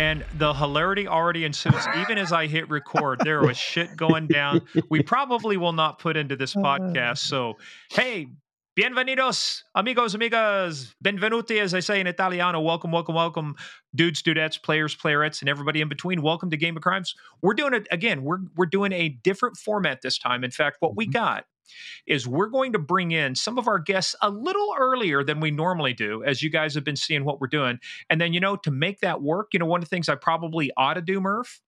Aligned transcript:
and 0.00 0.24
the 0.38 0.54
hilarity 0.54 1.06
already 1.06 1.44
ensues. 1.44 1.74
Even 1.98 2.16
as 2.16 2.32
I 2.32 2.46
hit 2.46 2.70
record, 2.70 3.20
there 3.22 3.42
was 3.42 3.58
shit 3.58 3.94
going 3.98 4.28
down. 4.28 4.62
We 4.88 5.02
probably 5.02 5.58
will 5.58 5.74
not 5.74 5.98
put 5.98 6.16
into 6.16 6.36
this 6.36 6.54
podcast. 6.54 7.18
So, 7.18 7.58
hey, 7.90 8.28
bienvenidos, 8.78 9.60
amigos, 9.74 10.14
amigas, 10.16 10.94
benvenuti, 11.04 11.60
as 11.60 11.74
I 11.74 11.80
say 11.80 12.00
in 12.00 12.06
Italiano. 12.06 12.62
Welcome, 12.62 12.92
welcome, 12.92 13.14
welcome, 13.14 13.56
dudes, 13.94 14.22
dudettes, 14.22 14.60
players, 14.62 14.96
playerettes, 14.96 15.42
and 15.42 15.50
everybody 15.50 15.82
in 15.82 15.90
between. 15.90 16.22
Welcome 16.22 16.48
to 16.48 16.56
Game 16.56 16.78
of 16.78 16.82
Crimes. 16.82 17.14
We're 17.42 17.52
doing 17.52 17.74
it 17.74 17.86
again. 17.90 18.22
We're 18.22 18.38
we're 18.56 18.64
doing 18.66 18.92
a 18.92 19.10
different 19.10 19.58
format 19.58 20.00
this 20.02 20.16
time. 20.18 20.44
In 20.44 20.50
fact, 20.50 20.78
what 20.80 20.96
we 20.96 21.04
Mm-hmm. 21.04 21.12
got 21.12 21.44
is 22.06 22.26
we're 22.26 22.48
going 22.48 22.72
to 22.72 22.78
bring 22.78 23.12
in 23.12 23.34
some 23.34 23.58
of 23.58 23.68
our 23.68 23.78
guests 23.78 24.14
a 24.22 24.30
little 24.30 24.74
earlier 24.78 25.22
than 25.24 25.40
we 25.40 25.50
normally 25.50 25.92
do, 25.92 26.22
as 26.24 26.42
you 26.42 26.50
guys 26.50 26.74
have 26.74 26.84
been 26.84 26.96
seeing 26.96 27.24
what 27.24 27.40
we're 27.40 27.46
doing. 27.46 27.78
And 28.08 28.20
then, 28.20 28.32
you 28.32 28.40
know, 28.40 28.56
to 28.56 28.70
make 28.70 29.00
that 29.00 29.22
work, 29.22 29.48
you 29.52 29.58
know, 29.58 29.66
one 29.66 29.80
of 29.80 29.88
the 29.88 29.94
things 29.94 30.08
I 30.08 30.14
probably 30.14 30.70
ought 30.76 30.94
to 30.94 31.02
do, 31.02 31.20
Murph, 31.20 31.60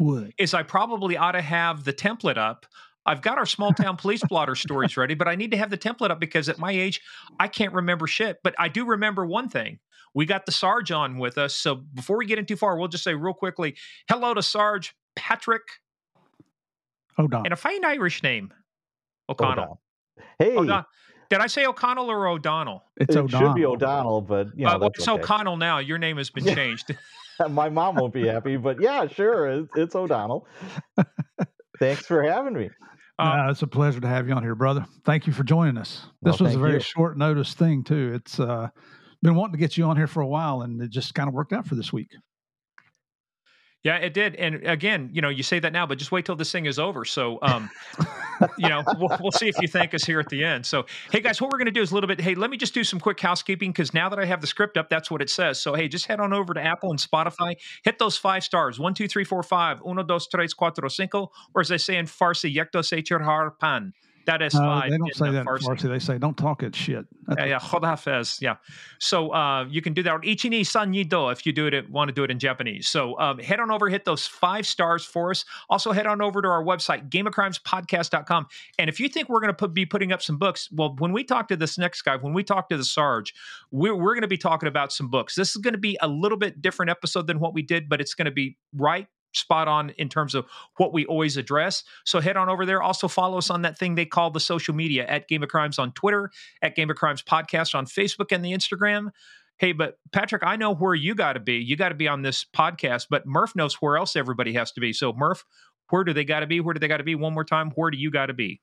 Would. 0.00 0.34
is 0.38 0.54
I 0.54 0.62
probably 0.62 1.16
ought 1.16 1.32
to 1.32 1.42
have 1.42 1.84
the 1.84 1.92
template 1.92 2.38
up. 2.38 2.66
I've 3.06 3.22
got 3.22 3.38
our 3.38 3.46
small 3.46 3.72
town 3.72 3.96
police 3.96 4.22
blotter 4.28 4.54
stories 4.54 4.96
ready, 4.96 5.14
but 5.14 5.26
I 5.26 5.34
need 5.34 5.50
to 5.52 5.56
have 5.56 5.70
the 5.70 5.78
template 5.78 6.10
up 6.10 6.20
because 6.20 6.48
at 6.48 6.58
my 6.58 6.70
age, 6.70 7.00
I 7.38 7.48
can't 7.48 7.72
remember 7.72 8.06
shit. 8.06 8.38
But 8.44 8.54
I 8.58 8.68
do 8.68 8.84
remember 8.84 9.24
one 9.24 9.48
thing. 9.48 9.78
We 10.14 10.26
got 10.26 10.44
the 10.44 10.52
Sarge 10.52 10.90
on 10.90 11.18
with 11.18 11.38
us. 11.38 11.56
So 11.56 11.76
before 11.76 12.18
we 12.18 12.26
get 12.26 12.38
in 12.38 12.46
too 12.46 12.56
far, 12.56 12.76
we'll 12.76 12.88
just 12.88 13.04
say 13.04 13.14
real 13.14 13.34
quickly 13.34 13.76
hello 14.08 14.34
to 14.34 14.42
Sarge 14.42 14.94
Patrick 15.16 15.62
oh, 16.18 17.22
Hold 17.22 17.34
on. 17.34 17.46
and 17.46 17.52
a 17.52 17.56
fine 17.56 17.84
Irish 17.84 18.22
name, 18.22 18.52
O'Connell. 19.30 19.80
Hey, 20.38 20.56
O'Don- 20.56 20.84
Did 21.30 21.40
I 21.40 21.46
say 21.46 21.64
O'Connell 21.66 22.10
or 22.10 22.26
O'Donnell? 22.28 22.82
It's 22.96 23.14
it 23.14 23.18
O'Donnell. 23.20 23.50
should 23.50 23.54
be 23.56 23.64
O'Donnell, 23.64 24.20
but 24.20 24.48
you 24.56 24.64
know 24.64 24.72
uh, 24.72 24.78
well, 24.80 24.90
it's 24.94 25.06
okay. 25.06 25.22
O'Connell 25.22 25.56
now. 25.56 25.78
Your 25.78 25.98
name 25.98 26.16
has 26.16 26.30
been 26.30 26.44
changed. 26.44 26.96
My 27.50 27.68
mom 27.70 27.94
won't 27.96 28.12
be 28.12 28.26
happy, 28.26 28.56
but 28.58 28.80
yeah, 28.82 29.06
sure, 29.06 29.46
it's, 29.48 29.70
it's 29.76 29.94
O'Donnell. 29.94 30.46
Thanks 31.78 32.04
for 32.04 32.22
having 32.22 32.52
me. 32.54 32.68
Uh, 33.18 33.22
Uh, 33.22 33.50
it's 33.50 33.62
a 33.62 33.66
pleasure 33.66 34.00
to 34.00 34.08
have 34.08 34.28
you 34.28 34.34
on 34.34 34.42
here, 34.42 34.54
brother. 34.54 34.84
Thank 35.04 35.26
you 35.26 35.32
for 35.32 35.42
joining 35.44 35.78
us. 35.78 36.04
Well, 36.20 36.32
This 36.32 36.40
was 36.40 36.54
a 36.54 36.58
very 36.58 36.74
you. 36.74 36.80
short 36.80 37.16
notice 37.16 37.54
thing, 37.54 37.84
too. 37.84 38.12
It's 38.14 38.38
uh, 38.38 38.68
been 39.22 39.34
wanting 39.34 39.52
to 39.52 39.58
get 39.58 39.78
you 39.78 39.84
on 39.84 39.96
here 39.96 40.06
for 40.06 40.20
a 40.20 40.26
while, 40.26 40.62
and 40.62 40.80
it 40.82 40.90
just 40.90 41.14
kind 41.14 41.28
of 41.28 41.34
worked 41.34 41.52
out 41.54 41.66
for 41.66 41.74
this 41.76 41.92
week. 41.92 42.08
Yeah, 43.82 43.96
it 43.96 44.12
did. 44.12 44.34
And 44.34 44.56
again, 44.66 45.08
you 45.10 45.22
know, 45.22 45.30
you 45.30 45.42
say 45.42 45.58
that 45.58 45.72
now, 45.72 45.86
but 45.86 45.96
just 45.96 46.12
wait 46.12 46.26
till 46.26 46.36
this 46.36 46.52
thing 46.52 46.66
is 46.66 46.78
over. 46.78 47.06
So, 47.06 47.38
um, 47.40 47.70
you 48.58 48.68
know, 48.68 48.82
we'll, 48.98 49.16
we'll 49.22 49.32
see 49.32 49.48
if 49.48 49.56
you 49.58 49.68
thank 49.68 49.94
us 49.94 50.04
here 50.04 50.20
at 50.20 50.28
the 50.28 50.44
end. 50.44 50.66
So, 50.66 50.84
hey 51.10 51.20
guys, 51.20 51.40
what 51.40 51.50
we're 51.50 51.56
going 51.56 51.64
to 51.66 51.72
do 51.72 51.80
is 51.80 51.90
a 51.90 51.94
little 51.94 52.08
bit. 52.08 52.20
Hey, 52.20 52.34
let 52.34 52.50
me 52.50 52.58
just 52.58 52.74
do 52.74 52.84
some 52.84 53.00
quick 53.00 53.18
housekeeping 53.18 53.70
because 53.70 53.94
now 53.94 54.10
that 54.10 54.18
I 54.18 54.26
have 54.26 54.42
the 54.42 54.46
script 54.46 54.76
up, 54.76 54.90
that's 54.90 55.10
what 55.10 55.22
it 55.22 55.30
says. 55.30 55.58
So, 55.58 55.74
hey, 55.74 55.88
just 55.88 56.04
head 56.04 56.20
on 56.20 56.34
over 56.34 56.52
to 56.52 56.60
Apple 56.60 56.90
and 56.90 56.98
Spotify, 56.98 57.54
hit 57.82 57.98
those 57.98 58.18
five 58.18 58.44
stars 58.44 58.78
one, 58.78 58.92
two, 58.92 59.08
three, 59.08 59.24
four, 59.24 59.42
five, 59.42 59.80
uno, 59.86 60.02
dos, 60.02 60.26
tres, 60.28 60.52
cuatro, 60.52 60.90
cinco, 60.90 61.30
or 61.54 61.62
as 61.62 61.68
they 61.68 61.78
say 61.78 61.96
in 61.96 62.04
Farsi, 62.04 62.54
yekto 62.54 62.84
se 62.84 63.00
chirhar 63.00 63.58
pan. 63.58 63.94
That 64.26 64.42
is 64.42 64.52
five. 64.52 64.90
they 64.90 64.98
don't 64.98 65.14
say 65.14 65.28
uh, 65.28 65.32
that 65.32 65.40
in 65.40 65.46
Farsi. 65.46 65.88
They 65.88 65.98
say, 65.98 66.18
don't 66.18 66.36
talk 66.36 66.62
it 66.62 66.76
shit. 66.76 67.06
That's 67.26 67.40
yeah, 67.40 67.46
yeah, 67.46 67.58
Khodafez, 67.58 68.40
yeah. 68.40 68.56
So 68.98 69.32
uh, 69.32 69.64
you 69.64 69.80
can 69.80 69.94
do 69.94 70.02
that. 70.02 70.20
Ichini 70.20 70.66
san 70.66 70.92
yido 70.92 71.32
if 71.32 71.46
you 71.46 71.52
do 71.52 71.66
it, 71.66 71.90
want 71.90 72.08
to 72.08 72.14
do 72.14 72.24
it 72.24 72.30
in 72.30 72.38
Japanese. 72.38 72.88
So 72.88 73.18
um, 73.18 73.38
head 73.38 73.60
on 73.60 73.70
over, 73.70 73.88
hit 73.88 74.04
those 74.04 74.26
five 74.26 74.66
stars 74.66 75.04
for 75.04 75.30
us. 75.30 75.44
Also 75.68 75.92
head 75.92 76.06
on 76.06 76.20
over 76.20 76.42
to 76.42 76.48
our 76.48 76.62
website, 76.62 77.08
gameofcrimespodcast.com. 77.08 78.46
And 78.78 78.90
if 78.90 79.00
you 79.00 79.08
think 79.08 79.28
we're 79.28 79.40
going 79.40 79.52
to 79.52 79.56
put, 79.56 79.72
be 79.74 79.86
putting 79.86 80.12
up 80.12 80.22
some 80.22 80.38
books, 80.38 80.68
well, 80.72 80.94
when 80.98 81.12
we 81.12 81.24
talk 81.24 81.48
to 81.48 81.56
this 81.56 81.78
next 81.78 82.02
guy, 82.02 82.16
when 82.16 82.34
we 82.34 82.44
talk 82.44 82.68
to 82.68 82.76
the 82.76 82.84
Sarge, 82.84 83.34
we're, 83.70 83.94
we're 83.94 84.14
going 84.14 84.22
to 84.22 84.28
be 84.28 84.38
talking 84.38 84.68
about 84.68 84.92
some 84.92 85.08
books. 85.08 85.34
This 85.34 85.50
is 85.50 85.56
going 85.56 85.74
to 85.74 85.78
be 85.78 85.96
a 86.00 86.08
little 86.08 86.38
bit 86.38 86.60
different 86.60 86.90
episode 86.90 87.26
than 87.26 87.40
what 87.40 87.54
we 87.54 87.62
did, 87.62 87.88
but 87.88 88.00
it's 88.00 88.14
going 88.14 88.26
to 88.26 88.30
be 88.30 88.56
right 88.74 89.06
spot 89.32 89.68
on 89.68 89.90
in 89.90 90.08
terms 90.08 90.34
of 90.34 90.46
what 90.76 90.92
we 90.92 91.06
always 91.06 91.36
address. 91.36 91.84
So 92.04 92.20
head 92.20 92.36
on 92.36 92.48
over 92.48 92.66
there. 92.66 92.82
Also 92.82 93.08
follow 93.08 93.38
us 93.38 93.50
on 93.50 93.62
that 93.62 93.78
thing 93.78 93.94
they 93.94 94.06
call 94.06 94.30
the 94.30 94.40
social 94.40 94.74
media 94.74 95.06
at 95.06 95.28
Game 95.28 95.42
of 95.42 95.48
Crimes 95.48 95.78
on 95.78 95.92
Twitter, 95.92 96.30
at 96.62 96.76
Game 96.76 96.90
of 96.90 96.96
Crimes 96.96 97.22
Podcast 97.22 97.74
on 97.74 97.86
Facebook 97.86 98.32
and 98.32 98.44
the 98.44 98.52
Instagram. 98.52 99.10
Hey, 99.58 99.72
but 99.72 99.98
Patrick, 100.10 100.42
I 100.44 100.56
know 100.56 100.74
where 100.74 100.94
you 100.94 101.14
got 101.14 101.34
to 101.34 101.40
be. 101.40 101.56
You 101.56 101.76
got 101.76 101.90
to 101.90 101.94
be 101.94 102.08
on 102.08 102.22
this 102.22 102.46
podcast, 102.56 103.06
but 103.10 103.26
Murph 103.26 103.54
knows 103.54 103.74
where 103.74 103.98
else 103.98 104.16
everybody 104.16 104.54
has 104.54 104.72
to 104.72 104.80
be. 104.80 104.92
So 104.92 105.12
Murph, 105.12 105.44
where 105.90 106.04
do 106.04 106.14
they 106.14 106.24
got 106.24 106.40
to 106.40 106.46
be? 106.46 106.60
Where 106.60 106.72
do 106.72 106.80
they 106.80 106.88
got 106.88 106.96
to 106.96 107.04
be? 107.04 107.14
One 107.14 107.34
more 107.34 107.44
time, 107.44 107.70
where 107.74 107.90
do 107.90 107.98
you 107.98 108.10
got 108.10 108.26
to 108.26 108.32
be? 108.32 108.60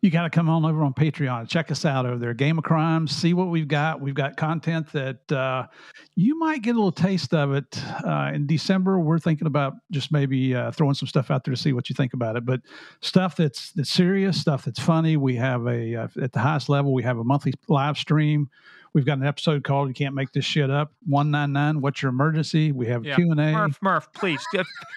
You 0.00 0.10
got 0.10 0.22
to 0.22 0.30
come 0.30 0.48
on 0.48 0.64
over 0.64 0.82
on 0.82 0.94
Patreon. 0.94 1.48
Check 1.48 1.70
us 1.70 1.84
out 1.84 2.06
over 2.06 2.18
there. 2.18 2.34
Game 2.34 2.58
of 2.58 2.64
Crimes. 2.64 3.14
See 3.14 3.34
what 3.34 3.48
we've 3.48 3.68
got. 3.68 4.00
We've 4.00 4.14
got 4.14 4.36
content 4.36 4.90
that 4.92 5.30
uh, 5.32 5.66
you 6.14 6.38
might 6.38 6.62
get 6.62 6.72
a 6.72 6.78
little 6.78 6.92
taste 6.92 7.32
of 7.34 7.52
it 7.52 7.80
uh, 8.04 8.30
in 8.34 8.46
December. 8.46 8.98
We're 8.98 9.18
thinking 9.18 9.46
about 9.46 9.74
just 9.90 10.12
maybe 10.12 10.54
uh, 10.54 10.70
throwing 10.72 10.94
some 10.94 11.08
stuff 11.08 11.30
out 11.30 11.44
there 11.44 11.54
to 11.54 11.60
see 11.60 11.72
what 11.72 11.88
you 11.88 11.94
think 11.94 12.14
about 12.14 12.36
it. 12.36 12.44
But 12.44 12.60
stuff 13.00 13.36
that's 13.36 13.72
that's 13.72 13.90
serious, 13.90 14.40
stuff 14.40 14.64
that's 14.64 14.80
funny. 14.80 15.16
We 15.16 15.36
have 15.36 15.66
a 15.66 15.94
uh, 15.94 16.08
at 16.20 16.32
the 16.32 16.40
highest 16.40 16.68
level. 16.68 16.92
We 16.92 17.02
have 17.02 17.18
a 17.18 17.24
monthly 17.24 17.54
live 17.68 17.96
stream. 17.96 18.48
We've 18.92 19.04
got 19.04 19.18
an 19.18 19.26
episode 19.26 19.64
called 19.64 19.88
"You 19.88 19.94
Can't 19.94 20.14
Make 20.14 20.32
This 20.32 20.44
Shit 20.44 20.70
Up." 20.70 20.92
One 21.06 21.30
nine 21.30 21.52
nine. 21.52 21.80
What's 21.80 22.02
your 22.02 22.10
emergency? 22.10 22.72
We 22.72 22.86
have. 22.86 23.02
Q 23.02 23.30
and 23.30 23.40
A. 23.40 23.52
Murph, 23.52 23.78
Murph, 23.82 24.12
please. 24.12 24.44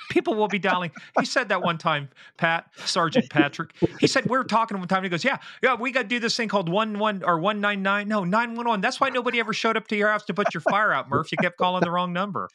People 0.10 0.36
will 0.36 0.48
be 0.48 0.60
dialing. 0.60 0.92
He 1.20 1.26
said 1.26 1.50
that 1.50 1.62
one 1.62 1.78
time, 1.78 2.10
Pat, 2.38 2.66
Sergeant 2.78 3.30
Patrick. 3.30 3.72
He 4.00 4.08
said, 4.08 4.26
we 4.26 4.38
are 4.38 4.44
talking 4.44 4.78
one 4.80 4.88
time. 4.88 5.04
He 5.04 5.10
goes, 5.10 5.24
Yeah, 5.24 5.38
yeah, 5.62 5.76
we 5.76 5.92
got 5.92 6.04
to 6.04 6.08
do 6.08 6.20
this 6.20 6.36
thing 6.36 6.50
called 6.50 6.70
1 6.70 6.98
1 6.98 7.24
or 7.24 7.40
199. 7.40 8.08
No, 8.08 8.24
911. 8.24 8.82
That's 8.82 9.00
why 9.00 9.10
nobody 9.10 9.40
ever 9.40 9.54
showed 9.54 9.78
up 9.78 9.88
to 9.90 9.96
your 9.96 10.10
house 10.10 10.26
to 10.26 10.34
put 10.34 10.54
your 10.54 10.62
fire 10.62 10.92
out, 10.92 11.10
Murph. 11.10 11.32
You 11.32 11.38
kept 11.38 11.58
calling 11.58 11.82
the 11.84 11.92
wrong 11.92 12.12
number. 12.14 12.50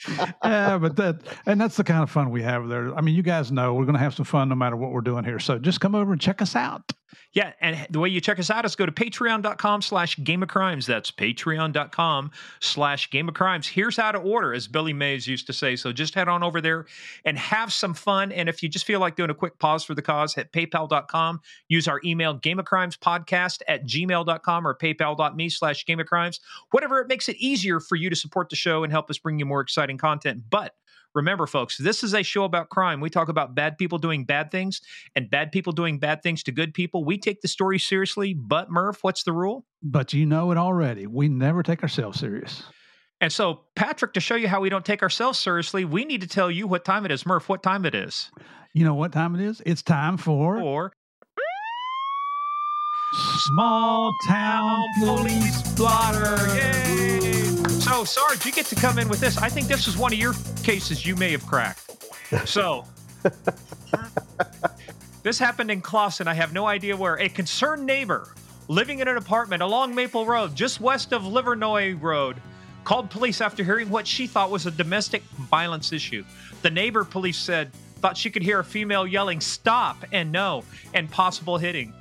yeah, 0.45 0.79
but 0.79 0.97
that 0.97 1.21
and 1.47 1.61
that's 1.61 1.77
the 1.77 1.85
kind 1.85 2.03
of 2.03 2.11
fun 2.11 2.31
we 2.31 2.43
have 2.43 2.69
there. 2.69 2.95
I 2.95 3.01
mean, 3.01 3.15
you 3.15 3.23
guys 3.23 3.53
know 3.53 3.75
we're 3.75 3.85
going 3.85 3.95
to 3.95 4.01
have 4.01 4.15
some 4.15 4.25
fun 4.25 4.49
no 4.49 4.55
matter 4.55 4.77
what 4.77 4.91
we're 4.91 5.01
doing 5.01 5.25
here. 5.25 5.39
So 5.39 5.59
just 5.59 5.81
come 5.81 5.95
over 5.95 6.13
and 6.13 6.21
check 6.21 6.43
us 6.43 6.57
out. 6.57 6.93
Yeah, 7.33 7.53
and 7.61 7.87
the 7.91 7.99
way 7.99 8.09
you 8.09 8.21
check 8.21 8.39
us 8.39 8.51
out 8.51 8.65
is 8.65 8.77
go 8.77 8.87
to 8.87 8.93
patreon.com 8.93 9.83
slash 9.83 10.17
game 10.23 10.43
of 10.43 10.49
crimes. 10.49 10.87
That's 10.87 11.11
patreon.com 11.35 12.31
slash 12.61 13.11
game 13.11 13.29
of 13.29 13.35
crimes. 13.35 13.67
Here's 13.67 13.97
how 13.97 14.13
to 14.13 14.19
order, 14.19 14.55
as 14.55 14.69
Billy 14.69 14.93
Mays 14.93 15.27
used 15.27 15.47
to 15.47 15.53
say. 15.53 15.77
So 15.77 15.93
just 15.93 16.15
head 16.15 16.29
on 16.29 16.43
over 16.43 16.61
there 16.61 16.87
and 17.25 17.39
have 17.39 17.73
some 17.73 17.95
fun. 17.95 18.33
And 18.33 18.49
if 18.49 18.63
you 18.63 18.69
just 18.69 18.85
feel 18.85 19.01
like 19.01 19.17
doing 19.17 19.31
a 19.31 19.35
quick 19.35 19.59
pause 19.59 19.85
for 19.85 19.95
the 19.95 20.03
cause, 20.03 20.35
hit 20.35 20.53
paypal.com. 20.53 21.41
Use 21.69 21.89
our 21.89 22.01
email, 22.05 22.35
game 22.35 22.59
of 22.59 22.65
crimes 22.65 22.97
podcast 22.97 23.63
at 23.69 23.85
gmail.com 23.87 24.67
or 24.67 24.75
paypal.me 24.75 25.49
slash 25.49 25.85
game 25.87 26.01
of 26.01 26.07
crimes. 26.07 26.41
Whatever 26.71 27.01
it 27.01 27.09
makes 27.09 27.29
it 27.29 27.37
easier 27.37 27.81
for 27.81 27.97
you 27.97 28.11
to 28.11 28.17
support 28.17 28.51
the 28.51 28.57
show 28.57 28.85
and 28.85 28.93
help 28.93 29.11
us 29.11 29.19
bring 29.19 29.39
you 29.39 29.47
more 29.47 29.61
exciting 29.61 29.99
content. 29.99 30.43
But 30.51 30.75
Remember, 31.15 31.47
folks, 31.47 31.79
this 31.79 32.03
is 32.03 32.13
a 32.13 32.23
show 32.23 32.45
about 32.45 32.71
crime. 32.71 33.01
We 33.01 33.09
talk 33.09 33.29
about 33.29 33.55
bad 33.55 33.79
people 33.79 33.99
doing 33.99 34.25
bad 34.25 34.51
things 34.51 34.81
and 35.15 35.31
bad 35.31 35.53
people 35.53 35.73
doing 35.73 35.99
bad 35.99 36.23
things 36.23 36.43
to 36.45 36.53
good 36.53 36.75
people. 36.75 37.05
We 37.05 37.19
take 37.19 37.41
the 37.41 37.49
story 37.49 37.79
seriously, 37.79 38.35
but 38.35 38.71
Murph, 38.71 39.03
what's 39.03 39.23
the 39.23 39.33
rule? 39.33 39.65
But 39.83 40.13
you 40.13 40.27
know 40.27 40.51
it 40.51 40.59
already. 40.59 41.07
We 41.07 41.29
never 41.29 41.63
take 41.63 41.83
ourselves 41.83 42.19
serious. 42.19 42.65
And 43.21 43.33
so, 43.33 43.61
Patrick, 43.77 44.13
to 44.15 44.21
show 44.21 44.35
you 44.35 44.49
how 44.49 44.61
we 44.61 44.69
don't 44.69 44.85
take 44.85 45.03
ourselves 45.03 45.39
seriously, 45.39 45.85
we 45.85 46.05
need 46.05 46.21
to 46.21 46.27
tell 46.27 46.51
you 46.51 46.67
what 46.67 46.85
time 46.85 47.07
it 47.07 47.13
is. 47.13 47.25
Murph, 47.25 47.49
what 47.49 47.63
time 47.63 47.87
it 47.87 47.95
is? 47.95 48.31
You 48.75 48.85
know 48.85 48.95
what 48.95 49.13
time 49.13 49.37
it 49.37 49.41
is? 49.41 49.63
It's 49.65 49.83
time 49.83 50.17
for 50.17 50.61
Or 50.61 50.93
Small 53.47 54.13
Town 54.29 54.83
police 54.99 55.63
blotter. 55.75 56.37
Yay! 56.57 57.14
So, 57.85 58.03
Sarge, 58.03 58.47
you 58.47 58.51
get 58.51 58.65
to 58.67 58.75
come 58.75 58.99
in 58.99 59.11
with 59.11 59.21
this. 59.21 59.37
I 59.37 59.51
think 59.51 59.67
this 59.67 59.87
is 59.87 59.99
one 59.99 60.11
of 60.11 60.19
your 60.19 60.33
cases 60.63 61.05
you 61.05 61.15
may 61.17 61.31
have 61.33 61.47
cracked. 61.47 61.83
So, 62.47 62.87
this 65.23 65.39
happened 65.39 65.71
in 65.71 65.83
Clawson. 65.83 66.27
I 66.27 66.33
have 66.33 66.55
no 66.55 66.67
idea 66.67 66.97
where. 66.97 67.21
A 67.21 67.29
concerned 67.29 67.85
neighbor 67.85 68.33
living 68.69 69.01
in 69.01 69.07
an 69.07 69.19
apartment 69.19 69.63
along 69.63 69.95
Maple 69.95 70.25
Road, 70.25 70.55
just 70.55 70.81
west 70.81 71.13
of 71.13 71.25
Livernois 71.25 72.01
Road, 72.01 72.41
called 72.85 73.11
police 73.11 73.43
after 73.43 73.63
hearing 73.63 73.91
what 73.91 74.07
she 74.07 74.27
thought 74.27 74.51
was 74.51 74.65
a 74.65 74.71
domestic 74.71 75.23
violence 75.51 75.93
issue. 75.93 76.25
The 76.63 76.71
neighbor, 76.71 77.05
police 77.05 77.37
said, 77.37 77.71
thought 77.97 78.17
she 78.17 78.31
could 78.31 78.43
hear 78.43 78.61
a 78.61 78.65
female 78.65 79.07
yelling, 79.07 79.43
stop 79.43 80.07
and 80.11 80.33
no, 80.33 80.65
and 80.95 81.11
possible 81.11 81.59
hitting. 81.59 81.93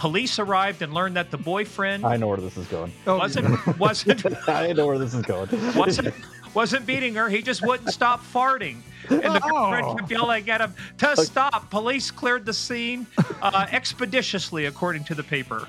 Police 0.00 0.38
arrived 0.38 0.80
and 0.80 0.94
learned 0.94 1.16
that 1.16 1.30
the 1.30 1.36
boyfriend 1.36 2.06
I 2.06 2.16
know 2.16 2.26
where 2.28 2.38
this 2.38 2.56
is 2.56 2.66
going. 2.68 2.90
wasn't 3.04 3.78
wasn't 3.78 4.24
I 4.48 4.72
know 4.72 4.86
where 4.86 4.98
this 4.98 5.12
is 5.12 5.20
going. 5.26 5.50
wasn't 5.76 6.14
wasn't 6.54 6.86
beating 6.86 7.14
her. 7.16 7.28
He 7.28 7.42
just 7.42 7.60
wouldn't 7.60 7.90
stop 7.90 8.24
farting. 8.24 8.78
And 9.10 9.20
the 9.34 9.40
girlfriend 9.40 9.86
Oh. 9.86 9.94
kept 9.96 10.10
yelling 10.10 10.48
at 10.48 10.62
him 10.62 10.72
to 10.98 11.16
stop. 11.18 11.68
Police 11.68 12.10
cleared 12.10 12.46
the 12.46 12.54
scene 12.54 13.06
uh, 13.42 13.66
expeditiously, 13.70 14.64
according 14.64 15.04
to 15.04 15.14
the 15.14 15.22
paper. 15.22 15.68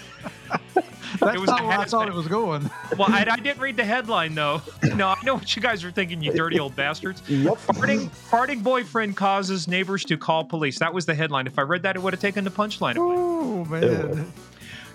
That's 1.20 1.38
was 1.38 1.48
not 1.48 1.64
where 1.64 1.78
I 1.78 1.84
thought 1.84 2.08
it 2.08 2.14
was 2.14 2.28
going. 2.28 2.70
Well, 2.96 3.08
I, 3.10 3.24
I 3.30 3.36
didn't 3.36 3.60
read 3.60 3.76
the 3.76 3.84
headline 3.84 4.34
though. 4.34 4.62
No, 4.94 5.08
I 5.08 5.16
know 5.22 5.34
what 5.34 5.54
you 5.54 5.62
guys 5.62 5.84
are 5.84 5.90
thinking, 5.90 6.20
you 6.22 6.32
dirty 6.32 6.58
old 6.58 6.74
bastards. 6.74 7.22
Yep. 7.28 7.54
Farting, 7.58 8.08
farting 8.30 8.62
boyfriend 8.62 9.16
causes 9.16 9.68
neighbors 9.68 10.04
to 10.06 10.16
call 10.16 10.44
police. 10.44 10.78
That 10.80 10.92
was 10.92 11.06
the 11.06 11.14
headline. 11.14 11.46
If 11.46 11.58
I 11.58 11.62
read 11.62 11.82
that, 11.82 11.94
it 11.94 12.02
would 12.02 12.12
have 12.12 12.20
taken 12.20 12.42
the 12.42 12.50
punchline 12.50 12.96
away. 12.96 13.14
Oh 13.16 13.64
man! 13.66 14.32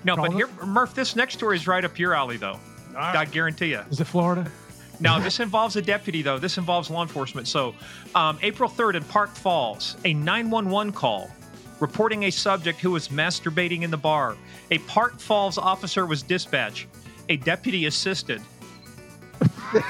No, 0.04 0.15
but 0.15 0.27
Call 0.27 0.36
here, 0.36 0.50
Murph, 0.65 0.94
this 0.94 1.15
next 1.15 1.36
story 1.36 1.56
is 1.56 1.68
right 1.68 1.83
up 1.86 1.98
your 1.98 2.13
alley, 2.13 2.38
though. 2.38 2.60
I 2.98 3.25
guarantee 3.25 3.68
you. 3.68 3.81
Is 3.89 4.00
it 4.01 4.06
Florida? 4.06 4.50
Now, 5.00 5.19
this 5.19 5.39
involves 5.39 5.75
a 5.75 5.81
deputy, 5.81 6.21
though. 6.21 6.38
This 6.38 6.57
involves 6.57 6.89
law 6.89 7.01
enforcement. 7.01 7.48
So, 7.48 7.74
um, 8.15 8.38
April 8.42 8.69
3rd 8.69 8.95
in 8.95 9.04
Park 9.06 9.36
Falls, 9.36 9.98
a 10.06 10.13
911 10.13 10.94
call 10.94 11.31
reporting 11.83 12.24
a 12.24 12.31
subject 12.31 12.80
who 12.80 12.91
was 12.91 13.09
masturbating 13.09 13.81
in 13.81 13.91
the 13.91 13.97
bar. 13.97 14.38
A 14.71 14.77
Park 14.80 15.19
Falls 15.19 15.57
officer 15.57 16.06
was 16.06 16.24
dispatched. 16.24 16.88
A 17.27 17.35
deputy 17.35 17.85
assisted. 17.88 18.41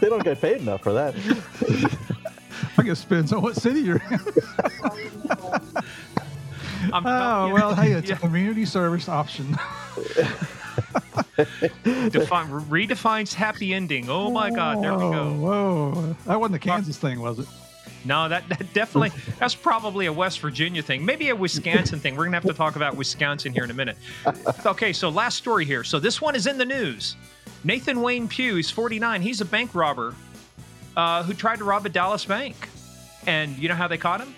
they 0.00 0.08
don't 0.10 0.22
get 0.22 0.38
paid 0.40 0.60
enough 0.60 0.82
for 0.82 0.92
that. 0.92 1.14
I 2.76 2.82
guess 2.82 3.02
it 3.02 3.08
depends 3.08 3.32
on 3.32 3.40
what 3.40 3.56
city 3.56 3.80
you're 3.80 4.02
in. 4.10 4.20
I'm 6.92 7.06
Oh, 7.06 7.50
well, 7.54 7.74
hey, 7.74 7.92
it's 7.92 8.08
Yeah. 8.10 8.16
a 8.16 8.18
community 8.18 8.66
service 8.66 9.08
option. 9.08 9.52
Define, 12.10 12.48
redefines 12.68 13.32
happy 13.32 13.72
ending. 13.72 14.10
Oh 14.10 14.30
my 14.30 14.50
God, 14.50 14.82
there 14.84 14.92
we 14.92 14.98
go. 15.00 15.32
Whoa, 15.32 15.90
whoa. 15.94 16.16
That 16.26 16.38
wasn't 16.38 16.52
the 16.60 16.68
Kansas 16.68 16.98
thing, 16.98 17.18
was 17.20 17.38
it? 17.38 17.46
No, 18.06 18.28
that, 18.28 18.48
that 18.48 18.72
definitely 18.72 19.10
that's 19.38 19.54
probably 19.54 20.06
a 20.06 20.12
West 20.12 20.40
Virginia 20.40 20.82
thing, 20.82 21.04
maybe 21.04 21.28
a 21.30 21.36
Wisconsin 21.36 21.98
thing. 21.98 22.16
We're 22.16 22.24
gonna 22.24 22.36
have 22.36 22.44
to 22.44 22.54
talk 22.54 22.76
about 22.76 22.96
Wisconsin 22.96 23.52
here 23.52 23.64
in 23.64 23.70
a 23.70 23.74
minute. 23.74 23.96
Okay, 24.64 24.92
so 24.92 25.08
last 25.08 25.36
story 25.36 25.64
here. 25.64 25.84
So 25.84 25.98
this 25.98 26.20
one 26.20 26.34
is 26.34 26.46
in 26.46 26.58
the 26.58 26.64
news. 26.64 27.16
Nathan 27.64 28.00
Wayne 28.00 28.28
Pugh, 28.28 28.56
he's 28.56 28.70
49. 28.70 29.22
He's 29.22 29.40
a 29.40 29.44
bank 29.44 29.74
robber 29.74 30.14
uh, 30.96 31.22
who 31.24 31.34
tried 31.34 31.58
to 31.58 31.64
rob 31.64 31.84
a 31.86 31.88
Dallas 31.88 32.24
bank, 32.24 32.68
and 33.26 33.56
you 33.58 33.68
know 33.68 33.74
how 33.74 33.88
they 33.88 33.98
caught 33.98 34.20
him? 34.20 34.34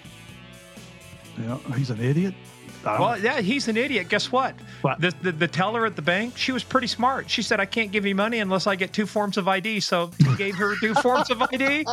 Yeah, 1.39 1.59
he's 1.77 1.91
an 1.91 2.01
idiot. 2.01 2.35
I 2.85 2.93
don't- 2.93 3.01
Well, 3.01 3.19
yeah, 3.19 3.41
he's 3.41 3.69
an 3.69 3.77
idiot. 3.77 4.09
Guess 4.09 4.31
what? 4.33 4.55
What? 4.83 5.01
The, 5.01 5.13
the 5.23 5.33
the 5.33 5.49
teller 5.49 5.85
at 5.87 5.97
the 5.97 6.03
bank, 6.03 6.37
she 6.37 6.53
was 6.53 6.63
pretty 6.65 6.87
smart. 6.87 7.29
She 7.29 7.43
said, 7.43 7.61
"I 7.61 7.67
can't 7.67 7.91
give 7.91 8.07
you 8.07 8.15
money 8.15 8.39
unless 8.39 8.67
I 8.67 8.77
get 8.77 8.93
two 8.93 9.07
forms 9.07 9.37
of 9.37 9.49
ID." 9.49 9.81
So 9.81 10.11
he 10.19 10.35
gave 10.37 10.55
her 10.57 10.75
two 10.81 10.95
forms 11.03 11.31
of 11.31 11.43
ID, 11.43 11.85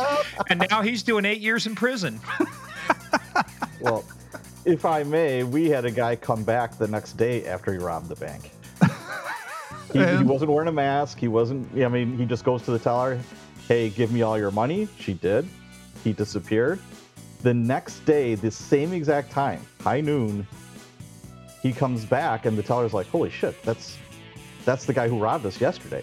and 0.48 0.64
now 0.70 0.82
he's 0.82 1.02
doing 1.02 1.24
eight 1.24 1.40
years 1.40 1.66
in 1.66 1.74
prison. 1.74 2.20
Well, 3.80 4.04
if 4.64 4.84
I 4.84 5.02
may, 5.02 5.42
we 5.44 5.68
had 5.68 5.84
a 5.84 5.90
guy 5.90 6.16
come 6.16 6.42
back 6.42 6.78
the 6.78 6.88
next 6.88 7.12
day 7.18 7.44
after 7.46 7.72
he 7.72 7.78
robbed 7.78 8.08
the 8.08 8.16
bank. 8.16 8.50
He, 9.92 10.04
he 10.04 10.24
wasn't 10.24 10.50
wearing 10.50 10.68
a 10.68 10.72
mask. 10.72 11.18
He 11.18 11.28
wasn't. 11.28 11.66
I 11.80 11.88
mean, 11.88 12.18
he 12.18 12.24
just 12.26 12.44
goes 12.44 12.62
to 12.62 12.70
the 12.72 12.78
teller, 12.78 13.18
"Hey, 13.68 13.88
give 13.88 14.10
me 14.12 14.22
all 14.22 14.36
your 14.36 14.50
money." 14.50 14.88
She 14.98 15.14
did. 15.14 15.48
He 16.02 16.12
disappeared. 16.12 16.80
The 17.42 17.54
next 17.54 18.00
day, 18.04 18.34
the 18.34 18.50
same 18.50 18.92
exact 18.92 19.30
time, 19.30 19.60
high 19.82 20.00
noon, 20.00 20.46
he 21.66 21.72
comes 21.72 22.04
back, 22.04 22.46
and 22.46 22.56
the 22.56 22.62
teller's 22.62 22.94
like, 22.94 23.06
"Holy 23.08 23.30
shit, 23.30 23.60
that's 23.62 23.98
that's 24.64 24.84
the 24.84 24.92
guy 24.92 25.08
who 25.08 25.18
robbed 25.18 25.44
us 25.46 25.60
yesterday." 25.60 26.02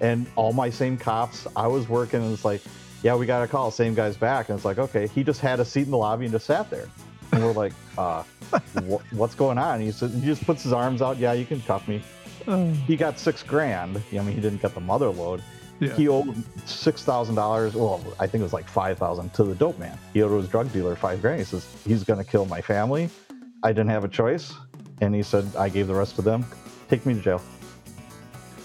And 0.00 0.26
all 0.36 0.52
my 0.52 0.68
same 0.70 0.96
cops, 0.96 1.46
I 1.54 1.66
was 1.66 1.88
working, 1.88 2.22
and 2.22 2.32
it's 2.32 2.44
like, 2.44 2.60
"Yeah, 3.02 3.14
we 3.16 3.24
got 3.26 3.42
a 3.42 3.48
call. 3.48 3.70
Same 3.70 3.94
guy's 3.94 4.16
back." 4.16 4.48
And 4.48 4.56
it's 4.56 4.64
like, 4.64 4.78
"Okay." 4.78 5.06
He 5.08 5.24
just 5.24 5.40
had 5.40 5.60
a 5.60 5.64
seat 5.64 5.82
in 5.86 5.90
the 5.90 5.96
lobby 5.98 6.24
and 6.26 6.32
just 6.32 6.46
sat 6.46 6.68
there. 6.70 6.88
And 7.32 7.42
we're 7.42 7.52
like, 7.52 7.72
uh, 7.96 8.22
wh- 8.90 9.12
"What's 9.14 9.34
going 9.34 9.58
on?" 9.58 9.76
And 9.76 9.82
he 9.84 9.90
said, 9.92 10.10
he 10.10 10.20
just 10.26 10.44
puts 10.44 10.62
his 10.62 10.72
arms 10.72 11.00
out. 11.00 11.16
Yeah, 11.18 11.32
you 11.32 11.46
can 11.46 11.60
cuff 11.62 11.88
me. 11.88 12.02
Uh, 12.46 12.66
He 12.86 12.96
got 12.96 13.18
six 13.18 13.42
grand. 13.42 14.02
I 14.12 14.16
mean, 14.16 14.34
he 14.34 14.40
didn't 14.40 14.60
get 14.60 14.74
the 14.74 14.80
mother 14.80 15.08
load. 15.08 15.42
yeah. 15.80 15.94
He 15.94 16.08
owed 16.08 16.34
six 16.68 17.04
thousand 17.04 17.36
dollars. 17.36 17.74
Well, 17.74 18.02
I 18.20 18.26
think 18.26 18.40
it 18.42 18.44
was 18.44 18.52
like 18.52 18.68
five 18.68 18.98
thousand 18.98 19.32
to 19.34 19.44
the 19.44 19.54
dope 19.54 19.78
man. 19.78 19.96
He 20.12 20.20
owed 20.22 20.36
his 20.40 20.48
drug 20.50 20.70
dealer 20.72 20.94
five 20.96 21.22
grand. 21.22 21.38
He 21.38 21.44
says 21.44 21.64
he's 21.86 22.04
going 22.04 22.18
to 22.22 22.28
kill 22.30 22.44
my 22.46 22.60
family. 22.60 23.08
I 23.62 23.68
didn't 23.72 23.90
have 23.90 24.02
a 24.04 24.08
choice, 24.08 24.52
and 25.02 25.14
he 25.14 25.22
said 25.22 25.44
I 25.56 25.68
gave 25.68 25.88
the 25.88 25.94
rest 25.94 26.16
to 26.16 26.22
them. 26.22 26.46
Take 26.88 27.04
me 27.04 27.14
to 27.14 27.20
jail. 27.20 27.42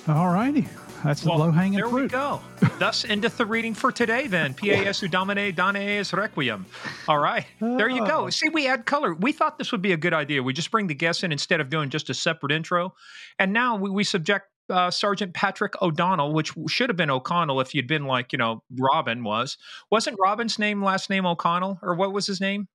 All 0.07 0.29
righty. 0.29 0.67
That's 1.03 1.21
the 1.21 1.29
low 1.29 1.51
hanging 1.51 1.79
fruit. 1.79 1.91
there 1.91 2.01
we 2.01 2.07
go. 2.07 2.41
Thus 2.79 3.05
endeth 3.05 3.37
the 3.37 3.45
reading 3.45 3.73
for 3.73 3.91
today. 3.91 4.27
Then 4.27 4.53
P.A.S. 4.53 5.01
Domine 5.01 5.53
Daneis 5.53 6.11
Requiem. 6.15 6.65
All 7.07 7.19
right, 7.19 7.45
there 7.59 7.89
you 7.89 8.05
go. 8.05 8.25
Oh. 8.25 8.29
See, 8.29 8.49
we 8.49 8.67
add 8.67 8.85
color. 8.85 9.13
We 9.13 9.31
thought 9.31 9.57
this 9.57 9.71
would 9.71 9.81
be 9.81 9.91
a 9.91 9.97
good 9.97 10.13
idea. 10.13 10.41
We 10.41 10.53
just 10.53 10.71
bring 10.71 10.87
the 10.87 10.95
guests 10.95 11.23
in 11.23 11.31
instead 11.31 11.61
of 11.61 11.69
doing 11.69 11.89
just 11.89 12.09
a 12.09 12.13
separate 12.13 12.51
intro, 12.51 12.93
and 13.37 13.53
now 13.53 13.75
we, 13.75 13.89
we 13.89 14.03
subject. 14.03 14.47
Uh, 14.69 14.91
Sergeant 14.91 15.33
Patrick 15.33 15.81
O'Donnell, 15.81 16.33
which 16.33 16.51
should 16.67 16.89
have 16.89 16.97
been 16.97 17.09
O'Connell 17.09 17.61
if 17.61 17.73
you'd 17.73 17.87
been 17.87 18.03
like, 18.03 18.33
you 18.33 18.37
know, 18.37 18.63
Robin 18.77 19.23
was. 19.23 19.57
Wasn't 19.89 20.17
Robin's 20.21 20.59
name 20.59 20.83
last 20.83 21.09
name 21.09 21.25
O'Connell? 21.25 21.79
Or 21.81 21.95
what 21.95 22.11
was 22.11 22.27
his 22.27 22.41
name? 22.41 22.67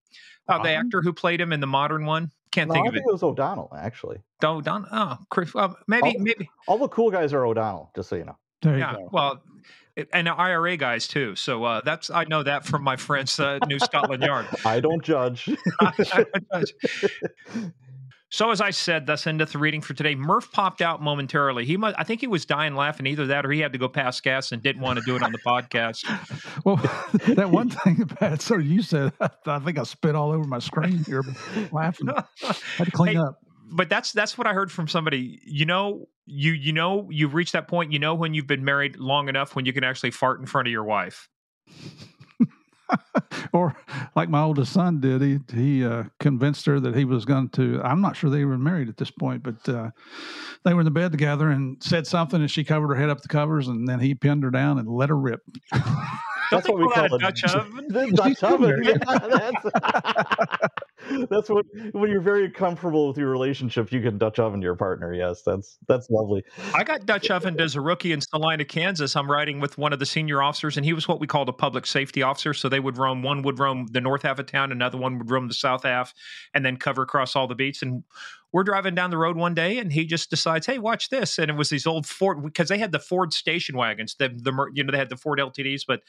Uh, 0.48 0.62
the 0.62 0.70
actor 0.70 1.02
who 1.02 1.12
played 1.12 1.38
him 1.38 1.52
in 1.52 1.60
the 1.60 1.66
modern 1.66 2.06
one. 2.06 2.30
Can't 2.52 2.68
No, 2.68 2.74
think 2.74 2.86
I 2.86 2.88
of 2.88 2.94
it. 2.94 2.98
think 2.98 3.08
it 3.08 3.12
was 3.12 3.22
O'Donnell 3.22 3.72
actually. 3.76 4.18
O'Donnell. 4.44 4.88
Oh, 4.92 5.16
Chris, 5.30 5.54
uh, 5.56 5.72
maybe, 5.88 6.14
Oh. 6.18 6.22
maybe. 6.22 6.50
All 6.68 6.78
the 6.78 6.88
cool 6.88 7.10
guys 7.10 7.32
are 7.32 7.44
O'Donnell, 7.46 7.90
just 7.96 8.08
so 8.08 8.16
you 8.16 8.24
know. 8.24 8.36
There 8.60 8.74
you 8.74 8.80
Yeah, 8.80 8.94
go. 8.94 9.08
well, 9.10 9.42
it- 9.96 10.08
and 10.12 10.28
IRA 10.28 10.76
guys 10.76 11.08
too. 11.08 11.34
So 11.34 11.64
uh, 11.64 11.80
that's 11.84 12.10
I 12.10 12.24
know 12.24 12.42
that 12.42 12.64
from 12.64 12.84
my 12.84 12.96
friends 12.96 13.40
uh, 13.40 13.58
New 13.66 13.78
Scotland 13.78 14.22
Yard. 14.22 14.46
I 14.64 14.80
don't 14.80 15.02
judge. 15.02 15.48
so 18.32 18.50
as 18.50 18.62
I 18.62 18.70
said, 18.70 19.06
that's 19.06 19.26
endeth 19.26 19.52
the 19.52 19.58
reading 19.58 19.82
for 19.82 19.92
today. 19.92 20.14
Murph 20.14 20.50
popped 20.52 20.80
out 20.80 21.02
momentarily. 21.02 21.66
He 21.66 21.76
must, 21.76 21.94
I 21.98 22.04
think 22.04 22.22
he 22.22 22.26
was 22.26 22.46
dying 22.46 22.74
laughing. 22.74 23.06
Either 23.06 23.26
that, 23.26 23.44
or 23.44 23.50
he 23.50 23.60
had 23.60 23.72
to 23.74 23.78
go 23.78 23.90
pass 23.90 24.18
gas 24.22 24.52
and 24.52 24.62
didn't 24.62 24.80
want 24.80 24.98
to 24.98 25.04
do 25.04 25.14
it 25.16 25.22
on 25.22 25.32
the 25.32 25.38
podcast. 25.38 26.02
Well, 26.64 26.76
that 27.34 27.50
one 27.50 27.68
thing 27.68 28.00
about 28.02 28.40
so 28.40 28.56
you 28.56 28.82
said, 28.82 29.12
I 29.46 29.58
think 29.58 29.78
I 29.78 29.82
spit 29.82 30.14
all 30.14 30.32
over 30.32 30.44
my 30.44 30.60
screen 30.60 31.04
here, 31.04 31.22
laughing. 31.72 32.08
I 32.08 32.24
had 32.76 32.84
to 32.86 32.90
clean 32.90 33.14
Hey, 33.14 33.18
up. 33.18 33.38
But 33.70 33.88
that's 33.90 34.12
that's 34.12 34.38
what 34.38 34.46
I 34.46 34.52
heard 34.52 34.70
from 34.72 34.88
somebody. 34.88 35.40
You 35.44 35.66
know, 35.66 36.06
you 36.24 36.52
you 36.52 36.72
know, 36.72 37.08
you've 37.10 37.34
reached 37.34 37.52
that 37.52 37.68
point. 37.68 37.92
You 37.92 37.98
know 37.98 38.14
when 38.14 38.32
you've 38.32 38.46
been 38.46 38.64
married 38.64 38.96
long 38.96 39.28
enough 39.28 39.54
when 39.54 39.66
you 39.66 39.72
can 39.72 39.84
actually 39.84 40.12
fart 40.12 40.40
in 40.40 40.46
front 40.46 40.68
of 40.68 40.72
your 40.72 40.84
wife. 40.84 41.28
or 43.52 43.76
like 44.16 44.28
my 44.28 44.42
oldest 44.42 44.72
son 44.72 45.00
did, 45.00 45.22
he 45.22 45.38
he 45.54 45.84
uh, 45.84 46.04
convinced 46.20 46.66
her 46.66 46.80
that 46.80 46.94
he 46.94 47.04
was 47.04 47.24
going 47.24 47.48
to. 47.50 47.80
I'm 47.82 48.00
not 48.00 48.16
sure 48.16 48.30
they 48.30 48.44
were 48.44 48.58
married 48.58 48.88
at 48.88 48.96
this 48.96 49.10
point, 49.10 49.42
but 49.42 49.68
uh, 49.68 49.90
they 50.64 50.74
were 50.74 50.80
in 50.80 50.84
the 50.84 50.90
bed 50.90 51.12
together 51.12 51.50
and 51.50 51.82
said 51.82 52.06
something, 52.06 52.40
and 52.40 52.50
she 52.50 52.64
covered 52.64 52.88
her 52.88 53.00
head 53.00 53.10
up 53.10 53.20
the 53.20 53.28
covers, 53.28 53.68
and 53.68 53.86
then 53.88 54.00
he 54.00 54.14
pinned 54.14 54.42
her 54.42 54.50
down 54.50 54.78
and 54.78 54.88
let 54.88 55.08
her 55.08 55.18
rip. 55.18 55.40
Don't 55.72 55.82
That's 56.50 56.66
they 56.66 56.72
what 56.72 56.82
we 56.82 56.88
call 56.88 57.02
that 57.04 57.10
call 57.10 57.14
a 57.14 57.16
a 57.16 57.18
Dutch 57.18 57.44
oven? 57.54 57.86
The 57.88 58.10
Dutch 58.12 58.42
oven. 58.42 58.84
That's, 61.30 61.48
what 61.48 61.66
when 61.92 62.10
you're 62.10 62.20
very 62.20 62.50
comfortable 62.50 63.08
with 63.08 63.16
your 63.16 63.30
relationship, 63.30 63.92
you 63.92 64.00
can 64.00 64.18
Dutch 64.18 64.38
oven 64.38 64.62
your 64.62 64.74
partner. 64.74 65.12
Yes, 65.12 65.42
that's 65.42 65.78
that's 65.88 66.08
lovely. 66.10 66.44
I 66.74 66.84
got 66.84 67.06
Dutch 67.06 67.30
ovened 67.30 67.60
as 67.60 67.74
a 67.74 67.80
rookie 67.80 68.12
in 68.12 68.20
Salina, 68.20 68.64
Kansas. 68.64 69.16
I'm 69.16 69.30
riding 69.30 69.60
with 69.60 69.78
one 69.78 69.92
of 69.92 69.98
the 69.98 70.06
senior 70.06 70.42
officers, 70.42 70.76
and 70.76 70.86
he 70.86 70.92
was 70.92 71.08
what 71.08 71.20
we 71.20 71.26
called 71.26 71.48
a 71.48 71.52
public 71.52 71.86
safety 71.86 72.22
officer. 72.22 72.54
So 72.54 72.68
they 72.68 72.80
would 72.80 72.98
roam, 72.98 73.22
one 73.22 73.42
would 73.42 73.58
roam 73.58 73.86
the 73.90 74.00
north 74.00 74.22
half 74.22 74.38
of 74.38 74.46
town, 74.46 74.72
another 74.72 74.98
one 74.98 75.18
would 75.18 75.30
roam 75.30 75.48
the 75.48 75.54
south 75.54 75.82
half, 75.82 76.14
and 76.54 76.64
then 76.64 76.76
cover 76.76 77.02
across 77.02 77.34
all 77.34 77.46
the 77.46 77.54
beats. 77.54 77.82
And 77.82 78.04
we're 78.52 78.64
driving 78.64 78.94
down 78.94 79.10
the 79.10 79.18
road 79.18 79.36
one 79.36 79.54
day, 79.54 79.78
and 79.78 79.92
he 79.92 80.04
just 80.04 80.30
decides, 80.30 80.66
"Hey, 80.66 80.78
watch 80.78 81.08
this!" 81.08 81.38
And 81.38 81.50
it 81.50 81.56
was 81.56 81.70
these 81.70 81.86
old 81.86 82.06
Ford 82.06 82.42
because 82.42 82.68
they 82.68 82.78
had 82.78 82.92
the 82.92 82.98
Ford 82.98 83.32
station 83.32 83.76
wagons. 83.76 84.14
The 84.14 84.28
the 84.28 84.52
you 84.74 84.84
know 84.84 84.92
they 84.92 84.98
had 84.98 85.08
the 85.08 85.16
Ford 85.16 85.38
LTDs, 85.38 85.84
but 85.86 86.02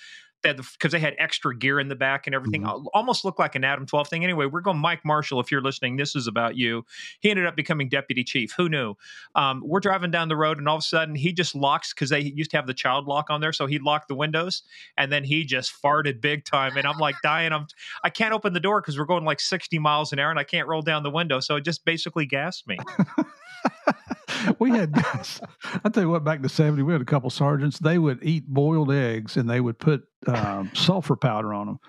they 0.43 0.53
because 0.53 0.91
they 0.91 0.99
had 0.99 1.15
extra 1.17 1.55
gear 1.57 1.79
in 1.79 1.87
the 1.87 1.95
back 1.95 2.27
and 2.27 2.35
everything. 2.35 2.63
Al- 2.65 2.89
Almost 2.93 3.25
looked 3.25 3.39
like 3.39 3.55
an 3.55 3.63
Adam 3.63 3.85
12 3.85 4.07
thing. 4.07 4.23
Anyway, 4.23 4.45
we're 4.45 4.61
going 4.61 4.77
Mike 4.77 5.03
Marshall. 5.03 5.39
If 5.39 5.51
you're 5.51 5.61
listening, 5.61 5.95
this 5.97 6.15
is 6.15 6.27
about 6.27 6.55
you. 6.55 6.85
He 7.21 7.29
ended 7.31 7.45
up 7.45 7.55
becoming 7.55 7.89
deputy 7.89 8.23
chief. 8.23 8.53
Who 8.57 8.69
knew? 8.69 8.95
um, 9.35 9.63
we're 9.65 9.79
driving 9.79 10.11
down 10.11 10.27
the 10.27 10.35
road 10.35 10.57
and 10.57 10.67
all 10.67 10.75
of 10.75 10.79
a 10.81 10.83
sudden 10.83 11.15
he 11.15 11.31
just 11.33 11.55
locks 11.55 11.93
because 11.93 12.09
they 12.09 12.19
used 12.19 12.51
to 12.51 12.57
have 12.57 12.67
the 12.67 12.73
child 12.73 13.07
lock 13.07 13.29
on 13.29 13.41
there 13.41 13.53
so 13.53 13.65
he 13.65 13.79
locked 13.79 14.07
the 14.07 14.15
windows 14.15 14.63
and 14.97 15.11
then 15.11 15.23
he 15.23 15.43
just 15.43 15.73
farted 15.81 16.21
big 16.21 16.43
time 16.45 16.77
and 16.77 16.85
i'm 16.85 16.97
like 16.99 17.15
dying 17.23 17.51
i'm 17.51 17.65
i 18.03 18.09
can't 18.09 18.33
open 18.33 18.53
the 18.53 18.59
door 18.59 18.81
because 18.81 18.97
we're 18.97 19.05
going 19.05 19.23
like 19.25 19.39
60 19.39 19.79
miles 19.79 20.11
an 20.13 20.19
hour 20.19 20.29
and 20.29 20.39
i 20.39 20.43
can't 20.43 20.67
roll 20.67 20.81
down 20.81 21.03
the 21.03 21.09
window 21.09 21.39
so 21.39 21.55
it 21.55 21.63
just 21.65 21.83
basically 21.85 22.25
gassed 22.25 22.67
me 22.67 22.77
we 24.59 24.71
had 24.71 24.91
guys. 24.91 25.41
I 25.83 25.89
tell 25.89 26.03
you 26.03 26.09
what, 26.09 26.23
back 26.23 26.37
in 26.37 26.41
the 26.41 26.47
'70s, 26.47 26.85
we 26.85 26.93
had 26.93 27.01
a 27.01 27.05
couple 27.05 27.29
sergeants. 27.29 27.79
They 27.79 27.97
would 27.97 28.19
eat 28.23 28.47
boiled 28.47 28.91
eggs 28.91 29.37
and 29.37 29.49
they 29.49 29.61
would 29.61 29.79
put 29.79 30.03
um, 30.27 30.71
sulfur 30.73 31.15
powder 31.15 31.53
on 31.53 31.67
them. 31.67 31.79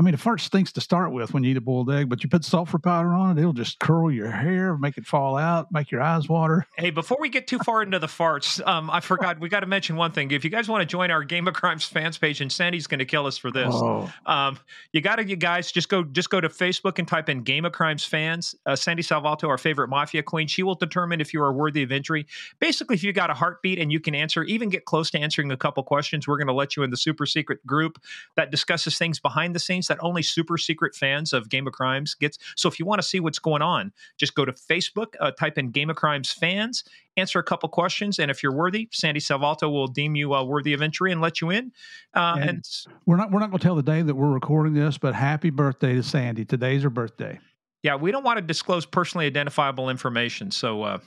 I 0.00 0.02
mean, 0.02 0.14
it 0.14 0.20
first 0.20 0.46
stinks 0.46 0.72
to 0.72 0.80
start 0.80 1.12
with 1.12 1.34
when 1.34 1.44
you 1.44 1.50
eat 1.50 1.58
a 1.58 1.60
boiled 1.60 1.90
egg, 1.90 2.08
but 2.08 2.24
you 2.24 2.30
put 2.30 2.42
sulfur 2.42 2.78
powder 2.78 3.10
on 3.10 3.36
it, 3.36 3.42
it'll 3.42 3.52
just 3.52 3.78
curl 3.80 4.10
your 4.10 4.30
hair, 4.30 4.74
make 4.78 4.96
it 4.96 5.04
fall 5.04 5.36
out, 5.36 5.70
make 5.70 5.90
your 5.90 6.00
eyes 6.00 6.26
water. 6.26 6.66
Hey, 6.78 6.88
before 6.88 7.18
we 7.20 7.28
get 7.28 7.46
too 7.46 7.58
far 7.58 7.82
into 7.82 7.98
the 7.98 8.06
farts, 8.06 8.66
um, 8.66 8.88
I 8.88 9.00
forgot 9.00 9.38
we 9.38 9.50
got 9.50 9.60
to 9.60 9.66
mention 9.66 9.96
one 9.96 10.12
thing. 10.12 10.30
If 10.30 10.42
you 10.42 10.48
guys 10.48 10.70
want 10.70 10.80
to 10.80 10.86
join 10.86 11.10
our 11.10 11.22
Game 11.22 11.46
of 11.46 11.52
Crimes 11.52 11.84
fans 11.84 12.16
page, 12.16 12.40
and 12.40 12.50
Sandy's 12.50 12.86
going 12.86 13.00
to 13.00 13.04
kill 13.04 13.26
us 13.26 13.36
for 13.36 13.50
this, 13.50 13.74
Oh, 13.74 14.10
um, 14.24 14.58
you 14.94 15.02
got 15.02 15.16
to, 15.16 15.28
you 15.28 15.36
guys, 15.36 15.70
just 15.70 15.90
go, 15.90 16.02
just 16.02 16.30
go 16.30 16.40
to 16.40 16.48
Facebook 16.48 16.98
and 16.98 17.06
type 17.06 17.28
in 17.28 17.42
Game 17.42 17.66
of 17.66 17.72
Crimes 17.72 18.02
fans. 18.02 18.54
Uh, 18.64 18.76
Sandy 18.76 19.02
Salvato, 19.02 19.48
our 19.48 19.58
favorite 19.58 19.88
mafia 19.88 20.22
queen, 20.22 20.46
she 20.46 20.62
will 20.62 20.76
determine 20.76 21.20
if 21.20 21.34
you 21.34 21.42
are 21.42 21.52
worthy 21.52 21.82
of 21.82 21.92
entry. 21.92 22.26
Basically, 22.58 22.94
if 22.94 23.02
you 23.02 23.12
got 23.12 23.28
a 23.28 23.34
heartbeat 23.34 23.78
and 23.78 23.92
you 23.92 24.00
can 24.00 24.14
answer, 24.14 24.44
even 24.44 24.70
get 24.70 24.86
close 24.86 25.10
to 25.10 25.18
answering 25.18 25.52
a 25.52 25.58
couple 25.58 25.82
questions, 25.82 26.26
we're 26.26 26.38
going 26.38 26.46
to 26.46 26.54
let 26.54 26.74
you 26.74 26.84
in 26.84 26.88
the 26.88 26.96
super 26.96 27.26
secret 27.26 27.66
group 27.66 28.00
that 28.36 28.50
discusses 28.50 28.96
things 28.96 29.20
behind 29.20 29.54
the 29.54 29.58
scenes 29.58 29.89
that 29.90 29.98
only 30.00 30.22
super 30.22 30.56
secret 30.56 30.94
fans 30.94 31.34
of 31.34 31.50
Game 31.50 31.66
of 31.66 31.74
Crimes 31.74 32.14
gets. 32.14 32.38
So 32.56 32.68
if 32.70 32.78
you 32.80 32.86
want 32.86 33.02
to 33.02 33.06
see 33.06 33.20
what's 33.20 33.38
going 33.38 33.60
on, 33.60 33.92
just 34.16 34.34
go 34.34 34.46
to 34.46 34.52
Facebook, 34.52 35.14
uh, 35.20 35.30
type 35.32 35.58
in 35.58 35.70
Game 35.70 35.90
of 35.90 35.96
Crimes 35.96 36.32
fans, 36.32 36.82
answer 37.18 37.38
a 37.38 37.42
couple 37.42 37.68
questions, 37.68 38.18
and 38.18 38.30
if 38.30 38.42
you're 38.42 38.54
worthy, 38.54 38.88
Sandy 38.92 39.20
Salvato 39.20 39.70
will 39.70 39.86
deem 39.88 40.16
you 40.16 40.32
uh, 40.34 40.42
worthy 40.42 40.72
of 40.72 40.80
entry 40.80 41.12
and 41.12 41.20
let 41.20 41.42
you 41.42 41.50
in. 41.50 41.70
Uh, 42.16 42.36
And- 42.40 42.48
and 42.50 42.64
We're 43.04 43.16
not 43.16 43.30
we're 43.30 43.40
not 43.40 43.50
going 43.50 43.58
to 43.58 43.64
tell 43.64 43.74
the 43.76 43.82
day 43.82 44.00
that 44.00 44.14
we're 44.14 44.32
recording 44.32 44.72
this, 44.72 44.96
but 44.96 45.14
happy 45.14 45.50
birthday 45.50 45.94
to 45.96 46.02
Sandy. 46.02 46.44
Today's 46.46 46.82
her 46.84 46.90
birthday. 46.90 47.38
yeah, 47.82 47.96
we 47.96 48.10
don't 48.12 48.24
want 48.24 48.38
to 48.38 48.42
disclose 48.42 48.86
personally 48.86 49.26
identifiable 49.26 49.90
information. 49.90 50.50
So 50.50 50.82
uh, 50.82 50.98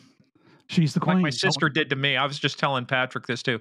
She's 0.68 0.94
the 0.94 1.00
queen. 1.00 1.18
like 1.18 1.24
my 1.24 1.30
sister 1.30 1.70
did 1.70 1.90
to 1.90 1.96
me. 1.96 2.16
I 2.18 2.26
was 2.26 2.40
just 2.40 2.58
telling 2.58 2.86
Patrick 2.86 3.28
this 3.28 3.44
too. 3.44 3.60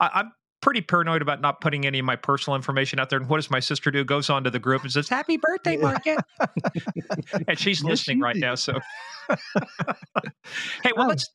I, 0.00 0.10
I'm 0.14 0.32
pretty 0.64 0.80
paranoid 0.80 1.20
about 1.20 1.42
not 1.42 1.60
putting 1.60 1.86
any 1.86 1.98
of 1.98 2.06
my 2.06 2.16
personal 2.16 2.56
information 2.56 2.98
out 2.98 3.10
there. 3.10 3.18
And 3.20 3.28
what 3.28 3.36
does 3.36 3.50
my 3.50 3.60
sister 3.60 3.90
do? 3.90 4.02
Goes 4.02 4.30
onto 4.30 4.48
the 4.48 4.58
group 4.58 4.82
and 4.82 4.90
says, 4.90 5.08
"Happy 5.10 5.36
birthday, 5.36 5.76
Market," 5.76 6.18
and 7.48 7.58
she's 7.58 7.82
Yes, 7.82 7.84
listening 7.84 8.16
she 8.18 8.22
right 8.22 8.36
now. 8.36 8.54
So, 8.54 8.72
hey, 10.82 10.90
well, 10.96 11.04
Oh, 11.04 11.08
let's. 11.08 11.28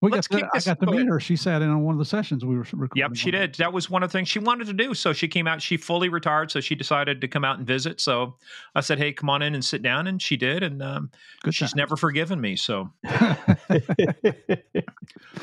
We 0.00 0.12
let's 0.12 0.28
got 0.28 0.38
to, 0.38 0.48
I 0.54 0.60
got 0.60 0.78
to 0.80 0.86
meet 0.86 1.08
her. 1.08 1.18
She 1.18 1.34
sat 1.34 1.60
in 1.60 1.70
on 1.70 1.82
one 1.82 1.94
of 1.94 1.98
the 1.98 2.04
sessions 2.04 2.44
we 2.44 2.54
were 2.54 2.60
recording. 2.72 2.90
Yep, 2.94 3.16
she 3.16 3.32
did. 3.32 3.56
That 3.56 3.72
was 3.72 3.90
one 3.90 4.04
of 4.04 4.10
the 4.10 4.18
things 4.18 4.28
she 4.28 4.38
wanted 4.38 4.68
to 4.68 4.72
do. 4.72 4.94
So 4.94 5.12
she 5.12 5.26
came 5.26 5.48
out. 5.48 5.60
She 5.60 5.76
fully 5.76 6.08
retired. 6.08 6.52
So 6.52 6.60
she 6.60 6.76
decided 6.76 7.20
to 7.20 7.28
come 7.28 7.44
out 7.44 7.58
and 7.58 7.66
visit. 7.66 8.00
So 8.00 8.36
I 8.76 8.80
said, 8.80 8.98
"Hey, 8.98 9.12
come 9.12 9.28
on 9.28 9.42
in 9.42 9.54
and 9.54 9.64
sit 9.64 9.82
down," 9.82 10.06
and 10.06 10.22
she 10.22 10.36
did. 10.36 10.62
And 10.62 10.80
um, 10.82 11.10
she's 11.46 11.58
times. 11.58 11.74
never 11.74 11.96
forgiven 11.96 12.40
me. 12.40 12.54
So 12.54 12.90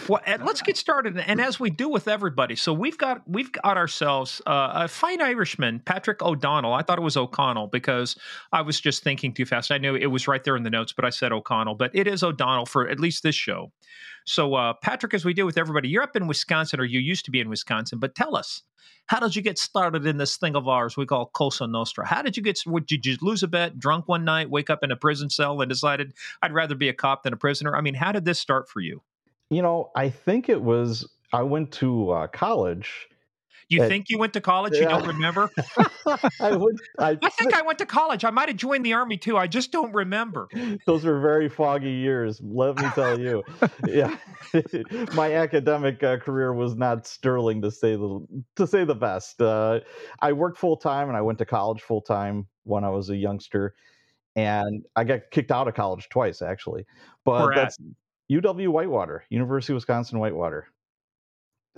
Well, 0.08 0.22
let's 0.26 0.62
get 0.62 0.78
started. 0.78 1.18
And 1.18 1.42
as 1.42 1.60
we 1.60 1.70
do 1.70 1.90
with 1.90 2.08
everybody, 2.08 2.56
so 2.56 2.74
we've 2.74 2.98
got 2.98 3.28
we've 3.28 3.52
got 3.52 3.78
ourselves 3.78 4.42
uh, 4.46 4.72
a 4.74 4.88
fine 4.88 5.22
Irishman, 5.22 5.82
Patrick 5.86 6.22
O'Donnell. 6.22 6.74
I 6.74 6.82
thought 6.82 6.98
it 6.98 7.04
was 7.04 7.18
O'Connell 7.18 7.68
because 7.68 8.16
I 8.52 8.62
was 8.62 8.80
just 8.80 9.04
thinking 9.04 9.34
too 9.34 9.46
fast. 9.46 9.72
I 9.72 9.78
knew 9.78 9.96
it 9.96 10.08
was 10.08 10.28
right 10.28 10.44
there 10.44 10.56
in 10.56 10.64
the 10.64 10.70
notes, 10.70 10.94
but 10.94 11.06
I 11.06 11.10
said 11.10 11.32
O'Connell. 11.32 11.76
But 11.76 11.92
it 11.94 12.08
is 12.08 12.24
O'Donnell 12.24 12.66
for 12.66 12.88
at 12.88 13.00
least 13.00 13.24
this 13.24 13.36
show. 13.36 13.72
So, 14.26 14.56
uh, 14.56 14.74
Patrick, 14.74 15.14
as 15.14 15.24
we 15.24 15.34
do 15.34 15.46
with 15.46 15.58
everybody, 15.58 15.88
you're 15.88 16.04
up 16.04 16.16
in 16.16 16.28
Wisconsin, 16.28 16.80
or 16.80 16.86
you 16.86 17.00
used 17.00 17.26
to 17.26 17.32
be 17.32 17.40
in 17.40 17.50
Wisconsin. 17.50 18.00
But 18.00 18.16
tell 18.16 18.36
us, 18.36 18.64
how 19.06 19.20
did 19.20 19.36
you 19.36 19.42
get 19.42 19.58
started 19.60 20.06
in 20.06 20.18
this 20.18 20.38
thing 20.38 20.56
of 20.56 20.68
ours 20.68 20.98
we 20.98 21.06
call 21.06 21.28
Cosa 21.28 21.68
Nostra? 21.68 22.06
How 22.06 22.22
did 22.22 22.36
you 22.36 22.44
get? 22.44 22.60
Would 22.66 22.92
you 22.92 23.00
lose 23.22 23.44
a 23.44 23.48
bet, 23.48 23.80
drunk 23.80 24.08
one 24.08 24.26
night, 24.26 24.50
wake 24.50 24.70
up 24.70 24.84
in 24.84 24.92
a 24.92 24.96
prison 24.96 25.30
cell, 25.30 25.62
and 25.62 25.70
decided 25.70 26.14
I'd 26.42 26.54
rather 26.54 26.76
be 26.76 26.90
a 26.90 26.94
cop 26.94 27.24
than 27.24 27.34
a 27.34 27.38
prisoner? 27.38 27.76
I 27.76 27.82
mean, 27.82 27.94
how 27.94 28.12
did 28.12 28.26
this 28.26 28.40
start 28.40 28.68
for 28.68 28.82
you? 28.82 29.02
you 29.50 29.62
know, 29.62 29.92
I 29.96 30.10
think 30.10 30.50
it 30.50 30.62
was 30.62 31.08
I 31.34 31.44
went 31.44 31.72
to 31.74 32.12
uh, 32.12 32.28
college. 32.28 33.08
You 33.68 33.84
Uh, 33.84 33.88
think 33.88 34.10
you 34.10 34.20
went 34.20 34.34
to 34.34 34.42
college? 34.42 34.76
You 34.76 34.88
don't 34.88 35.08
remember? 35.08 35.50
I 36.40 36.56
would. 36.56 36.78
I, 37.00 37.18
I 37.22 37.30
think 37.30 37.54
I 37.56 37.64
went 37.64 37.80
to 37.80 37.86
college. 37.86 38.24
I 38.24 38.30
might 38.30 38.48
have 38.50 38.58
joined 38.58 38.86
the 38.86 38.94
army 38.94 39.18
too. 39.18 39.38
I 39.38 39.48
just 39.48 39.72
don't 39.72 39.94
remember. 39.94 40.48
those 40.86 41.04
were 41.04 41.20
very 41.20 41.50
foggy 41.50 41.92
years. 41.92 42.40
Let 42.44 42.78
me 42.78 42.88
tell 42.94 43.20
you. 43.20 43.44
yeah, 43.88 44.16
my 45.14 45.34
academic 45.34 46.04
uh, 46.04 46.18
career 46.18 46.54
was 46.54 46.76
not 46.76 47.08
sterling 47.08 47.62
to 47.64 47.72
say 47.72 47.96
the 47.96 48.26
to 48.56 48.68
say 48.68 48.84
the 48.84 48.96
best. 48.96 49.42
Uh, 49.42 49.80
I 50.20 50.34
worked 50.34 50.58
full 50.58 50.78
time 50.78 51.08
and 51.08 51.18
I 51.18 51.22
went 51.22 51.40
to 51.40 51.46
college 51.46 51.82
full 51.82 52.02
time 52.02 52.48
when 52.64 52.84
I 52.84 52.90
was 52.90 53.10
a 53.10 53.16
youngster, 53.16 53.74
and 54.36 54.84
I 54.96 55.04
got 55.04 55.32
kicked 55.32 55.52
out 55.52 55.68
of 55.68 55.74
college 55.74 56.08
twice 56.10 56.42
actually. 56.42 56.86
But 57.24 57.52
at? 57.52 57.56
that's 57.56 57.78
UW 58.32 58.70
Whitewater, 58.70 59.24
University 59.30 59.74
of 59.74 59.78
Wisconsin 59.78 60.20
Whitewater. 60.20 60.68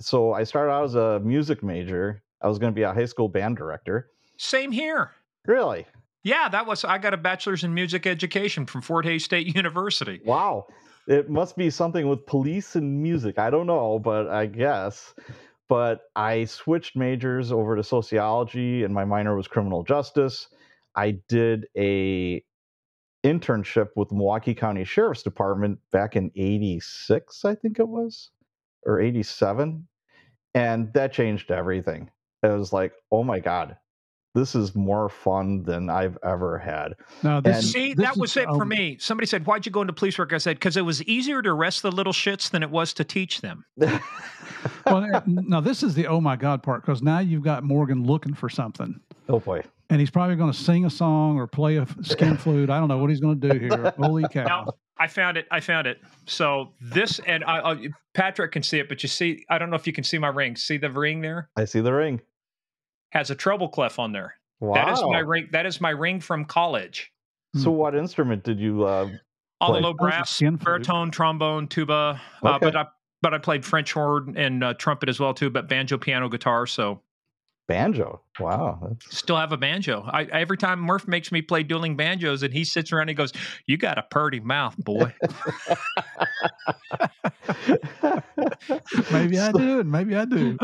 So 0.00 0.32
I 0.32 0.44
started 0.44 0.70
out 0.70 0.84
as 0.84 0.94
a 0.94 1.20
music 1.20 1.62
major. 1.62 2.22
I 2.40 2.48
was 2.48 2.58
going 2.58 2.72
to 2.72 2.74
be 2.74 2.82
a 2.82 2.92
high 2.92 3.04
school 3.04 3.28
band 3.28 3.56
director. 3.56 4.10
Same 4.36 4.70
here. 4.70 5.12
Really? 5.46 5.86
Yeah, 6.22 6.48
that 6.48 6.66
was. 6.66 6.84
I 6.84 6.98
got 6.98 7.14
a 7.14 7.16
bachelor's 7.16 7.64
in 7.64 7.74
music 7.74 8.06
education 8.06 8.66
from 8.66 8.82
Fort 8.82 9.04
Hays 9.04 9.24
State 9.24 9.46
University. 9.56 10.20
Wow. 10.24 10.66
It 11.06 11.30
must 11.30 11.56
be 11.56 11.70
something 11.70 12.06
with 12.08 12.26
police 12.26 12.76
and 12.76 13.02
music. 13.02 13.38
I 13.38 13.50
don't 13.50 13.66
know, 13.66 13.98
but 13.98 14.28
I 14.28 14.46
guess. 14.46 15.14
But 15.68 16.02
I 16.14 16.44
switched 16.44 16.96
majors 16.96 17.50
over 17.50 17.76
to 17.76 17.82
sociology 17.82 18.84
and 18.84 18.94
my 18.94 19.04
minor 19.04 19.36
was 19.36 19.48
criminal 19.48 19.82
justice. 19.84 20.48
I 20.94 21.18
did 21.28 21.66
a 21.76 22.42
internship 23.24 23.88
with 23.96 24.08
the 24.08 24.14
Milwaukee 24.14 24.54
County 24.54 24.84
Sheriff's 24.84 25.22
Department 25.22 25.78
back 25.92 26.16
in 26.16 26.30
86, 26.36 27.44
I 27.44 27.54
think 27.54 27.78
it 27.78 27.88
was, 27.88 28.30
or 28.86 29.00
87. 29.00 29.86
And 30.54 30.92
that 30.94 31.12
changed 31.12 31.50
everything. 31.50 32.10
It 32.42 32.48
was 32.48 32.72
like, 32.72 32.92
oh 33.12 33.22
my 33.22 33.38
God, 33.40 33.76
this 34.34 34.54
is 34.54 34.74
more 34.74 35.08
fun 35.08 35.62
than 35.64 35.90
I've 35.90 36.16
ever 36.24 36.58
had. 36.58 36.94
No, 37.22 37.40
this 37.40 37.56
And- 37.56 37.64
See, 37.64 37.94
this 37.94 38.06
that 38.06 38.16
was 38.16 38.30
is- 38.32 38.36
it 38.38 38.46
for 38.46 38.62
oh, 38.62 38.66
me. 38.66 38.96
Somebody 39.00 39.26
said, 39.26 39.46
"Why'd 39.46 39.66
you 39.66 39.72
go 39.72 39.80
into 39.80 39.92
police 39.92 40.18
work?" 40.18 40.32
I 40.32 40.38
said, 40.38 40.56
"Because 40.56 40.76
it 40.76 40.82
was 40.82 41.02
easier 41.04 41.42
to 41.42 41.50
arrest 41.50 41.82
the 41.82 41.90
little 41.90 42.12
shits 42.12 42.50
than 42.50 42.62
it 42.62 42.70
was 42.70 42.92
to 42.94 43.04
teach 43.04 43.40
them." 43.40 43.64
Well, 44.86 45.06
uh, 45.14 45.20
no, 45.26 45.60
this 45.60 45.82
is 45.82 45.94
the 45.94 46.06
oh 46.06 46.20
my 46.20 46.34
god 46.34 46.62
part 46.62 46.82
because 46.82 47.02
now 47.02 47.18
you've 47.20 47.42
got 47.44 47.62
Morgan 47.62 48.04
looking 48.04 48.34
for 48.34 48.48
something, 48.48 48.98
oh 49.28 49.38
boy. 49.38 49.62
and 49.90 50.00
he's 50.00 50.10
probably 50.10 50.34
going 50.34 50.50
to 50.50 50.58
sing 50.58 50.84
a 50.86 50.90
song 50.90 51.36
or 51.36 51.46
play 51.46 51.76
a 51.76 51.86
skin 52.02 52.36
flute. 52.36 52.70
I 52.70 52.78
don't 52.80 52.88
know 52.88 52.98
what 52.98 53.10
he's 53.10 53.20
going 53.20 53.40
to 53.40 53.48
do 53.50 53.58
here. 53.58 53.94
Holy 53.98 54.24
cow! 54.32 54.44
Now, 54.44 54.66
I 55.00 55.06
found 55.06 55.36
it. 55.36 55.46
I 55.50 55.60
found 55.60 55.86
it. 55.86 55.98
So 56.26 56.72
this, 56.80 57.20
and 57.26 57.44
I, 57.44 57.72
I, 57.72 57.88
Patrick 58.14 58.52
can 58.52 58.62
see 58.62 58.78
it, 58.78 58.88
but 58.88 59.02
you 59.02 59.08
see, 59.08 59.44
I 59.48 59.58
don't 59.58 59.70
know 59.70 59.76
if 59.76 59.86
you 59.86 59.92
can 59.92 60.04
see 60.04 60.18
my 60.18 60.28
ring. 60.28 60.56
See 60.56 60.76
the 60.76 60.90
ring 60.90 61.20
there 61.20 61.50
I 61.56 61.64
see 61.64 61.80
the 61.80 61.92
ring. 61.92 62.20
has 63.10 63.30
a 63.30 63.34
treble 63.34 63.68
clef 63.68 63.98
on 63.98 64.12
there. 64.12 64.34
Wow. 64.60 64.74
That 64.74 64.92
is 64.92 65.02
my 65.02 65.20
ring. 65.20 65.48
That 65.52 65.66
is 65.66 65.80
my 65.80 65.90
ring 65.90 66.20
from 66.20 66.44
college. 66.44 67.12
So, 67.54 67.70
what 67.70 67.94
instrument 67.94 68.44
did 68.44 68.58
you? 68.58 68.84
Uh, 68.84 69.08
All 69.60 69.70
Play. 69.70 69.80
the 69.80 69.86
low 69.86 69.90
a 69.90 69.94
brass, 69.94 70.30
skin 70.30 70.56
baritone, 70.56 71.10
trombone, 71.10 71.68
tuba. 71.68 72.20
Uh, 72.42 72.58
but 72.58 72.76
I 72.76 72.86
but 73.22 73.34
I 73.34 73.38
played 73.38 73.64
French 73.64 73.92
horn 73.92 74.34
and 74.36 74.62
uh, 74.62 74.74
trumpet 74.74 75.08
as 75.08 75.18
well 75.18 75.32
too. 75.32 75.50
But 75.50 75.68
banjo, 75.68 75.96
piano, 75.96 76.28
guitar. 76.28 76.66
So 76.66 77.00
banjo. 77.68 78.22
Wow. 78.40 78.80
That's... 78.82 79.16
still 79.16 79.36
have 79.36 79.52
a 79.52 79.56
banjo. 79.56 80.02
I 80.04 80.24
every 80.24 80.56
time 80.56 80.80
Murph 80.80 81.06
makes 81.06 81.30
me 81.30 81.42
play 81.42 81.62
dueling 81.62 81.96
banjos, 81.96 82.42
and 82.42 82.52
he 82.52 82.64
sits 82.64 82.92
around 82.92 83.02
and 83.02 83.10
he 83.10 83.14
goes, 83.14 83.32
"You 83.66 83.76
got 83.76 83.98
a 83.98 84.02
purty 84.10 84.40
mouth, 84.40 84.74
boy." 84.78 85.14
maybe 89.12 89.38
I 89.38 89.52
So- 89.52 89.58
do, 89.58 89.80
and 89.80 89.90
maybe 89.92 90.16
I 90.16 90.24
do. 90.24 90.58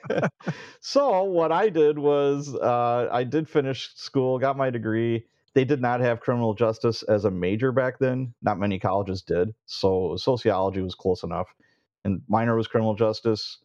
so 0.80 1.24
what 1.24 1.50
I 1.50 1.68
did 1.68 1.98
was 1.98 2.54
uh, 2.54 3.08
I 3.10 3.24
did 3.24 3.48
finish 3.48 3.90
school, 3.96 4.38
got 4.38 4.56
my 4.56 4.70
degree. 4.70 5.24
They 5.54 5.64
did 5.64 5.80
not 5.80 6.00
have 6.00 6.20
criminal 6.20 6.54
justice 6.54 7.02
as 7.04 7.24
a 7.24 7.30
major 7.30 7.72
back 7.72 7.98
then. 7.98 8.32
Not 8.42 8.60
many 8.60 8.78
colleges 8.78 9.22
did. 9.22 9.54
So 9.66 10.14
sociology 10.16 10.82
was 10.82 10.94
close 10.94 11.24
enough, 11.24 11.48
and 12.04 12.20
minor 12.28 12.54
was 12.54 12.68
criminal 12.68 12.94
justice. 12.94 13.58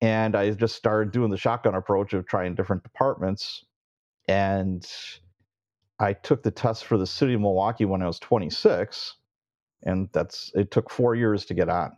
And 0.00 0.34
I 0.34 0.50
just 0.50 0.76
started 0.76 1.12
doing 1.12 1.30
the 1.30 1.36
shotgun 1.36 1.74
approach 1.74 2.14
of 2.14 2.26
trying 2.26 2.54
different 2.54 2.82
departments. 2.82 3.64
And 4.28 4.86
I 5.98 6.14
took 6.14 6.42
the 6.42 6.50
test 6.50 6.86
for 6.86 6.96
the 6.96 7.06
city 7.06 7.34
of 7.34 7.42
Milwaukee 7.42 7.84
when 7.84 8.00
I 8.00 8.06
was 8.06 8.18
26, 8.18 9.16
and 9.82 10.08
that's 10.12 10.50
it 10.54 10.70
took 10.70 10.88
four 10.88 11.14
years 11.14 11.44
to 11.46 11.54
get 11.54 11.68
on. 11.68 11.92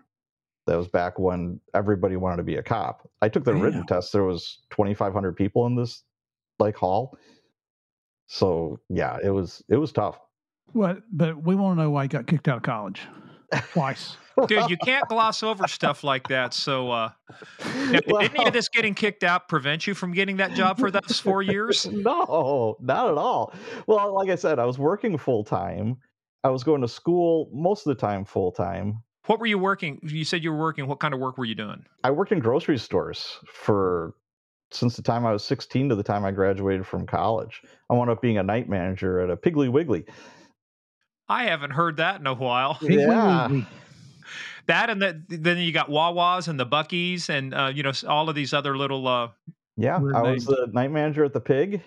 That 0.67 0.77
was 0.77 0.89
back 0.89 1.19
when 1.19 1.61
everybody 1.75 2.17
wanted 2.17 2.39
to 2.39 2.43
be 2.43 2.57
a 2.57 2.63
cop. 2.63 3.09
I 3.21 3.29
took 3.29 3.45
the 3.45 3.55
written 3.55 3.87
test. 3.87 4.13
There 4.13 4.25
was 4.25 4.59
2,500 4.71 5.37
people 5.37 5.67
in 5.67 5.77
this 5.77 6.03
like 6.59 6.77
hall. 6.77 7.17
So 8.27 8.81
yeah, 8.89 9.19
it 9.23 9.31
was 9.31 9.63
it 9.69 9.77
was 9.77 9.93
tough. 9.93 10.19
What? 10.73 11.03
But 11.13 11.43
we 11.43 11.55
want 11.55 11.79
to 11.79 11.83
know 11.83 11.91
why 11.91 12.05
he 12.05 12.09
got 12.09 12.27
kicked 12.27 12.49
out 12.49 12.59
of 12.59 12.63
college 12.63 13.03
twice. 13.73 14.17
Dude, 14.47 14.71
you 14.71 14.77
can't 14.79 15.07
gloss 15.09 15.43
over 15.43 15.69
stuff 15.69 16.03
like 16.03 16.29
that. 16.29 16.55
So, 16.55 16.91
uh, 16.91 17.11
now, 17.65 17.93
did 17.93 18.35
any 18.35 18.47
of 18.47 18.53
this 18.53 18.69
getting 18.69 18.95
kicked 18.95 19.25
out 19.25 19.49
prevent 19.49 19.87
you 19.87 19.95
from 19.95 20.13
getting 20.13 20.39
that 20.39 20.55
job 20.55 20.79
for 20.79 20.91
those 20.91 21.21
four 21.21 21.43
years? 21.43 21.87
no, 21.93 22.77
not 22.81 23.11
at 23.11 23.19
all. 23.19 23.53
Well, 23.87 24.15
like 24.15 24.31
I 24.31 24.37
said, 24.37 24.59
I 24.59 24.65
was 24.65 24.79
working 24.79 25.19
full 25.19 25.45
time. 25.45 25.99
I 26.45 26.49
was 26.49 26.65
going 26.65 26.81
to 26.81 26.89
school 26.89 27.51
most 27.53 27.87
of 27.87 27.95
the 27.95 28.01
time 28.01 28.25
full 28.25 28.53
time. 28.53 29.03
What 29.27 29.39
were 29.39 29.47
you 29.47 29.59
working? 29.59 30.01
You 30.03 30.25
said 30.25 30.43
you 30.43 30.51
were 30.51 30.59
working. 30.59 30.87
What 30.89 30.99
kind 30.99 31.15
of 31.15 31.21
work 31.21 31.39
were 31.39 31.45
you 31.45 31.55
doing? 31.55 31.85
I 32.03 32.11
worked 32.11 32.33
in 32.33 32.41
grocery 32.41 32.79
stores 32.79 33.39
for 33.53 34.15
since 34.73 34.97
the 34.97 35.03
time 35.03 35.27
I 35.27 35.33
was 35.33 35.45
16 35.45 35.91
to 35.91 35.95
the 35.95 36.03
time 36.03 36.25
I 36.25 36.33
graduated 36.33 36.87
from 36.87 37.07
college. 37.07 37.63
I 37.91 37.95
wound 37.95 38.11
up 38.11 38.23
being 38.23 38.39
a 38.39 38.43
night 38.43 38.69
manager 38.69 39.21
at 39.21 39.31
a 39.31 39.37
Piggly 39.37 39.71
Wiggly. 39.71 40.05
I 41.33 41.45
haven't 41.45 41.71
heard 41.71 41.97
that 41.97 42.21
in 42.21 42.27
a 42.27 42.35
while. 42.35 42.79
Yeah. 42.83 43.49
That 44.67 44.91
and 44.91 45.03
the, 45.03 45.21
then 45.29 45.59
you 45.59 45.73
got 45.73 45.89
Wawas 45.89 46.47
and 46.47 46.61
the 46.61 46.67
Buc-ee's 46.67 47.29
and 47.29 47.53
uh, 47.53 47.73
you 47.75 47.83
know 47.83 47.93
all 48.07 48.29
of 48.29 48.35
these 48.35 48.53
other 48.53 48.77
little. 48.77 49.09
Uh, 49.09 49.29
Yeah, 49.77 49.99
Weird 49.99 50.15
I 50.15 50.23
was 50.23 50.45
the 50.45 50.69
night 50.73 50.91
manager 50.91 51.25
at 51.25 51.33
the 51.33 51.41
Pig, 51.41 51.83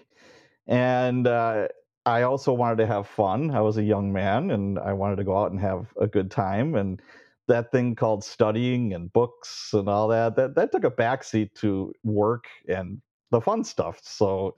and 0.67 1.27
uh, 1.27 1.67
I 2.05 2.23
also 2.23 2.51
wanted 2.53 2.77
to 2.77 2.87
have 2.87 3.07
fun. 3.07 3.51
I 3.51 3.61
was 3.61 3.77
a 3.77 3.83
young 3.83 4.11
man, 4.11 4.51
and 4.51 4.79
I 4.79 4.93
wanted 4.93 5.17
to 5.17 5.23
go 5.23 5.37
out 5.37 5.51
and 5.51 5.59
have 5.61 5.93
a 6.01 6.07
good 6.07 6.31
time. 6.31 6.75
And 6.75 7.01
that 7.47 7.71
thing 7.71 7.95
called 7.95 8.23
studying 8.23 8.93
and 8.93 9.13
books 9.13 9.69
and 9.73 9.87
all 9.87 10.07
that 10.09 10.35
that 10.35 10.55
that 10.55 10.71
took 10.71 10.83
a 10.83 10.91
backseat 10.91 11.53
to 11.61 11.93
work 12.03 12.47
and 12.67 13.01
the 13.31 13.39
fun 13.39 13.63
stuff. 13.63 13.99
So 14.01 14.55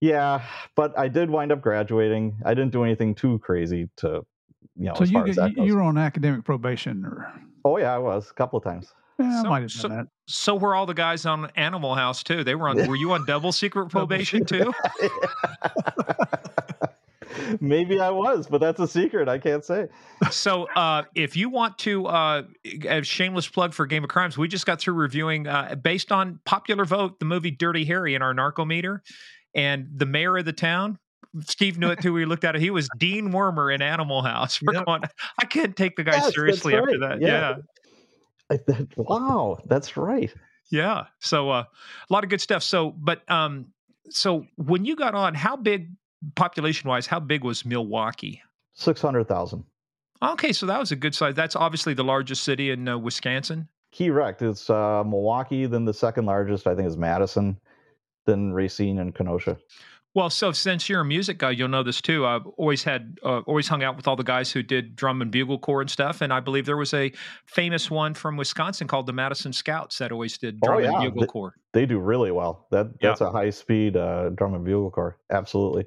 Yeah, 0.00 0.42
but 0.74 0.96
I 0.98 1.08
did 1.08 1.30
wind 1.30 1.52
up 1.52 1.60
graduating. 1.62 2.36
I 2.44 2.54
didn't 2.54 2.72
do 2.72 2.84
anything 2.84 3.14
too 3.14 3.38
crazy 3.38 3.88
to, 3.98 4.26
you 4.76 4.86
know, 4.88 4.94
So 4.94 5.04
as 5.04 5.10
you 5.10 5.18
far 5.18 5.28
as 5.28 5.36
get- 5.36 5.54
that 5.56 5.64
you, 5.64 5.74
were 5.76 5.82
on 5.82 5.96
academic 5.98 6.44
probation, 6.44 7.04
or 7.04 7.32
Oh 7.64 7.78
yeah, 7.78 7.94
I 7.94 7.98
was 7.98 8.30
a 8.30 8.34
couple 8.34 8.58
of 8.58 8.64
times. 8.64 8.92
yeah, 9.18 9.40
So- 9.42 9.46
I 9.46 9.50
might 9.50 9.62
have 9.62 9.70
so- 9.72 9.88
that. 9.88 10.06
So 10.28 10.54
were 10.56 10.74
all 10.74 10.86
the 10.86 10.92
guys 10.94 11.24
on 11.24 11.50
Animal 11.56 11.94
House 11.94 12.22
too. 12.24 12.42
They 12.44 12.54
were 12.56 12.68
on. 12.68 12.86
Were 12.88 12.96
you 12.96 13.12
on 13.12 13.24
double 13.26 13.52
secret 13.52 13.88
probation 13.90 14.44
too? 14.44 14.72
Maybe 17.60 18.00
I 18.00 18.10
was, 18.10 18.46
but 18.46 18.60
that's 18.60 18.80
a 18.80 18.88
secret. 18.88 19.28
I 19.28 19.38
can't 19.38 19.64
say. 19.64 19.86
so 20.30 20.64
uh, 20.74 21.02
if 21.14 21.36
you 21.36 21.48
want 21.48 21.78
to 21.78 22.06
uh, 22.06 22.42
a 22.88 23.02
shameless 23.02 23.46
plug 23.48 23.72
for 23.74 23.86
game 23.86 24.02
of 24.04 24.10
crimes 24.10 24.36
we 24.38 24.48
just 24.48 24.64
got 24.66 24.80
through 24.80 24.94
reviewing 24.94 25.46
uh, 25.46 25.74
based 25.80 26.10
on 26.12 26.40
popular 26.44 26.84
vote 26.84 27.18
the 27.18 27.24
movie 27.26 27.50
dirty 27.50 27.84
harry 27.84 28.14
in 28.14 28.22
our 28.22 28.32
narcometer 28.34 29.00
and 29.56 29.88
the 29.92 30.06
mayor 30.06 30.36
of 30.36 30.44
the 30.44 30.52
town 30.52 30.96
steve 31.40 31.76
knew 31.78 31.90
it 31.90 32.00
too 32.00 32.12
we 32.12 32.24
looked 32.24 32.44
at 32.44 32.54
it 32.54 32.60
he 32.60 32.70
was 32.70 32.88
dean 32.98 33.30
wormer 33.32 33.74
in 33.74 33.82
animal 33.82 34.22
house 34.22 34.60
We're 34.62 34.74
Yep. 34.74 34.86
going, 34.86 35.02
i 35.40 35.44
can't 35.44 35.74
take 35.76 35.96
the 35.96 36.04
guy 36.04 36.12
Yes, 36.16 36.34
seriously 36.34 36.76
after 36.76 36.98
that 37.00 37.20
yeah 37.20 37.28
Yeah. 37.28 37.54
I, 38.48 38.56
that, 38.68 38.86
wow, 38.96 39.58
that's 39.66 39.96
right. 39.96 40.32
yeah 40.70 41.06
so 41.20 41.50
uh, 41.50 41.64
a 42.08 42.12
lot 42.12 42.22
of 42.22 42.30
good 42.30 42.40
stuff 42.40 42.62
so 42.62 42.92
but 42.92 43.28
um 43.30 43.66
so 44.08 44.46
when 44.56 44.84
you 44.84 44.94
got 44.94 45.14
on 45.16 45.34
how 45.34 45.56
big 45.56 45.90
population 46.36 46.88
wise 46.88 47.06
how 47.06 47.18
big 47.18 47.42
was 47.42 47.64
milwaukee 47.64 48.40
Six 48.74 49.00
hundred 49.00 49.26
thousand. 49.26 49.64
okay 50.22 50.52
so 50.52 50.64
that 50.66 50.78
was 50.78 50.92
a 50.92 50.96
good 50.96 51.14
size 51.14 51.34
that's 51.34 51.56
obviously 51.56 51.92
the 51.94 52.04
largest 52.04 52.44
city 52.44 52.70
in 52.70 52.86
uh, 52.88 52.96
wisconsin 52.96 53.68
Correct. 53.96 54.42
It's 54.42 54.68
uh, 54.68 55.02
Milwaukee. 55.06 55.64
Then 55.64 55.86
the 55.86 55.94
second 55.94 56.26
largest, 56.26 56.66
I 56.66 56.74
think, 56.74 56.86
is 56.86 56.98
Madison. 56.98 57.58
Then 58.26 58.52
Racine 58.52 58.98
and 58.98 59.14
Kenosha. 59.14 59.56
Well, 60.14 60.30
so 60.30 60.50
since 60.50 60.88
you're 60.88 61.02
a 61.02 61.04
music 61.04 61.36
guy, 61.36 61.50
you'll 61.50 61.68
know 61.68 61.82
this 61.82 62.00
too. 62.00 62.24
I've 62.24 62.46
always 62.56 62.82
had, 62.82 63.18
uh, 63.22 63.40
always 63.40 63.68
hung 63.68 63.82
out 63.82 63.96
with 63.98 64.08
all 64.08 64.16
the 64.16 64.22
guys 64.24 64.50
who 64.50 64.62
did 64.62 64.96
drum 64.96 65.20
and 65.20 65.30
bugle 65.30 65.58
corps 65.58 65.82
and 65.82 65.90
stuff. 65.90 66.22
And 66.22 66.32
I 66.32 66.40
believe 66.40 66.64
there 66.64 66.78
was 66.78 66.94
a 66.94 67.12
famous 67.44 67.90
one 67.90 68.14
from 68.14 68.38
Wisconsin 68.38 68.88
called 68.88 69.04
the 69.04 69.12
Madison 69.12 69.52
Scouts 69.52 69.98
that 69.98 70.12
always 70.12 70.38
did 70.38 70.58
Oh, 70.62 70.68
drum 70.80 70.84
and 70.84 71.02
bugle 71.12 71.26
corps. 71.26 71.54
They 71.74 71.84
do 71.84 71.98
really 71.98 72.30
well. 72.30 72.66
That 72.70 72.86
Yeah. 73.00 73.08
that's 73.10 73.20
a 73.20 73.30
high 73.30 73.50
speed 73.50 73.94
uh, 73.98 74.30
drum 74.30 74.54
and 74.54 74.64
bugle 74.64 74.90
corps. 74.90 75.18
Absolutely. 75.30 75.84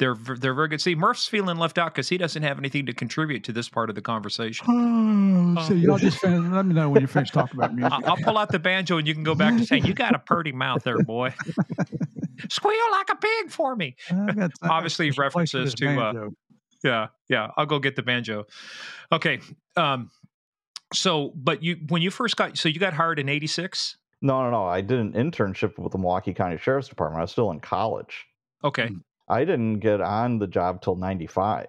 They're 0.00 0.14
they're 0.14 0.54
very 0.54 0.66
good. 0.68 0.80
See, 0.80 0.94
Murph's 0.94 1.26
feeling 1.28 1.58
left 1.58 1.76
out 1.76 1.94
because 1.94 2.08
he 2.08 2.16
doesn't 2.16 2.42
have 2.42 2.58
anything 2.58 2.86
to 2.86 2.92
contribute 2.94 3.44
to 3.44 3.52
this 3.52 3.68
part 3.68 3.90
of 3.90 3.94
the 3.94 4.00
conversation. 4.02 4.66
Oh, 4.68 5.62
so 5.68 5.74
y'all 5.74 5.98
just 5.98 6.18
finish, 6.18 6.50
let 6.50 6.64
me 6.64 6.74
know 6.74 6.88
when 6.88 7.02
you 7.02 7.06
finish 7.06 7.30
talking 7.30 7.56
about 7.58 7.74
music. 7.74 7.92
I- 7.92 8.08
I'll 8.08 8.16
pull 8.16 8.38
out 8.38 8.50
the 8.50 8.58
banjo 8.58 8.96
and 8.96 9.06
you 9.06 9.12
can 9.12 9.22
go 9.24 9.34
back 9.34 9.58
to 9.58 9.66
saying, 9.66 9.84
"You 9.84 9.92
got 9.92 10.14
a 10.14 10.18
purty 10.18 10.52
mouth 10.52 10.82
there, 10.84 10.98
boy." 11.02 11.34
Squeal 12.48 12.90
like 12.92 13.10
a 13.10 13.16
pig 13.16 13.50
for 13.50 13.76
me. 13.76 13.94
Got- 14.08 14.52
Obviously 14.62 15.10
some 15.10 15.16
place 15.16 15.18
references 15.54 15.74
to, 15.74 15.86
uh. 16.00 16.12
Yeah, 16.82 17.06
yeah. 17.28 17.48
I'll 17.58 17.66
go 17.66 17.78
get 17.78 17.94
the 17.94 18.02
banjo. 18.02 18.46
Okay. 19.12 19.40
Um. 19.76 20.10
So, 20.94 21.32
but 21.36 21.62
you 21.62 21.76
when 21.88 22.00
you 22.00 22.10
first 22.10 22.36
got 22.38 22.56
so 22.56 22.68
you 22.70 22.80
got 22.80 22.94
hired 22.94 23.18
in 23.18 23.28
'86. 23.28 23.98
No, 24.22 24.42
no, 24.44 24.50
no. 24.50 24.64
I 24.64 24.80
did 24.80 24.98
an 24.98 25.12
internship 25.12 25.78
with 25.78 25.92
the 25.92 25.98
Milwaukee 25.98 26.32
County 26.32 26.56
Sheriff's 26.56 26.88
Department. 26.88 27.18
I 27.20 27.22
was 27.22 27.30
still 27.32 27.50
in 27.50 27.60
college. 27.60 28.26
Okay. 28.64 28.88
I 29.30 29.44
didn't 29.44 29.78
get 29.78 30.00
on 30.00 30.38
the 30.38 30.46
job 30.46 30.82
till 30.82 30.96
95. 30.96 31.66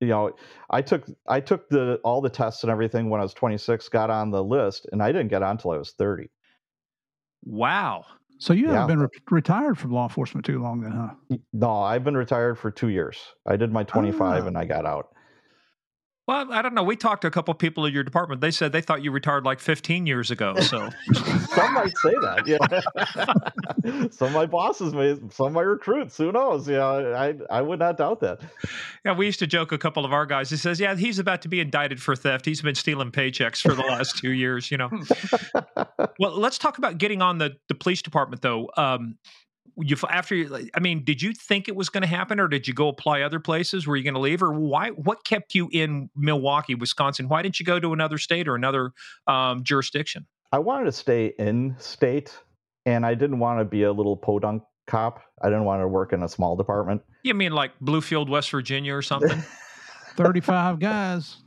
You 0.00 0.08
know, 0.08 0.32
I 0.70 0.82
took 0.82 1.06
I 1.28 1.40
took 1.40 1.68
the 1.70 2.00
all 2.04 2.20
the 2.20 2.28
tests 2.28 2.62
and 2.64 2.70
everything 2.70 3.08
when 3.08 3.20
I 3.20 3.22
was 3.22 3.32
26, 3.32 3.88
got 3.88 4.10
on 4.10 4.30
the 4.30 4.42
list, 4.42 4.86
and 4.92 5.02
I 5.02 5.12
didn't 5.12 5.28
get 5.28 5.42
on 5.42 5.56
till 5.56 5.70
I 5.70 5.78
was 5.78 5.92
30. 5.92 6.28
Wow. 7.44 8.04
So 8.38 8.52
you 8.52 8.68
haven't 8.68 8.88
been 8.88 8.98
re- 8.98 9.08
retired 9.30 9.78
from 9.78 9.92
law 9.92 10.02
enforcement 10.02 10.44
too 10.44 10.60
long 10.60 10.80
then, 10.80 10.90
huh? 10.90 11.36
No, 11.52 11.70
I've 11.70 12.02
been 12.04 12.16
retired 12.16 12.58
for 12.58 12.70
two 12.70 12.88
years. 12.88 13.16
I 13.46 13.56
did 13.56 13.72
my 13.72 13.84
25 13.84 14.44
Ah. 14.44 14.46
and 14.46 14.58
I 14.58 14.64
got 14.64 14.84
out. 14.84 15.13
Well, 16.26 16.50
I 16.52 16.62
don't 16.62 16.74
know. 16.74 16.82
We 16.82 16.96
talked 16.96 17.20
to 17.22 17.28
a 17.28 17.30
couple 17.30 17.52
of 17.52 17.58
people 17.58 17.84
in 17.84 17.92
your 17.92 18.02
department. 18.02 18.40
They 18.40 18.50
said 18.50 18.72
they 18.72 18.80
thought 18.80 19.02
you 19.04 19.10
retired 19.10 19.44
like 19.44 19.60
15 19.60 20.06
years 20.06 20.30
ago. 20.30 20.54
So, 20.60 20.88
Some 21.12 21.74
might 21.74 21.96
say 21.98 22.12
that. 22.22 22.44
Yeah. 22.46 24.08
some 24.10 24.28
of 24.28 24.34
my 24.34 24.46
bosses 24.46 24.94
may, 24.94 25.16
some 25.30 25.48
of 25.48 25.52
my 25.52 25.60
recruits. 25.60 26.16
Who 26.16 26.32
knows? 26.32 26.66
Yeah, 26.66 26.86
I 26.86 27.34
I 27.50 27.60
would 27.60 27.78
not 27.78 27.98
doubt 27.98 28.20
that. 28.20 28.40
yeah, 29.04 29.14
we 29.14 29.26
used 29.26 29.38
to 29.40 29.46
joke 29.46 29.72
a 29.72 29.78
couple 29.78 30.04
of 30.06 30.14
our 30.14 30.24
guys. 30.24 30.48
He 30.48 30.56
says, 30.56 30.80
"Yeah, 30.80 30.94
he's 30.96 31.18
about 31.18 31.42
to 31.42 31.48
be 31.48 31.60
indicted 31.60 32.00
for 32.00 32.16
theft. 32.16 32.46
He's 32.46 32.62
been 32.62 32.74
stealing 32.74 33.10
paychecks 33.10 33.60
for 33.60 33.74
the 33.74 33.82
last 33.82 34.16
two 34.16 34.32
years." 34.32 34.70
You 34.70 34.78
know. 34.78 34.90
Well, 36.20 36.38
let's 36.38 36.58
talk 36.58 36.78
about 36.78 36.98
getting 36.98 37.22
on 37.22 37.38
the 37.38 37.56
the 37.68 37.74
police 37.74 38.00
department 38.00 38.40
though. 38.40 38.70
Um, 38.76 39.16
you 39.76 39.96
after 40.08 40.34
you, 40.34 40.68
I 40.74 40.80
mean, 40.80 41.04
did 41.04 41.22
you 41.22 41.32
think 41.32 41.68
it 41.68 41.76
was 41.76 41.88
going 41.88 42.02
to 42.02 42.08
happen, 42.08 42.38
or 42.40 42.48
did 42.48 42.68
you 42.68 42.74
go 42.74 42.88
apply 42.88 43.22
other 43.22 43.40
places? 43.40 43.86
Were 43.86 43.96
you 43.96 44.04
going 44.04 44.14
to 44.14 44.20
leave, 44.20 44.42
or 44.42 44.52
why? 44.52 44.90
What 44.90 45.24
kept 45.24 45.54
you 45.54 45.68
in 45.72 46.10
Milwaukee, 46.16 46.74
Wisconsin? 46.74 47.28
Why 47.28 47.42
didn't 47.42 47.58
you 47.58 47.66
go 47.66 47.80
to 47.80 47.92
another 47.92 48.18
state 48.18 48.48
or 48.48 48.54
another 48.54 48.92
um, 49.26 49.64
jurisdiction? 49.64 50.26
I 50.52 50.58
wanted 50.58 50.84
to 50.84 50.92
stay 50.92 51.34
in 51.38 51.74
state, 51.78 52.36
and 52.86 53.04
I 53.04 53.14
didn't 53.14 53.38
want 53.38 53.60
to 53.60 53.64
be 53.64 53.82
a 53.82 53.92
little 53.92 54.16
podunk 54.16 54.62
cop. 54.86 55.20
I 55.42 55.48
didn't 55.48 55.64
want 55.64 55.82
to 55.82 55.88
work 55.88 56.12
in 56.12 56.22
a 56.22 56.28
small 56.28 56.56
department. 56.56 57.02
You 57.22 57.34
mean 57.34 57.52
like 57.52 57.72
Bluefield, 57.80 58.28
West 58.28 58.50
Virginia, 58.50 58.94
or 58.94 59.02
something? 59.02 59.42
35 60.16 60.78
guys, 60.78 61.38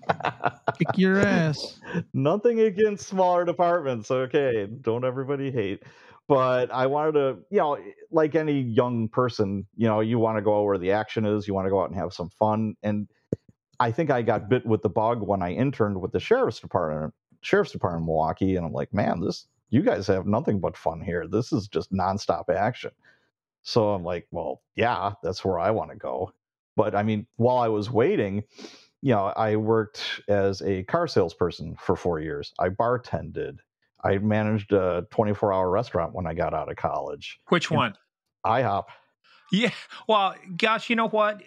kick 0.78 0.98
your 0.98 1.20
ass. 1.20 1.80
Nothing 2.13 2.60
against 2.62 3.08
smaller 3.08 3.46
departments, 3.46 4.12
okay? 4.12 4.68
Don't 4.82 5.06
everybody 5.06 5.52
hate. 5.52 5.84
But 6.28 6.72
I 6.74 6.88
wanted 6.88 7.13
to, 7.13 7.38
you 7.50 7.58
know, 7.58 7.76
eh, 7.76 7.92
like 8.12 8.36
any 8.36 8.60
young 8.62 9.08
person, 9.08 9.66
you 9.76 9.88
know, 9.88 10.02
you 10.02 10.20
want 10.20 10.38
to 10.38 10.42
go 10.42 10.63
where 10.63 10.78
the 10.78 10.92
action 10.92 11.26
is, 11.26 11.48
you 11.48 11.54
want 11.54 11.66
to 11.66 11.70
go 11.70 11.82
out 11.82 11.90
and 11.90 11.98
have 11.98 12.13
some 12.13 12.30
fun. 12.30 12.76
And 12.84 13.08
I 13.80 13.92
think 13.92 14.10
I 14.12 14.22
got 14.22 14.50
bit 14.50 14.66
with 14.66 14.82
the 14.82 14.90
bug 14.90 15.22
when 15.22 15.42
I 15.42 15.54
interned 15.54 16.02
with 16.02 16.12
the 16.12 16.20
sheriff's 16.20 16.60
department, 16.60 17.13
sheriff's 17.42 17.72
department 17.72 18.02
in 18.02 18.08
Milwaukee, 18.08 18.56
and 18.56 18.66
I'm 18.66 18.74
like, 18.74 18.94
man, 18.94 19.22
this 19.22 19.48
you 19.70 19.82
guys 19.82 20.08
have 20.08 20.26
nothing 20.26 20.60
but 20.60 20.78
fun 20.78 21.02
here. 21.02 21.28
This 21.28 21.52
is 21.52 21.68
just 21.68 21.92
nonstop 21.92 22.50
action. 22.50 22.92
So 23.63 23.90
I'm 23.90 24.04
like, 24.04 24.28
well, 24.32 24.62
yeah, 24.76 25.13
that's 25.24 25.44
where 25.44 25.60
I 25.60 25.72
want 25.72 25.92
to 25.92 25.98
go. 25.98 26.32
But 26.76 26.96
I 26.96 27.04
mean, 27.04 27.28
while 27.36 27.58
I 27.58 27.68
was 27.68 27.92
waiting, 27.92 28.44
you 29.02 29.13
know, 29.13 29.26
I 29.26 29.58
worked 29.58 30.22
as 30.28 30.62
a 30.62 30.84
car 30.84 31.08
salesperson 31.08 31.76
for 31.80 31.96
four 31.96 32.20
years. 32.20 32.54
I 32.60 32.70
bartended. 32.70 33.58
I 34.03 34.17
managed 34.19 34.71
a 34.73 35.05
24 35.12 35.53
hour 35.53 35.69
restaurant 35.69 36.13
when 36.13 36.25
I 36.27 36.33
got 36.33 36.53
out 36.53 36.69
of 36.69 36.75
college. 36.77 37.39
Which 37.49 37.71
Yeah. 37.71 37.77
one? 37.77 37.93
IHOP. 38.45 38.86
Yeah. 39.51 39.71
Well, 40.07 40.36
gosh, 40.55 40.89
you 40.89 40.95
know 40.95 41.07
what? 41.10 41.41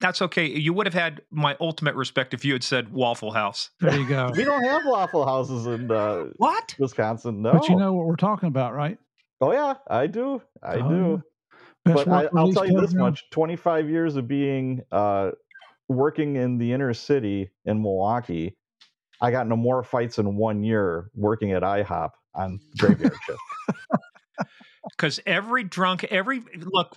That's 0.00 0.20
okay. 0.22 0.46
You 0.46 0.72
would 0.74 0.86
have 0.86 0.94
had 0.94 1.22
my 1.30 1.56
ultimate 1.60 1.94
respect 1.94 2.34
if 2.34 2.44
you 2.44 2.52
had 2.52 2.62
said 2.62 2.92
Waffle 2.92 3.32
House. 3.32 3.70
There 3.80 3.98
you 3.98 4.06
go. 4.06 4.30
We 4.36 4.44
don't 4.44 4.62
have 4.64 4.82
waffle 4.84 5.24
houses 5.26 5.66
in 5.66 5.90
uh, 5.90 6.26
What? 6.36 6.74
Wisconsin. 6.78 7.40
No. 7.42 7.52
But 7.52 7.68
you 7.68 7.76
know 7.76 7.92
what 7.94 8.06
we're 8.06 8.16
talking 8.16 8.48
about, 8.48 8.74
right? 8.74 8.98
oh 9.40 9.52
yeah, 9.52 9.74
I 9.88 10.06
do. 10.06 10.42
I 10.62 10.76
Oh, 10.76 10.88
do. 10.88 11.22
Best 11.84 12.06
but 12.06 12.08
I, 12.08 12.28
I'll 12.38 12.52
tell 12.52 12.64
you 12.66 12.80
this 12.80 12.92
program. 12.92 13.10
much: 13.12 13.24
25 13.30 13.90
years 13.90 14.16
of 14.16 14.26
being 14.28 14.82
uh, 14.92 15.32
working 15.88 16.36
in 16.36 16.56
the 16.58 16.72
inner 16.72 16.94
city 16.94 17.50
in 17.66 17.80
Milwaukee, 17.82 18.56
I 19.24 19.30
got 19.30 19.46
into 19.46 19.56
more 19.56 19.82
fights 19.82 20.18
in 20.18 20.36
one 20.36 20.62
year 20.62 21.10
working 21.14 21.52
at 21.52 21.62
IHOP 21.62 22.10
on 22.34 22.60
graveyard 22.78 23.16
shift. 23.26 23.40
Because 24.90 25.18
every 25.24 25.64
drunk, 25.64 26.04
every 26.04 26.42
look, 26.56 26.94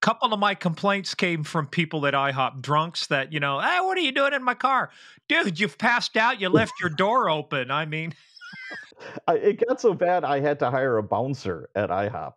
couple 0.00 0.34
of 0.34 0.38
my 0.38 0.54
complaints 0.54 1.14
came 1.14 1.44
from 1.44 1.66
people 1.66 2.06
at 2.06 2.12
IHOP, 2.12 2.60
drunks 2.60 3.06
that, 3.06 3.32
you 3.32 3.40
know, 3.40 3.58
hey, 3.58 3.78
what 3.80 3.96
are 3.96 4.02
you 4.02 4.12
doing 4.12 4.34
in 4.34 4.44
my 4.44 4.54
car? 4.54 4.90
Dude, 5.28 5.58
you've 5.58 5.78
passed 5.78 6.16
out. 6.16 6.40
You 6.40 6.50
left 6.50 6.74
your 6.78 6.90
door 6.90 7.30
open. 7.30 7.70
I 7.70 7.86
mean, 7.86 8.14
it 9.28 9.66
got 9.66 9.80
so 9.80 9.94
bad 9.94 10.24
I 10.24 10.40
had 10.40 10.58
to 10.58 10.70
hire 10.70 10.98
a 10.98 11.02
bouncer 11.02 11.70
at 11.74 11.88
IHOP. 11.88 12.34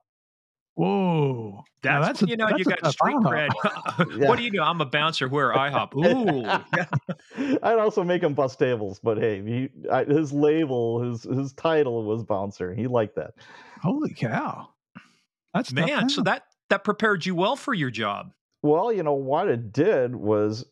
Whoa. 0.76 1.64
Now, 1.84 2.02
that's, 2.02 2.20
that's 2.20 2.24
a- 2.24 2.28
you 2.28 2.38
know 2.38 2.50
you 2.50 2.64
that's 2.64 2.68
a 2.68 2.70
got 2.70 2.80
tough 2.84 2.94
street 2.94 3.16
IHOP. 3.18 3.50
cred. 3.50 4.18
Yeah. 4.20 4.28
What 4.28 4.38
do 4.38 4.44
you 4.44 4.52
do? 4.52 4.62
I'm 4.62 4.82
a 4.82 4.86
bouncer. 4.86 5.28
Where 5.30 5.52
IHOP? 5.54 5.96
Ooh. 5.96 7.60
I'd 7.64 7.80
also 7.80 8.04
make 8.04 8.22
him 8.24 8.34
bust 8.34 8.60
tables, 8.60 9.00
but 9.02 9.18
hey, 9.18 9.42
he, 9.42 9.70
I, 9.90 10.04
his 10.04 10.34
label, 10.34 11.02
his 11.02 11.24
his 11.24 11.54
title 11.54 12.04
was 12.04 12.24
bouncer. 12.24 12.74
He 12.74 12.88
liked 12.88 13.16
that. 13.16 13.36
Holy 13.82 14.14
cow. 14.14 14.70
That's 15.54 15.72
tough 15.72 15.86
Man, 15.88 16.10
so 16.10 16.22
that 16.24 16.44
that 16.70 16.84
prepared 16.84 17.26
you 17.26 17.36
well 17.36 17.56
for 17.56 17.74
your 17.74 17.90
job. 17.90 18.32
Well, 18.62 18.92
you 18.92 19.04
know 19.04 19.14
what 19.14 19.48
it 19.48 19.72
did 19.72 20.16
was 20.16 20.66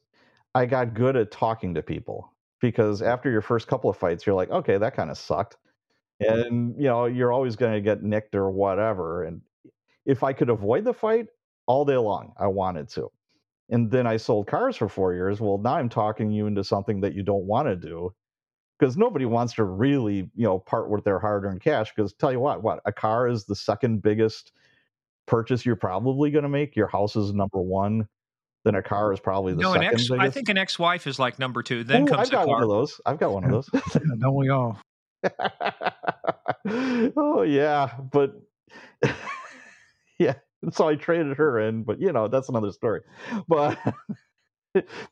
I 0.55 0.65
got 0.65 0.93
good 0.93 1.15
at 1.15 1.31
talking 1.31 1.75
to 1.75 1.81
people 1.81 2.33
because 2.59 3.01
after 3.01 3.29
your 3.31 3.41
first 3.41 3.67
couple 3.67 3.89
of 3.89 3.95
fights, 3.97 4.25
you're 4.25 4.35
like, 4.35 4.49
okay, 4.49 4.77
that 4.77 4.95
kind 4.95 5.09
of 5.11 5.17
sucked, 5.17 5.55
and 6.19 6.75
you 6.77 6.87
know 6.89 7.05
you're 7.05 7.31
always 7.31 7.55
going 7.55 7.73
to 7.73 7.81
get 7.81 8.03
nicked 8.03 8.35
or 8.35 8.49
whatever. 8.51 9.23
And 9.23 9.41
if 10.05 10.23
I 10.23 10.33
could 10.33 10.49
avoid 10.49 10.83
the 10.83 10.93
fight 10.93 11.27
all 11.65 11.85
day 11.85 11.97
long, 11.97 12.33
I 12.37 12.47
wanted 12.47 12.89
to. 12.89 13.09
And 13.69 13.89
then 13.89 14.05
I 14.05 14.17
sold 14.17 14.47
cars 14.47 14.75
for 14.75 14.89
four 14.89 15.13
years. 15.13 15.39
Well, 15.39 15.57
now 15.57 15.75
I'm 15.75 15.89
talking 15.89 16.31
you 16.31 16.47
into 16.47 16.63
something 16.63 17.01
that 17.01 17.13
you 17.13 17.23
don't 17.23 17.45
want 17.45 17.67
to 17.67 17.75
do 17.75 18.13
because 18.77 18.97
nobody 18.97 19.25
wants 19.25 19.53
to 19.53 19.63
really, 19.63 20.29
you 20.35 20.43
know, 20.43 20.59
part 20.59 20.89
with 20.89 21.03
their 21.05 21.19
hard-earned 21.19 21.61
cash. 21.61 21.93
Because 21.95 22.13
tell 22.13 22.31
you 22.31 22.39
what, 22.39 22.61
what 22.61 22.81
a 22.85 22.91
car 22.91 23.27
is 23.27 23.45
the 23.45 23.55
second 23.55 24.01
biggest 24.01 24.51
purchase 25.25 25.65
you're 25.65 25.75
probably 25.75 26.29
going 26.31 26.43
to 26.43 26.49
make. 26.49 26.75
Your 26.75 26.87
house 26.87 27.15
is 27.15 27.33
number 27.33 27.61
one. 27.61 28.07
Then 28.65 28.75
a 28.75 28.81
car 28.81 29.11
is 29.11 29.19
probably 29.19 29.53
the 29.53 29.61
no, 29.61 29.73
an 29.73 29.81
second 29.81 29.99
ex, 29.99 30.11
I 30.11 30.29
think 30.29 30.49
an 30.49 30.57
ex-wife 30.57 31.05
is 31.05 31.19
like 31.19 31.37
number 31.37 31.63
two. 31.63 31.83
Then 31.83 32.03
Ooh, 32.03 32.05
comes 32.05 32.19
I've 32.19 32.27
a 32.27 32.31
got 32.31 32.47
one 32.47 32.57
car. 32.57 32.63
of 32.63 32.69
those. 32.69 33.01
I've 33.05 33.19
got 33.19 33.33
one 33.33 33.43
of 33.43 33.51
those. 33.51 33.69
Don't 34.19 34.35
we 34.35 34.49
all? 34.49 34.79
oh 37.17 37.41
yeah, 37.43 37.91
but 38.11 38.41
yeah. 40.23 40.33
So 40.71 40.87
I 40.87 40.95
traded 40.95 41.37
her 41.37 41.59
in, 41.59 41.83
but 41.83 41.99
you 41.99 42.11
know 42.13 42.27
that's 42.29 42.49
another 42.49 42.71
story. 42.71 43.01
But 43.47 43.77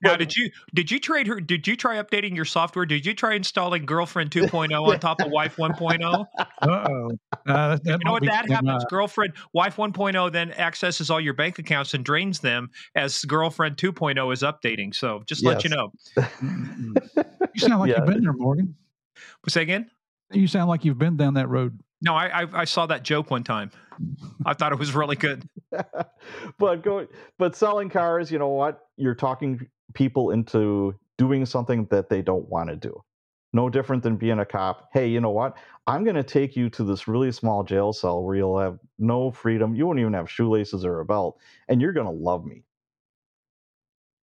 Now, 0.02 0.16
did 0.16 0.36
you 0.36 0.50
did 0.74 0.90
you 0.90 1.00
trade 1.00 1.28
her? 1.28 1.40
Did 1.40 1.68
you 1.68 1.76
try 1.76 2.02
updating 2.02 2.36
your 2.36 2.46
software? 2.46 2.84
Did 2.86 3.06
you 3.06 3.14
try 3.14 3.36
installing 3.36 3.86
Girlfriend 3.86 4.32
2.0 4.32 4.72
on 4.88 5.00
top 5.00 5.22
of 5.22 5.30
Wife 5.30 5.58
1.0? 5.58 6.26
Uh 6.40 6.46
oh. 6.68 7.12
Uh, 7.46 7.78
You 7.86 7.98
know 8.04 8.14
what 8.14 8.24
that 8.24 8.50
happens? 8.50 8.64
much. 8.64 8.84
Girlfriend 8.90 9.34
Wife 9.54 9.76
1.0 9.76 10.32
then 10.32 10.52
accesses 10.54 11.12
all 11.12 11.22
your 11.22 11.36
bank 11.36 11.60
accounts 11.60 11.94
and 11.94 12.04
drains 12.04 12.40
them 12.40 12.70
as 12.96 13.24
Girlfriend 13.26 13.78
2.0 13.78 14.34
is 14.34 14.42
updating. 14.42 14.96
So 14.96 15.22
just 15.28 15.46
let 15.46 15.64
you 15.64 15.70
know. 15.70 15.92
You 16.18 16.26
sound 17.58 17.80
like 17.82 17.90
Yeah. 17.92 17.98
you've 17.98 18.08
been 18.08 18.24
there, 18.24 18.34
Morgan. 18.34 18.76
Say 19.48 19.62
again. 19.62 19.92
You 20.32 20.48
sound 20.48 20.70
like 20.70 20.86
you've 20.86 20.98
been 20.98 21.18
down 21.18 21.36
that 21.36 21.50
road. 21.50 21.80
No, 22.02 22.16
I, 22.16 22.42
I 22.44 22.48
I 22.62 22.66
saw 22.66 22.88
that 22.88 23.04
joke 23.04 23.30
one 23.30 23.44
time. 23.44 23.70
I 24.46 24.54
thought 24.54 24.72
it 24.72 24.80
was 24.80 24.94
really 24.94 25.16
good. 25.16 25.48
but 26.58 26.84
go 26.84 27.08
but 27.38 27.56
selling 27.56 27.90
cars 27.90 28.32
you 28.32 28.40
know 28.40 28.50
what? 28.50 28.88
You're 28.98 29.16
talking 29.16 29.68
people 29.94 30.32
into 30.32 30.96
doing 31.18 31.46
something 31.46 31.86
that 31.92 32.10
they 32.10 32.22
don't 32.22 32.48
want 32.50 32.70
to 32.70 32.76
do. 32.76 33.02
No 33.54 33.70
different 33.70 34.02
than 34.04 34.16
being 34.16 34.40
a 34.40 34.46
cop. 34.46 34.90
Hey 34.94 35.08
you 35.08 35.20
know 35.20 35.32
what? 35.32 35.58
I'm 35.88 36.04
going 36.04 36.16
to 36.16 36.24
take 36.24 36.56
you 36.56 36.70
to 36.72 36.84
this 36.84 37.08
really 37.08 37.32
small 37.32 37.64
jail 37.64 37.92
cell 37.92 38.24
where 38.24 38.36
you'll 38.36 38.60
have 38.60 38.80
no 39.00 39.32
freedom. 39.32 39.76
You 39.76 39.88
won't 39.88 40.00
even 40.00 40.14
have 40.14 40.30
shoelaces 40.30 40.86
or 40.86 41.00
a 41.00 41.06
belt 41.06 41.38
and 41.68 41.82
you're 41.82 41.94
going 41.94 42.08
to 42.08 42.12
love 42.12 42.46
me. 42.46 42.64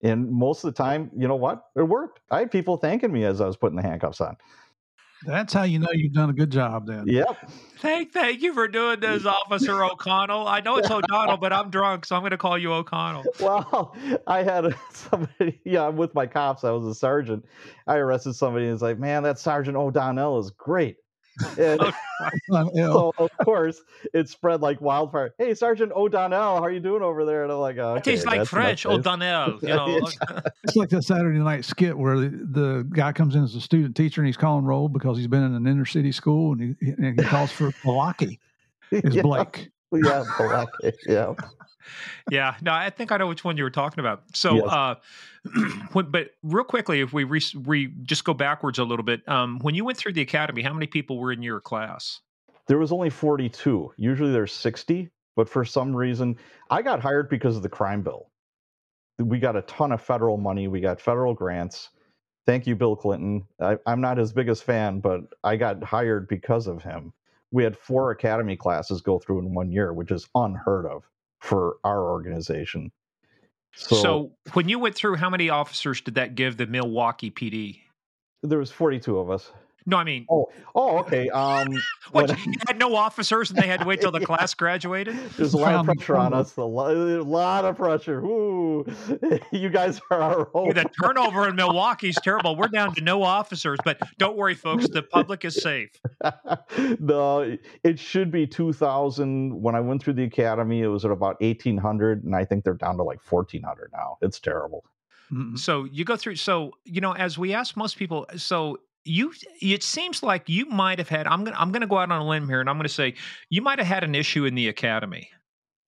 And 0.01 0.31
most 0.31 0.63
of 0.63 0.73
the 0.73 0.77
time 0.77 1.11
you 1.15 1.27
know 1.27 1.35
what? 1.35 1.65
It 1.75 1.83
worked. 1.83 2.21
I 2.31 2.39
had 2.39 2.51
people 2.51 2.77
thanking 2.77 3.11
me 3.11 3.25
as 3.25 3.41
i 3.41 3.45
was 3.45 3.57
putting 3.57 3.75
the 3.75 3.83
handcuffs 3.83 4.21
on 4.21 4.37
That's 5.25 5.53
how 5.53 5.63
you 5.63 5.79
know 5.79 5.89
you've 5.91 6.13
done 6.13 6.29
a 6.29 6.33
good 6.33 6.51
job 6.51 6.87
then. 6.87 7.05
yep 7.07 7.37
Thank 7.79 8.11
thank 8.11 8.41
you 8.41 8.53
for 8.53 8.67
doing 8.67 8.99
this, 8.99 9.25
Officer 9.25 9.83
O'Connell. 9.83 10.47
I 10.47 10.59
know 10.59 10.77
it's 10.77 10.91
O'Donnell, 10.91 11.37
but 11.37 11.53
I'm 11.53 11.69
drunk, 11.69 12.05
so 12.05 12.15
I'm 12.15 12.21
going 12.21 12.31
to 12.31 12.37
call 12.37 12.57
you 12.57 12.73
O'Connell. 12.73 13.23
Well, 13.39 13.95
I 14.27 14.43
had 14.43 14.65
a- 14.65 14.75
somebody, 14.91 15.59
yeah, 15.63 15.87
I'm 15.87 15.95
with 15.95 16.13
my 16.13 16.27
cops. 16.27 16.63
I 16.65 16.71
was 16.71 16.85
a 16.85 16.93
sergeant. 16.93 17.45
I 17.87 17.95
arrested 17.95 18.33
somebody 18.33 18.65
and 18.65 18.73
it's 18.73 18.81
like, 18.81 18.99
man, 18.99 19.23
that 19.23 19.39
Sergeant 19.39 19.77
O'Donnell 19.77 20.39
is 20.39 20.51
great. 20.51 20.97
And 21.57 21.81
Uh, 22.51 22.65
so, 22.75 23.13
of 23.17 23.31
course, 23.45 23.81
it 24.13 24.27
spread 24.27 24.61
like 24.61 24.81
wildfire. 24.81 25.33
Hey, 25.37 25.53
Sergeant 25.53 25.93
O'Donnell, 25.93 26.57
how 26.57 26.63
are 26.63 26.71
you 26.71 26.81
doing 26.81 27.01
over 27.01 27.23
there? 27.23 27.43
And 27.43 27.51
I'm 27.51 27.59
like, 27.59 27.77
oh, 27.77 27.95
It 27.95 28.03
tastes 28.03 28.25
like 28.25 28.45
French, 28.45 28.85
nice. 28.85 28.93
O'Donnell. 28.99 29.59
You 29.61 29.69
know, 29.69 29.99
It's 30.63 30.75
like 30.75 30.89
that 30.89 31.03
Saturday 31.03 31.39
night 31.39 31.63
skit 31.63 31.97
where 31.97 32.19
the, 32.19 32.29
the 32.29 32.87
guy 32.89 33.13
comes 33.13 33.35
in 33.35 33.43
as 33.43 33.55
a 33.55 33.61
student 33.61 33.95
teacher 33.95 34.19
and 34.19 34.27
he's 34.27 34.35
calling 34.35 34.65
roll 34.65 34.89
because 34.89 35.17
he's 35.17 35.27
been 35.27 35.43
in 35.43 35.55
an 35.55 35.65
inner 35.65 35.85
city 35.85 36.11
school 36.11 36.51
and 36.51 36.75
he, 36.81 36.89
and 36.91 37.19
he 37.19 37.25
calls 37.25 37.51
for 37.51 37.71
Palaki. 37.71 38.39
Is 38.91 39.15
yeah, 39.15 39.21
Blake. 39.21 39.69
Yeah, 39.91 40.23
Blake, 40.37 40.95
yeah. 41.07 41.33
yeah. 42.29 42.55
No, 42.61 42.71
I 42.71 42.89
think 42.89 43.11
I 43.11 43.17
know 43.17 43.27
which 43.27 43.43
one 43.43 43.57
you 43.57 43.63
were 43.63 43.69
talking 43.71 43.99
about. 43.99 44.23
So, 44.33 44.55
Yes. 44.57 44.65
uh, 44.69 44.95
when, 45.93 46.11
but 46.11 46.31
real 46.43 46.63
quickly, 46.63 47.01
if 47.01 47.11
we 47.13 47.23
re, 47.23 47.41
re, 47.55 47.87
just 48.03 48.23
go 48.23 48.33
backwards 48.33 48.77
a 48.77 48.83
little 48.83 49.03
bit, 49.03 49.27
um, 49.27 49.59
when 49.59 49.75
you 49.75 49.83
went 49.83 49.97
through 49.97 50.13
the 50.13 50.21
academy, 50.21 50.61
how 50.61 50.73
many 50.73 50.87
people 50.87 51.17
were 51.17 51.31
in 51.31 51.41
your 51.41 51.59
class? 51.59 52.21
There 52.67 52.77
was 52.77 52.91
only 52.91 53.09
42. 53.09 53.93
Usually 53.97 54.31
there's 54.31 54.53
60, 54.53 55.09
but 55.35 55.49
for 55.49 55.65
some 55.65 55.95
reason, 55.95 56.37
I 56.69 56.83
got 56.83 56.99
hired 56.99 57.29
because 57.29 57.55
of 57.55 57.63
the 57.63 57.69
crime 57.69 58.03
bill. 58.03 58.29
We 59.17 59.39
got 59.39 59.55
a 59.55 59.63
ton 59.63 59.91
of 59.91 60.01
federal 60.01 60.37
money. 60.37 60.67
We 60.67 60.79
got 60.79 61.01
federal 61.01 61.33
grants. 61.33 61.89
Thank 62.45 62.67
you, 62.67 62.75
Bill 62.75 62.95
Clinton. 62.95 63.43
I, 63.59 63.77
I'm 63.85 64.01
not 64.01 64.17
his 64.17 64.31
biggest 64.31 64.63
fan, 64.63 64.99
but 64.99 65.21
I 65.43 65.55
got 65.55 65.83
hired 65.83 66.27
because 66.27 66.67
of 66.67 66.83
him. 66.83 67.11
We 67.51 67.63
had 67.63 67.77
four 67.77 68.11
academy 68.11 68.55
classes 68.55 69.01
go 69.01 69.19
through 69.19 69.39
in 69.39 69.53
one 69.53 69.71
year, 69.71 69.93
which 69.93 70.11
is 70.11 70.27
unheard 70.35 70.85
of 70.85 71.03
for 71.39 71.77
our 71.83 72.09
organization. 72.09 72.91
So, 73.75 73.95
So, 73.95 74.31
when 74.53 74.69
you 74.69 74.79
went 74.79 74.95
through, 74.95 75.15
how 75.15 75.29
many 75.29 75.49
officers 75.49 76.01
did 76.01 76.15
that 76.15 76.35
give 76.35 76.57
the 76.57 76.67
Milwaukee 76.67 77.31
PD? 77.31 77.81
there 78.41 78.59
was 78.59 78.71
42 78.71 79.17
of 79.17 79.29
us. 79.29 79.51
No, 79.89 79.97
I 79.97 80.03
mean, 80.03 80.25
Oh, 80.29 80.47
oh, 80.75 80.99
okay. 80.99 81.29
Um, 81.29 81.67
what, 82.11 82.29
when- 82.29 82.37
you 82.45 82.59
had 82.67 82.77
no 82.77 82.95
officers 82.95 83.49
and 83.49 83.57
they 83.59 83.67
had 83.67 83.79
to 83.81 83.85
wait 83.85 83.99
till 84.01 84.11
the 84.11 84.19
class 84.25 84.53
graduated? 84.53 85.15
There's 85.37 85.53
a 85.53 85.57
lot 85.57 85.73
of 85.73 85.85
Found 85.85 85.87
the 85.89 85.95
pressure 85.95 86.15
on 86.17 86.33
us. 86.33 86.55
A 86.57 86.63
lot, 86.63 86.91
a 86.95 87.23
lot 87.23 87.65
of 87.65 87.75
pressure. 87.77 88.19
Ooh, 88.23 88.85
you 89.51 89.69
guys 89.69 89.99
are 90.11 90.21
our 90.21 90.37
Hey, 90.39 90.45
hope. 90.53 90.73
the 90.75 90.85
turnover 91.01 91.47
in 91.49 91.55
Milwaukee 91.55 92.09
is 92.09 92.17
terrible. 92.23 92.55
We're 92.55 92.67
down 92.67 92.93
to 92.95 93.01
no 93.01 93.23
officers, 93.23 93.79
but 93.83 93.99
don't 94.17 94.37
worry, 94.37 94.55
folks. 94.55 94.87
The 94.87 95.01
public 95.03 95.43
is 95.45 95.61
safe. 95.61 95.89
no, 96.99 97.57
it 97.83 97.99
should 97.99 98.31
be 98.31 98.45
2000. 98.47 99.61
When 99.61 99.75
I 99.75 99.79
went 99.79 100.03
through 100.03 100.13
the 100.13 100.23
academy, 100.23 100.81
it 100.81 100.87
was 100.87 101.05
at 101.05 101.11
about 101.11 101.39
1800, 101.41 102.23
and 102.23 102.35
I 102.35 102.45
think 102.45 102.63
they're 102.63 102.73
down 102.73 102.97
to 102.97 103.03
like 103.03 103.19
1400 103.29 103.91
now. 103.93 104.17
It's 104.21 104.39
terrible. 104.39 104.83
So 105.55 105.83
you 105.85 106.05
go 106.05 106.15
through. 106.15 106.37
So 106.37 106.71
you 106.85 107.01
know, 107.01 107.11
as 107.13 107.37
we 107.37 107.53
ask 107.53 107.77
most 107.77 107.97
people, 107.97 108.25
so 108.35 108.77
you, 109.05 109.33
it 109.61 109.83
seems 109.83 110.21
like 110.23 110.49
you 110.49 110.65
might 110.65 110.99
have 110.99 111.09
had. 111.09 111.27
I'm 111.27 111.43
gonna, 111.43 111.57
I'm 111.57 111.71
gonna 111.71 111.87
go 111.87 111.97
out 111.97 112.11
on 112.11 112.21
a 112.21 112.27
limb 112.27 112.47
here, 112.47 112.59
and 112.59 112.69
I'm 112.69 112.77
gonna 112.77 112.89
say 112.89 113.15
you 113.49 113.61
might 113.61 113.79
have 113.79 113.87
had 113.87 114.03
an 114.03 114.15
issue 114.15 114.45
in 114.45 114.55
the 114.55 114.67
academy. 114.67 115.29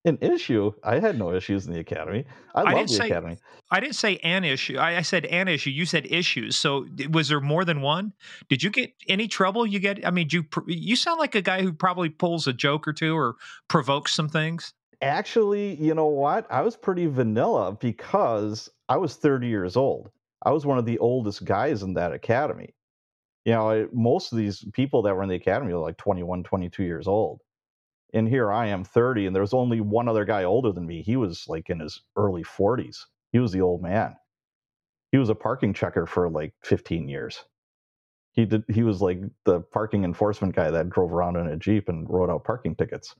An 0.03 0.17
issue. 0.19 0.71
I 0.83 0.99
had 0.99 1.19
no 1.19 1.31
issues 1.31 1.67
in 1.67 1.73
the 1.73 1.79
academy. 1.79 2.25
I, 2.55 2.63
love 2.63 2.73
didn't 2.73 2.87
the 2.87 2.95
say- 2.95 3.05
academy. 3.09 3.37
I 3.69 3.79
didn't 3.79 3.95
say 3.95 4.17
an 4.17 4.43
issue. 4.43 4.77
I, 4.77 4.97
I 4.97 5.01
said 5.01 5.25
an 5.25 5.47
issue. 5.47 5.69
You 5.69 5.85
said 5.85 6.05
issues. 6.07 6.57
So 6.57 6.87
was 7.11 7.29
there 7.29 7.39
more 7.39 7.63
than 7.63 7.81
one? 7.81 8.11
Did 8.49 8.63
you 8.63 8.69
get 8.69 8.91
any 9.07 9.27
trouble? 9.27 9.65
You 9.65 9.79
get? 9.79 10.05
I 10.05 10.11
mean, 10.11 10.27
you 10.31 10.43
you 10.67 10.95
sound 10.95 11.19
like 11.19 11.35
a 11.35 11.41
guy 11.41 11.61
who 11.61 11.71
probably 11.71 12.09
pulls 12.09 12.47
a 12.47 12.53
joke 12.53 12.87
or 12.87 12.93
two 12.93 13.15
or 13.15 13.35
provokes 13.67 14.13
some 14.13 14.27
things. 14.27 14.73
Actually, 15.01 15.75
you 15.75 15.93
know 15.93 16.07
what? 16.07 16.45
I 16.51 16.61
was 16.61 16.75
pretty 16.75 17.07
vanilla 17.07 17.71
because 17.71 18.69
I 18.89 18.97
was 18.97 19.15
30 19.15 19.47
years 19.47 19.75
old. 19.75 20.11
I 20.43 20.51
was 20.51 20.65
one 20.65 20.77
of 20.77 20.85
the 20.85 20.99
oldest 20.99 21.45
guys 21.45 21.81
in 21.81 21.93
that 21.93 22.11
academy. 22.11 22.73
You 23.45 23.53
know, 23.53 23.89
most 23.91 24.31
of 24.31 24.37
these 24.37 24.63
people 24.73 25.01
that 25.03 25.15
were 25.15 25.23
in 25.23 25.29
the 25.29 25.35
academy 25.35 25.73
were 25.73 25.79
like 25.79 25.97
21, 25.97 26.43
22 26.43 26.83
years 26.83 27.07
old. 27.07 27.41
And 28.13 28.27
here 28.27 28.51
I 28.51 28.67
am 28.67 28.83
30, 28.83 29.25
and 29.25 29.35
there 29.35 29.41
was 29.41 29.53
only 29.53 29.79
one 29.79 30.07
other 30.07 30.25
guy 30.25 30.43
older 30.43 30.71
than 30.71 30.85
me. 30.85 31.01
He 31.01 31.15
was 31.15 31.45
like 31.47 31.69
in 31.69 31.79
his 31.79 32.01
early 32.15 32.43
40s. 32.43 32.97
He 33.31 33.39
was 33.39 33.51
the 33.51 33.61
old 33.61 33.81
man. 33.81 34.15
He 35.11 35.17
was 35.17 35.29
a 35.29 35.35
parking 35.35 35.73
checker 35.73 36.05
for 36.05 36.29
like 36.29 36.53
15 36.63 37.07
years. 37.07 37.43
He 38.33 38.45
did 38.45 38.63
he 38.69 38.83
was 38.83 39.01
like 39.01 39.19
the 39.43 39.59
parking 39.59 40.05
enforcement 40.05 40.55
guy 40.55 40.71
that 40.71 40.89
drove 40.89 41.11
around 41.11 41.35
in 41.35 41.47
a 41.47 41.57
Jeep 41.57 41.89
and 41.89 42.09
wrote 42.09 42.29
out 42.29 42.45
parking 42.45 42.75
tickets. 42.75 43.13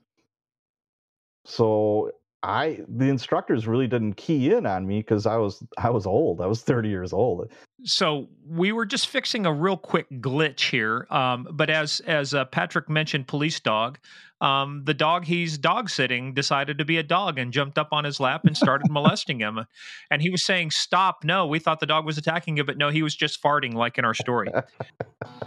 So 1.45 2.12
I 2.43 2.80
the 2.88 3.06
instructors 3.06 3.67
really 3.67 3.88
didn't 3.88 4.15
key 4.15 4.51
in 4.51 4.65
on 4.65 4.88
me 4.88 4.99
because 4.99 5.25
I 5.25 5.38
was 5.38 5.63
I 5.77 5.89
was 5.91 6.08
old. 6.08 6.41
I 6.41 6.47
was 6.47 6.62
30 6.62 6.89
years 6.89 7.13
old. 7.13 7.51
So 7.84 8.30
we 8.47 8.71
were 8.71 8.86
just 8.86 9.08
fixing 9.08 9.45
a 9.45 9.54
real 9.54 9.77
quick 9.77 10.10
glitch 10.10 10.71
here. 10.71 11.06
Um, 11.12 11.47
but 11.51 11.69
as 11.69 11.99
as 12.01 12.34
uh, 12.34 12.45
Patrick 12.45 12.89
mentioned, 12.89 13.27
police 13.27 13.60
dog, 13.60 13.99
um, 14.41 14.82
the 14.86 14.93
dog 14.95 15.25
he's 15.25 15.58
dog 15.58 15.89
sitting 15.89 16.34
decided 16.34 16.80
to 16.80 16.86
be 16.86 16.97
a 16.97 17.04
dog 17.04 17.38
and 17.38 17.54
jumped 17.54 17.77
up 17.77 17.89
on 17.91 18.04
his 18.04 18.19
lap 18.19 18.41
and 18.45 18.58
started 18.58 18.88
molesting 18.89 19.39
him. 19.39 19.65
And 20.10 20.21
he 20.21 20.32
was 20.32 20.43
saying, 20.43 20.71
"Stop! 20.71 21.23
No, 21.23 21.45
we 21.45 21.60
thought 21.60 21.80
the 21.80 21.86
dog 21.86 22.06
was 22.06 22.17
attacking 22.17 22.58
you, 22.58 22.63
but 22.63 22.77
no, 22.77 22.89
he 22.89 23.04
was 23.04 23.15
just 23.15 23.41
farting, 23.41 23.73
like 23.73 23.97
in 23.97 24.06
our 24.06 24.15
story." 24.15 24.49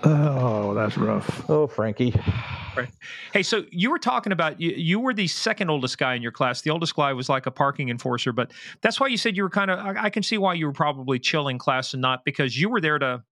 Oh, 0.05 0.75
that's 0.75 0.97
rough. 0.99 1.49
Oh, 1.49 1.67
Frankie. 1.67 2.15
hey, 3.33 3.43
so 3.43 3.65
you 3.71 3.91
were 3.91 3.99
talking 3.99 4.33
about 4.33 4.61
you, 4.61 4.71
you 4.71 5.01
were 5.01 5.15
the 5.15 5.27
second 5.27 5.71
oldest 5.71 5.99
guy 5.99 6.15
in 6.15 6.23
your 6.23 6.31
class. 6.31 6.61
The 6.61 6.71
oldest 6.71 6.95
guy 6.95 7.13
was 7.13 7.29
like 7.29 7.47
a 7.47 7.51
parking 7.51 7.89
enforcer, 7.89 8.33
but 8.33 8.53
that's 8.83 9.01
why 9.01 9.07
you 9.07 9.17
said 9.17 9.37
you 9.37 9.43
were 9.43 9.51
kind 9.51 9.71
of. 9.71 9.79
I, 9.79 10.05
I 10.05 10.11
can 10.11 10.23
see 10.23 10.39
why 10.39 10.55
you 10.55 10.67
were 10.67 10.73
probably 10.73 11.19
chilling 11.19 11.59
class 11.59 11.95
and 11.95 12.03
not 12.03 12.25
because 12.25 12.61
you 12.61 12.69
were 12.69 12.81
there 12.81 12.99
to 12.99 13.23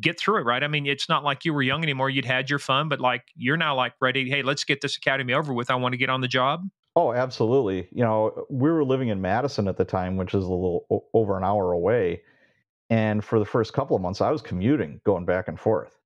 get 0.00 0.18
through 0.18 0.38
it, 0.38 0.44
right? 0.44 0.62
I 0.62 0.68
mean, 0.68 0.86
it's 0.86 1.08
not 1.08 1.24
like 1.24 1.44
you 1.44 1.52
were 1.54 1.62
young 1.62 1.82
anymore. 1.82 2.10
You'd 2.10 2.24
had 2.24 2.50
your 2.50 2.58
fun, 2.58 2.88
but 2.88 3.00
like 3.00 3.22
you're 3.36 3.56
now 3.56 3.76
like 3.76 3.94
ready. 4.00 4.28
Hey, 4.28 4.42
let's 4.42 4.64
get 4.64 4.80
this 4.80 4.96
academy 4.96 5.32
over 5.32 5.52
with. 5.52 5.70
I 5.70 5.76
want 5.76 5.92
to 5.92 5.96
get 5.96 6.10
on 6.10 6.20
the 6.20 6.28
job. 6.28 6.68
Oh, 6.96 7.12
absolutely. 7.12 7.88
You 7.90 8.04
know, 8.04 8.46
we 8.50 8.70
were 8.70 8.84
living 8.84 9.08
in 9.08 9.20
Madison 9.20 9.66
at 9.66 9.76
the 9.76 9.84
time, 9.84 10.16
which 10.16 10.34
is 10.34 10.44
a 10.44 10.48
little 10.48 11.04
over 11.12 11.36
an 11.36 11.44
hour 11.44 11.72
away. 11.72 12.22
And 12.90 13.24
for 13.24 13.38
the 13.38 13.44
first 13.44 13.72
couple 13.72 13.96
of 13.96 14.02
months, 14.02 14.20
I 14.20 14.30
was 14.30 14.42
commuting, 14.42 15.00
going 15.04 15.24
back 15.24 15.48
and 15.48 15.58
forth. 15.58 15.98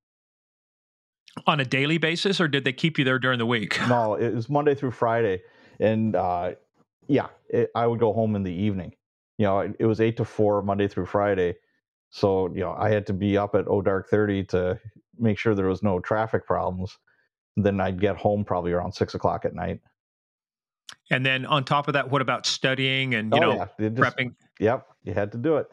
On 1.45 1.59
a 1.59 1.65
daily 1.65 1.99
basis, 1.99 2.41
or 2.41 2.47
did 2.47 2.63
they 2.63 2.73
keep 2.73 2.97
you 2.97 3.05
there 3.05 3.19
during 3.19 3.37
the 3.37 3.45
week? 3.45 3.79
No, 3.87 4.15
it 4.15 4.33
was 4.33 4.49
Monday 4.49 4.73
through 4.73 4.91
Friday, 4.91 5.41
and 5.79 6.15
uh, 6.15 6.53
yeah, 7.07 7.27
it, 7.49 7.69
I 7.75 7.85
would 7.85 7.99
go 7.99 8.13
home 8.13 8.35
in 8.35 8.43
the 8.43 8.51
evening. 8.51 8.93
You 9.37 9.45
know, 9.45 9.59
it, 9.59 9.75
it 9.79 9.85
was 9.85 10.01
eight 10.01 10.17
to 10.17 10.25
four 10.25 10.61
Monday 10.63 10.87
through 10.87 11.05
Friday, 11.05 11.55
so 12.09 12.49
you 12.53 12.61
know 12.61 12.75
I 12.77 12.89
had 12.89 13.07
to 13.07 13.13
be 13.13 13.37
up 13.37 13.55
at 13.55 13.65
oh 13.67 13.81
dark 13.81 14.09
thirty 14.09 14.43
to 14.45 14.79
make 15.17 15.37
sure 15.37 15.55
there 15.55 15.67
was 15.67 15.83
no 15.83 15.99
traffic 15.99 16.45
problems. 16.45 16.97
Then 17.57 17.79
I'd 17.81 17.99
get 17.99 18.15
home 18.15 18.45
probably 18.45 18.71
around 18.71 18.93
six 18.93 19.15
o'clock 19.15 19.45
at 19.45 19.53
night. 19.53 19.81
And 21.11 21.25
then 21.25 21.45
on 21.45 21.63
top 21.65 21.87
of 21.87 21.93
that, 21.93 22.09
what 22.09 22.21
about 22.21 22.45
studying 22.45 23.15
and 23.15 23.33
you 23.33 23.39
oh, 23.39 23.51
know 23.51 23.67
yeah. 23.79 23.89
Just- 23.89 24.17
prepping? 24.17 24.35
Yep, 24.59 24.87
you 25.03 25.13
had 25.13 25.31
to 25.33 25.37
do 25.37 25.57
it. 25.57 25.67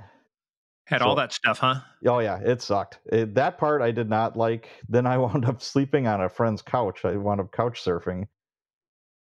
Had 0.87 1.03
all 1.03 1.17
that 1.17 1.33
stuff, 1.33 1.59
huh? 1.59 1.81
Oh 2.07 2.21
yeah, 2.21 2.39
it 2.39 2.63
sucked. 2.63 3.01
It, 3.07 3.35
that 3.35 3.59
part 3.59 3.83
I 3.83 3.91
did 3.91 4.09
not 4.09 4.37
like. 4.37 4.69
Then 4.89 5.05
I 5.05 5.19
wound 5.19 5.45
up 5.45 5.61
sleeping 5.61 6.07
on 6.07 6.21
a 6.21 6.29
friend's 6.29 6.63
couch. 6.63 7.05
I 7.05 7.17
wound 7.17 7.41
up 7.41 7.51
couch 7.51 7.83
surfing, 7.85 8.29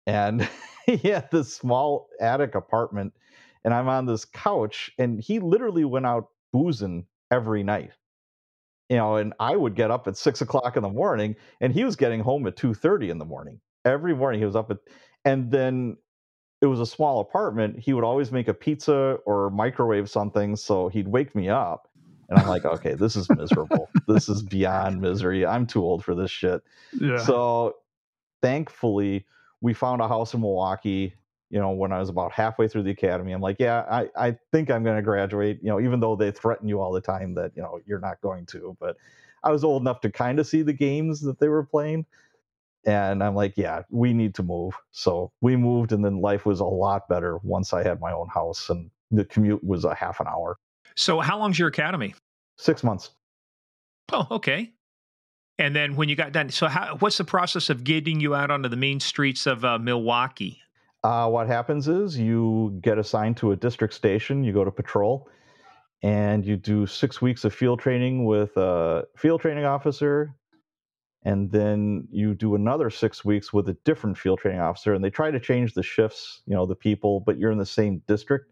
and 0.06 0.46
he 0.86 0.98
had 0.98 1.30
this 1.30 1.54
small 1.54 2.08
attic 2.20 2.54
apartment, 2.54 3.14
and 3.64 3.72
I'm 3.72 3.88
on 3.88 4.04
this 4.04 4.26
couch, 4.26 4.90
and 4.98 5.18
he 5.18 5.38
literally 5.38 5.86
went 5.86 6.04
out 6.04 6.28
boozing 6.52 7.06
every 7.30 7.62
night. 7.62 7.92
You 8.88 8.98
know, 8.98 9.16
and 9.16 9.34
I 9.40 9.56
would 9.56 9.74
get 9.74 9.90
up 9.90 10.06
at 10.06 10.16
six 10.16 10.40
o'clock 10.40 10.76
in 10.76 10.82
the 10.82 10.88
morning, 10.88 11.34
and 11.60 11.72
he 11.72 11.84
was 11.84 11.96
getting 11.96 12.20
home 12.20 12.46
at 12.46 12.56
two 12.56 12.72
thirty 12.72 13.10
in 13.10 13.18
the 13.18 13.24
morning. 13.24 13.60
Every 13.84 14.14
morning 14.14 14.40
he 14.40 14.46
was 14.46 14.56
up 14.56 14.70
at, 14.70 14.78
and 15.24 15.50
then 15.50 15.96
it 16.62 16.66
was 16.66 16.80
a 16.80 16.86
small 16.86 17.20
apartment. 17.20 17.78
He 17.78 17.92
would 17.92 18.04
always 18.04 18.32
make 18.32 18.48
a 18.48 18.54
pizza 18.54 19.18
or 19.26 19.50
microwave 19.50 20.08
something, 20.08 20.56
so 20.56 20.88
he'd 20.88 21.08
wake 21.08 21.34
me 21.34 21.48
up. 21.48 21.88
And 22.28 22.38
I'm 22.38 22.48
like, 22.48 22.64
okay, 22.64 22.94
this 22.94 23.14
is 23.14 23.28
miserable. 23.30 23.88
this 24.08 24.28
is 24.28 24.42
beyond 24.42 25.00
misery. 25.00 25.46
I'm 25.46 25.66
too 25.66 25.84
old 25.84 26.04
for 26.04 26.14
this 26.14 26.30
shit. 26.30 26.62
Yeah. 26.92 27.18
So 27.18 27.76
thankfully, 28.42 29.26
we 29.60 29.74
found 29.74 30.00
a 30.00 30.08
house 30.08 30.34
in 30.34 30.40
Milwaukee. 30.40 31.14
You 31.50 31.60
know, 31.60 31.70
when 31.70 31.92
I 31.92 32.00
was 32.00 32.08
about 32.08 32.32
halfway 32.32 32.66
through 32.66 32.82
the 32.82 32.90
academy, 32.90 33.32
I'm 33.32 33.40
like, 33.40 33.56
yeah, 33.60 33.84
I, 33.90 34.08
I 34.16 34.36
think 34.52 34.70
I'm 34.70 34.82
going 34.82 34.96
to 34.96 35.02
graduate. 35.02 35.60
You 35.62 35.68
know, 35.68 35.80
even 35.80 36.00
though 36.00 36.16
they 36.16 36.30
threaten 36.32 36.68
you 36.68 36.80
all 36.80 36.92
the 36.92 37.00
time 37.00 37.34
that, 37.34 37.52
you 37.54 37.62
know, 37.62 37.80
you're 37.86 38.00
not 38.00 38.20
going 38.20 38.46
to. 38.46 38.76
But 38.80 38.96
I 39.44 39.52
was 39.52 39.62
old 39.62 39.82
enough 39.82 40.00
to 40.00 40.10
kind 40.10 40.40
of 40.40 40.46
see 40.46 40.62
the 40.62 40.72
games 40.72 41.20
that 41.20 41.38
they 41.38 41.48
were 41.48 41.62
playing. 41.62 42.04
And 42.84 43.22
I'm 43.22 43.34
like, 43.34 43.54
yeah, 43.56 43.82
we 43.90 44.12
need 44.12 44.34
to 44.36 44.42
move. 44.42 44.74
So 44.92 45.32
we 45.40 45.56
moved, 45.56 45.92
and 45.92 46.04
then 46.04 46.20
life 46.20 46.46
was 46.46 46.60
a 46.60 46.64
lot 46.64 47.08
better 47.08 47.38
once 47.42 47.72
I 47.72 47.82
had 47.82 48.00
my 48.00 48.12
own 48.12 48.28
house, 48.28 48.70
and 48.70 48.90
the 49.10 49.24
commute 49.24 49.62
was 49.62 49.84
a 49.84 49.94
half 49.94 50.20
an 50.20 50.26
hour, 50.28 50.58
So 50.96 51.20
how 51.20 51.38
long's 51.38 51.58
your 51.58 51.68
academy? 51.68 52.14
six 52.56 52.82
months. 52.82 53.10
Oh, 54.12 54.26
okay. 54.30 54.72
And 55.58 55.74
then 55.74 55.96
when 55.96 56.08
you 56.08 56.16
got 56.16 56.32
done, 56.32 56.50
so 56.50 56.68
how, 56.68 56.96
what's 56.98 57.18
the 57.18 57.24
process 57.24 57.70
of 57.70 57.84
getting 57.84 58.20
you 58.20 58.34
out 58.34 58.50
onto 58.50 58.68
the 58.68 58.76
main 58.76 59.00
streets 59.00 59.46
of 59.46 59.64
uh, 59.64 59.78
Milwaukee? 59.78 60.60
Uh, 61.06 61.28
what 61.28 61.46
happens 61.46 61.86
is 61.86 62.18
you 62.18 62.76
get 62.82 62.98
assigned 62.98 63.36
to 63.36 63.52
a 63.52 63.56
district 63.56 63.94
station, 63.94 64.42
you 64.42 64.52
go 64.52 64.64
to 64.64 64.72
patrol, 64.72 65.28
and 66.02 66.44
you 66.44 66.56
do 66.56 66.84
six 66.84 67.22
weeks 67.22 67.44
of 67.44 67.54
field 67.54 67.78
training 67.78 68.24
with 68.24 68.56
a 68.56 69.04
field 69.16 69.40
training 69.40 69.64
officer. 69.64 70.34
And 71.24 71.48
then 71.52 72.08
you 72.10 72.34
do 72.34 72.56
another 72.56 72.90
six 72.90 73.24
weeks 73.24 73.52
with 73.52 73.68
a 73.68 73.76
different 73.84 74.18
field 74.18 74.40
training 74.40 74.58
officer. 74.58 74.94
And 74.94 75.04
they 75.04 75.10
try 75.10 75.30
to 75.30 75.38
change 75.38 75.74
the 75.74 75.82
shifts, 75.84 76.42
you 76.44 76.56
know, 76.56 76.66
the 76.66 76.74
people, 76.74 77.20
but 77.20 77.38
you're 77.38 77.52
in 77.52 77.58
the 77.58 77.64
same 77.64 78.02
district. 78.08 78.50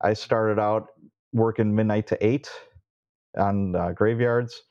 I 0.00 0.14
started 0.14 0.58
out 0.58 0.86
working 1.34 1.74
midnight 1.76 2.06
to 2.06 2.26
eight 2.26 2.50
on 3.36 3.76
uh, 3.76 3.92
graveyards. 3.92 4.62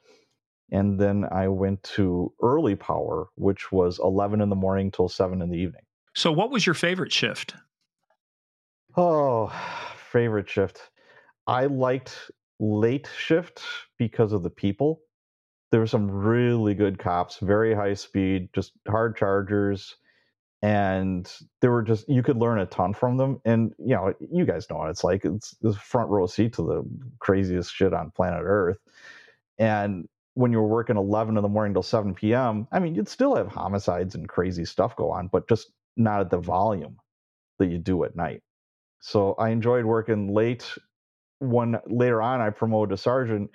And 0.72 1.00
then 1.00 1.26
I 1.32 1.48
went 1.48 1.84
to 1.96 2.34
early 2.42 2.76
power, 2.76 3.28
which 3.36 3.72
was 3.72 4.00
11 4.00 4.42
in 4.42 4.50
the 4.50 4.56
morning 4.56 4.90
till 4.90 5.10
7 5.10 5.44
in 5.44 5.52
the 5.52 5.60
evening. 5.60 5.84
So 6.18 6.32
what 6.32 6.50
was 6.50 6.66
your 6.66 6.74
favorite 6.74 7.14
shift? 7.14 7.54
Oh, 8.96 9.54
favorite 10.12 10.50
shift. 10.50 10.90
I 11.46 11.68
liked 11.68 12.32
late 12.60 13.08
shift 13.16 13.62
because 14.00 14.34
of 14.34 14.42
the 14.42 14.50
people. 14.50 15.02
There 15.70 15.80
were 15.80 15.86
some 15.86 16.10
really 16.10 16.74
good 16.74 16.98
cops, 16.98 17.38
very 17.38 17.76
high 17.76 17.94
speed, 17.94 18.50
just 18.54 18.72
hard 18.88 19.16
chargers. 19.16 19.96
And 20.64 21.32
there 21.62 21.70
were 21.70 21.84
just, 21.84 22.10
you 22.10 22.24
could 22.24 22.38
learn 22.38 22.58
a 22.58 22.66
ton 22.66 22.96
from 22.96 23.18
them. 23.18 23.40
And, 23.46 23.76
you 23.78 23.94
know, 23.94 24.12
you 24.20 24.44
guys 24.44 24.68
know 24.72 24.78
what 24.78 24.90
it's 24.90 25.04
like. 25.04 25.24
It's 25.24 25.52
the 25.62 25.74
front 25.74 26.10
row 26.10 26.26
seat 26.26 26.54
to 26.54 26.64
the 26.64 26.84
craziest 27.20 27.72
shit 27.72 27.94
on 27.94 28.10
planet 28.10 28.42
Earth. 28.44 28.80
And 29.60 30.10
when 30.34 30.52
you 30.52 30.58
were 30.58 30.68
working 30.68 30.98
11 30.98 31.38
in 31.38 31.44
the 31.44 31.48
morning 31.48 31.76
till 31.76 31.84
7 31.84 32.16
p.m., 32.16 32.68
I 32.72 32.80
mean, 32.80 32.96
you'd 32.96 33.08
still 33.08 33.36
have 33.36 33.50
homicides 33.50 34.16
and 34.16 34.28
crazy 34.28 34.66
stuff 34.66 34.96
go 34.96 35.12
on, 35.12 35.28
but 35.28 35.48
just 35.48 35.74
not 35.98 36.22
at 36.22 36.30
the 36.30 36.38
volume 36.38 36.98
that 37.60 37.68
you 37.68 37.78
do 37.78 38.04
at 38.04 38.16
night. 38.16 38.42
So 39.00 39.34
I 39.34 39.50
enjoyed 39.50 39.86
working 39.86 40.34
late. 40.34 40.66
When 41.40 41.78
later 41.88 42.22
on 42.22 42.42
I 42.42 42.50
promoted 42.50 42.92
to 42.92 43.02
sergeant, 43.02 43.52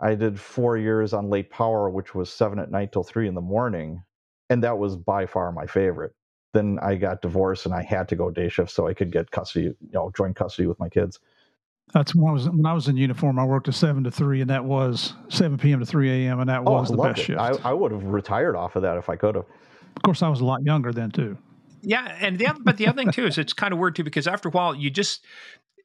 I 0.00 0.14
did 0.14 0.38
four 0.38 0.76
years 0.76 1.12
on 1.12 1.30
late 1.30 1.50
power, 1.50 1.88
which 1.88 2.14
was 2.14 2.32
seven 2.32 2.58
at 2.58 2.70
night 2.70 2.92
till 2.92 3.04
three 3.04 3.28
in 3.28 3.34
the 3.34 3.40
morning, 3.40 4.02
and 4.50 4.62
that 4.64 4.78
was 4.78 4.96
by 4.96 5.26
far 5.26 5.52
my 5.52 5.66
favorite. 5.66 6.14
Then 6.52 6.78
I 6.82 6.96
got 6.96 7.22
divorced 7.22 7.66
and 7.66 7.74
I 7.74 7.82
had 7.82 8.08
to 8.08 8.16
go 8.16 8.30
day 8.30 8.48
shift 8.48 8.70
so 8.70 8.86
I 8.86 8.94
could 8.94 9.12
get 9.12 9.30
custody, 9.30 9.66
you 9.66 9.76
know, 9.92 10.10
joint 10.16 10.36
custody 10.36 10.66
with 10.66 10.78
my 10.80 10.88
kids. 10.88 11.18
That's 11.92 12.14
when 12.14 12.28
I 12.28 12.32
was 12.32 12.48
when 12.50 12.66
I 12.66 12.72
was 12.72 12.88
in 12.88 12.96
uniform. 12.96 13.38
I 13.38 13.44
worked 13.44 13.68
a 13.68 13.72
seven 13.72 14.02
to 14.04 14.10
three, 14.10 14.40
and 14.40 14.50
that 14.50 14.64
was 14.64 15.14
seven 15.28 15.56
p.m. 15.58 15.78
to 15.80 15.86
three 15.86 16.26
a.m. 16.26 16.40
and 16.40 16.48
that 16.48 16.62
Oh, 16.66 16.72
was 16.72 16.90
I 16.90 16.96
the 16.96 17.02
best 17.02 17.20
it. 17.20 17.24
shift. 17.24 17.40
I, 17.40 17.50
I 17.62 17.72
would 17.72 17.92
have 17.92 18.04
retired 18.04 18.56
off 18.56 18.74
of 18.74 18.82
that 18.82 18.96
if 18.98 19.08
I 19.08 19.14
could 19.16 19.36
have. 19.36 19.44
of 19.96 20.02
course, 20.02 20.22
I 20.22 20.28
was 20.28 20.40
a 20.40 20.44
lot 20.44 20.62
younger 20.64 20.92
then 20.92 21.10
too. 21.12 21.36
Yeah, 21.88 22.16
and 22.20 22.36
the 22.36 22.48
other, 22.48 22.58
but 22.64 22.78
the 22.78 22.88
other 22.88 22.96
thing 22.96 23.12
too 23.12 23.26
is 23.26 23.38
it's 23.38 23.52
kind 23.52 23.72
of 23.72 23.78
weird 23.78 23.94
too 23.94 24.02
because 24.02 24.26
after 24.26 24.48
a 24.48 24.50
while 24.50 24.74
you 24.74 24.90
just 24.90 25.24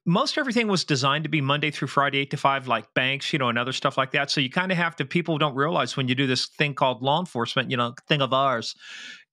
most 0.04 0.36
everything 0.40 0.68
was 0.68 0.84
designed 0.84 1.26
to 1.26 1.30
be 1.30 1.42
Monday 1.42 1.70
through 1.70 1.90
Friday, 1.90 2.18
eight 2.18 2.32
to 2.32 2.38
five, 2.38 2.68
like 2.68 2.92
banks, 2.96 3.32
you 3.32 3.38
know, 3.38 3.50
and 3.50 3.60
other 3.60 3.72
stuff 3.72 4.00
like 4.00 4.10
that. 4.12 4.32
So 4.32 4.42
you 4.42 4.50
kind 4.50 4.72
of 4.72 4.80
have 4.80 4.96
to. 4.96 5.06
People 5.06 5.38
don't 5.38 5.54
realize 5.54 5.96
when 5.96 6.08
you 6.08 6.16
do 6.16 6.26
this 6.26 6.48
thing 6.48 6.74
called 6.74 7.04
law 7.04 7.20
enforcement, 7.20 7.70
you 7.70 7.78
know, 7.78 7.94
thing 8.08 8.20
of 8.24 8.34
ours. 8.34 8.76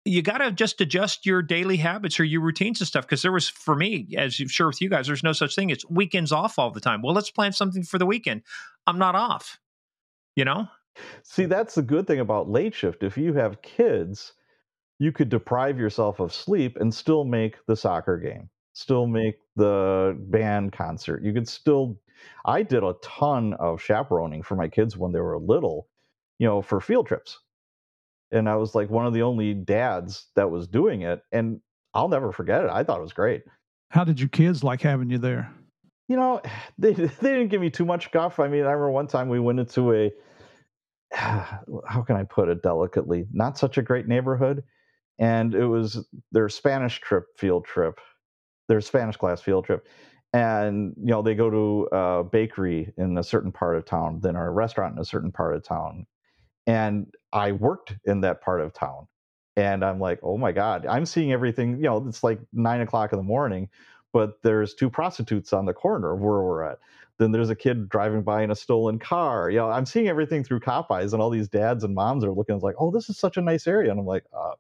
You 0.05 0.21
got 0.21 0.39
to 0.39 0.53
just 0.53 0.79
adjust 0.83 1.25
your 1.25 1.41
daily 1.41 1.79
habits 1.79 2.21
or 2.21 2.25
your 2.25 2.43
routines 2.43 2.83
and 2.83 2.89
stuff. 2.89 3.07
Because 3.07 3.23
there 3.23 3.33
was, 3.33 3.49
for 3.49 3.75
me, 3.75 4.15
as 4.19 4.39
you've 4.39 4.53
sure 4.53 4.67
with 4.67 4.83
you 4.83 4.91
guys, 4.91 5.07
there's 5.07 5.25
no 5.25 5.33
such 5.33 5.55
thing. 5.55 5.71
It's 5.71 5.89
weekends 5.89 6.33
off 6.33 6.59
all 6.59 6.71
the 6.71 6.81
time. 6.81 7.01
Well, 7.01 7.15
let's 7.15 7.31
plan 7.31 7.53
something 7.53 7.83
for 7.83 7.99
the 7.99 8.07
weekend. 8.07 8.43
I'm 8.87 8.99
not 8.99 9.15
off. 9.15 9.59
You 10.37 10.45
know, 10.45 10.69
See, 11.23 11.47
that's 11.47 11.75
the 11.75 11.83
good 11.83 12.07
thing 12.07 12.21
about 12.21 12.49
late 12.51 12.75
shift. 12.75 13.03
If 13.03 13.17
you 13.17 13.33
have 13.35 13.63
kids, 13.63 14.35
you 14.99 15.13
could 15.13 15.29
deprive 15.29 15.79
yourself 15.79 16.21
of 16.21 16.33
sleep 16.33 16.77
and 16.81 16.93
still 16.93 17.25
make 17.25 17.57
the 17.67 17.77
soccer 17.77 18.19
game, 18.19 18.49
still 18.73 19.07
make 19.07 19.37
the 19.57 20.17
band 20.29 20.73
concert. 20.73 21.23
You 21.23 21.33
could 21.33 21.49
still. 21.49 21.99
I 22.45 22.63
did 22.63 22.83
a 22.83 22.97
ton 23.01 23.55
of 23.55 23.81
chaperoning 23.81 24.43
for 24.43 24.57
my 24.57 24.69
kids 24.69 24.97
when 24.97 25.13
they 25.13 25.21
were 25.21 25.39
little, 25.39 25.87
you 26.39 26.49
know, 26.49 26.61
for 26.61 26.81
field 26.81 27.07
trips. 27.07 27.39
And 28.33 28.49
I 28.49 28.57
was 28.57 28.75
like 28.75 28.91
one 28.91 29.07
of 29.07 29.15
the 29.15 29.23
only 29.23 29.55
dads 29.55 30.27
that 30.35 30.51
was 30.51 30.67
doing 30.67 31.03
it. 31.03 31.23
And 31.31 31.61
I'll 31.95 32.09
never 32.09 32.33
forget 32.33 32.65
it. 32.65 32.71
I 32.71 32.83
thought 32.83 32.99
it 32.99 33.03
was 33.03 33.13
great. 33.13 33.45
How 33.91 34.03
did 34.03 34.19
your 34.19 34.29
kids 34.29 34.65
like 34.65 34.83
having 34.83 35.11
you 35.11 35.19
there? 35.19 35.49
you 36.09 36.17
know, 36.17 36.41
they 36.79 36.93
they 36.95 37.07
didn't 37.07 37.49
give 37.49 37.61
me 37.61 37.71
too 37.71 37.85
much 37.85 38.11
guff. 38.11 38.41
I 38.41 38.49
mean, 38.49 38.63
I 38.63 38.73
remember 38.73 38.91
one 38.91 39.07
time 39.07 39.29
we 39.29 39.41
went 39.41 39.61
into 39.61 39.93
a 39.93 40.11
how 41.13 42.03
can 42.07 42.17
I 42.17 42.25
put 42.25 42.49
it 42.49 42.63
delicately, 42.63 43.27
not 43.33 43.59
such 43.59 43.79
a 43.79 43.83
great 43.83 44.09
neighborhood, 44.09 44.65
and 45.19 45.55
it 45.55 45.67
was 45.67 46.07
their 46.33 46.49
Spanish 46.49 47.01
trip 47.01 47.27
field 47.37 47.65
trip, 47.65 48.01
their 48.69 48.81
Spanish 48.81 49.17
class 49.17 49.41
field 49.41 49.65
trip, 49.65 49.87
and 50.33 50.95
you 50.99 51.07
know 51.07 51.23
they 51.23 51.35
go 51.35 51.51
to 51.51 51.89
a 51.97 52.25
bakery 52.25 52.93
in 52.99 53.19
a 53.19 53.23
certain 53.23 53.53
part 53.53 53.77
of 53.77 53.85
town, 53.85 54.21
then 54.23 54.37
a 54.37 54.51
restaurant 54.51 54.95
in 54.95 55.01
a 55.01 55.05
certain 55.05 55.33
part 55.33 55.55
of 55.57 55.65
town, 55.65 56.07
and 56.67 57.07
I 57.33 57.53
worked 57.53 57.97
in 58.05 58.21
that 58.23 58.41
part 58.43 58.61
of 58.61 58.73
town. 58.73 59.09
And 59.57 59.85
I'm 59.85 59.99
like, 59.99 60.21
oh 60.23 60.39
my 60.39 60.53
God, 60.53 60.87
I'm 60.87 61.05
seeing 61.05 61.33
everything. 61.33 61.79
You 61.79 61.85
know, 61.85 62.07
it's 62.07 62.23
like 62.23 62.41
nine 62.53 62.81
o'clock 62.81 63.13
in 63.13 63.19
the 63.19 63.25
morning, 63.25 63.69
but 64.13 64.41
there's 64.43 64.75
two 64.75 64.89
prostitutes 64.89 65.53
on 65.53 65.67
the 65.67 65.75
corner 65.75 66.13
of 66.13 66.21
where 66.21 66.43
we're 66.43 66.63
at. 66.63 66.79
Then 67.19 67.33
there's 67.33 67.51
a 67.51 67.57
kid 67.57 67.89
driving 67.89 68.23
by 68.23 68.43
in 68.45 68.53
a 68.53 68.55
stolen 68.55 68.99
car. 69.01 69.51
You 69.51 69.59
know, 69.59 69.71
I'm 69.71 69.87
seeing 69.87 70.09
everything 70.09 70.45
through 70.45 70.61
cop 70.61 70.91
eyes, 70.93 71.13
and 71.13 71.21
all 71.21 71.31
these 71.31 71.49
dads 71.49 71.83
and 71.83 71.95
moms 71.95 72.25
are 72.25 72.31
looking 72.33 72.61
like, 72.61 72.77
"Oh, 72.79 72.93
this 72.93 73.11
is 73.11 73.19
such 73.19 73.37
a 73.37 73.41
nice 73.41 73.67
area," 73.67 73.91
and 73.91 73.99
I'm 73.99 74.07
like, 74.07 74.25
uh, 74.33 74.53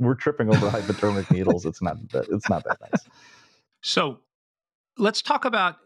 "We're 0.00 0.14
tripping 0.14 0.48
over 0.48 0.68
hypodermic 0.70 1.30
needles. 1.30 1.64
It's 1.64 1.80
not 1.80 1.96
that. 2.10 2.26
It's 2.30 2.48
not 2.48 2.64
that 2.64 2.78
nice." 2.80 3.02
So 3.82 4.20
let's 4.98 5.22
talk 5.22 5.44
about. 5.44 5.76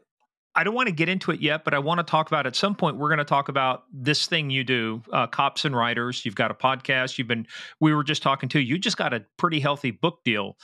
I 0.57 0.62
don't 0.62 0.74
want 0.74 0.87
to 0.87 0.94
get 0.94 1.09
into 1.09 1.33
it 1.33 1.40
yet, 1.40 1.64
but 1.64 1.74
I 1.74 1.81
want 1.81 1.98
to 1.98 2.05
talk 2.05 2.29
about 2.29 2.46
at 2.46 2.55
some 2.55 2.77
point. 2.77 2.96
We're 2.96 3.09
going 3.09 3.18
to 3.18 3.24
talk 3.24 3.48
about 3.48 3.83
this 3.92 4.29
thing 4.29 4.50
you 4.50 4.62
do, 4.62 5.03
uh, 5.12 5.27
cops 5.27 5.64
and 5.64 5.74
writers. 5.74 6.24
You've 6.24 6.37
got 6.37 6.53
a 6.53 6.55
podcast. 6.55 7.18
You've 7.18 7.27
been. 7.27 7.46
We 7.81 7.92
were 7.92 8.05
just 8.05 8.22
talking 8.22 8.48
to 8.50 8.61
you. 8.61 8.79
Just 8.79 8.96
got 8.96 9.12
a 9.12 9.24
pretty 9.37 9.59
healthy 9.59 9.90
book 9.90 10.20
deal. 10.24 10.57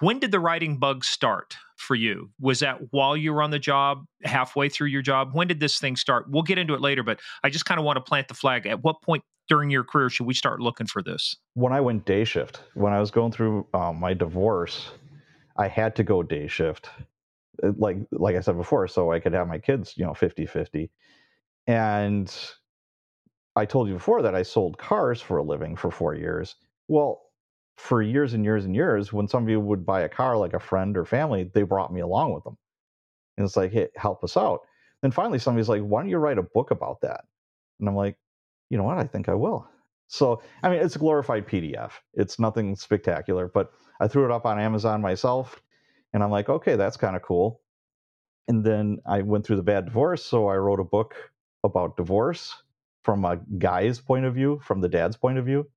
When 0.00 0.18
did 0.18 0.30
the 0.30 0.40
writing 0.40 0.78
bug 0.78 1.04
start 1.04 1.56
for 1.76 1.94
you? 1.94 2.30
Was 2.40 2.60
that 2.60 2.78
while 2.90 3.16
you 3.16 3.32
were 3.32 3.42
on 3.42 3.50
the 3.50 3.58
job, 3.58 4.04
halfway 4.22 4.68
through 4.68 4.88
your 4.88 5.02
job? 5.02 5.30
When 5.32 5.46
did 5.46 5.60
this 5.60 5.78
thing 5.78 5.96
start? 5.96 6.26
We'll 6.28 6.42
get 6.42 6.58
into 6.58 6.74
it 6.74 6.80
later, 6.80 7.02
but 7.02 7.20
I 7.42 7.50
just 7.50 7.66
kind 7.66 7.78
of 7.78 7.84
want 7.84 7.96
to 7.96 8.00
plant 8.00 8.28
the 8.28 8.34
flag. 8.34 8.66
At 8.66 8.82
what 8.82 9.02
point 9.02 9.24
during 9.48 9.70
your 9.70 9.84
career 9.84 10.08
should 10.08 10.26
we 10.26 10.34
start 10.34 10.60
looking 10.60 10.86
for 10.86 11.02
this? 11.02 11.36
When 11.54 11.72
I 11.72 11.80
went 11.80 12.06
day 12.06 12.24
shift, 12.24 12.62
when 12.74 12.92
I 12.92 13.00
was 13.00 13.10
going 13.10 13.32
through 13.32 13.66
um, 13.74 14.00
my 14.00 14.14
divorce, 14.14 14.90
I 15.56 15.68
had 15.68 15.94
to 15.96 16.02
go 16.02 16.22
day 16.22 16.48
shift, 16.48 16.88
uh, 17.62 17.72
like 17.76 17.98
like 18.10 18.36
I 18.36 18.40
said 18.40 18.56
before, 18.56 18.88
so 18.88 19.12
I 19.12 19.20
could 19.20 19.32
have 19.32 19.48
my 19.48 19.58
kids, 19.58 19.94
you 19.96 20.04
know, 20.04 20.12
50-50. 20.12 20.90
And 21.66 22.34
I 23.56 23.64
told 23.64 23.88
you 23.88 23.94
before 23.94 24.22
that 24.22 24.34
I 24.34 24.42
sold 24.42 24.78
cars 24.78 25.20
for 25.20 25.38
a 25.38 25.42
living 25.42 25.76
for 25.76 25.90
four 25.90 26.14
years. 26.14 26.56
Well, 26.88 27.22
for 27.76 28.02
years 28.02 28.34
and 28.34 28.44
years 28.44 28.64
and 28.64 28.74
years, 28.74 29.12
when 29.12 29.28
somebody 29.28 29.56
would 29.56 29.84
buy 29.84 30.02
a 30.02 30.08
car, 30.08 30.36
like 30.36 30.54
a 30.54 30.60
friend 30.60 30.96
or 30.96 31.04
family, 31.04 31.50
they 31.52 31.62
brought 31.62 31.92
me 31.92 32.00
along 32.00 32.32
with 32.32 32.44
them. 32.44 32.56
And 33.36 33.44
it's 33.44 33.56
like, 33.56 33.72
hey, 33.72 33.88
help 33.96 34.22
us 34.22 34.36
out. 34.36 34.60
Then 35.02 35.10
finally, 35.10 35.38
somebody's 35.38 35.68
like, 35.68 35.82
why 35.82 36.00
don't 36.00 36.08
you 36.08 36.18
write 36.18 36.38
a 36.38 36.42
book 36.42 36.70
about 36.70 37.00
that? 37.02 37.24
And 37.80 37.88
I'm 37.88 37.96
like, 37.96 38.16
you 38.70 38.78
know 38.78 38.84
what? 38.84 38.98
I 38.98 39.04
think 39.04 39.28
I 39.28 39.34
will. 39.34 39.68
So, 40.08 40.42
I 40.62 40.68
mean, 40.70 40.80
it's 40.80 40.96
a 40.96 41.00
glorified 41.00 41.46
PDF. 41.46 41.92
It's 42.14 42.38
nothing 42.38 42.76
spectacular, 42.76 43.48
but 43.48 43.72
I 44.00 44.08
threw 44.08 44.24
it 44.24 44.30
up 44.30 44.46
on 44.46 44.60
Amazon 44.60 45.00
myself. 45.00 45.60
And 46.12 46.22
I'm 46.22 46.30
like, 46.30 46.48
okay, 46.48 46.76
that's 46.76 46.96
kind 46.96 47.16
of 47.16 47.22
cool. 47.22 47.60
And 48.46 48.64
then 48.64 48.98
I 49.06 49.22
went 49.22 49.44
through 49.44 49.56
the 49.56 49.62
bad 49.62 49.86
divorce. 49.86 50.24
So 50.24 50.48
I 50.48 50.56
wrote 50.56 50.80
a 50.80 50.84
book 50.84 51.14
about 51.64 51.96
divorce 51.96 52.54
from 53.02 53.24
a 53.24 53.40
guy's 53.58 54.00
point 54.00 54.24
of 54.24 54.34
view, 54.34 54.60
from 54.62 54.80
the 54.80 54.88
dad's 54.88 55.16
point 55.16 55.38
of 55.38 55.44
view. 55.44 55.68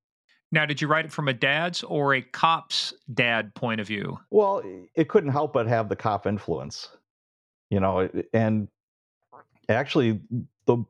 Now, 0.52 0.66
did 0.66 0.82
you 0.82 0.88
write 0.88 1.06
it 1.06 1.12
from 1.12 1.28
a 1.28 1.34
dad's 1.34 1.84
or 1.84 2.14
a 2.14 2.22
cop's 2.22 2.94
dad 3.14 3.54
point 3.54 3.82
of 3.82 3.88
view? 3.88 4.18
Well, 4.32 4.64
it 4.96 5.10
couldn't 5.10 5.32
help 5.32 5.54
but 5.54 5.68
have 5.68 5.90
the 5.90 5.96
cop 5.96 6.26
influence, 6.26 6.90
you 7.70 7.80
know, 7.80 8.10
and 8.34 8.70
actually 9.68 10.22
the 10.66 10.86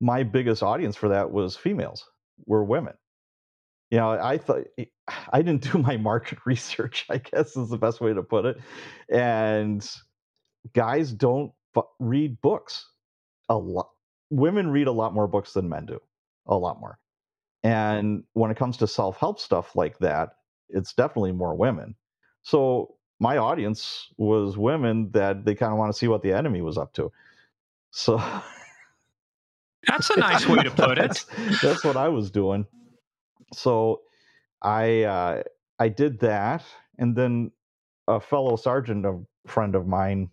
my 0.00 0.22
biggest 0.22 0.62
audience 0.62 0.94
for 0.94 1.08
that 1.08 1.30
was 1.30 1.56
females, 1.56 2.08
were 2.46 2.62
women. 2.62 2.94
You 3.90 3.98
know, 3.98 4.10
I 4.10 4.36
thought 4.36 4.64
I 5.32 5.42
didn't 5.42 5.72
do 5.72 5.78
my 5.78 5.96
market 5.96 6.38
research, 6.44 7.06
I 7.08 7.18
guess 7.18 7.56
is 7.56 7.70
the 7.70 7.78
best 7.78 8.00
way 8.00 8.12
to 8.12 8.22
put 8.22 8.44
it. 8.44 8.60
And 9.08 9.88
guys 10.74 11.12
don't 11.12 11.52
read 11.98 12.40
books 12.42 12.86
a 13.48 13.56
lot. 13.56 13.88
Women 14.30 14.70
read 14.70 14.88
a 14.88 14.92
lot 14.92 15.14
more 15.14 15.26
books 15.26 15.54
than 15.54 15.68
men 15.68 15.86
do, 15.86 16.00
a 16.46 16.56
lot 16.56 16.78
more. 16.78 16.98
And 17.62 18.24
when 18.34 18.50
it 18.50 18.56
comes 18.56 18.76
to 18.78 18.86
self 18.86 19.16
help 19.18 19.40
stuff 19.40 19.74
like 19.74 19.98
that, 19.98 20.30
it's 20.68 20.92
definitely 20.92 21.32
more 21.32 21.54
women. 21.54 21.94
So 22.42 22.94
my 23.20 23.38
audience 23.38 24.08
was 24.16 24.56
women 24.56 25.10
that 25.12 25.44
they 25.44 25.54
kind 25.54 25.72
of 25.72 25.78
want 25.78 25.92
to 25.92 25.98
see 25.98 26.08
what 26.08 26.22
the 26.22 26.32
enemy 26.32 26.62
was 26.62 26.78
up 26.78 26.92
to. 26.94 27.10
So 27.90 28.22
that's 29.86 30.10
a 30.10 30.18
nice 30.18 30.46
way 30.46 30.62
to 30.62 30.70
put 30.70 30.98
it. 30.98 30.98
that's, 30.98 31.24
that's, 31.62 31.84
what 31.84 31.96
I 31.96 32.08
was 32.08 32.30
doing. 32.30 32.66
So 33.52 34.02
I 34.62 35.02
uh, 35.02 35.42
I 35.78 35.88
did 35.88 36.20
that, 36.20 36.64
and 36.98 37.16
then 37.16 37.50
a 38.06 38.20
fellow 38.20 38.56
sergeant, 38.56 39.06
a 39.06 39.20
friend 39.46 39.74
of 39.74 39.86
mine, 39.86 40.30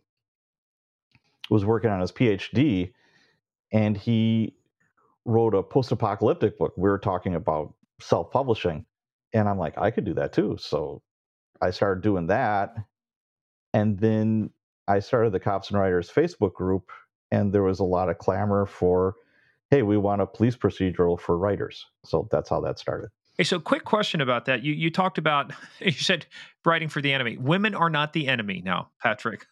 was 1.49 1.65
working 1.65 1.89
on 1.89 2.01
his 2.01 2.11
PhD, 2.11 2.93
and 3.71 3.95
he 3.95 4.55
wrote 5.25 5.55
a 5.55 5.63
post-apocalyptic 5.63 6.57
book. 6.57 6.73
We 6.77 6.89
were 6.89 6.99
talking 6.99 7.35
about 7.35 7.73
self-publishing, 7.99 8.85
and 9.33 9.49
I'm 9.49 9.57
like, 9.57 9.77
I 9.77 9.91
could 9.91 10.05
do 10.05 10.13
that 10.15 10.33
too. 10.33 10.57
So 10.59 11.01
I 11.61 11.71
started 11.71 12.03
doing 12.03 12.27
that, 12.27 12.75
and 13.73 13.99
then 13.99 14.51
I 14.87 14.99
started 14.99 15.31
the 15.31 15.39
Cops 15.39 15.69
and 15.69 15.79
Writers 15.79 16.11
Facebook 16.11 16.53
group, 16.53 16.91
and 17.31 17.51
there 17.51 17.63
was 17.63 17.79
a 17.79 17.83
lot 17.83 18.09
of 18.09 18.17
clamor 18.17 18.65
for, 18.65 19.15
hey, 19.71 19.81
we 19.81 19.97
want 19.97 20.21
a 20.21 20.27
police 20.27 20.55
procedural 20.55 21.19
for 21.19 21.37
writers. 21.37 21.85
So 22.05 22.27
that's 22.31 22.49
how 22.49 22.61
that 22.61 22.79
started. 22.79 23.09
Hey, 23.37 23.43
so 23.43 23.59
quick 23.59 23.83
question 23.83 24.21
about 24.21 24.45
that. 24.45 24.63
You 24.63 24.73
you 24.73 24.89
talked 24.89 25.17
about 25.17 25.51
you 25.79 25.91
said 25.91 26.25
writing 26.63 26.87
for 26.87 27.01
the 27.01 27.11
enemy. 27.11 27.37
Women 27.37 27.75
are 27.75 27.89
not 27.89 28.13
the 28.13 28.27
enemy 28.27 28.61
now, 28.63 28.91
Patrick. 29.01 29.45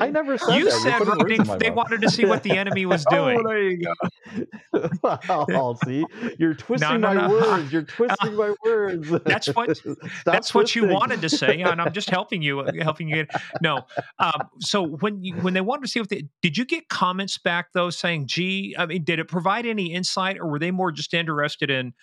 I 0.00 0.10
never 0.10 0.38
said 0.38 0.56
you 0.56 0.64
that. 0.64 1.26
said 1.26 1.58
they, 1.58 1.68
they 1.68 1.70
wanted 1.70 2.00
to 2.02 2.10
see 2.10 2.24
what 2.24 2.42
the 2.42 2.56
enemy 2.56 2.86
was 2.86 3.04
doing. 3.10 3.38
oh, 3.38 3.48
there 3.48 3.62
you 3.62 3.84
go. 3.84 4.88
well, 5.48 5.78
see, 5.84 6.04
you're 6.38 6.54
twisting 6.54 7.00
no, 7.00 7.12
no, 7.12 7.14
my 7.14 7.26
no. 7.26 7.34
words. 7.34 7.72
You're 7.72 7.82
twisting 7.82 8.34
my 8.34 8.54
words. 8.64 9.10
That's 9.24 9.48
what 9.48 9.78
that's 10.24 10.54
what 10.54 10.74
you 10.74 10.86
wanted 10.86 11.20
to 11.22 11.28
say, 11.28 11.60
and 11.60 11.80
I'm 11.80 11.92
just 11.92 12.10
helping 12.10 12.42
you, 12.42 12.64
helping 12.80 13.08
you. 13.08 13.26
No, 13.60 13.82
um, 14.18 14.48
so 14.60 14.86
when 14.86 15.22
you, 15.22 15.34
when 15.36 15.54
they 15.54 15.60
wanted 15.60 15.82
to 15.82 15.88
see 15.88 16.00
what 16.00 16.08
they 16.08 16.24
did, 16.42 16.56
you 16.56 16.64
get 16.64 16.88
comments 16.88 17.38
back 17.38 17.72
though 17.72 17.90
saying, 17.90 18.26
"Gee, 18.26 18.74
I 18.78 18.86
mean, 18.86 19.04
did 19.04 19.18
it 19.18 19.28
provide 19.28 19.66
any 19.66 19.92
insight, 19.92 20.38
or 20.38 20.48
were 20.48 20.58
they 20.58 20.70
more 20.70 20.92
just 20.92 21.14
interested 21.14 21.70
in 21.70 21.94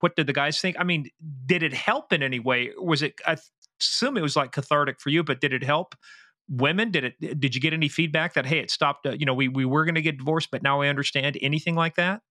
what 0.00 0.16
did 0.16 0.26
the 0.26 0.32
guys 0.32 0.60
think? 0.60 0.76
I 0.78 0.84
mean, 0.84 1.10
did 1.46 1.62
it 1.62 1.74
help 1.74 2.12
in 2.12 2.22
any 2.22 2.38
way? 2.38 2.70
Was 2.78 3.02
it? 3.02 3.20
I 3.26 3.36
assume 3.80 4.16
it 4.16 4.22
was 4.22 4.36
like 4.36 4.52
cathartic 4.52 5.00
for 5.00 5.10
you, 5.10 5.22
but 5.22 5.40
did 5.40 5.52
it 5.52 5.62
help? 5.62 5.94
Women? 6.48 6.90
Did 6.90 7.04
it 7.04 7.40
did 7.40 7.54
you 7.54 7.60
get 7.60 7.72
any 7.72 7.88
feedback 7.88 8.34
that 8.34 8.46
hey 8.46 8.58
it 8.58 8.70
stopped 8.70 9.06
uh, 9.06 9.12
you 9.12 9.26
know 9.26 9.34
we 9.34 9.48
we 9.48 9.64
were 9.64 9.84
going 9.84 9.94
to 9.94 10.02
get 10.02 10.18
divorced 10.18 10.50
but 10.50 10.62
now 10.62 10.80
i 10.80 10.88
understand 10.88 11.38
anything 11.40 11.74
like 11.74 11.96
that? 11.96 12.22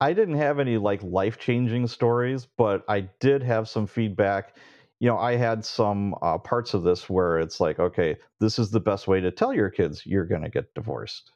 I 0.00 0.12
didn't 0.12 0.36
have 0.36 0.58
any 0.58 0.76
like 0.76 1.02
life 1.02 1.38
changing 1.38 1.86
stories 1.86 2.46
but 2.58 2.84
i 2.88 3.00
did 3.20 3.42
have 3.42 3.68
some 3.68 3.86
feedback. 3.86 4.56
You 5.00 5.08
know 5.10 5.18
i 5.18 5.36
had 5.36 5.64
some 5.64 6.14
uh, 6.22 6.38
parts 6.38 6.72
of 6.72 6.82
this 6.82 7.10
where 7.10 7.38
it's 7.38 7.60
like 7.60 7.78
okay 7.78 8.16
this 8.40 8.58
is 8.58 8.70
the 8.70 8.80
best 8.80 9.06
way 9.06 9.20
to 9.20 9.30
tell 9.30 9.52
your 9.52 9.70
kids 9.70 10.04
you're 10.06 10.26
going 10.26 10.42
to 10.42 10.48
get 10.48 10.72
divorced. 10.74 11.30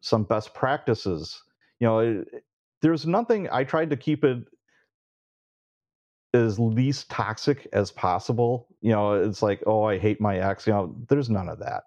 Some 0.00 0.24
best 0.24 0.54
practices 0.54 1.42
you 1.80 1.86
know 1.86 1.98
it, 1.98 2.44
there's 2.82 3.06
nothing 3.06 3.48
i 3.50 3.64
tried 3.64 3.90
to 3.90 3.96
keep 3.96 4.24
it 4.24 4.38
as 6.34 6.58
least 6.58 7.10
toxic 7.10 7.68
as 7.72 7.90
possible. 7.90 8.68
You 8.80 8.92
know, 8.92 9.14
it's 9.14 9.42
like, 9.42 9.62
oh, 9.66 9.84
I 9.84 9.98
hate 9.98 10.20
my 10.20 10.38
ex. 10.38 10.66
You 10.66 10.72
know, 10.74 10.96
there's 11.08 11.30
none 11.30 11.48
of 11.48 11.58
that. 11.60 11.84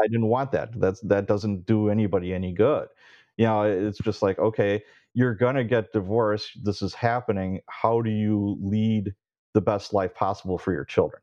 I 0.00 0.06
didn't 0.08 0.28
want 0.28 0.52
that. 0.52 0.78
That's 0.80 1.00
that 1.02 1.26
doesn't 1.26 1.66
do 1.66 1.88
anybody 1.90 2.32
any 2.34 2.52
good. 2.52 2.88
You 3.36 3.46
know, 3.46 3.62
it's 3.62 3.98
just 3.98 4.22
like, 4.22 4.38
okay, 4.38 4.82
you're 5.14 5.34
gonna 5.34 5.64
get 5.64 5.92
divorced. 5.92 6.64
This 6.64 6.82
is 6.82 6.94
happening. 6.94 7.60
How 7.68 8.00
do 8.02 8.10
you 8.10 8.58
lead 8.62 9.14
the 9.54 9.60
best 9.60 9.92
life 9.94 10.14
possible 10.14 10.58
for 10.58 10.72
your 10.72 10.84
children? 10.84 11.22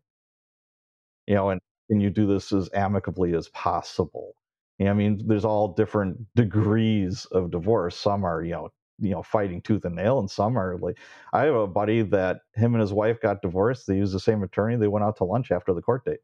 You 1.27 1.35
know, 1.35 1.49
and 1.49 1.61
and 1.89 2.01
you 2.01 2.09
do 2.09 2.27
this 2.27 2.51
as 2.51 2.69
amicably 2.73 3.33
as 3.35 3.47
possible. 3.49 4.35
You 4.77 4.85
know, 4.85 4.91
I 4.91 4.93
mean, 4.93 5.25
there's 5.27 5.45
all 5.45 5.69
different 5.73 6.27
degrees 6.35 7.25
of 7.25 7.51
divorce. 7.51 7.95
Some 7.97 8.23
are, 8.25 8.43
you 8.43 8.51
know, 8.51 8.69
you 9.01 9.11
know 9.11 9.23
fighting 9.23 9.61
tooth 9.61 9.85
and 9.85 9.95
nail 9.95 10.19
and 10.19 10.29
some 10.29 10.57
are 10.57 10.77
like 10.77 10.97
i 11.33 11.43
have 11.43 11.55
a 11.55 11.67
buddy 11.67 12.01
that 12.01 12.41
him 12.55 12.73
and 12.73 12.81
his 12.81 12.93
wife 12.93 13.21
got 13.21 13.41
divorced 13.41 13.87
they 13.87 13.95
used 13.95 14.13
the 14.13 14.19
same 14.19 14.43
attorney 14.43 14.75
they 14.75 14.87
went 14.87 15.03
out 15.03 15.17
to 15.17 15.23
lunch 15.23 15.51
after 15.51 15.73
the 15.73 15.81
court 15.81 16.05
date. 16.05 16.19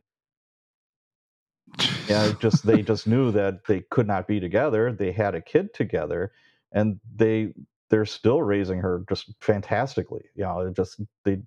Yeah 2.07 2.33
just 2.39 2.65
they 2.65 2.81
just 2.91 3.07
knew 3.07 3.31
that 3.31 3.65
they 3.65 3.81
could 3.89 4.07
not 4.07 4.27
be 4.27 4.39
together 4.39 4.91
they 4.91 5.11
had 5.11 5.35
a 5.35 5.41
kid 5.41 5.73
together 5.73 6.31
and 6.71 6.99
they 7.15 7.53
they're 7.89 8.05
still 8.05 8.41
raising 8.41 8.79
her 8.79 9.03
just 9.07 9.33
fantastically 9.41 10.25
you 10.35 10.43
know 10.43 10.71
just 10.75 11.01
they 11.23 11.41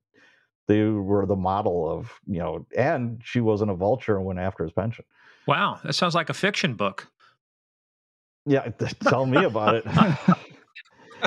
they 0.66 0.84
were 0.84 1.26
the 1.26 1.36
model 1.36 1.90
of 1.90 2.12
you 2.26 2.38
know 2.38 2.66
and 2.76 3.20
she 3.24 3.40
wasn't 3.40 3.70
a 3.70 3.74
vulture 3.74 4.16
and 4.16 4.24
went 4.26 4.38
after 4.38 4.64
his 4.64 4.72
pension. 4.72 5.04
Wow 5.46 5.80
that 5.82 5.94
sounds 5.94 6.14
like 6.14 6.28
a 6.28 6.34
fiction 6.34 6.74
book. 6.74 7.08
Yeah 8.46 8.68
tell 9.02 9.26
me 9.26 9.44
about 9.44 9.74
it 9.74 9.84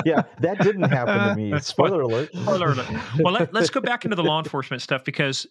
yeah, 0.04 0.22
that 0.40 0.58
didn't 0.60 0.82
happen 0.82 1.28
to 1.28 1.34
me. 1.36 1.58
Spoiler 1.60 2.02
alert. 2.02 2.30
Spoiler 2.34 2.72
alert. 2.72 2.88
Well, 3.20 3.34
let, 3.34 3.54
us 3.54 3.70
go 3.70 3.80
back 3.82 4.04
into 4.04 4.16
the 4.16 4.24
law 4.24 4.38
enforcement 4.38 4.82
stuff 4.82 5.04
because 5.04 5.46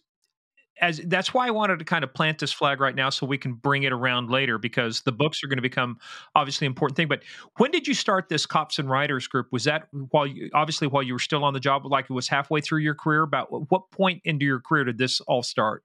as 0.82 1.00
that's 1.06 1.34
why 1.34 1.48
I 1.48 1.52
wanted 1.52 1.80
to 1.80 1.86
kind 1.86 2.04
of 2.04 2.14
plant 2.14 2.40
this 2.40 2.52
flag 2.52 2.80
right 2.80 2.96
now 2.96 3.10
so 3.10 3.26
we 3.26 3.38
can 3.38 3.54
bring 3.54 3.84
it 3.84 3.94
around 3.94 4.30
later 4.30 4.58
because 4.58 5.02
the 5.02 5.12
books 5.12 5.44
are 5.44 5.48
going 5.48 5.58
to 5.58 5.62
become 5.62 6.00
obviously 6.36 6.66
an 6.66 6.72
important 6.72 6.98
thing. 6.98 7.08
But 7.08 7.22
when 7.58 7.72
did 7.72 7.88
you 7.88 7.94
start 7.94 8.30
this 8.30 8.46
cops 8.46 8.80
and 8.80 8.90
writers 8.90 9.28
group? 9.28 9.48
Was 9.52 9.66
that 9.66 9.88
while 10.10 10.26
you 10.26 10.50
obviously 10.54 10.88
while 10.88 11.04
you 11.04 11.14
were 11.14 11.20
still 11.20 11.44
on 11.44 11.54
the 11.54 11.60
job, 11.60 11.86
like 11.86 12.06
it 12.10 12.14
was 12.14 12.28
halfway 12.28 12.62
through 12.62 12.80
your 12.80 12.96
career? 12.96 13.22
About 13.22 13.50
what 13.72 13.92
point 13.92 14.22
into 14.26 14.46
your 14.46 14.60
career 14.60 14.86
did 14.86 14.98
this 14.98 15.22
all 15.22 15.44
start? 15.44 15.84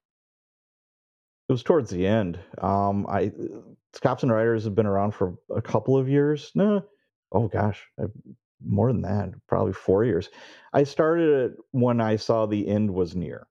It 1.49 1.53
was 1.53 1.62
towards 1.62 1.90
the 1.90 2.07
end. 2.07 2.38
Um, 2.59 3.07
I 3.09 3.31
cops 4.01 4.23
and 4.23 4.33
writers 4.33 4.64
have 4.64 4.75
been 4.75 4.87
around 4.87 5.12
for 5.12 5.35
a 5.55 5.62
couple 5.62 5.97
of 5.97 6.09
years. 6.09 6.51
No, 6.55 6.83
oh 7.33 7.49
gosh, 7.49 7.83
more 8.64 8.92
than 8.92 9.02
that, 9.02 9.30
probably 9.46 9.72
four 9.72 10.04
years. 10.04 10.30
I 10.72 10.84
started 10.84 11.52
it 11.52 11.57
when 11.72 12.00
I 12.00 12.16
saw 12.16 12.46
the 12.46 12.66
end 12.68 12.92
was 12.92 13.14
near. 13.14 13.46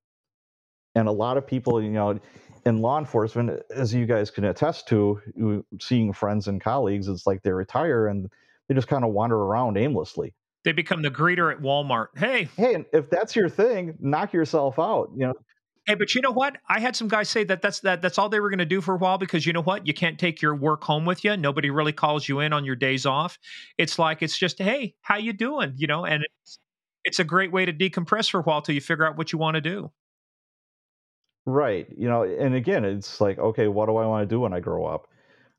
And 0.95 1.07
a 1.07 1.11
lot 1.11 1.37
of 1.37 1.45
people, 1.45 1.81
you 1.81 1.91
know, 1.91 2.19
in 2.65 2.81
law 2.81 2.97
enforcement, 2.97 3.61
as 3.69 3.93
you 3.93 4.05
guys 4.05 4.31
can 4.31 4.45
attest 4.45 4.87
to, 4.87 5.63
seeing 5.79 6.13
friends 6.13 6.47
and 6.47 6.61
colleagues, 6.61 7.07
it's 7.07 7.27
like 7.27 7.43
they 7.43 7.51
retire 7.51 8.07
and 8.07 8.29
they 8.67 8.75
just 8.75 8.87
kind 8.87 9.03
of 9.03 9.11
wander 9.11 9.37
around 9.37 9.77
aimlessly. 9.77 10.33
They 10.63 10.71
become 10.71 11.03
the 11.03 11.11
greeter 11.11 11.51
at 11.53 11.61
Walmart. 11.61 12.07
Hey, 12.17 12.49
hey, 12.57 12.85
if 12.91 13.09
that's 13.09 13.35
your 13.35 13.49
thing, 13.49 13.95
knock 13.99 14.33
yourself 14.33 14.79
out. 14.79 15.11
You 15.15 15.27
know, 15.27 15.33
Hey, 15.86 15.95
but 15.95 16.15
you 16.15 16.21
know 16.21 16.31
what? 16.31 16.57
I 16.67 16.79
had 16.79 16.95
some 16.95 17.07
guys 17.07 17.29
say 17.29 17.43
that 17.43 17.61
that's 17.61 17.81
that 17.81 18.01
that's 18.01 18.17
all 18.17 18.29
they 18.29 18.39
were 18.39 18.49
going 18.49 18.59
to 18.59 18.65
do 18.65 18.81
for 18.81 18.95
a 18.95 18.97
while 18.97 19.17
because 19.17 19.45
you 19.45 19.53
know 19.53 19.61
what? 19.61 19.86
You 19.86 19.93
can't 19.93 20.17
take 20.17 20.41
your 20.41 20.55
work 20.55 20.83
home 20.83 21.05
with 21.05 21.23
you. 21.23 21.38
Nobody 21.38 21.69
really 21.69 21.93
calls 21.93 22.27
you 22.27 22.39
in 22.39 22.53
on 22.53 22.65
your 22.65 22.75
days 22.75 23.05
off. 23.05 23.38
It's 23.77 23.99
like 23.99 24.23
it's 24.23 24.38
just, 24.38 24.57
hey, 24.59 24.95
how 25.01 25.17
you 25.17 25.33
doing? 25.33 25.73
You 25.77 25.88
know, 25.88 26.05
and 26.05 26.23
it's 26.23 26.59
it's 27.03 27.19
a 27.19 27.23
great 27.23 27.51
way 27.51 27.65
to 27.65 27.73
decompress 27.73 28.29
for 28.29 28.39
a 28.39 28.43
while 28.43 28.61
till 28.61 28.73
you 28.73 28.81
figure 28.81 29.05
out 29.05 29.17
what 29.17 29.31
you 29.31 29.38
want 29.38 29.55
to 29.55 29.61
do. 29.61 29.91
Right. 31.45 31.88
You 31.95 32.09
know, 32.09 32.23
and 32.23 32.55
again, 32.55 32.83
it's 32.83 33.21
like, 33.21 33.38
okay, 33.38 33.67
what 33.67 33.86
do 33.86 33.97
I 33.97 34.07
want 34.07 34.27
to 34.27 34.33
do 34.33 34.39
when 34.39 34.53
I 34.53 34.59
grow 34.59 34.86
up? 34.86 35.07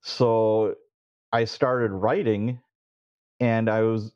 So 0.02 0.74
I 1.32 1.44
started 1.44 1.92
writing 1.92 2.60
and 3.38 3.70
I 3.70 3.82
was 3.82 4.12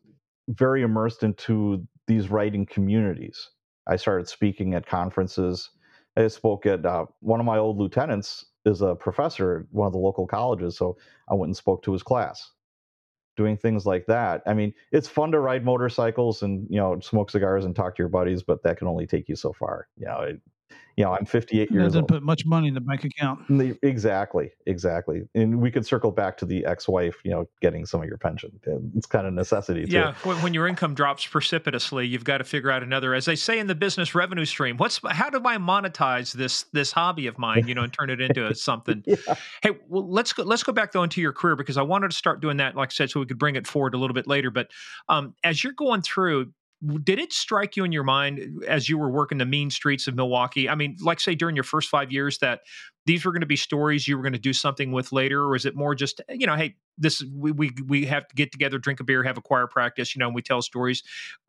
very 0.48 0.82
immersed 0.82 1.22
into 1.22 1.86
these 2.08 2.28
writing 2.28 2.66
communities 2.66 3.50
I 3.90 3.96
started 3.96 4.28
speaking 4.28 4.74
at 4.74 4.86
conferences. 4.86 5.70
I 6.24 6.28
spoke 6.28 6.66
at 6.66 6.84
uh, 6.84 7.06
one 7.20 7.40
of 7.40 7.46
my 7.46 7.58
old 7.58 7.78
lieutenants 7.78 8.46
is 8.64 8.82
a 8.82 8.94
professor 8.94 9.60
at 9.60 9.74
one 9.74 9.86
of 9.86 9.92
the 9.92 9.98
local 9.98 10.26
colleges, 10.26 10.76
so 10.76 10.96
I 11.28 11.34
went 11.34 11.48
and 11.48 11.56
spoke 11.56 11.82
to 11.84 11.92
his 11.92 12.02
class. 12.02 12.52
Doing 13.36 13.56
things 13.56 13.86
like 13.86 14.04
that. 14.06 14.42
I 14.46 14.52
mean, 14.52 14.74
it's 14.92 15.08
fun 15.08 15.32
to 15.32 15.40
ride 15.40 15.64
motorcycles 15.64 16.42
and 16.42 16.66
you 16.68 16.78
know 16.78 17.00
smoke 17.00 17.30
cigars 17.30 17.64
and 17.64 17.74
talk 17.74 17.96
to 17.96 18.02
your 18.02 18.08
buddies, 18.08 18.42
but 18.42 18.62
that 18.64 18.76
can 18.76 18.86
only 18.88 19.06
take 19.06 19.28
you 19.28 19.36
so 19.36 19.52
far. 19.52 19.88
You 19.96 20.06
know, 20.06 20.20
it, 20.20 20.40
you 21.00 21.06
know, 21.06 21.14
I'm 21.14 21.24
58 21.24 21.70
years 21.70 21.82
old. 21.82 21.92
doesn't 21.92 22.08
put 22.08 22.22
much 22.22 22.44
money 22.44 22.68
in 22.68 22.74
the 22.74 22.80
bank 22.80 23.04
account. 23.04 23.40
Exactly, 23.82 24.50
exactly. 24.66 25.22
And 25.34 25.58
we 25.58 25.70
could 25.70 25.86
circle 25.86 26.10
back 26.10 26.36
to 26.38 26.44
the 26.44 26.66
ex-wife, 26.66 27.16
you 27.24 27.30
know, 27.30 27.48
getting 27.62 27.86
some 27.86 28.02
of 28.02 28.06
your 28.06 28.18
pension. 28.18 28.60
It's 28.94 29.06
kind 29.06 29.26
of 29.26 29.32
a 29.32 29.36
necessity. 29.36 29.86
Too. 29.86 29.92
Yeah, 29.92 30.14
when, 30.24 30.36
when 30.42 30.52
your 30.52 30.66
income 30.66 30.94
drops 30.94 31.26
precipitously, 31.26 32.06
you've 32.06 32.24
got 32.24 32.38
to 32.38 32.44
figure 32.44 32.70
out 32.70 32.82
another, 32.82 33.14
as 33.14 33.24
they 33.24 33.34
say 33.36 33.58
in 33.58 33.66
the 33.66 33.74
business 33.74 34.14
revenue 34.14 34.44
stream. 34.44 34.76
What's 34.76 35.00
how 35.08 35.30
do 35.30 35.40
I 35.42 35.56
monetize 35.56 36.34
this 36.34 36.64
this 36.74 36.92
hobby 36.92 37.26
of 37.28 37.38
mine? 37.38 37.66
You 37.66 37.74
know, 37.74 37.82
and 37.82 37.92
turn 37.92 38.10
it 38.10 38.20
into 38.20 38.54
something. 38.54 39.02
yeah. 39.06 39.16
Hey, 39.62 39.70
well, 39.88 40.06
let's 40.06 40.34
go. 40.34 40.42
Let's 40.42 40.62
go 40.62 40.72
back 40.72 40.92
though 40.92 41.02
into 41.02 41.22
your 41.22 41.32
career 41.32 41.56
because 41.56 41.78
I 41.78 41.82
wanted 41.82 42.10
to 42.10 42.16
start 42.16 42.42
doing 42.42 42.58
that, 42.58 42.76
like 42.76 42.90
I 42.90 42.92
said, 42.92 43.10
so 43.10 43.20
we 43.20 43.26
could 43.26 43.38
bring 43.38 43.56
it 43.56 43.66
forward 43.66 43.94
a 43.94 43.98
little 43.98 44.14
bit 44.14 44.26
later. 44.26 44.50
But 44.50 44.70
um, 45.08 45.34
as 45.44 45.64
you're 45.64 45.72
going 45.72 46.02
through, 46.02 46.52
did 47.02 47.18
it 47.18 47.32
strike 47.32 47.76
you 47.76 47.84
in 47.84 47.92
your 47.92 48.04
mind 48.04 48.62
uh, 48.62 48.66
as 48.66 48.88
you 48.88 48.96
were 48.96 49.10
working 49.10 49.38
the 49.38 49.44
mean 49.44 49.70
streets 49.70 50.06
of 50.06 50.14
Milwaukee? 50.14 50.68
I 50.68 50.74
mean, 50.74 50.96
like 51.00 51.20
say 51.20 51.34
during 51.34 51.54
your 51.54 51.64
first 51.64 51.90
five 51.90 52.10
years 52.10 52.38
that 52.38 52.60
these 53.06 53.24
were 53.24 53.32
going 53.32 53.40
to 53.40 53.46
be 53.46 53.56
stories 53.56 54.08
you 54.08 54.16
were 54.16 54.22
going 54.22 54.32
to 54.32 54.38
do 54.38 54.52
something 54.52 54.92
with 54.92 55.12
later, 55.12 55.44
or 55.44 55.54
is 55.54 55.66
it 55.66 55.76
more 55.76 55.94
just 55.94 56.20
you 56.30 56.46
know, 56.46 56.56
hey, 56.56 56.76
this 56.96 57.22
we 57.34 57.52
we 57.52 57.70
we 57.86 58.06
have 58.06 58.26
to 58.28 58.34
get 58.34 58.52
together, 58.52 58.78
drink 58.78 59.00
a 59.00 59.04
beer, 59.04 59.22
have 59.22 59.38
a 59.38 59.42
choir 59.42 59.66
practice, 59.66 60.14
you 60.14 60.20
know, 60.20 60.26
and 60.26 60.34
we 60.34 60.42
tell 60.42 60.62
stories. 60.62 61.02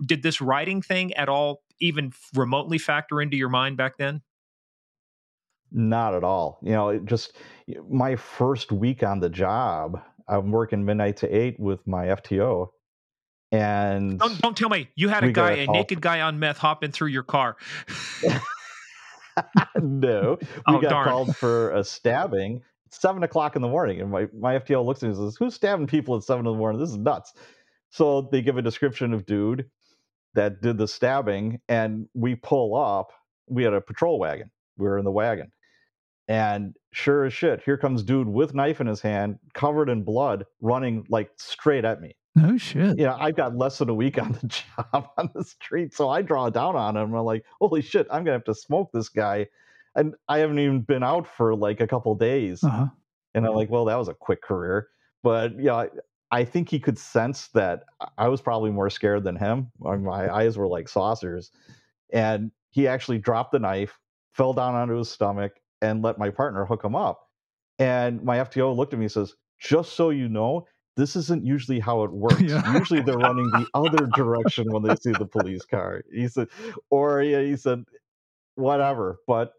Did 0.06 0.24
this 0.24 0.42
writing 0.42 0.82
thing 0.82 1.14
at 1.14 1.30
all 1.30 1.62
even 1.80 2.12
remotely 2.36 2.78
factor 2.78 3.22
into 3.22 3.38
your 3.38 3.50
mind 3.50 3.78
back 3.78 3.98
then? 3.98 4.22
Not 5.72 6.14
at 6.14 6.26
all. 6.26 6.60
You 6.62 6.72
know, 6.72 6.90
it 6.90 7.06
just 7.06 7.38
my 7.90 8.18
first 8.18 8.74
week 8.74 9.04
on 9.04 9.22
the 9.22 9.30
job, 9.30 10.02
I'm 10.28 10.52
working 10.52 10.84
midnight 10.84 11.18
to 11.18 11.34
eight 11.34 11.58
with 11.58 11.86
my 11.88 12.08
FTO. 12.08 12.70
And 13.52 14.18
don't, 14.18 14.40
don't 14.42 14.56
tell 14.56 14.70
me 14.70 14.90
you 14.96 15.10
had 15.10 15.24
a 15.26 15.32
guy, 15.32 15.52
a 15.54 15.68
naked 15.68 16.00
guy 16.02 16.22
on 16.22 16.40
meth, 16.40 16.58
hopping 16.58 16.92
through 16.92 17.10
your 17.10 17.24
car. 17.24 17.58
no, 19.82 20.38
we 20.42 20.48
Oh, 20.68 20.80
got 20.82 20.90
darn. 20.90 21.08
called 21.08 21.36
for 21.36 21.72
a 21.72 21.84
stabbing 21.84 22.62
at 22.86 22.94
seven 22.94 23.24
o'clock 23.24 23.56
in 23.56 23.62
the 23.62 23.68
morning. 23.68 24.02
And 24.02 24.10
my, 24.12 24.28
my 24.38 24.60
FTO 24.60 24.86
looks 24.86 25.04
at 25.04 25.10
me 25.10 25.16
and 25.16 25.18
says, 25.32 25.38
Who's 25.38 25.56
stabbing 25.56 25.88
people 25.88 26.16
at 26.16 26.24
seven 26.24 26.46
in 26.46 26.52
the 26.52 26.58
morning? 26.58 26.80
This 26.80 26.90
is 26.92 26.98
nuts. 26.98 27.34
So 27.90 28.30
they 28.32 28.42
give 28.42 28.58
a 28.58 28.62
description 28.62 29.14
of 29.14 29.26
dude 29.26 29.70
that 30.34 30.62
did 30.62 30.78
the 30.78 30.88
stabbing, 30.88 31.60
and 31.68 32.08
we 32.14 32.36
pull 32.36 32.76
up. 32.76 33.12
We 33.50 33.64
had 33.64 33.74
a 33.74 33.82
patrol 33.82 34.18
wagon. 34.18 34.50
We 34.78 34.88
were 34.88 34.98
in 34.98 35.04
the 35.04 35.12
wagon. 35.12 35.52
And 36.30 36.74
sure 36.94 37.26
as 37.26 37.34
shit, 37.34 37.62
here 37.64 37.78
comes 37.78 38.04
dude 38.04 38.30
with 38.30 38.54
knife 38.54 38.80
in 38.80 38.88
his 38.88 39.02
hand, 39.02 39.40
covered 39.54 39.90
in 39.90 40.04
blood, 40.04 40.46
running 40.62 41.06
like 41.10 41.32
straight 41.38 41.84
at 41.84 42.00
me. 42.00 42.16
No 42.36 42.58
shit. 42.58 42.98
know, 43.06 43.18
I've 43.20 43.36
got 43.36 43.58
less 43.58 43.78
than 43.78 43.90
a 43.90 43.94
week 43.94 44.18
on 44.18 44.32
the 44.34 44.48
job 44.94 45.10
on 45.18 45.30
the 45.34 45.44
street, 45.44 45.94
so 45.94 46.10
I 46.10 46.22
draw 46.22 46.50
down 46.50 46.76
on 46.76 46.96
him. 46.96 47.14
I'm 47.14 47.26
like, 47.26 47.44
holy 47.60 47.82
shit, 47.82 48.08
I'm 48.10 48.24
gonna 48.24 48.38
have 48.38 48.46
to 48.46 48.56
smoke 48.56 48.92
this 48.94 49.10
guy, 49.10 49.48
and 49.96 50.16
I 50.30 50.40
haven't 50.40 50.60
even 50.60 50.82
been 50.82 51.04
out 51.04 51.28
for 51.28 51.56
like 51.56 51.82
a 51.82 51.88
couple 51.88 52.16
days. 52.16 52.64
Uh-huh. 52.64 52.88
And 53.34 53.46
I'm 53.46 53.54
like, 53.54 53.70
well, 53.70 53.86
that 53.86 53.96
was 53.96 54.08
a 54.08 54.14
quick 54.14 54.42
career, 54.42 54.88
but 55.24 55.60
yeah, 55.60 55.76
I, 55.76 55.90
I 56.32 56.46
think 56.46 56.70
he 56.70 56.80
could 56.80 56.98
sense 56.98 57.50
that 57.50 57.84
I 58.18 58.30
was 58.30 58.42
probably 58.42 58.72
more 58.72 58.90
scared 58.90 59.24
than 59.24 59.36
him. 59.36 59.72
My 59.80 60.34
eyes 60.34 60.58
were 60.58 60.68
like 60.68 60.88
saucers, 60.88 61.52
and 62.12 62.52
he 62.72 62.88
actually 62.88 63.20
dropped 63.20 63.52
the 63.52 63.60
knife, 63.60 64.00
fell 64.34 64.54
down 64.54 64.76
onto 64.76 64.96
his 64.96 65.10
stomach, 65.10 65.54
and 65.82 66.02
let 66.02 66.18
my 66.18 66.30
partner 66.30 66.66
hook 66.66 66.84
him 66.84 66.96
up. 66.96 67.28
And 67.80 68.24
my 68.24 68.38
FTO 68.38 68.76
looked 68.76 68.94
at 68.94 69.00
me 69.00 69.06
and 69.06 69.12
says, 69.12 69.34
just 69.60 69.94
so 69.94 70.10
you 70.10 70.30
know, 70.30 70.66
this 70.98 71.16
isn't 71.16 71.46
usually 71.46 71.80
how 71.80 72.04
it 72.04 72.12
works. 72.26 72.42
Yeah. 72.42 72.78
Usually 72.78 73.02
they're 73.02 73.18
running 73.18 73.50
the 73.52 73.68
other 73.74 74.08
direction 74.16 74.72
when 74.72 74.84
they 74.84 74.96
see 74.96 75.12
the 75.12 75.26
police 75.26 75.66
car. 75.66 76.04
He 76.12 76.28
said, 76.28 76.48
or 76.90 77.22
yeah, 77.22 77.42
he 77.42 77.56
said, 77.56 77.84
whatever. 78.56 79.20
But 79.28 79.54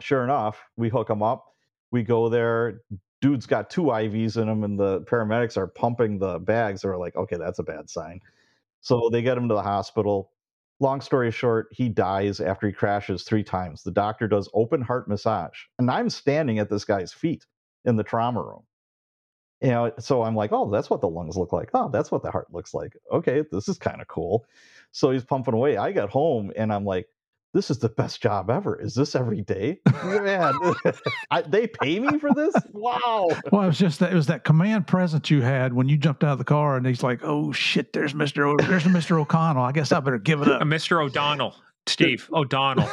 sure 0.00 0.24
enough, 0.24 0.62
we 0.76 0.88
hook 0.88 1.10
him 1.10 1.22
up. 1.22 1.44
We 1.90 2.02
go 2.02 2.28
there. 2.28 2.82
Dude's 3.22 3.46
got 3.46 3.70
two 3.70 3.84
IVs 3.84 4.40
in 4.40 4.48
him, 4.48 4.64
and 4.64 4.78
the 4.78 5.00
paramedics 5.02 5.56
are 5.56 5.66
pumping 5.66 6.18
the 6.18 6.38
bags. 6.38 6.82
They're 6.82 6.98
like, 6.98 7.16
okay, 7.16 7.36
that's 7.36 7.58
a 7.58 7.62
bad 7.62 7.88
sign. 7.88 8.20
So 8.82 9.08
they 9.10 9.22
get 9.22 9.38
him 9.38 9.48
to 9.48 9.54
the 9.54 9.62
hospital. 9.62 10.32
Long 10.80 11.00
story 11.00 11.30
short, 11.30 11.68
he 11.72 11.88
dies 11.88 12.40
after 12.40 12.66
he 12.66 12.72
crashes 12.72 13.22
three 13.22 13.42
times. 13.42 13.82
The 13.82 13.90
doctor 13.90 14.28
does 14.28 14.50
open 14.52 14.82
heart 14.82 15.08
massage, 15.08 15.58
and 15.78 15.90
I'm 15.90 16.10
standing 16.10 16.58
at 16.58 16.68
this 16.68 16.84
guy's 16.84 17.12
feet 17.12 17.46
in 17.86 17.96
the 17.96 18.04
trauma 18.04 18.42
room. 18.42 18.65
You 19.62 19.68
know, 19.70 19.92
so 19.98 20.22
I'm 20.22 20.36
like, 20.36 20.52
oh, 20.52 20.70
that's 20.70 20.90
what 20.90 21.00
the 21.00 21.08
lungs 21.08 21.36
look 21.36 21.52
like. 21.52 21.70
Oh, 21.72 21.88
that's 21.90 22.10
what 22.12 22.22
the 22.22 22.30
heart 22.30 22.52
looks 22.52 22.74
like. 22.74 22.92
Okay, 23.12 23.42
this 23.50 23.68
is 23.68 23.78
kind 23.78 24.00
of 24.02 24.08
cool. 24.08 24.44
So 24.92 25.10
he's 25.10 25.24
pumping 25.24 25.54
away. 25.54 25.76
I 25.78 25.92
get 25.92 26.10
home 26.10 26.52
and 26.56 26.72
I'm 26.72 26.84
like, 26.84 27.06
this 27.54 27.70
is 27.70 27.78
the 27.78 27.88
best 27.88 28.20
job 28.20 28.50
ever. 28.50 28.78
Is 28.78 28.94
this 28.94 29.14
every 29.14 29.40
day? 29.40 29.80
Man, 30.04 30.54
I, 31.30 31.40
they 31.40 31.66
pay 31.66 31.98
me 32.00 32.18
for 32.18 32.34
this? 32.34 32.54
Wow. 32.72 33.28
Well, 33.50 33.62
it 33.62 33.66
was 33.68 33.78
just 33.78 33.98
that 34.00 34.12
it 34.12 34.14
was 34.14 34.26
that 34.26 34.44
command 34.44 34.86
presence 34.86 35.30
you 35.30 35.40
had 35.40 35.72
when 35.72 35.88
you 35.88 35.96
jumped 35.96 36.22
out 36.22 36.32
of 36.32 36.38
the 36.38 36.44
car, 36.44 36.76
and 36.76 36.84
he's 36.84 37.02
like, 37.02 37.20
"Oh 37.22 37.52
shit, 37.52 37.94
there's 37.94 38.14
Mister, 38.14 38.46
o- 38.46 38.56
there's 38.58 38.84
Mister 38.86 39.18
O'Connell. 39.18 39.62
I 39.62 39.72
guess 39.72 39.90
I 39.90 40.00
better 40.00 40.18
give 40.18 40.42
it 40.42 40.48
up." 40.52 40.60
Mr. 40.62 41.02
O'Donnell, 41.02 41.54
Steve 41.86 42.28
O'Donnell. 42.34 42.90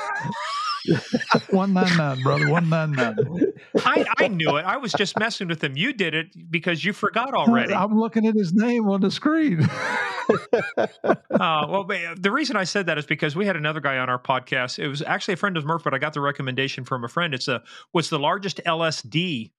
One 1.50 1.74
nine 1.74 1.96
nine, 1.98 2.22
brother. 2.22 2.50
One 2.50 2.70
nine 2.70 2.92
nine. 2.92 3.16
I, 3.78 4.06
I 4.18 4.28
knew 4.28 4.58
it. 4.58 4.66
I 4.66 4.78
was 4.78 4.92
just 4.92 5.18
messing 5.18 5.48
with 5.48 5.64
him. 5.64 5.78
You 5.78 5.94
did 5.94 6.14
it 6.14 6.52
because 6.52 6.84
you 6.84 6.94
forgot 6.94 7.34
already. 7.34 7.74
I'm 7.74 7.98
looking 7.98 8.26
at 8.28 8.36
his 8.36 8.54
name 8.54 8.90
on 8.90 9.02
the 9.02 9.12
screen. 9.12 9.68
Uh, 11.30 11.68
well, 11.68 11.86
the 12.18 12.32
reason 12.32 12.56
I 12.56 12.64
said 12.64 12.86
that 12.86 12.98
is 12.98 13.06
because 13.06 13.36
we 13.36 13.46
had 13.46 13.58
another 13.58 13.82
guy 13.82 13.98
on 13.98 14.10
our 14.10 14.18
podcast. 14.18 14.80
It 14.80 14.88
was 14.88 15.02
actually 15.02 15.34
a 15.34 15.38
friend 15.38 15.58
of 15.58 15.66
Murph, 15.66 15.84
but 15.84 15.94
I 15.94 15.98
got 15.98 16.14
the 16.14 16.22
recommendation 16.22 16.86
from 16.86 17.04
a 17.04 17.10
friend. 17.10 17.34
It's 17.34 17.50
a 17.50 17.62
what's 17.92 18.10
the 18.10 18.20
largest 18.20 18.62
LSD 18.66 19.52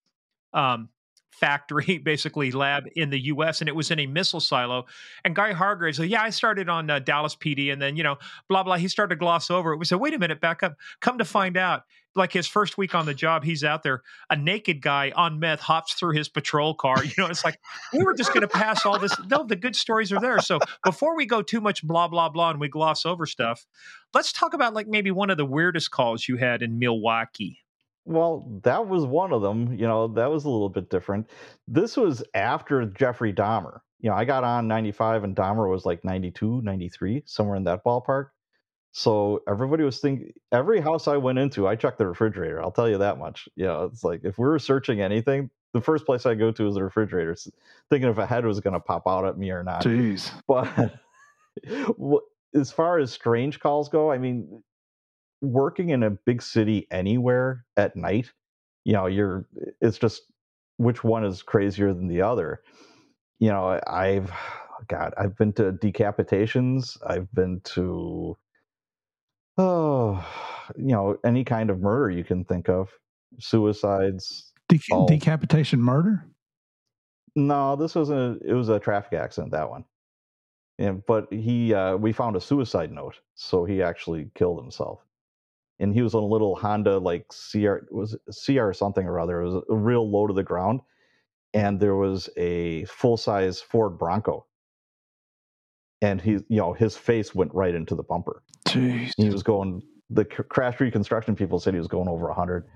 um, 0.55 0.89
factory, 1.35 1.99
basically 2.05 2.51
lab 2.51 2.85
in 2.97 3.11
the 3.11 3.21
U.S., 3.27 3.61
and 3.61 3.69
it 3.69 3.77
was 3.77 3.91
in 3.91 3.99
a 3.99 4.07
missile 4.07 4.41
silo. 4.41 4.87
And 5.25 5.35
Guy 5.35 5.53
Hargraves 5.53 5.99
said, 5.99 6.09
"Yeah, 6.09 6.23
I 6.23 6.31
started 6.31 6.69
on 6.69 6.89
uh, 6.91 6.99
Dallas 6.99 7.37
PD, 7.37 7.73
and 7.73 7.81
then 7.81 7.97
you 7.97 8.03
know, 8.03 8.17
blah 8.49 8.63
blah." 8.63 8.77
He 8.77 8.89
started 8.89 9.15
to 9.15 9.19
gloss 9.19 9.51
over 9.51 9.73
it. 9.73 9.79
We 9.79 9.85
said, 9.85 10.01
"Wait 10.01 10.15
a 10.15 10.19
minute, 10.19 10.41
back 10.41 10.63
up." 10.63 10.75
Come 11.01 11.19
to 11.19 11.25
find 11.25 11.57
out, 11.57 11.83
like 12.15 12.33
his 12.33 12.47
first 12.47 12.79
week 12.79 12.95
on 12.95 13.07
the 13.07 13.15
job, 13.15 13.45
he's 13.45 13.65
out 13.65 13.83
there, 13.83 14.03
a 14.31 14.37
naked 14.37 14.81
guy 14.81 15.13
on 15.15 15.41
meth 15.41 15.61
hops 15.61 15.95
through 15.95 16.15
his 16.15 16.29
patrol 16.29 16.75
car. 16.75 17.05
You 17.05 17.13
know, 17.19 17.27
it's 17.27 17.45
like 17.45 17.59
we 17.93 18.03
were 18.03 18.15
just 18.15 18.33
going 18.33 18.43
to 18.43 18.49
pass 18.49 18.87
all 18.87 18.99
this. 18.99 19.15
No, 19.29 19.45
the 19.45 19.57
good 19.57 19.77
stories 19.77 20.13
are 20.13 20.21
there. 20.21 20.41
So 20.41 20.59
before 20.85 21.17
we 21.17 21.27
go 21.27 21.43
too 21.43 21.61
much 21.61 21.87
blah 21.87 22.09
blah 22.09 22.29
blah 22.29 22.51
and 22.51 22.61
we 22.61 22.69
gloss 22.69 23.05
over 23.05 23.27
stuff, 23.27 23.67
let's 24.15 24.33
talk 24.33 24.55
about 24.55 24.75
like 24.75 24.87
maybe 24.87 25.11
one 25.11 25.31
of 25.31 25.37
the 25.37 25.45
weirdest 25.45 25.91
calls 25.91 26.29
you 26.29 26.37
had 26.37 26.63
in 26.63 26.79
Milwaukee. 26.79 27.64
Well, 28.07 28.61
that 28.63 28.87
was 28.87 29.05
one 29.05 29.33
of 29.33 29.43
them. 29.43 29.73
You 29.75 29.87
know, 29.87 30.09
that 30.09 30.31
was 30.31 30.45
a 30.45 30.51
little 30.51 30.69
bit 30.69 30.91
different. 30.91 31.29
This 31.67 31.97
was 31.97 32.23
after 32.35 32.85
Jeffrey 32.87 33.33
Dahmer. 33.33 33.81
You 34.01 34.11
know, 34.11 34.17
I 34.17 34.25
got 34.25 34.45
on 34.45 34.69
95 34.69 35.25
and 35.25 35.35
Dahmer 35.35 35.71
was 35.71 35.87
like 35.87 36.05
92, 36.05 36.61
93, 36.63 37.23
somewhere 37.27 37.57
in 37.57 37.65
that 37.65 37.83
ballpark. 37.85 38.29
So 38.93 39.43
everybody 39.49 39.83
was 39.83 39.99
thinking, 39.99 40.33
every 40.53 40.81
house 40.81 41.09
I 41.09 41.17
went 41.17 41.39
into, 41.39 41.67
I 41.67 41.75
checked 41.75 41.99
the 41.99 42.07
refrigerator. 42.07 42.63
I'll 42.63 42.71
tell 42.71 42.89
you 42.89 42.99
that 42.99 43.19
much. 43.19 43.49
You 43.57 43.65
know, 43.65 43.85
it's 43.85 44.05
like 44.05 44.21
if 44.23 44.39
we 44.39 44.45
were 44.45 44.59
searching 44.59 45.01
anything, 45.01 45.51
the 45.73 45.81
first 45.81 46.07
place 46.07 46.27
I 46.27 46.35
go 46.35 46.53
to 46.53 46.69
is 46.69 46.75
the 46.75 46.85
refrigerator, 46.85 47.35
thinking 47.91 48.09
if 48.09 48.19
a 48.19 48.27
head 48.27 48.47
was 48.47 48.61
going 48.61 48.75
to 48.75 48.81
pop 48.81 49.03
out 49.09 49.25
at 49.25 49.37
me 49.37 49.51
or 49.51 49.65
not 49.65 49.83
Jeez. 49.83 50.31
but 50.47 50.95
as 52.55 52.71
far 52.71 52.99
as 52.99 53.13
strange 53.13 53.59
calls 53.59 53.89
go, 53.89 54.13
I 54.13 54.19
mean, 54.19 54.63
working 55.45 55.91
in 55.91 56.03
a 56.03 56.11
big 56.11 56.43
city 56.43 56.87
anywhere 56.91 57.65
at 57.77 57.97
night, 57.97 58.33
you 58.85 58.93
know, 58.93 59.07
you're 59.07 59.47
it's 59.81 59.99
just 59.99 60.23
which 60.77 61.05
one 61.05 61.25
is 61.25 61.43
crazier 61.43 61.93
than 61.93 62.09
the 62.09 62.23
other. 62.23 62.63
You 63.39 63.51
know, 63.51 63.81
I've 63.87 64.31
God, 64.89 65.15
I've 65.17 65.37
been 65.37 65.53
to 65.55 65.73
decapitations, 65.73 66.99
I've 67.07 67.33
been 67.33 67.61
to 67.75 68.37
oh, 69.57 70.27
you 70.77 70.93
know, 70.93 71.17
any 71.25 71.45
kind 71.45 71.71
of 71.71 71.81
murder 71.81 72.11
you 72.11 72.25
can 72.25 72.45
think 72.45 72.69
of, 72.69 72.91
suicides. 73.39 74.53
Oh. 74.91 75.07
Decapitation 75.07 75.81
murder. 75.81 76.27
No, 77.37 77.77
this 77.77 77.95
was 77.95 78.11
a 78.11 78.39
it 78.45 78.55
was 78.55 78.69
a 78.69 78.79
traffic 78.79 79.13
accident. 79.15 79.53
That 79.53 79.69
one. 79.69 79.85
Yeah, 80.79 80.93
but 81.07 81.33
he 81.33 81.75
uh, 81.75 81.97
we 81.97 82.13
found 82.13 82.37
a 82.37 82.41
suicide 82.41 82.91
note, 82.91 83.21
so 83.35 83.65
he 83.65 83.83
actually 83.83 84.31
killed 84.35 84.61
himself. 84.61 85.04
And 85.81 85.93
he 85.95 86.03
was 86.03 86.15
on 86.15 86.23
a 86.23 86.27
little 86.27 86.55
Honda 86.57 86.99
like 86.99 87.27
CR 87.29 87.79
was 87.91 88.17
CR 88.47 88.73
something 88.73 89.07
or 89.07 89.19
other. 89.21 89.41
It 89.43 89.53
was 89.53 89.65
a 89.71 89.75
real 89.75 90.09
low 90.11 90.27
to 90.27 90.33
the 90.35 90.43
ground, 90.45 90.81
and 91.53 91.81
there 91.81 91.97
was 91.97 92.29
a 92.37 92.85
full 92.87 93.17
size 93.17 93.61
Ford 93.61 93.99
Bronco. 93.99 94.47
and 96.03 96.21
he, 96.21 96.33
you 96.33 96.59
know, 96.59 96.73
his 96.75 96.97
face 96.97 97.35
went 97.35 97.53
right 97.55 97.75
into 97.75 97.95
the 97.95 98.03
bumper. 98.03 98.43
Jeez. 98.67 99.13
He 99.17 99.31
was 99.31 99.43
going. 99.43 99.83
The 100.11 100.25
crash 100.25 100.81
reconstruction 100.81 101.35
people 101.35 101.59
said 101.59 101.75
he 101.75 101.79
was 101.79 101.89
going 101.89 102.09
over 102.09 102.31
hundred, 102.33 102.67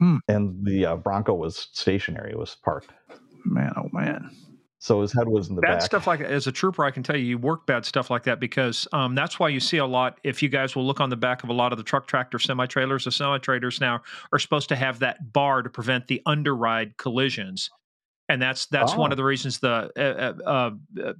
Hmm. 0.00 0.18
and 0.28 0.64
the 0.64 0.86
uh, 0.86 0.96
Bronco 0.96 1.34
was 1.34 1.68
stationary. 1.72 2.30
It 2.30 2.38
was 2.38 2.54
parked, 2.64 2.90
Man, 3.44 3.72
oh 3.76 3.88
man. 3.92 4.30
So 4.80 5.00
his 5.00 5.12
head 5.12 5.26
was 5.28 5.48
in 5.48 5.56
the 5.56 5.60
back. 5.60 5.70
bad 5.70 5.74
back. 5.78 5.82
stuff 5.86 6.06
like 6.06 6.20
as 6.20 6.46
a 6.46 6.52
trooper 6.52 6.84
i 6.84 6.90
can 6.90 7.02
tell 7.02 7.16
you 7.16 7.24
you 7.24 7.38
work 7.38 7.66
bad 7.66 7.84
stuff 7.84 8.10
like 8.10 8.22
that 8.24 8.38
because 8.40 8.86
um, 8.92 9.14
that's 9.14 9.38
why 9.38 9.48
you 9.48 9.58
see 9.60 9.78
a 9.78 9.86
lot 9.86 10.18
if 10.24 10.42
you 10.42 10.48
guys 10.48 10.76
will 10.76 10.86
look 10.86 11.00
on 11.00 11.10
the 11.10 11.16
back 11.16 11.42
of 11.42 11.48
a 11.50 11.52
lot 11.52 11.72
of 11.72 11.78
the 11.78 11.84
truck 11.84 12.06
tractor 12.06 12.38
semi 12.38 12.66
trailers 12.66 13.04
the 13.04 13.12
semi 13.12 13.38
trailers 13.38 13.80
now 13.80 14.00
are 14.32 14.38
supposed 14.38 14.68
to 14.68 14.76
have 14.76 14.98
that 15.00 15.32
bar 15.32 15.62
to 15.62 15.70
prevent 15.70 16.06
the 16.06 16.22
underride 16.26 16.96
collisions 16.96 17.70
and 18.28 18.40
that's 18.42 18.66
that's 18.66 18.94
one 18.94 19.10
Oh. 19.10 19.12
of 19.12 19.16
the 19.16 19.24
reasons 19.24 19.58
the 19.58 19.90
uh, 19.96 20.48
uh, 20.48 20.70
uh, 21.02 21.12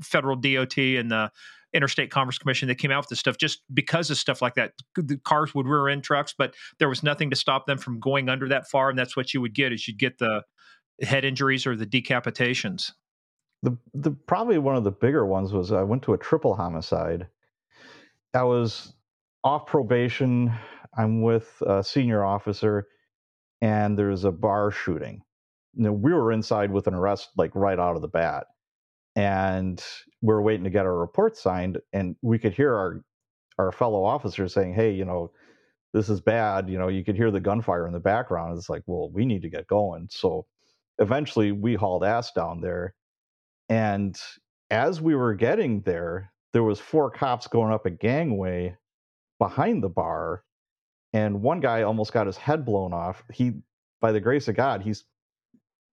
federal 0.00 0.36
dot 0.36 0.76
and 0.78 1.10
the 1.10 1.30
interstate 1.74 2.10
commerce 2.10 2.36
commission 2.38 2.68
that 2.68 2.74
came 2.76 2.90
out 2.90 3.02
with 3.02 3.08
this 3.08 3.18
stuff 3.18 3.38
just 3.38 3.62
because 3.72 4.10
of 4.10 4.16
stuff 4.18 4.42
like 4.42 4.54
that 4.54 4.72
the 4.94 5.16
cars 5.24 5.54
would 5.54 5.66
rear 5.66 5.88
end 5.88 6.04
trucks 6.04 6.34
but 6.36 6.54
there 6.78 6.88
was 6.88 7.02
nothing 7.02 7.30
to 7.30 7.36
stop 7.36 7.66
them 7.66 7.78
from 7.78 7.98
going 7.98 8.28
under 8.28 8.46
that 8.48 8.68
far 8.68 8.90
and 8.90 8.98
that's 8.98 9.16
what 9.16 9.32
you 9.34 9.40
would 9.40 9.54
get 9.54 9.72
is 9.72 9.88
you'd 9.88 9.98
get 9.98 10.18
the 10.18 10.42
head 11.00 11.24
injuries 11.24 11.66
or 11.66 11.74
the 11.74 11.86
decapitations 11.86 12.92
the 13.62 13.76
the 13.94 14.10
probably 14.12 14.58
one 14.58 14.76
of 14.76 14.84
the 14.84 14.90
bigger 14.92 15.26
ones 15.26 15.52
was 15.52 15.72
I 15.72 15.82
went 15.82 16.02
to 16.04 16.14
a 16.14 16.18
triple 16.18 16.54
homicide. 16.54 17.28
I 18.34 18.44
was 18.44 18.94
off 19.44 19.66
probation. 19.66 20.52
I'm 20.96 21.22
with 21.22 21.62
a 21.66 21.84
senior 21.84 22.24
officer, 22.24 22.88
and 23.62 23.98
there's 23.98 24.24
a 24.24 24.32
bar 24.32 24.70
shooting. 24.70 25.22
You 25.74 25.84
know, 25.84 25.92
we 25.92 26.12
were 26.12 26.32
inside 26.32 26.72
with 26.72 26.86
an 26.86 26.94
arrest 26.94 27.30
like 27.36 27.52
right 27.54 27.78
out 27.78 27.96
of 27.96 28.02
the 28.02 28.08
bat, 28.08 28.46
and 29.16 29.82
we 30.22 30.34
are 30.34 30.42
waiting 30.42 30.64
to 30.64 30.70
get 30.70 30.86
our 30.86 30.98
report 30.98 31.36
signed, 31.36 31.80
and 31.92 32.16
we 32.22 32.38
could 32.38 32.54
hear 32.54 32.74
our 32.74 33.04
our 33.58 33.72
fellow 33.72 34.04
officers 34.04 34.54
saying, 34.54 34.74
"Hey, 34.74 34.92
you 34.92 35.04
know." 35.04 35.32
This 35.94 36.08
is 36.08 36.20
bad. 36.20 36.68
You 36.70 36.78
know, 36.78 36.88
you 36.88 37.04
could 37.04 37.16
hear 37.16 37.30
the 37.30 37.40
gunfire 37.40 37.86
in 37.86 37.94
the 37.94 38.00
background. 38.00 38.56
It's 38.58 38.70
like, 38.70 38.82
well, 38.86 39.10
we 39.10 39.26
need 39.26 39.42
to 39.42 39.50
get 39.50 39.66
going. 39.66 40.08
So 40.10 40.46
eventually 40.98 41.52
we 41.52 41.74
hauled 41.74 42.04
ass 42.04 42.32
down 42.32 42.60
there 42.60 42.94
and 43.72 44.20
as 44.70 45.00
we 45.00 45.14
were 45.14 45.32
getting 45.32 45.80
there 45.80 46.30
there 46.52 46.62
was 46.62 46.78
four 46.78 47.10
cops 47.10 47.46
going 47.46 47.72
up 47.72 47.86
a 47.86 47.90
gangway 47.90 48.76
behind 49.38 49.82
the 49.82 49.88
bar 49.88 50.44
and 51.14 51.40
one 51.40 51.58
guy 51.60 51.80
almost 51.82 52.12
got 52.12 52.26
his 52.26 52.36
head 52.36 52.66
blown 52.66 52.92
off. 52.92 53.24
He 53.32 53.54
by 54.00 54.12
the 54.12 54.20
grace 54.20 54.46
of 54.48 54.56
god 54.56 54.82
he's 54.82 55.04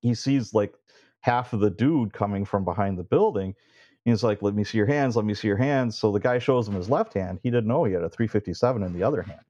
he 0.01 0.13
sees 0.13 0.53
like 0.53 0.73
half 1.21 1.53
of 1.53 1.61
the 1.61 1.69
dude 1.69 2.11
coming 2.11 2.43
from 2.43 2.65
behind 2.65 2.97
the 2.97 3.03
building 3.03 3.55
he's 4.03 4.23
like 4.23 4.41
let 4.41 4.53
me 4.53 4.65
see 4.65 4.77
your 4.77 4.88
hands 4.88 5.15
let 5.15 5.23
me 5.25 5.34
see 5.34 5.47
your 5.47 5.57
hands. 5.57 5.97
So 5.97 6.11
the 6.11 6.19
guy 6.19 6.38
shows 6.39 6.67
him 6.67 6.75
his 6.75 6.89
left 6.89 7.13
hand. 7.13 7.39
He 7.43 7.49
didn't 7.49 7.67
know 7.67 7.86
he 7.86 7.93
had 7.93 8.03
a 8.03 8.09
357 8.09 8.84
in 8.84 8.91
the 8.91 9.03
other 9.03 9.21
hand. 9.21 9.45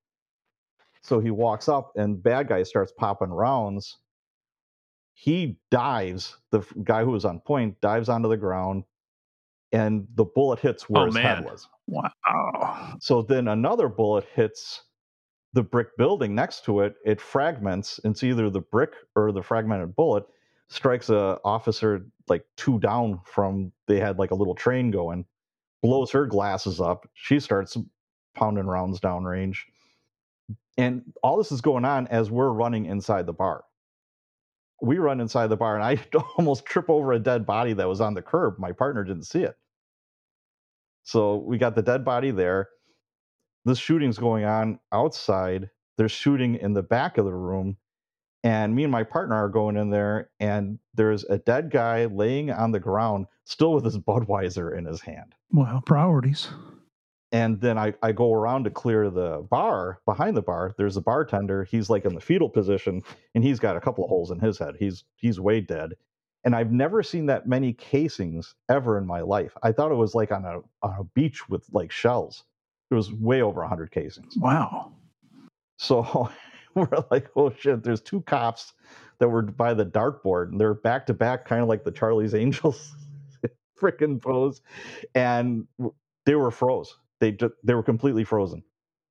So 1.02 1.20
he 1.20 1.32
walks 1.32 1.68
up 1.68 1.94
and 1.96 2.22
bad 2.22 2.48
guy 2.48 2.62
starts 2.62 2.92
popping 2.92 3.32
rounds 3.32 3.98
he 5.22 5.58
dives 5.70 6.38
the 6.52 6.62
guy 6.86 7.04
who 7.04 7.12
was 7.12 7.26
on 7.26 7.42
point 7.42 7.80
dives 7.82 8.08
onto 8.08 8.30
the 8.30 8.38
ground 8.38 8.86
and 9.74 10.08
the 10.16 10.24
bullet 10.24 10.60
hits 10.60 10.90
where 10.90 11.04
Oh, 11.04 11.06
his 11.08 11.16
man. 11.16 11.38
head 11.38 11.46
was 11.46 11.68
Wow. 11.88 12.96
so 13.02 13.22
then 13.22 13.50
another 13.50 13.90
bullet 13.90 14.26
hits 14.34 14.84
the 15.54 15.64
brick 15.64 15.98
building 15.98 16.36
next 16.36 16.64
to 16.66 16.82
it 16.82 16.96
it 17.06 17.20
fragments 17.20 18.00
it's 18.06 18.24
either 18.24 18.50
the 18.50 18.62
brick 18.62 18.94
or 19.16 19.32
the 19.34 19.44
fragmented 19.44 19.96
bullet 19.96 20.24
strikes 20.70 21.10
a 21.10 21.40
officer 21.44 22.06
like 22.30 22.46
two 22.56 22.80
down 22.80 23.20
from 23.26 23.72
they 23.88 24.00
had 24.00 24.20
like 24.20 24.32
a 24.32 24.36
little 24.36 24.56
train 24.56 24.90
going 24.92 25.26
blows 25.84 26.12
her 26.12 26.26
glasses 26.28 26.80
up 26.80 27.08
she 27.14 27.40
starts 27.40 27.76
pounding 28.36 28.68
rounds 28.68 29.00
downrange 29.02 29.58
and 30.78 31.04
all 31.24 31.38
this 31.38 31.52
is 31.52 31.62
going 31.62 31.86
on 31.86 32.08
as 32.08 32.32
we're 32.32 32.52
running 32.52 32.86
inside 32.86 33.26
the 33.26 33.34
bar 33.34 33.64
we 34.82 34.98
run 34.98 35.20
inside 35.20 35.48
the 35.48 35.58
bar 35.58 35.76
and 35.76 35.84
i 35.84 35.98
almost 36.38 36.66
trip 36.66 36.90
over 36.90 37.14
a 37.14 37.20
dead 37.20 37.46
body 37.46 37.74
that 37.74 37.88
was 37.88 38.02
on 38.02 38.14
the 38.14 38.22
curb 38.22 38.58
my 38.58 38.72
partner 38.72 39.04
didn't 39.04 39.24
see 39.24 39.44
it 39.44 39.56
so 41.04 41.38
we 41.38 41.58
got 41.58 41.76
the 41.76 41.82
dead 41.82 42.06
body 42.06 42.32
there 42.32 42.70
this 43.66 43.80
shooting's 43.80 44.18
going 44.18 44.46
on 44.46 44.80
outside. 44.92 45.70
They're 45.98 46.10
shooting 46.10 46.56
in 46.56 46.74
the 46.74 46.84
back 46.84 47.18
of 47.18 47.26
the 47.26 47.34
room. 47.34 47.78
And 48.44 48.74
me 48.74 48.84
and 48.84 48.92
my 48.92 49.04
partner 49.04 49.36
are 49.36 49.50
going 49.50 49.76
in 49.76 49.90
there, 49.90 50.30
and 50.40 50.80
there's 50.94 51.26
a 51.26 51.38
dead 51.38 51.72
guy 51.72 52.06
laying 52.06 52.52
on 52.52 52.72
the 52.72 52.80
ground, 52.80 53.26
still 53.44 53.74
with 53.74 53.84
his 53.84 53.98
Budweiser 54.08 54.78
in 54.78 54.86
his 54.86 55.02
hand. 55.02 55.36
Well, 55.52 55.84
priorities. 55.86 56.48
And 57.32 57.62
then 57.62 57.78
I, 57.78 57.94
I 58.02 58.12
go 58.12 58.34
around 58.34 58.64
to 58.64 58.72
clear 58.72 59.10
the 59.10 59.46
bar 59.50 60.00
behind 60.06 60.36
the 60.36 60.42
bar. 60.42 60.74
There's 60.78 60.98
a 60.98 61.02
bartender. 61.02 61.64
He's 61.64 61.90
like 61.90 62.06
in 62.06 62.16
the 62.16 62.22
fetal 62.22 62.50
position, 62.50 63.04
and 63.36 63.44
he's 63.44 63.60
got 63.60 63.78
a 63.78 63.82
couple 63.82 64.04
of 64.04 64.10
holes 64.10 64.32
in 64.32 64.40
his 64.40 64.58
head. 64.58 64.76
He's 64.80 65.04
he's 65.16 65.40
way 65.40 65.62
dead. 65.62 65.94
And 66.44 66.56
I've 66.56 66.72
never 66.72 67.04
seen 67.04 67.26
that 67.28 67.48
many 67.48 67.74
casings 67.74 68.56
ever 68.70 68.98
in 68.98 69.06
my 69.06 69.22
life. 69.22 69.56
I 69.62 69.72
thought 69.72 69.92
it 69.92 69.96
was 69.96 70.16
like 70.16 70.32
on 70.32 70.46
a 70.46 70.60
on 70.82 70.96
a 71.00 71.04
beach 71.04 71.48
with 71.50 71.68
like 71.72 71.92
shells. 71.92 72.46
It 72.90 72.96
was 72.96 73.14
way 73.14 73.42
over 73.42 73.62
100 73.62 73.92
casings. 73.92 74.36
Wow. 74.38 74.94
So 75.78 76.30
we're 76.76 76.88
like, 77.12 77.30
oh 77.36 77.52
shit, 77.52 77.84
there's 77.84 78.02
two 78.02 78.22
cops 78.22 78.74
that 79.20 79.30
were 79.30 79.44
by 79.44 79.74
the 79.74 79.86
dartboard 79.86 80.50
and 80.50 80.60
they're 80.60 80.74
back 80.74 81.06
to 81.08 81.14
back, 81.14 81.46
kind 81.46 81.62
of 81.62 81.68
like 81.68 81.84
the 81.84 81.92
Charlie's 81.92 82.34
Angels 82.34 82.96
freaking 83.80 84.22
pose. 84.22 84.62
And 85.14 85.68
they 86.26 86.36
were 86.36 86.52
froze. 86.52 86.96
They 87.20 87.38
they 87.64 87.74
were 87.76 87.84
completely 87.84 88.24
frozen. 88.24 88.64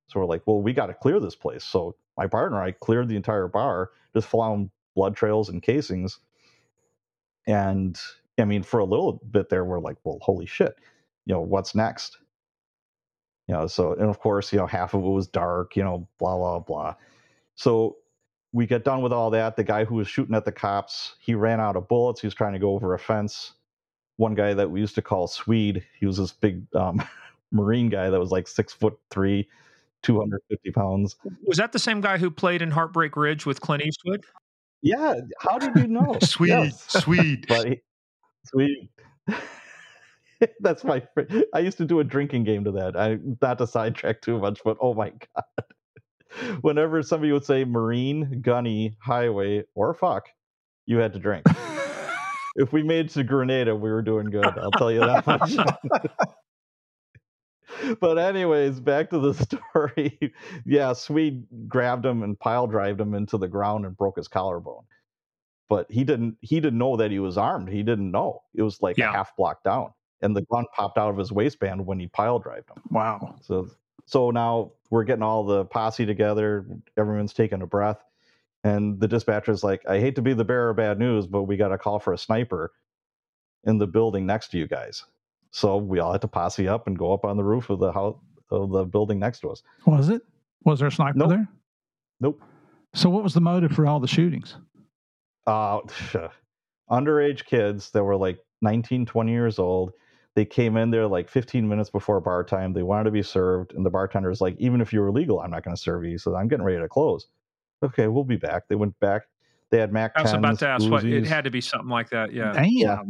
So 0.07 0.19
we're 0.19 0.25
like, 0.27 0.43
well, 0.47 0.61
we 0.61 0.73
got 0.73 0.87
to 0.87 0.93
clear 0.95 1.19
this 1.19 1.35
place. 1.35 1.63
So 1.63 1.95
my 2.17 2.27
partner 2.27 2.61
I 2.61 2.71
cleared 2.71 3.09
the 3.09 3.15
entire 3.15 3.47
bar, 3.47 3.91
just 4.13 4.27
found 4.27 4.71
blood 4.95 5.15
trails 5.15 5.49
and 5.49 5.61
casings. 5.61 6.19
And 7.47 7.99
I 8.39 8.45
mean, 8.45 8.63
for 8.63 8.79
a 8.79 8.85
little 8.85 9.21
bit 9.31 9.49
there, 9.49 9.65
we're 9.65 9.79
like, 9.79 9.97
well, 10.03 10.19
holy 10.21 10.45
shit, 10.47 10.75
you 11.25 11.33
know, 11.33 11.41
what's 11.41 11.75
next? 11.75 12.17
you 13.47 13.53
know 13.55 13.67
so 13.67 13.93
and 13.93 14.09
of 14.09 14.19
course 14.19 14.53
you 14.53 14.59
know 14.59 14.67
half 14.67 14.93
of 14.93 15.03
it 15.03 15.07
was 15.09 15.27
dark 15.27 15.75
you 15.75 15.83
know 15.83 16.07
blah 16.19 16.37
blah 16.37 16.59
blah 16.59 16.95
so 17.55 17.97
we 18.53 18.67
get 18.67 18.85
done 18.85 19.01
with 19.01 19.13
all 19.13 19.29
that 19.31 19.55
the 19.55 19.63
guy 19.63 19.85
who 19.85 19.95
was 19.95 20.07
shooting 20.07 20.35
at 20.35 20.45
the 20.45 20.51
cops 20.51 21.15
he 21.19 21.35
ran 21.35 21.59
out 21.59 21.75
of 21.75 21.87
bullets 21.87 22.21
he 22.21 22.27
was 22.27 22.33
trying 22.35 22.53
to 22.53 22.59
go 22.59 22.71
over 22.71 22.93
a 22.93 22.99
fence 22.99 23.53
one 24.17 24.35
guy 24.35 24.53
that 24.53 24.69
we 24.71 24.79
used 24.79 24.95
to 24.95 25.01
call 25.01 25.27
swede 25.27 25.85
he 25.99 26.05
was 26.05 26.17
this 26.17 26.33
big 26.33 26.63
um, 26.75 27.01
marine 27.51 27.89
guy 27.89 28.09
that 28.09 28.19
was 28.19 28.31
like 28.31 28.47
six 28.47 28.73
foot 28.73 28.97
three 29.09 29.47
250 30.03 30.71
pounds 30.71 31.15
Was 31.45 31.57
that 31.57 31.71
the 31.71 31.79
same 31.79 31.99
guy 32.01 32.17
who 32.17 32.31
played 32.31 32.61
in 32.61 32.71
Heartbreak 32.71 33.15
Ridge 33.17 33.45
with 33.45 33.59
Clint 33.61 33.83
Eastwood? 33.83 34.23
yeah 34.81 35.15
how 35.39 35.57
did 35.57 35.75
you 35.75 35.87
know 35.87 36.17
Yes. 36.39 37.03
Swede. 37.03 37.45
but 37.49 37.67
he, 37.67 37.81
That's 40.61 40.83
my. 40.83 41.01
fr- 41.13 41.21
I 41.53 41.59
used 41.59 41.77
to 41.79 41.85
do 41.85 41.99
a 41.99 42.03
drinking 42.03 42.45
game 42.45 42.63
to 42.63 42.71
that. 42.71 42.95
I 42.95 43.19
not 43.41 43.57
to 43.57 43.67
sidetrack 43.67 44.21
too 44.21 44.39
much, 44.39 44.61
but 44.63 44.77
oh 44.79 44.93
my 44.93 45.11
god! 45.35 46.59
Whenever 46.61 47.03
somebody 47.03 47.31
would 47.31 47.45
say 47.45 47.65
marine, 47.65 48.41
gunny, 48.41 48.95
highway, 49.01 49.63
or 49.75 49.93
fuck, 49.93 50.29
you 50.85 50.97
had 50.97 51.13
to 51.13 51.19
drink. 51.19 51.45
if 52.55 52.71
we 52.71 52.83
made 52.83 53.07
it 53.07 53.11
to 53.11 53.23
Grenada, 53.23 53.75
we 53.75 53.89
were 53.89 54.01
doing 54.01 54.29
good. 54.29 54.45
I'll 54.45 54.71
tell 54.71 54.91
you 54.91 55.01
that 55.01 55.27
much. 55.27 55.57
But 57.99 58.17
anyways, 58.17 58.79
back 58.79 59.09
to 59.11 59.19
the 59.19 59.33
story. 59.73 60.33
yeah, 60.65 60.93
Swede 60.93 61.45
grabbed 61.67 62.05
him 62.05 62.23
and 62.23 62.39
pile 62.39 62.67
drived 62.67 62.99
him 63.01 63.13
into 63.13 63.37
the 63.37 63.47
ground 63.47 63.85
and 63.85 63.95
broke 63.97 64.17
his 64.17 64.27
collarbone. 64.27 64.83
But 65.69 65.89
he 65.91 66.03
didn't. 66.03 66.37
He 66.41 66.59
didn't 66.59 66.79
know 66.79 66.97
that 66.97 67.11
he 67.11 67.19
was 67.19 67.37
armed. 67.37 67.69
He 67.69 67.83
didn't 67.83 68.09
know 68.11 68.41
it 68.55 68.63
was 68.63 68.81
like 68.81 68.97
Yeah. 68.97 69.09
a 69.09 69.13
half 69.13 69.35
block 69.35 69.63
down, 69.63 69.93
and 70.21 70.35
the 70.35 70.41
gun 70.51 70.65
popped 70.75 70.97
out 70.97 71.09
of 71.11 71.17
his 71.17 71.31
waistband 71.31 71.85
when 71.85 71.99
he 71.99 72.07
pile 72.07 72.39
drived 72.39 72.69
him. 72.71 72.81
Wow. 72.89 73.35
So 73.41 73.67
so 74.05 74.31
now 74.31 74.71
we're 74.89 75.03
getting 75.03 75.21
all 75.23 75.43
the 75.43 75.65
posse 75.65 76.05
together. 76.07 76.65
Everyone's 76.97 77.33
taking 77.33 77.61
a 77.61 77.67
breath. 77.67 78.03
And 78.63 78.99
the 78.99 79.07
dispatcher's 79.07 79.63
like, 79.63 79.87
I 79.87 79.99
hate 79.99 80.15
to 80.15 80.21
be 80.21 80.33
the 80.33 80.43
bearer 80.43 80.71
of 80.71 80.77
bad 80.77 80.99
news, 80.99 81.27
but 81.27 81.43
we 81.43 81.55
got 81.55 81.71
a 81.71 81.77
call 81.77 81.99
for 81.99 82.11
a 82.13 82.17
sniper 82.17 82.73
in 83.63 83.77
the 83.77 83.87
building 83.87 84.25
next 84.25 84.49
to 84.49 84.57
you 84.57 84.67
guys. 84.67 85.05
So 85.51 85.77
we 85.77 85.99
all 85.99 86.11
had 86.11 86.21
to 86.21 86.27
posse 86.27 86.67
up 86.67 86.87
and 86.87 86.97
go 86.97 87.13
up 87.13 87.25
on 87.25 87.37
the 87.37 87.43
roof 87.43 87.69
of 87.69 87.79
the 87.79 87.91
house 87.91 88.17
of 88.51 88.71
the 88.71 88.85
building 88.85 89.19
next 89.19 89.39
to 89.41 89.49
us. 89.49 89.63
Was 89.85 90.09
it? 90.09 90.21
Was 90.65 90.79
there 90.79 90.87
a 90.87 90.91
sniper 90.91 91.17
Nope. 91.17 91.29
there? 91.29 91.47
Nope. 92.19 92.41
So 92.93 93.09
what 93.09 93.23
was 93.23 93.33
the 93.33 93.41
motive 93.41 93.71
for 93.71 93.87
all 93.87 93.99
the 93.99 94.07
shootings? 94.07 94.55
Uh 95.47 95.79
underage 96.91 97.45
kids 97.45 97.91
that 97.91 98.03
were 98.03 98.15
like 98.15 98.39
19, 98.61 99.05
20 99.05 99.31
years 99.31 99.59
old. 99.59 99.91
They 100.35 100.45
came 100.45 100.77
in 100.77 100.91
there 100.91 101.07
like 101.07 101.29
15 101.29 101.67
minutes 101.67 101.89
before 101.89 102.19
bar 102.21 102.43
time. 102.43 102.73
They 102.73 102.83
wanted 102.83 103.05
to 103.05 103.11
be 103.11 103.23
served, 103.23 103.73
and 103.73 103.85
the 103.85 103.89
bartender's 103.89 104.41
like, 104.41 104.55
even 104.59 104.79
if 104.79 104.93
you 104.93 105.01
were 105.01 105.11
legal, 105.11 105.39
I'm 105.39 105.51
not 105.51 105.63
going 105.63 105.75
to 105.75 105.81
serve 105.81 106.05
you. 106.05 106.17
So 106.17 106.35
I'm 106.35 106.47
getting 106.47 106.65
ready 106.65 106.79
to 106.79 106.87
close. 106.87 107.27
Okay, 107.83 108.07
we'll 108.07 108.23
be 108.23 108.37
back. 108.37 108.67
They 108.67 108.75
went 108.75 108.97
back. 108.99 109.23
They 109.71 109.79
had 109.79 109.91
Mac. 109.91 110.13
I 110.15 110.21
was 110.21 110.33
about 110.33 110.59
to 110.59 110.67
ask 110.67 110.89
what 110.89 111.03
it 111.03 111.25
had 111.25 111.43
to 111.43 111.51
be 111.51 111.61
something 111.61 111.89
like 111.89 112.09
that. 112.09 112.33
Yeah. 112.33 112.53
Damn. 112.53 112.67
Yeah. 112.69 113.01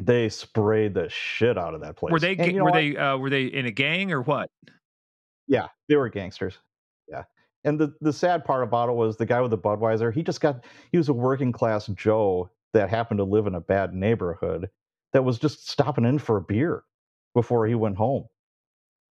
They 0.00 0.28
sprayed 0.28 0.94
the 0.94 1.08
shit 1.08 1.56
out 1.56 1.74
of 1.74 1.80
that 1.80 1.96
place. 1.96 2.12
Were 2.12 2.20
they 2.20 2.36
And 2.36 2.52
you 2.52 2.58
know 2.58 2.64
were 2.64 2.70
what? 2.70 2.76
they 2.76 2.96
uh, 2.96 3.16
were 3.16 3.30
they 3.30 3.44
in 3.44 3.66
a 3.66 3.70
gang 3.70 4.12
or 4.12 4.22
what? 4.22 4.50
Yeah, 5.46 5.68
they 5.88 5.96
were 5.96 6.08
gangsters. 6.08 6.58
Yeah. 7.08 7.24
And 7.64 7.78
the, 7.78 7.94
the 8.00 8.12
sad 8.12 8.44
part 8.44 8.62
about 8.62 8.88
it 8.88 8.94
was 8.94 9.16
the 9.16 9.26
guy 9.26 9.40
with 9.40 9.50
the 9.50 9.58
Budweiser, 9.58 10.12
he 10.12 10.22
just 10.22 10.40
got, 10.40 10.64
he 10.92 10.98
was 10.98 11.08
a 11.08 11.12
working 11.12 11.52
class 11.52 11.86
Joe 11.88 12.50
that 12.72 12.90
happened 12.90 13.18
to 13.18 13.24
live 13.24 13.46
in 13.46 13.54
a 13.54 13.60
bad 13.60 13.94
neighborhood 13.94 14.70
that 15.12 15.24
was 15.24 15.38
just 15.38 15.68
stopping 15.68 16.04
in 16.04 16.18
for 16.18 16.36
a 16.36 16.42
beer 16.42 16.84
before 17.34 17.66
he 17.66 17.74
went 17.74 17.96
home. 17.96 18.26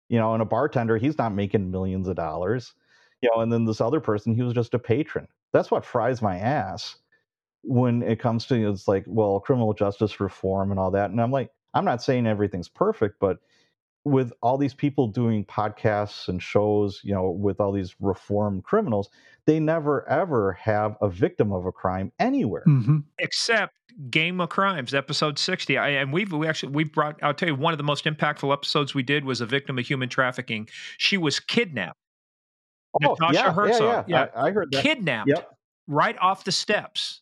You 0.09 0.19
know, 0.19 0.34
and 0.34 0.41
a 0.41 0.45
bartender, 0.45 0.97
he's 0.97 1.17
not 1.17 1.34
making 1.34 1.71
millions 1.71 2.07
of 2.07 2.15
dollars. 2.15 2.73
You 3.21 3.29
know, 3.34 3.41
and 3.41 3.53
then 3.53 3.65
this 3.65 3.79
other 3.79 3.99
person, 3.99 4.34
he 4.34 4.41
was 4.41 4.53
just 4.53 4.73
a 4.73 4.79
patron. 4.79 5.27
That's 5.53 5.71
what 5.71 5.86
fries 5.86 6.21
my 6.21 6.38
ass 6.38 6.95
when 7.64 8.01
it 8.01 8.20
comes 8.20 8.45
to 8.47 8.70
it's 8.70 8.88
like, 8.88 9.03
well, 9.07 9.39
criminal 9.39 9.74
justice 9.74 10.20
reform 10.20 10.72
and 10.72 10.80
all 10.80 10.91
that. 10.91 11.12
And 11.12 11.22
I'm 11.22 11.32
like, 11.32 11.51
I'm 11.74 11.86
not 11.86 12.01
saying 12.03 12.28
everything's 12.28 12.70
perfect, 12.70 13.20
but 13.20 13.39
with 14.03 14.34
all 14.41 14.57
these 14.57 14.74
people 14.74 15.07
doing 15.07 15.45
podcasts 15.45 16.28
and 16.28 16.41
shows, 16.41 17.01
you 17.03 17.14
know, 17.14 17.30
with 17.30 17.59
all 17.59 17.72
these 17.72 17.95
reform 17.99 18.62
criminals, 18.62 19.09
they 19.45 19.59
never 19.59 20.07
ever 20.09 20.53
have 20.53 20.97
a 21.01 21.09
victim 21.09 21.51
of 21.51 21.66
a 21.66 21.72
crime 21.72 22.12
anywhere. 22.20 22.64
hmm 22.64 22.99
Except 23.20 23.76
Game 24.09 24.41
of 24.41 24.49
Crimes, 24.49 24.95
episode 24.95 25.38
sixty. 25.38 25.78
I, 25.78 25.89
and 25.89 26.12
we've 26.12 26.32
we 26.32 26.47
actually 26.47 26.72
we 26.74 26.86
brought. 26.86 27.22
I'll 27.22 27.34
tell 27.36 27.49
you, 27.49 27.55
one 27.55 27.74
of 27.74 27.78
the 27.78 27.84
most 27.84 28.05
impactful 28.05 28.51
episodes 28.51 28.95
we 28.95 29.03
did 29.03 29.26
was 29.26 29.41
a 29.41 29.45
victim 29.45 29.78
of 29.78 29.86
human 29.86 30.09
trafficking. 30.09 30.68
She 30.97 31.18
was 31.18 31.39
kidnapped, 31.39 31.99
Natasha 32.99 33.34
yeah, 33.34 33.53
Herzog, 33.53 33.82
Yeah, 33.82 34.03
yeah. 34.07 34.26
yeah. 34.34 34.41
I, 34.41 34.47
I 34.47 34.51
heard 34.51 34.72
that. 34.72 34.82
kidnapped 34.82 35.30
Yep. 35.30 35.57
right 35.88 36.18
off 36.20 36.43
the 36.43 36.51
steps. 36.51 37.22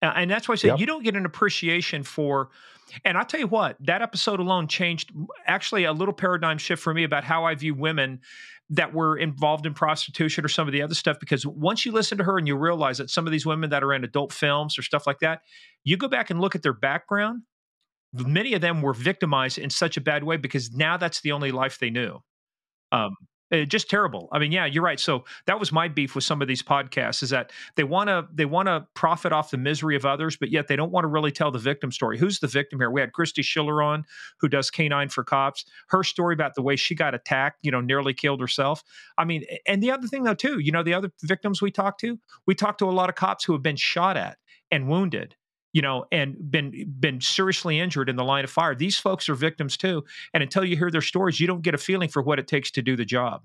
And 0.00 0.30
that's 0.30 0.48
why 0.48 0.52
I 0.52 0.56
say 0.56 0.68
Yep. 0.68 0.78
you 0.78 0.86
don't 0.86 1.02
get 1.02 1.16
an 1.16 1.26
appreciation 1.26 2.02
for. 2.02 2.50
And 3.04 3.18
I'll 3.18 3.24
tell 3.24 3.40
you 3.40 3.46
what, 3.48 3.76
that 3.80 4.00
episode 4.00 4.40
alone 4.40 4.66
changed 4.68 5.12
actually 5.46 5.84
a 5.84 5.92
little 5.92 6.14
paradigm 6.14 6.56
shift 6.58 6.82
for 6.82 6.94
me 6.94 7.04
about 7.04 7.24
how 7.24 7.44
I 7.44 7.54
view 7.54 7.74
women 7.74 8.20
that 8.70 8.92
were 8.94 9.16
involved 9.16 9.66
in 9.66 9.74
prostitution 9.74 10.44
or 10.44 10.48
some 10.48 10.68
of 10.68 10.72
the 10.72 10.82
other 10.82 10.94
stuff. 10.94 11.18
Because 11.20 11.44
once 11.46 11.84
you 11.84 11.92
listen 11.92 12.18
to 12.18 12.24
her 12.24 12.38
and 12.38 12.46
you 12.46 12.56
realize 12.56 12.98
that 12.98 13.10
some 13.10 13.26
of 13.26 13.32
these 13.32 13.44
women 13.44 13.70
that 13.70 13.82
are 13.82 13.92
in 13.92 14.04
adult 14.04 14.32
films 14.32 14.78
or 14.78 14.82
stuff 14.82 15.06
like 15.06 15.18
that, 15.20 15.40
you 15.84 15.96
go 15.96 16.08
back 16.08 16.30
and 16.30 16.40
look 16.40 16.54
at 16.54 16.62
their 16.62 16.72
background. 16.72 17.42
Many 18.14 18.54
of 18.54 18.62
them 18.62 18.80
were 18.80 18.94
victimized 18.94 19.58
in 19.58 19.68
such 19.68 19.96
a 19.98 20.00
bad 20.00 20.24
way 20.24 20.38
because 20.38 20.72
now 20.72 20.96
that's 20.96 21.20
the 21.20 21.32
only 21.32 21.52
life 21.52 21.78
they 21.78 21.90
knew. 21.90 22.20
Um, 22.90 23.16
eh, 23.50 23.64
just 23.64 23.88
terrible. 23.90 24.28
I 24.32 24.38
mean, 24.38 24.52
yeah, 24.52 24.66
you're 24.66 24.82
right. 24.82 25.00
So 25.00 25.24
that 25.46 25.58
was 25.58 25.72
my 25.72 25.88
beef 25.88 26.14
with 26.14 26.24
some 26.24 26.42
of 26.42 26.48
these 26.48 26.62
podcasts 26.62 27.22
is 27.22 27.30
that 27.30 27.52
they 27.76 27.84
want 27.84 28.08
to 28.08 28.26
they 28.32 28.44
want 28.44 28.66
to 28.66 28.86
profit 28.94 29.32
off 29.32 29.50
the 29.50 29.58
misery 29.58 29.96
of 29.96 30.04
others, 30.04 30.36
but 30.36 30.50
yet 30.50 30.68
they 30.68 30.76
don't 30.76 30.92
want 30.92 31.04
to 31.04 31.08
really 31.08 31.32
tell 31.32 31.50
the 31.50 31.58
victim 31.58 31.92
story. 31.92 32.18
Who's 32.18 32.40
the 32.40 32.46
victim 32.46 32.78
here? 32.78 32.90
We 32.90 33.00
had 33.00 33.12
Christy 33.12 33.42
Schiller 33.42 33.82
on, 33.82 34.04
who 34.40 34.48
does 34.48 34.70
Canine 34.70 35.08
for 35.08 35.24
Cops. 35.24 35.64
Her 35.88 36.02
story 36.04 36.34
about 36.34 36.54
the 36.54 36.62
way 36.62 36.76
she 36.76 36.94
got 36.94 37.14
attacked, 37.14 37.58
you 37.62 37.70
know, 37.70 37.80
nearly 37.80 38.14
killed 38.14 38.40
herself. 38.40 38.82
I 39.16 39.24
mean, 39.24 39.44
and 39.66 39.82
the 39.82 39.90
other 39.90 40.06
thing 40.06 40.24
though 40.24 40.34
too, 40.34 40.58
you 40.58 40.72
know, 40.72 40.82
the 40.82 40.94
other 40.94 41.12
victims 41.22 41.62
we 41.62 41.70
talked 41.70 42.00
to, 42.00 42.18
we 42.46 42.54
talked 42.54 42.78
to 42.80 42.86
a 42.86 42.92
lot 42.92 43.08
of 43.08 43.14
cops 43.14 43.44
who 43.44 43.52
have 43.52 43.62
been 43.62 43.76
shot 43.76 44.16
at 44.16 44.38
and 44.70 44.88
wounded. 44.88 45.34
You 45.78 45.82
know, 45.82 46.06
and 46.10 46.50
been 46.50 46.90
been 46.98 47.20
seriously 47.20 47.78
injured 47.78 48.08
in 48.08 48.16
the 48.16 48.24
line 48.24 48.42
of 48.42 48.50
fire. 48.50 48.74
These 48.74 48.98
folks 48.98 49.28
are 49.28 49.36
victims 49.36 49.76
too, 49.76 50.04
and 50.34 50.42
until 50.42 50.64
you 50.64 50.76
hear 50.76 50.90
their 50.90 51.00
stories, 51.02 51.38
you 51.38 51.46
don't 51.46 51.62
get 51.62 51.72
a 51.72 51.78
feeling 51.78 52.08
for 52.08 52.20
what 52.20 52.40
it 52.40 52.48
takes 52.48 52.72
to 52.72 52.82
do 52.82 52.96
the 52.96 53.04
job. 53.04 53.44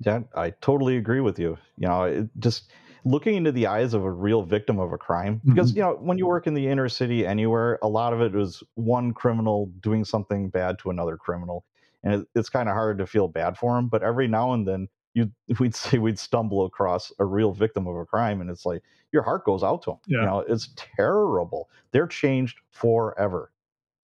Yeah, 0.00 0.20
I 0.34 0.50
totally 0.50 0.96
agree 0.96 1.20
with 1.20 1.38
you. 1.38 1.56
You 1.78 1.88
know, 1.88 2.04
it 2.04 2.28
just 2.38 2.70
looking 3.04 3.34
into 3.34 3.52
the 3.52 3.66
eyes 3.66 3.94
of 3.94 4.04
a 4.04 4.10
real 4.10 4.42
victim 4.42 4.78
of 4.78 4.92
a 4.92 4.98
crime, 4.98 5.42
because 5.48 5.72
Mhm. 5.72 5.74
you 5.74 5.80
know, 5.82 5.94
when 5.96 6.18
you 6.18 6.26
work 6.26 6.46
in 6.46 6.54
the 6.54 6.68
inner 6.68 6.88
city 6.88 7.26
anywhere, 7.26 7.78
a 7.82 7.88
lot 7.88 8.12
of 8.12 8.20
it 8.20 8.34
is 8.34 8.62
one 8.74 9.14
criminal 9.14 9.66
doing 9.80 10.04
something 10.04 10.50
bad 10.50 10.78
to 10.80 10.90
another 10.90 11.16
criminal, 11.16 11.64
and 12.02 12.22
it, 12.22 12.28
it's 12.34 12.50
kind 12.50 12.68
of 12.68 12.74
hard 12.74 12.98
to 12.98 13.06
feel 13.06 13.28
bad 13.28 13.56
for 13.56 13.78
him. 13.78 13.88
But 13.88 14.02
every 14.02 14.28
now 14.28 14.52
and 14.52 14.68
then, 14.68 14.88
you 15.16 15.32
we'd 15.58 15.74
say 15.74 15.98
we'd 15.98 16.18
stumble 16.18 16.64
across 16.64 17.12
a 17.18 17.24
real 17.24 17.52
victim 17.52 17.86
of 17.86 17.96
a 17.96 18.04
crime, 18.04 18.40
and 18.40 18.50
it's 18.50 18.66
like 18.66 18.82
your 19.12 19.22
heart 19.22 19.44
goes 19.44 19.64
out 19.64 19.82
to 19.82 19.90
them. 19.90 19.98
Yeah. 20.06 20.20
You 20.20 20.26
know, 20.26 20.44
it's 20.46 20.68
terrible. 20.76 21.70
They're 21.90 22.06
changed 22.06 22.58
forever. 22.70 23.50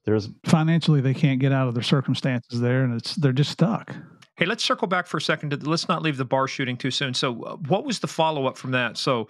There's 0.04 0.30
Financially, 0.44 1.00
they 1.00 1.14
can't 1.14 1.38
get 1.38 1.52
out 1.52 1.68
of 1.68 1.74
their 1.74 1.82
circumstances 1.82 2.60
there, 2.60 2.82
and 2.82 2.94
it's 2.94 3.14
they're 3.14 3.32
just 3.32 3.52
stuck. 3.52 3.94
Hey, 4.36 4.46
let's 4.46 4.64
circle 4.64 4.88
back 4.88 5.06
for 5.06 5.18
a 5.18 5.20
second. 5.20 5.50
To, 5.50 5.56
let's 5.68 5.88
not 5.88 6.02
leave 6.02 6.16
the 6.16 6.24
bar 6.24 6.48
shooting 6.48 6.76
too 6.76 6.90
soon. 6.90 7.14
So, 7.14 7.42
uh, 7.44 7.56
what 7.68 7.84
was 7.84 8.00
the 8.00 8.08
follow 8.08 8.46
up 8.46 8.56
from 8.56 8.72
that? 8.72 8.96
So, 8.96 9.28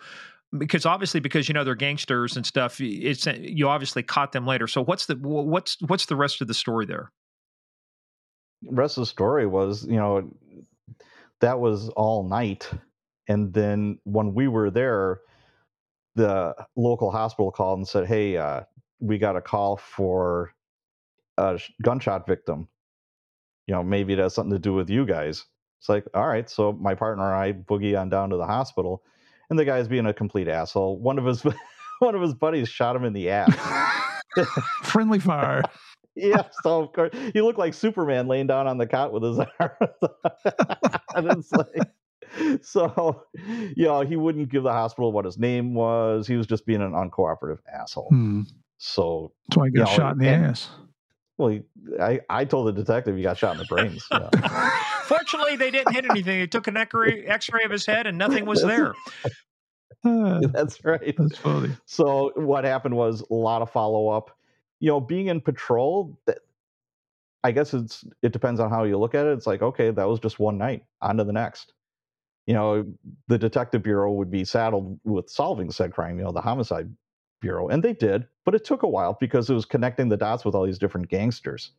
because 0.57 0.87
obviously, 0.87 1.20
because 1.20 1.49
you 1.49 1.53
know 1.53 1.64
they're 1.64 1.74
gangsters 1.74 2.37
and 2.37 2.47
stuff, 2.47 2.80
it's 2.80 3.26
uh, 3.26 3.37
you 3.39 3.68
obviously 3.68 4.03
caught 4.03 4.33
them 4.33 4.47
later. 4.47 4.66
So, 4.66 4.83
what's 4.83 5.07
the 5.07 5.16
what's 5.16 5.76
what's 5.83 6.07
the 6.07 6.16
rest 6.16 6.41
of 6.41 6.49
the 6.49 6.55
story 6.55 6.87
there? 6.87 7.11
rest 8.70 8.97
of 8.97 9.03
the 9.03 9.07
story 9.07 9.47
was, 9.47 9.85
you 9.87 9.97
know, 9.97 10.30
that 11.43 11.61
was 11.61 11.88
all 11.90 12.22
night. 12.22 12.70
And 13.28 13.53
then 13.53 13.99
when 14.05 14.32
we 14.32 14.49
were 14.49 14.70
there, 14.70 15.20
the 16.14 16.55
local 16.76 17.11
hospital 17.11 17.51
called 17.51 17.80
and 17.80 17.88
said, 17.88 18.07
Hey, 18.07 18.36
uh, 18.36 18.62
we 19.01 19.18
got 19.18 19.36
a 19.36 19.40
call 19.40 19.76
for 19.76 20.55
a 21.36 21.61
gunshot 21.82 22.26
victim. 22.26 22.68
You 23.66 23.74
know, 23.74 23.82
maybe 23.82 24.12
it 24.12 24.18
has 24.18 24.34
something 24.34 24.53
to 24.53 24.59
do 24.59 24.72
with 24.72 24.88
you 24.88 25.05
guys. 25.05 25.45
It's 25.80 25.88
like, 25.88 26.07
all 26.14 26.26
right. 26.26 26.49
So 26.49 26.72
my 26.72 26.95
partner 26.95 27.24
and 27.24 27.34
I 27.34 27.53
boogie 27.53 28.01
on 28.01 28.09
down 28.09 28.30
to 28.30 28.36
the 28.36 28.47
hospital, 28.47 29.03
and 29.51 29.59
the 29.59 29.64
guy's 29.64 29.88
being 29.88 30.07
a 30.07 30.14
complete 30.14 30.49
asshole. 30.49 30.99
One 30.99 31.18
of 31.18 31.24
his 31.24 31.45
one 31.99 32.14
of 32.14 32.22
his 32.22 32.34
buddies 32.34 32.68
shot 32.68 32.95
him 32.95 33.05
in 33.05 33.12
the 33.12 33.30
ass. 33.30 33.53
Friendly 34.82 35.18
fire. 35.18 35.62
Yeah, 36.14 36.42
so 36.62 36.82
of 36.82 36.92
course 36.92 37.10
you 37.34 37.44
look 37.44 37.58
like 37.58 37.74
Superman 37.74 38.28
laying 38.28 38.46
down 38.46 38.66
on 38.66 38.78
the 38.78 38.86
cot 38.86 39.12
with 39.12 39.22
his 39.22 39.38
arms. 39.60 39.72
and 41.14 41.30
it's 41.38 41.52
like 41.52 41.90
so 42.62 43.22
you 43.76 43.84
know, 43.84 44.00
he 44.02 44.16
wouldn't 44.16 44.48
give 44.50 44.62
the 44.62 44.72
hospital 44.72 45.12
what 45.12 45.24
his 45.24 45.38
name 45.38 45.74
was. 45.74 46.26
He 46.26 46.36
was 46.36 46.46
just 46.46 46.64
being 46.66 46.80
an 46.82 46.92
uncooperative 46.92 47.58
asshole. 47.72 48.08
Hmm. 48.10 48.42
So 48.78 49.32
That's 49.48 49.56
why 49.58 49.66
he 49.66 49.72
got 49.72 49.78
You 49.78 49.84
know, 49.84 49.96
shot 49.96 50.12
in 50.12 50.18
the 50.18 50.28
and- 50.28 50.46
ass. 50.46 50.70
well 51.38 51.48
he, 51.50 51.62
I, 52.00 52.20
I 52.30 52.44
told 52.44 52.68
the 52.68 52.72
detective 52.72 53.16
he 53.16 53.22
got 53.22 53.36
shot 53.38 53.52
in 53.52 53.58
the 53.58 53.64
brains. 53.66 54.06
you 54.10 54.18
know. 54.18 54.30
Fortunately, 55.04 55.56
they 55.56 55.70
didn't 55.70 55.92
hit 55.92 56.04
anything. 56.08 56.38
They 56.40 56.46
took 56.46 56.66
an 56.68 56.76
X-ray, 56.76 57.24
X-ray 57.26 57.64
of 57.64 57.70
his 57.70 57.84
head, 57.84 58.06
and 58.06 58.16
nothing 58.16 58.46
was 58.46 58.62
there. 58.62 58.94
Uh, 60.04 60.40
That's 60.52 60.82
right. 60.84 61.14
that's 61.16 61.36
funny. 61.38 61.70
So 61.86 62.32
what 62.34 62.64
happened 62.64 62.96
was 62.96 63.20
a 63.30 63.34
lot 63.34 63.62
of 63.62 63.70
follow 63.70 64.08
up. 64.08 64.36
You 64.83 64.89
know, 64.89 65.01
being 65.01 65.28
in 65.28 65.41
patrol, 65.41 66.18
that 66.26 66.39
I 67.45 67.53
guess 67.53 67.72
it's 67.72 68.05
it 68.20 68.33
depends 68.33 68.59
on 68.59 68.68
how 68.68 68.83
you 68.83 68.99
look 68.99 69.14
at 69.14 69.26
it. 69.26 69.33
It's 69.33 69.47
like, 69.47 69.62
okay, 69.62 69.93
that 69.93 70.09
was 70.09 70.18
just 70.18 70.41
one 70.41 70.59
night, 70.59 70.85
on 71.01 71.16
to 71.18 71.24
the 71.24 71.33
next. 71.33 71.72
You 72.47 72.55
know, 72.55 72.85
the 73.28 73.39
detective 73.39 73.85
bureau 73.85 74.12
would 74.12 74.30
be 74.30 74.45
saddled 74.45 74.99
with 75.05 75.30
solving 75.30 75.70
said 75.70 75.93
crime, 75.93 76.18
you 76.18 76.24
know, 76.24 76.33
the 76.33 76.41
homicide 76.41 76.93
bureau. 77.41 77.68
And 77.68 77.80
they 77.80 77.93
did, 77.93 78.26
but 78.45 78.57
it 78.57 78.64
took 78.64 78.83
a 78.83 78.89
while 78.89 79.16
because 79.20 79.49
it 79.49 79.55
was 79.55 79.64
connecting 79.64 80.09
the 80.09 80.16
dots 80.16 80.45
with 80.45 80.57
all 80.57 80.66
these 80.66 80.80
different 80.80 81.09
gangsters. 81.09 81.70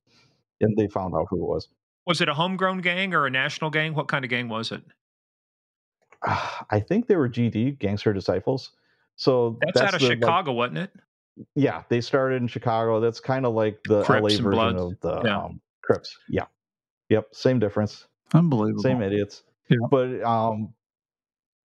And 0.61 0.77
they 0.77 0.87
found 0.87 1.13
out 1.13 1.27
who 1.29 1.43
it 1.43 1.47
was. 1.47 1.67
Was 2.07 2.21
it 2.21 2.29
a 2.29 2.33
homegrown 2.33 2.79
gang 2.79 3.13
or 3.13 3.25
a 3.25 3.29
national 3.29 3.69
gang? 3.69 3.95
What 3.95 4.07
kind 4.07 4.23
of 4.23 4.29
gang 4.29 4.47
was 4.47 4.71
it? 4.71 4.81
Ah, 6.25 6.65
I 6.69 6.79
think 6.79 7.07
they 7.07 7.17
were 7.17 7.27
GD, 7.27 7.79
gangster 7.79 8.13
disciples. 8.13 8.71
So 9.17 9.59
That's, 9.61 9.81
out 9.81 9.93
of 9.93 9.99
the, 9.99 10.07
like, 10.07 10.19
Chicago, 10.19 10.53
wasn't 10.53 10.77
it? 10.77 10.91
Yeah, 11.55 11.83
they 11.89 12.01
started 12.01 12.41
in 12.41 12.47
Chicago. 12.47 12.99
That's 12.99 13.19
kind 13.19 13.45
of 13.45 13.53
like 13.53 13.79
the 13.87 14.03
Crips 14.03 14.37
LA 14.39 14.43
version 14.43 14.75
Bloods. 14.75 14.81
of 14.81 14.99
the 15.01 15.21
Yeah. 15.27 15.37
um, 15.37 15.61
Crips. 15.83 16.17
Yeah. 16.29 16.45
Yep. 17.09 17.27
Same 17.33 17.59
difference. 17.59 18.07
Unbelievable. 18.33 18.83
Same 18.83 19.01
idiots. 19.01 19.43
Yeah. 19.69 19.77
But 19.89 20.21
um, 20.23 20.73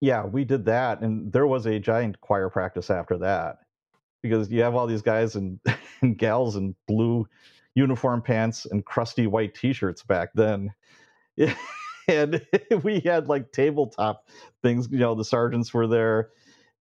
yeah, 0.00 0.24
we 0.24 0.44
did 0.44 0.64
that, 0.66 1.00
and 1.00 1.32
there 1.32 1.46
was 1.46 1.66
a 1.66 1.78
giant 1.78 2.20
choir 2.20 2.48
practice 2.48 2.90
after 2.90 3.18
that 3.18 3.58
because 4.22 4.50
you 4.50 4.62
have 4.62 4.74
all 4.74 4.86
these 4.86 5.02
guys 5.02 5.36
and, 5.36 5.60
and 6.02 6.18
gals 6.18 6.56
in 6.56 6.74
blue 6.86 7.26
uniform 7.74 8.20
pants 8.22 8.66
and 8.66 8.84
crusty 8.84 9.26
white 9.26 9.54
T-shirts 9.54 10.02
back 10.02 10.30
then. 10.34 10.72
and 12.08 12.44
we 12.82 13.00
had 13.00 13.28
like 13.28 13.52
tabletop 13.52 14.26
things. 14.62 14.88
You 14.90 14.98
know, 14.98 15.14
the 15.14 15.24
sergeants 15.24 15.72
were 15.72 15.86
there, 15.86 16.30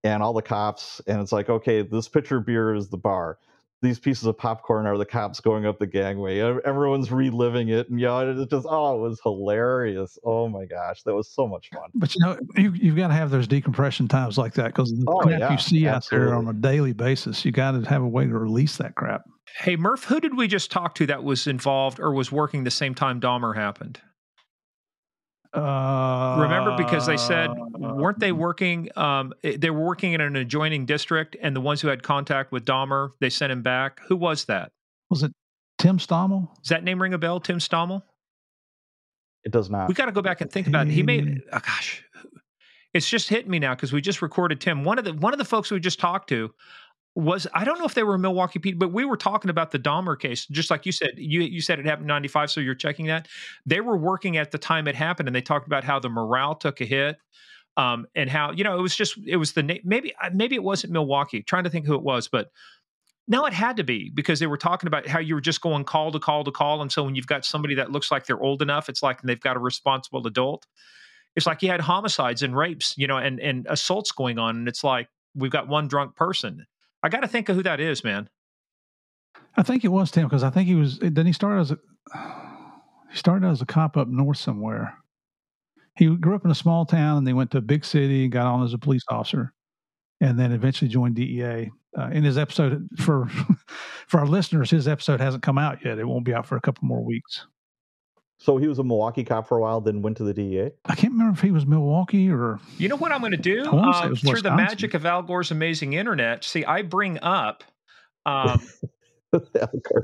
and 0.04 0.22
all 0.22 0.32
the 0.32 0.42
cops. 0.42 1.00
And 1.06 1.20
it's 1.20 1.32
like, 1.32 1.48
okay, 1.48 1.82
this 1.82 2.08
pitcher 2.08 2.38
of 2.38 2.46
beer 2.46 2.74
is 2.74 2.88
the 2.88 2.96
bar. 2.96 3.38
These 3.80 4.00
pieces 4.00 4.24
of 4.24 4.36
popcorn 4.36 4.86
are 4.86 4.98
the 4.98 5.04
cops 5.04 5.38
going 5.38 5.64
up 5.64 5.78
the 5.78 5.86
gangway. 5.86 6.40
Everyone's 6.40 7.12
reliving 7.12 7.68
it, 7.68 7.88
and 7.88 8.00
you 8.00 8.06
know, 8.06 8.28
it's 8.28 8.50
just 8.50 8.66
oh, 8.68 8.96
it 8.96 9.08
was 9.08 9.20
hilarious. 9.22 10.18
Oh 10.24 10.48
my 10.48 10.64
gosh, 10.64 11.04
that 11.04 11.14
was 11.14 11.30
so 11.30 11.46
much 11.46 11.70
fun. 11.70 11.88
But 11.94 12.12
you 12.12 12.20
know, 12.26 12.38
you, 12.56 12.72
you've 12.72 12.96
got 12.96 13.06
to 13.08 13.14
have 13.14 13.30
those 13.30 13.46
decompression 13.46 14.08
times 14.08 14.36
like 14.36 14.54
that 14.54 14.74
because 14.74 14.90
the 14.90 15.04
Oh, 15.06 15.18
crap 15.18 15.38
yeah, 15.38 15.52
you 15.52 15.58
see 15.58 15.86
out 15.86 16.08
there 16.10 16.34
on 16.34 16.48
a 16.48 16.52
daily 16.54 16.92
basis, 16.92 17.44
you 17.44 17.52
got 17.52 17.70
to 17.72 17.88
have 17.88 18.02
a 18.02 18.08
way 18.08 18.24
to 18.26 18.36
release 18.36 18.78
that 18.78 18.96
crap. 18.96 19.22
Hey, 19.60 19.76
Murph, 19.76 20.04
who 20.04 20.18
did 20.18 20.36
we 20.36 20.48
just 20.48 20.72
talk 20.72 20.96
to 20.96 21.06
that 21.06 21.22
was 21.22 21.46
involved 21.46 22.00
or 22.00 22.12
was 22.12 22.32
working 22.32 22.64
the 22.64 22.72
same 22.72 22.96
time 22.96 23.20
Dahmer 23.20 23.54
happened? 23.54 24.00
Uh, 25.58 26.36
Remember, 26.40 26.76
because 26.76 27.06
they 27.06 27.16
said, 27.16 27.50
Uh, 27.50 27.94
weren't 27.94 28.18
they 28.18 28.32
working? 28.32 28.88
Um, 28.96 29.32
eh, 29.44 29.56
they 29.58 29.70
were 29.70 29.84
working 29.84 30.12
in 30.12 30.20
an 30.20 30.36
adjoining 30.36 30.86
district, 30.86 31.36
and 31.42 31.54
the 31.56 31.60
ones 31.60 31.80
who 31.80 31.88
had 31.88 32.02
contact 32.02 32.52
with 32.52 32.64
Dahmer, 32.64 33.10
they 33.20 33.30
sent 33.30 33.52
him 33.52 33.62
back. 33.62 34.00
Who 34.08 34.16
was 34.16 34.44
that? 34.46 34.72
Was 35.10 35.22
it 35.22 35.32
Tim 35.78 35.98
Stommel? 35.98 36.48
Does 36.62 36.68
that 36.70 36.84
name 36.84 37.00
ring 37.00 37.14
a 37.14 37.18
bell? 37.18 37.40
Tim 37.40 37.58
Stommel? 37.58 38.02
It 39.44 39.52
does 39.52 39.70
not. 39.70 39.88
We 39.88 39.94
got 39.94 40.06
to 40.06 40.12
go 40.12 40.22
back 40.22 40.40
and 40.40 40.50
think 40.50 40.66
about 40.66 40.86
it. 40.86 40.90
He 40.90 40.96
He- 40.96 41.02
made. 41.02 41.40
Oh 41.52 41.58
gosh, 41.60 42.02
it's 42.92 43.08
just 43.08 43.28
hitting 43.28 43.50
me 43.50 43.58
now 43.58 43.74
because 43.74 43.92
we 43.92 44.00
just 44.00 44.20
recorded 44.22 44.60
Tim. 44.60 44.84
One 44.84 44.98
of 44.98 45.04
the 45.04 45.14
one 45.14 45.32
of 45.32 45.38
the 45.38 45.44
folks 45.44 45.70
we 45.70 45.78
just 45.80 46.00
talked 46.00 46.28
to 46.30 46.52
was 47.18 47.46
I 47.52 47.64
don't 47.64 47.78
know 47.78 47.84
if 47.84 47.94
they 47.94 48.04
were 48.04 48.16
Milwaukee 48.16 48.58
people, 48.58 48.78
but 48.78 48.92
we 48.92 49.04
were 49.04 49.16
talking 49.16 49.50
about 49.50 49.72
the 49.72 49.78
Dahmer 49.78 50.18
case, 50.18 50.46
just 50.46 50.70
like 50.70 50.86
you 50.86 50.92
said. 50.92 51.10
You 51.16 51.40
you 51.40 51.60
said 51.60 51.78
it 51.78 51.86
happened 51.86 52.04
in 52.04 52.08
'95, 52.08 52.50
so 52.50 52.60
you're 52.60 52.74
checking 52.74 53.06
that. 53.06 53.28
They 53.66 53.80
were 53.80 53.96
working 53.96 54.36
at 54.36 54.52
the 54.52 54.58
time 54.58 54.86
it 54.86 54.94
happened, 54.94 55.28
and 55.28 55.34
they 55.34 55.40
talked 55.40 55.66
about 55.66 55.84
how 55.84 55.98
the 55.98 56.08
morale 56.08 56.54
took 56.54 56.80
a 56.80 56.84
hit. 56.84 57.16
Um, 57.76 58.06
and 58.16 58.28
how 58.28 58.50
you 58.52 58.64
know 58.64 58.76
it 58.76 58.82
was 58.82 58.96
just 58.96 59.18
it 59.24 59.36
was 59.36 59.52
the 59.52 59.80
maybe 59.84 60.12
uh, 60.22 60.30
maybe 60.32 60.56
it 60.56 60.62
wasn't 60.62 60.92
Milwaukee. 60.92 61.42
Trying 61.42 61.64
to 61.64 61.70
think 61.70 61.86
who 61.86 61.94
it 61.94 62.02
was, 62.02 62.28
but 62.28 62.50
no, 63.28 63.44
it 63.46 63.52
had 63.52 63.76
to 63.76 63.84
be 63.84 64.10
because 64.10 64.40
they 64.40 64.46
were 64.46 64.56
talking 64.56 64.86
about 64.86 65.06
how 65.06 65.18
you 65.18 65.34
were 65.34 65.40
just 65.40 65.60
going 65.60 65.84
call 65.84 66.10
to 66.12 66.18
call 66.18 66.44
to 66.44 66.50
call. 66.50 66.80
And 66.82 66.90
so 66.90 67.04
when 67.04 67.14
you've 67.14 67.26
got 67.26 67.44
somebody 67.44 67.74
that 67.74 67.92
looks 67.92 68.10
like 68.10 68.26
they're 68.26 68.40
old 68.40 68.62
enough, 68.62 68.88
it's 68.88 69.02
like 69.02 69.20
they've 69.22 69.38
got 69.38 69.56
a 69.56 69.60
responsible 69.60 70.26
adult. 70.26 70.66
It's 71.36 71.46
like 71.46 71.62
you 71.62 71.68
had 71.68 71.82
homicides 71.82 72.42
and 72.42 72.56
rapes, 72.56 72.94
you 72.96 73.06
know, 73.06 73.18
and, 73.18 73.38
and 73.38 73.66
assaults 73.68 74.12
going 74.12 74.38
on. 74.38 74.56
And 74.56 74.66
it's 74.66 74.82
like 74.82 75.08
we've 75.34 75.50
got 75.50 75.68
one 75.68 75.88
drunk 75.88 76.16
person. 76.16 76.66
I 77.02 77.08
got 77.08 77.20
to 77.20 77.28
think 77.28 77.48
of 77.48 77.56
who 77.56 77.62
that 77.62 77.80
is, 77.80 78.02
man. 78.02 78.28
I 79.56 79.62
think 79.62 79.84
it 79.84 79.88
was 79.88 80.10
Tim 80.10 80.24
because 80.24 80.42
I 80.42 80.50
think 80.50 80.68
he 80.68 80.74
was. 80.74 80.98
Then 81.00 81.26
he 81.26 81.32
started 81.32 81.60
as 81.60 81.70
a 81.72 81.78
he 83.10 83.16
started 83.16 83.48
as 83.48 83.62
a 83.62 83.66
cop 83.66 83.96
up 83.96 84.08
north 84.08 84.38
somewhere. 84.38 84.96
He 85.96 86.14
grew 86.14 86.36
up 86.36 86.44
in 86.44 86.50
a 86.50 86.56
small 86.56 86.86
town 86.86 87.18
and 87.18 87.26
they 87.26 87.32
went 87.32 87.50
to 87.52 87.58
a 87.58 87.62
big 87.62 87.84
city 87.84 88.22
and 88.22 88.32
got 88.32 88.46
on 88.46 88.62
as 88.62 88.72
a 88.72 88.78
police 88.78 89.02
officer, 89.10 89.52
and 90.20 90.38
then 90.38 90.52
eventually 90.52 90.88
joined 90.88 91.16
DEA. 91.16 91.70
Uh, 91.98 92.10
in 92.12 92.22
his 92.22 92.36
episode 92.36 92.86
for 92.98 93.26
for 94.06 94.20
our 94.20 94.26
listeners, 94.26 94.70
his 94.70 94.86
episode 94.86 95.20
hasn't 95.20 95.42
come 95.42 95.58
out 95.58 95.84
yet. 95.84 95.98
It 95.98 96.04
won't 96.04 96.24
be 96.24 96.34
out 96.34 96.46
for 96.46 96.56
a 96.56 96.60
couple 96.60 96.86
more 96.86 97.02
weeks. 97.02 97.46
So 98.38 98.56
he 98.56 98.68
was 98.68 98.78
a 98.78 98.84
Milwaukee 98.84 99.24
cop 99.24 99.48
for 99.48 99.58
a 99.58 99.60
while, 99.60 99.80
then 99.80 100.00
went 100.00 100.16
to 100.18 100.24
the 100.24 100.32
DEA. 100.32 100.70
I 100.84 100.94
can't 100.94 101.12
remember 101.12 101.34
if 101.34 101.40
he 101.42 101.50
was 101.50 101.66
Milwaukee 101.66 102.30
or 102.30 102.58
You 102.78 102.88
know 102.88 102.96
what 102.96 103.12
I'm 103.12 103.20
going 103.20 103.32
to 103.32 103.36
do? 103.36 103.64
I 103.66 103.74
wanna 103.74 103.94
say 103.94 104.06
it 104.06 104.10
was 104.10 104.20
through 104.20 104.42
the 104.42 104.54
magic 104.54 104.94
of 104.94 105.04
Al 105.04 105.22
Gore's 105.22 105.50
amazing 105.50 105.94
internet, 105.94 106.44
see, 106.44 106.64
I 106.64 106.82
bring 106.82 107.18
up. 107.20 107.64
Um, 108.26 108.60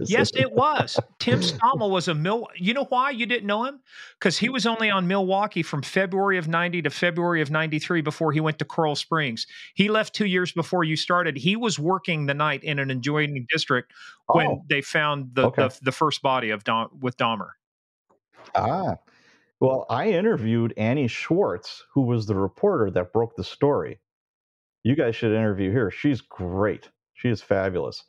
Yes, 0.06 0.30
it 0.34 0.52
was. 0.52 0.98
Tim 1.18 1.40
Stommel 1.42 1.90
was 1.90 2.08
a 2.08 2.14
Mil. 2.14 2.46
You 2.56 2.74
know 2.74 2.84
why 2.84 3.10
you 3.10 3.24
didn't 3.24 3.46
know 3.46 3.64
him? 3.64 3.80
Because 4.18 4.36
he 4.36 4.50
was 4.50 4.66
only 4.66 4.90
on 4.90 5.06
Milwaukee 5.06 5.62
from 5.62 5.80
February 5.82 6.36
of 6.36 6.46
'90 6.46 6.82
to 6.82 6.90
February 6.90 7.40
of 7.40 7.50
'93 7.50 8.02
before 8.02 8.32
he 8.32 8.40
went 8.40 8.58
to 8.58 8.66
Coral 8.66 8.94
Springs. 8.94 9.46
He 9.74 9.88
left 9.88 10.14
two 10.14 10.26
years 10.26 10.52
before 10.52 10.84
you 10.84 10.96
started. 10.96 11.36
He 11.38 11.56
was 11.56 11.78
working 11.78 12.26
the 12.26 12.34
night 12.34 12.62
in 12.64 12.78
an 12.78 12.90
adjoining 12.90 13.46
district 13.50 13.92
when 14.26 14.46
Oh, 14.46 14.62
they 14.68 14.82
found 14.82 15.34
the, 15.34 15.46
okay. 15.46 15.68
the 15.68 15.78
the 15.84 15.92
first 15.92 16.20
body 16.20 16.50
of 16.50 16.64
Dom, 16.64 16.90
with 17.00 17.16
Dahmer. 17.16 17.50
Ah. 18.54 18.96
Well, 19.60 19.86
I 19.88 20.08
interviewed 20.08 20.74
Annie 20.76 21.08
Schwartz, 21.08 21.84
who 21.92 22.02
was 22.02 22.26
the 22.26 22.34
reporter 22.34 22.90
that 22.90 23.12
broke 23.12 23.36
the 23.36 23.44
story. 23.44 24.00
You 24.82 24.94
guys 24.94 25.16
should 25.16 25.32
interview 25.32 25.72
her. 25.72 25.90
She's 25.90 26.20
great. 26.20 26.90
She 27.14 27.30
is 27.30 27.40
fabulous. 27.40 28.04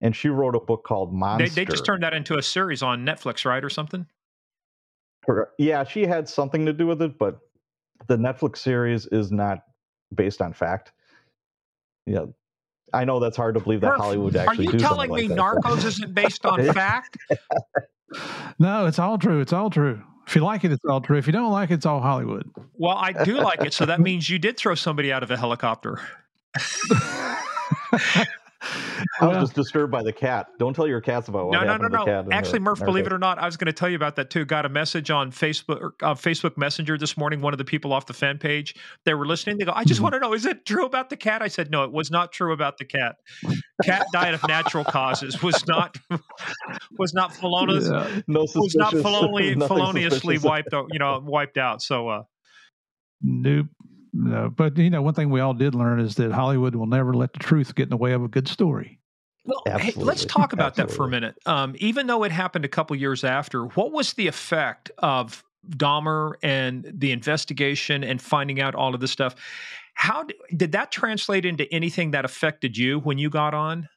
And 0.00 0.16
she 0.16 0.28
wrote 0.28 0.56
a 0.56 0.60
book 0.60 0.84
called 0.84 1.12
Monster. 1.12 1.48
They, 1.48 1.64
they 1.64 1.70
just 1.70 1.84
turned 1.84 2.02
that 2.02 2.14
into 2.14 2.36
a 2.36 2.42
series 2.42 2.82
on 2.82 3.04
Netflix, 3.04 3.44
right, 3.44 3.62
or 3.62 3.68
something? 3.68 4.06
Her- 5.26 5.50
yeah, 5.58 5.84
she 5.84 6.06
had 6.06 6.28
something 6.28 6.66
to 6.66 6.72
do 6.72 6.86
with 6.86 7.02
it, 7.02 7.18
but 7.18 7.38
the 8.08 8.16
Netflix 8.16 8.56
series 8.58 9.06
is 9.06 9.30
not 9.30 9.60
based 10.14 10.40
on 10.40 10.52
fact. 10.52 10.92
Yeah, 12.06 12.24
I 12.92 13.04
know 13.04 13.20
that's 13.20 13.36
hard 13.36 13.54
to 13.54 13.60
believe 13.60 13.82
that 13.82 13.96
Hollywood 13.98 14.34
Are 14.36 14.48
actually 14.48 14.66
you 14.66 14.72
do 14.72 14.78
telling 14.78 15.10
something 15.10 15.28
me 15.28 15.36
like 15.36 15.54
that. 15.54 15.62
Narcos 15.62 15.84
isn't 15.84 16.14
based 16.14 16.44
on 16.46 16.64
fact? 16.72 17.18
no. 18.58 18.86
It's 18.86 18.98
all 18.98 19.18
true. 19.18 19.40
It's 19.40 19.52
all 19.52 19.70
true. 19.70 20.02
If 20.26 20.36
you 20.36 20.42
like 20.42 20.64
it, 20.64 20.70
it's 20.70 20.84
all 20.84 21.00
true. 21.00 21.18
If 21.18 21.26
you 21.26 21.32
don't 21.32 21.50
like 21.50 21.70
it, 21.70 21.74
it's 21.74 21.86
all 21.86 22.00
Hollywood. 22.00 22.48
Well, 22.74 22.96
I 22.96 23.12
do 23.24 23.40
like 23.40 23.62
it, 23.62 23.72
so 23.72 23.84
that 23.86 24.00
means 24.08 24.30
you 24.30 24.38
did 24.38 24.56
throw 24.56 24.76
somebody 24.76 25.12
out 25.12 25.22
of 25.22 25.30
a 25.30 25.36
helicopter. 25.36 26.00
I 29.20 29.26
was 29.26 29.38
just 29.38 29.54
disturbed 29.54 29.90
by 29.90 30.02
the 30.02 30.12
cat. 30.12 30.48
Don't 30.58 30.74
tell 30.74 30.86
your 30.86 31.00
cats 31.00 31.28
about 31.28 31.46
what 31.46 31.52
no, 31.52 31.60
no, 31.60 31.64
no, 31.66 31.72
happened 31.72 31.90
to 31.92 31.96
no. 31.98 32.04
the 32.04 32.10
cat. 32.10 32.26
Actually, 32.32 32.58
the- 32.58 32.64
Murph, 32.64 32.80
believe 32.80 33.06
it 33.06 33.12
or 33.12 33.18
not, 33.18 33.38
I 33.38 33.46
was 33.46 33.56
going 33.56 33.66
to 33.66 33.72
tell 33.72 33.88
you 33.88 33.96
about 33.96 34.16
that 34.16 34.28
too. 34.28 34.44
Got 34.44 34.66
a 34.66 34.68
message 34.68 35.10
on 35.10 35.30
Facebook, 35.32 35.92
uh, 36.02 36.14
Facebook 36.14 36.58
Messenger 36.58 36.98
this 36.98 37.16
morning. 37.16 37.40
One 37.40 37.54
of 37.54 37.58
the 37.58 37.64
people 37.64 37.92
off 37.92 38.06
the 38.06 38.12
fan 38.12 38.36
page, 38.38 38.74
they 39.06 39.14
were 39.14 39.26
listening. 39.26 39.56
They 39.58 39.64
go, 39.64 39.72
"I 39.74 39.84
just 39.84 40.00
Mhm. 40.00 40.04
want 40.04 40.14
to 40.14 40.20
know, 40.20 40.34
is 40.34 40.44
it 40.44 40.66
true 40.66 40.84
about 40.84 41.08
the 41.08 41.16
cat?" 41.16 41.40
I 41.40 41.48
said, 41.48 41.70
"No, 41.70 41.84
it 41.84 41.92
was 41.92 42.10
not 42.10 42.32
true 42.32 42.52
about 42.52 42.76
the 42.78 42.84
cat. 42.84 43.16
Cat 43.82 44.06
died 44.12 44.34
of 44.34 44.46
natural 44.46 44.84
causes. 44.84 45.42
Was 45.42 45.66
not 45.66 45.96
was 46.98 47.14
not 47.14 47.34
felonious, 47.34 47.88
yeah. 47.88 48.20
No 48.26 48.46
was 48.54 48.74
not 48.76 48.90
feloniously 48.92 50.36
suspicious. 50.36 50.42
wiped 50.44 50.74
out. 50.74 50.86
You 50.92 50.98
know, 50.98 51.20
wiped 51.24 51.56
out. 51.56 51.80
So, 51.82 52.08
uh, 52.08 52.22
Nope. 53.22 53.66
No. 54.12 54.50
But 54.50 54.76
you 54.76 54.90
know, 54.90 55.02
one 55.02 55.14
thing 55.14 55.30
we 55.30 55.40
all 55.40 55.54
did 55.54 55.74
learn 55.74 56.00
is 56.00 56.16
that 56.16 56.32
Hollywood 56.32 56.74
will 56.74 56.86
never 56.86 57.14
let 57.14 57.32
the 57.32 57.38
truth 57.38 57.74
get 57.74 57.84
in 57.84 57.90
the 57.90 57.96
way 57.96 58.12
of 58.12 58.22
a 58.22 58.28
good 58.28 58.48
story. 58.48 58.98
Well, 59.44 59.62
hey, 59.78 59.92
let's 59.96 60.24
talk 60.24 60.52
about 60.52 60.74
that 60.76 60.90
for 60.90 61.06
a 61.06 61.08
minute. 61.08 61.34
Um, 61.46 61.74
even 61.78 62.06
though 62.06 62.24
it 62.24 62.32
happened 62.32 62.64
a 62.64 62.68
couple 62.68 62.94
years 62.96 63.24
after, 63.24 63.64
what 63.66 63.90
was 63.90 64.12
the 64.12 64.26
effect 64.26 64.90
of 64.98 65.42
Dahmer 65.70 66.34
and 66.42 66.90
the 66.92 67.10
investigation 67.10 68.04
and 68.04 68.20
finding 68.20 68.60
out 68.60 68.74
all 68.74 68.94
of 68.94 69.00
this 69.00 69.10
stuff? 69.10 69.34
How 69.94 70.24
d- 70.24 70.34
did 70.56 70.72
that 70.72 70.92
translate 70.92 71.44
into 71.46 71.72
anything 71.72 72.10
that 72.10 72.24
affected 72.24 72.76
you 72.76 73.00
when 73.00 73.16
you 73.18 73.30
got 73.30 73.54
on? 73.54 73.88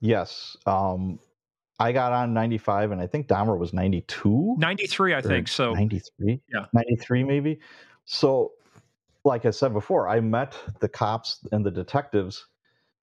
Yes. 0.00 0.56
Um, 0.66 1.20
I 1.78 1.92
got 1.92 2.12
on 2.12 2.34
95, 2.34 2.90
and 2.90 3.00
I 3.00 3.06
think 3.06 3.28
Dahmer 3.28 3.56
was 3.56 3.72
92. 3.72 4.56
93, 4.58 5.14
I 5.14 5.20
think. 5.20 5.48
So, 5.48 5.74
93 5.74 6.40
Yeah. 6.52 6.66
93 6.72 7.24
maybe 7.24 7.60
so 8.04 8.52
like 9.24 9.44
i 9.44 9.50
said 9.50 9.72
before 9.72 10.08
i 10.08 10.20
met 10.20 10.56
the 10.80 10.88
cops 10.88 11.46
and 11.52 11.64
the 11.64 11.70
detectives 11.70 12.46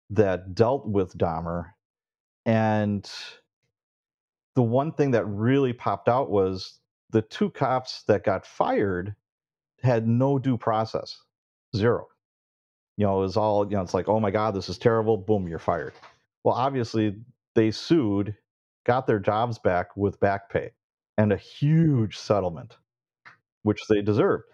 that 0.10 0.56
dealt 0.56 0.88
with 0.88 1.18
dahmer 1.18 1.72
and 2.46 3.12
the 4.56 4.64
one 4.64 4.92
thing 4.92 5.12
that 5.12 5.26
really 5.26 5.74
popped 5.74 6.10
out 6.10 6.30
was 6.30 6.80
the 7.12 7.22
two 7.22 7.50
cops 7.50 8.04
that 8.04 8.24
got 8.24 8.46
fired 8.46 9.16
had 9.84 10.08
no 10.08 10.40
due 10.40 10.58
process 10.58 11.22
zero 11.76 12.08
you 12.96 13.06
know 13.06 13.18
it 13.20 13.22
was 13.22 13.38
all 13.38 13.66
you 13.66 13.76
know 13.76 13.82
it's 13.82 13.94
like 13.94 14.08
oh 14.08 14.20
my 14.20 14.32
god 14.32 14.56
this 14.56 14.70
is 14.70 14.78
terrible 14.78 15.18
boom 15.18 15.48
you're 15.48 15.60
fired 15.60 15.94
well 16.44 16.56
obviously 16.56 17.16
they 17.56 17.70
sued 17.70 18.36
got 18.86 19.06
their 19.06 19.20
jobs 19.20 19.60
back 19.60 19.96
with 19.96 20.20
back 20.20 20.50
pay 20.50 20.72
and 21.18 21.32
a 21.32 21.38
huge 21.38 22.18
settlement 22.18 22.78
which 23.68 23.86
they 23.90 24.02
deserved. 24.02 24.46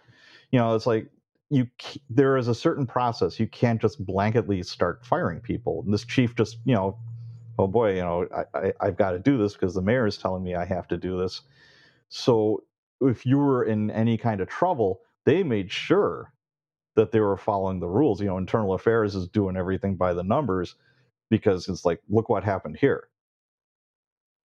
You 0.51 0.59
know, 0.59 0.76
it's 0.76 0.88
like 0.88 1.07
you 1.54 1.68
there 2.10 2.38
is 2.38 2.47
a 2.47 2.56
certain 2.56 2.86
process. 2.86 3.39
You 3.39 3.47
can't 3.47 3.82
just 3.82 4.04
blanketly 4.06 4.66
start 4.66 5.06
firing 5.06 5.39
people. 5.39 5.82
And 5.86 5.93
this 5.93 6.06
chief 6.06 6.36
just, 6.36 6.58
you 6.66 6.74
know, 6.74 6.97
oh 7.60 7.68
boy, 7.68 7.95
you 7.95 8.01
know, 8.01 8.28
I, 8.36 8.58
I, 8.58 8.74
I've 8.82 8.97
got 8.97 9.12
to 9.12 9.20
do 9.20 9.38
this 9.38 9.54
because 9.54 9.74
the 9.74 9.82
mayor 9.82 10.08
is 10.08 10.18
telling 10.18 10.43
me 10.43 10.56
I 10.56 10.66
have 10.66 10.88
to 10.89 10.97
do 10.97 11.18
this. 11.18 11.41
So 12.10 12.64
if 13.01 13.26
you 13.26 13.38
were 13.38 13.64
in 13.64 13.91
any 13.91 14.18
kind 14.18 14.41
of 14.41 14.47
trouble, 14.47 15.01
they 15.26 15.43
made 15.43 15.72
sure 15.72 16.34
that 16.95 17.12
they 17.12 17.20
were 17.20 17.38
following 17.38 17.80
the 17.80 17.88
rules. 17.88 18.22
You 18.22 18.28
know, 18.28 18.38
internal 18.38 18.74
affairs 18.74 19.16
is 19.16 19.28
doing 19.28 19.58
everything 19.58 19.95
by 19.95 20.14
the 20.14 20.24
numbers 20.24 20.76
because 21.30 21.68
it's 21.68 21.86
like, 21.86 22.01
look 22.10 22.30
what 22.30 22.43
happened 22.43 22.78
here. 22.78 23.10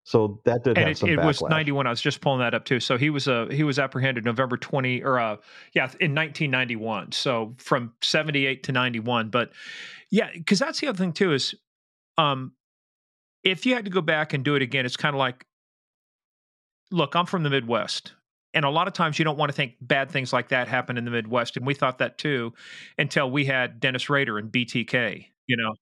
So 0.08 0.40
that 0.44 0.64
did 0.64 0.78
and 0.78 0.88
it, 0.88 1.02
it 1.02 1.18
was 1.22 1.42
91. 1.42 1.86
I 1.86 1.90
was 1.90 2.00
just 2.00 2.22
pulling 2.22 2.40
that 2.40 2.54
up 2.54 2.64
too. 2.64 2.80
So 2.80 2.96
he 2.96 3.10
was 3.10 3.28
uh, 3.28 3.48
he 3.50 3.62
was 3.62 3.78
apprehended 3.78 4.24
November 4.24 4.56
20 4.56 5.02
or 5.02 5.18
uh, 5.18 5.36
yeah 5.74 5.82
in 6.00 6.14
1991. 6.14 7.12
So 7.12 7.54
from 7.58 7.92
78 8.00 8.62
to 8.62 8.72
91. 8.72 9.28
But 9.28 9.50
yeah, 10.10 10.30
because 10.32 10.60
that's 10.60 10.80
the 10.80 10.86
other 10.86 10.96
thing 10.96 11.12
too 11.12 11.34
is 11.34 11.54
um, 12.16 12.52
if 13.44 13.66
you 13.66 13.74
had 13.74 13.84
to 13.84 13.90
go 13.90 14.00
back 14.00 14.32
and 14.32 14.42
do 14.42 14.54
it 14.54 14.62
again, 14.62 14.86
it's 14.86 14.96
kind 14.96 15.14
of 15.14 15.18
like, 15.18 15.44
look, 16.90 17.14
I'm 17.14 17.26
from 17.26 17.42
the 17.42 17.50
Midwest. 17.50 18.14
And 18.54 18.64
a 18.64 18.70
lot 18.70 18.88
of 18.88 18.94
times 18.94 19.18
you 19.18 19.26
don't 19.26 19.36
want 19.36 19.50
to 19.50 19.54
think 19.54 19.74
bad 19.78 20.10
things 20.10 20.32
like 20.32 20.48
that 20.48 20.68
happen 20.68 20.96
in 20.96 21.04
the 21.04 21.10
Midwest. 21.10 21.58
And 21.58 21.66
we 21.66 21.74
thought 21.74 21.98
that 21.98 22.16
too 22.16 22.54
until 22.96 23.30
we 23.30 23.44
had 23.44 23.78
Dennis 23.78 24.08
Rader 24.08 24.38
and 24.38 24.50
BTK, 24.50 25.26
you 25.46 25.56
know, 25.58 25.74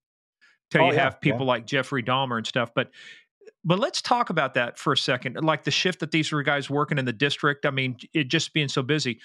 till 0.72 0.82
Oh, 0.82 0.86
you 0.86 0.94
yeah, 0.94 1.04
have 1.04 1.12
yeah. 1.12 1.32
people 1.32 1.46
like 1.46 1.64
Jeffrey 1.64 2.02
Dahmer 2.02 2.38
and 2.38 2.44
stuff. 2.46 2.72
But 2.74 2.90
but 3.64 3.78
let's 3.78 4.02
talk 4.02 4.30
about 4.30 4.54
that 4.54 4.78
for 4.78 4.92
a 4.92 4.96
second. 4.96 5.42
Like 5.42 5.64
the 5.64 5.70
shift 5.70 6.00
that 6.00 6.10
these 6.10 6.32
were 6.32 6.42
guys 6.42 6.70
working 6.70 6.98
in 6.98 7.04
the 7.04 7.12
district. 7.12 7.66
I 7.66 7.70
mean, 7.70 7.96
it 8.14 8.28
just 8.28 8.52
being 8.52 8.68
so 8.68 8.82
busy. 8.82 9.20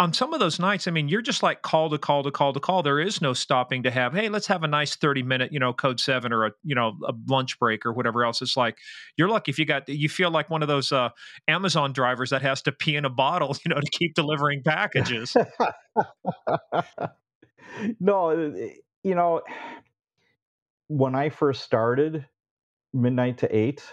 on 0.00 0.12
some 0.12 0.34
of 0.34 0.40
those 0.40 0.58
nights, 0.58 0.88
I 0.88 0.90
mean, 0.90 1.08
you're 1.08 1.22
just 1.22 1.42
like 1.42 1.62
call 1.62 1.88
to 1.90 1.98
call 1.98 2.24
to 2.24 2.30
call 2.30 2.52
to 2.52 2.58
call. 2.58 2.82
There 2.82 2.98
is 2.98 3.22
no 3.22 3.32
stopping 3.32 3.84
to 3.84 3.92
have, 3.92 4.12
hey, 4.12 4.28
let's 4.28 4.48
have 4.48 4.64
a 4.64 4.66
nice 4.66 4.96
30 4.96 5.22
minute, 5.22 5.52
you 5.52 5.60
know, 5.60 5.72
code 5.72 6.00
seven 6.00 6.32
or 6.32 6.46
a, 6.46 6.52
you 6.64 6.74
know, 6.74 6.96
a 7.06 7.14
lunch 7.28 7.58
break 7.60 7.86
or 7.86 7.92
whatever 7.92 8.24
else. 8.24 8.42
It's 8.42 8.56
like 8.56 8.76
you're 9.16 9.28
lucky 9.28 9.52
if 9.52 9.58
you 9.58 9.64
got, 9.64 9.88
you 9.88 10.08
feel 10.08 10.30
like 10.30 10.50
one 10.50 10.62
of 10.62 10.68
those 10.68 10.90
uh, 10.90 11.10
Amazon 11.46 11.92
drivers 11.92 12.30
that 12.30 12.42
has 12.42 12.60
to 12.62 12.72
pee 12.72 12.96
in 12.96 13.04
a 13.04 13.10
bottle, 13.10 13.56
you 13.64 13.72
know, 13.72 13.80
to 13.80 13.90
keep 13.92 14.14
delivering 14.14 14.62
packages. 14.64 15.36
no, 18.00 18.52
you 19.04 19.14
know, 19.14 19.42
when 20.88 21.14
I 21.14 21.30
first 21.30 21.62
started, 21.62 22.26
midnight 22.94 23.38
to 23.38 23.56
eight, 23.56 23.84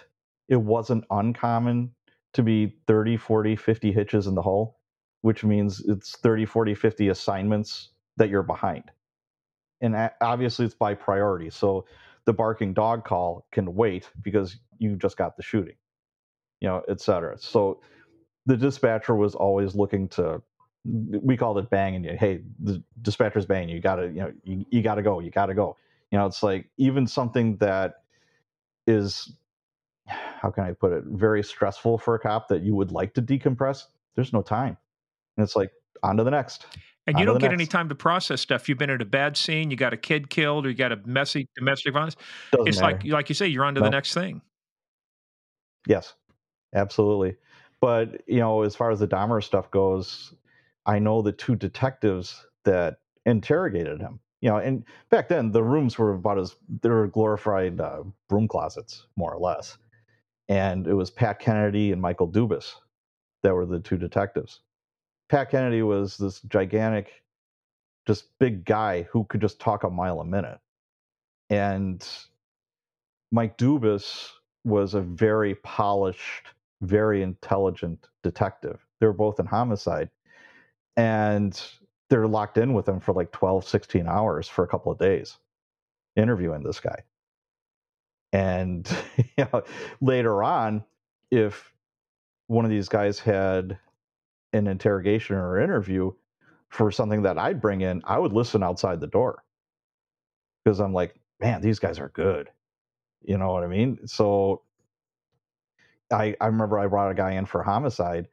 it 0.50 0.58
wasn't 0.58 1.06
uncommon 1.12 1.92
to 2.34 2.44
be 2.44 2.78
30, 2.88 3.18
40, 3.18 3.56
50 3.58 3.92
hitches 3.92 4.28
in 4.28 4.36
the 4.36 4.44
hole 4.44 4.78
which 5.22 5.44
means 5.44 5.82
it's 5.88 6.18
30, 6.18 6.46
40, 6.46 6.76
50 6.76 7.10
assignments 7.10 7.90
that 8.18 8.30
you're 8.30 8.44
behind. 8.44 8.84
And 9.82 10.12
obviously 10.22 10.66
it's 10.66 10.76
by 10.76 10.94
priority. 10.94 11.50
So 11.50 11.86
the 12.26 12.34
barking 12.34 12.74
dog 12.74 13.04
call 13.06 13.48
can 13.52 13.74
wait 13.74 14.10
because 14.22 14.58
you 14.78 14.96
just 14.96 15.18
got 15.18 15.38
the 15.38 15.44
shooting, 15.44 15.76
you 16.60 16.68
know, 16.68 16.84
et 16.88 17.02
cetera. 17.02 17.38
So 17.40 17.82
the 18.46 18.58
dispatcher 18.58 19.16
was 19.16 19.36
always 19.36 19.76
looking 19.76 20.08
to, 20.10 20.42
we 20.84 21.38
called 21.38 21.58
it 21.60 21.70
banging 21.70 22.04
you. 22.04 22.16
Hey, 22.20 22.42
the 22.60 22.84
dispatcher's 23.02 23.46
banging 23.46 23.70
you. 23.70 23.76
You 23.76 23.82
gotta, 23.82 24.08
you 24.08 24.22
know, 24.22 24.34
you, 24.44 24.66
you 24.72 24.82
gotta 24.82 25.04
go. 25.04 25.20
You 25.20 25.32
gotta 25.32 25.54
go. 25.54 25.78
You 26.12 26.18
know, 26.18 26.26
it's 26.26 26.44
like 26.44 26.70
even 26.78 27.08
something 27.08 27.58
that 27.58 28.01
is, 28.92 29.34
how 30.06 30.52
can 30.52 30.64
I 30.64 30.74
put 30.74 30.92
it, 30.92 31.04
very 31.06 31.44
stressful 31.44 31.98
for 31.98 32.16
a 32.16 32.20
cop 32.20 32.48
that 32.50 32.62
you 32.62 32.76
would 32.76 32.92
like 32.92 33.14
to 33.16 33.22
decompress. 33.22 33.86
There's 34.16 34.34
no 34.34 34.42
time. 34.42 34.78
And 35.38 35.44
it's 35.44 35.56
like, 35.56 35.72
on 36.04 36.18
to 36.18 36.24
the 36.24 36.32
next. 36.32 36.66
And 37.08 37.20
you 37.20 37.26
don't 37.26 37.40
get 37.40 37.52
next. 37.52 37.62
any 37.62 37.66
time 37.66 37.90
to 37.90 37.96
process 37.96 38.42
stuff. 38.42 38.70
You've 38.70 38.78
been 38.78 38.90
at 38.90 39.02
a 39.02 39.06
bad 39.06 39.36
scene, 39.36 39.72
you 39.72 39.78
got 39.78 39.94
a 39.94 39.98
kid 39.98 40.30
killed, 40.30 40.66
or 40.66 40.70
you 40.70 40.76
got 40.76 40.92
a 40.92 41.00
messy 41.06 41.48
domestic 41.56 41.94
violence. 41.94 42.16
Doesn't 42.52 42.68
it's 42.68 42.80
matter. 42.80 42.98
like 42.98 43.06
like 43.06 43.30
you 43.30 43.36
say, 43.36 43.48
you're 43.48 43.66
on 43.66 43.76
to 43.76 43.82
the 43.82 43.90
next 43.90 44.14
thing. 44.14 44.42
Yes, 45.88 46.14
absolutely. 46.76 47.38
But 47.82 48.22
you 48.28 48.40
know, 48.40 48.62
as 48.62 48.76
far 48.76 48.92
as 48.92 49.00
the 49.00 49.08
Dahmer 49.08 49.44
stuff 49.44 49.72
goes, 49.72 50.34
I 50.86 51.00
know 51.00 51.22
the 51.22 51.32
two 51.32 51.56
detectives 51.56 52.46
that 52.66 52.98
interrogated 53.26 54.00
him. 54.00 54.20
You 54.42 54.50
know, 54.50 54.58
and 54.58 54.84
back 55.10 55.30
then 55.30 55.52
the 55.52 55.64
rooms 55.64 55.98
were 55.98 56.14
about 56.14 56.40
as 56.40 56.56
they 56.82 56.90
were 56.90 57.08
glorified 57.08 57.80
uh, 57.80 58.04
broom 58.28 58.48
closets, 58.48 59.06
more 59.16 59.34
or 59.34 59.40
less. 59.40 59.78
And 60.50 60.88
it 60.88 60.94
was 60.94 61.12
Pat 61.12 61.40
Kennedy 61.40 61.92
and 61.92 62.02
Michael 62.02 62.28
Dubus 62.28 62.74
that 63.44 63.54
were 63.54 63.66
the 63.66 63.80
two 63.80 63.98
detectives. 63.98 64.62
Pat 65.30 65.50
Kennedy 65.50 65.82
was 65.82 66.18
this 66.18 66.42
gigantic, 66.42 67.24
just 68.08 68.38
big 68.40 68.66
guy 68.66 69.04
who 69.04 69.24
could 69.26 69.42
just 69.42 69.60
talk 69.60 69.84
a 69.84 69.90
mile 69.90 70.20
a 70.20 70.26
minute. 70.26 70.60
And 71.50 72.06
Mike 73.32 73.58
Dubus 73.58 74.30
was 74.64 74.94
a 74.94 75.02
very 75.02 75.56
polished, 75.56 76.48
very 76.82 77.22
intelligent 77.22 78.08
detective. 78.24 78.86
They 79.00 79.08
were 79.08 79.14
both 79.14 79.40
in 79.40 79.46
homicide. 79.46 80.10
And 80.98 81.62
they're 82.12 82.28
locked 82.28 82.60
in 82.60 82.74
with 82.74 82.90
him 82.90 83.00
for 83.00 83.14
like 83.14 83.32
12, 83.32 83.68
16 83.68 84.08
hours 84.08 84.50
for 84.50 84.66
a 84.66 84.70
couple 84.70 84.92
of 84.92 85.00
days 85.00 85.38
interviewing 86.18 86.62
this 86.62 86.82
guy. 86.82 87.04
And 88.34 88.88
you 89.38 89.48
know, 89.54 89.64
later 90.02 90.44
on, 90.44 90.84
if 91.32 91.72
one 92.48 92.66
of 92.66 92.72
these 92.72 92.90
guys 92.90 93.20
had 93.20 93.80
an 94.54 94.68
interrogation 94.68 95.38
or 95.38 95.60
interview 95.62 96.12
for 96.70 96.92
something 96.92 97.24
that 97.24 97.40
I'd 97.40 97.62
bring 97.62 97.82
in, 97.82 98.02
I 98.06 98.20
would 98.20 98.34
listen 98.34 98.62
outside 98.62 99.00
the 99.00 99.08
door 99.08 99.44
because 100.66 100.82
I'm 100.82 100.94
like, 100.94 101.16
man, 101.40 101.62
these 101.62 101.80
guys 101.80 102.00
are 102.00 102.10
good. 102.10 102.50
You 103.22 103.38
know 103.38 103.54
what 103.54 103.64
I 103.64 103.68
mean? 103.68 104.06
So 104.08 104.64
I 106.12 106.36
I 106.42 106.48
remember 106.48 106.78
I 106.78 106.88
brought 106.88 107.12
a 107.12 107.16
guy 107.16 107.34
in 107.34 107.46
for 107.46 107.64
homicide, 107.64 108.28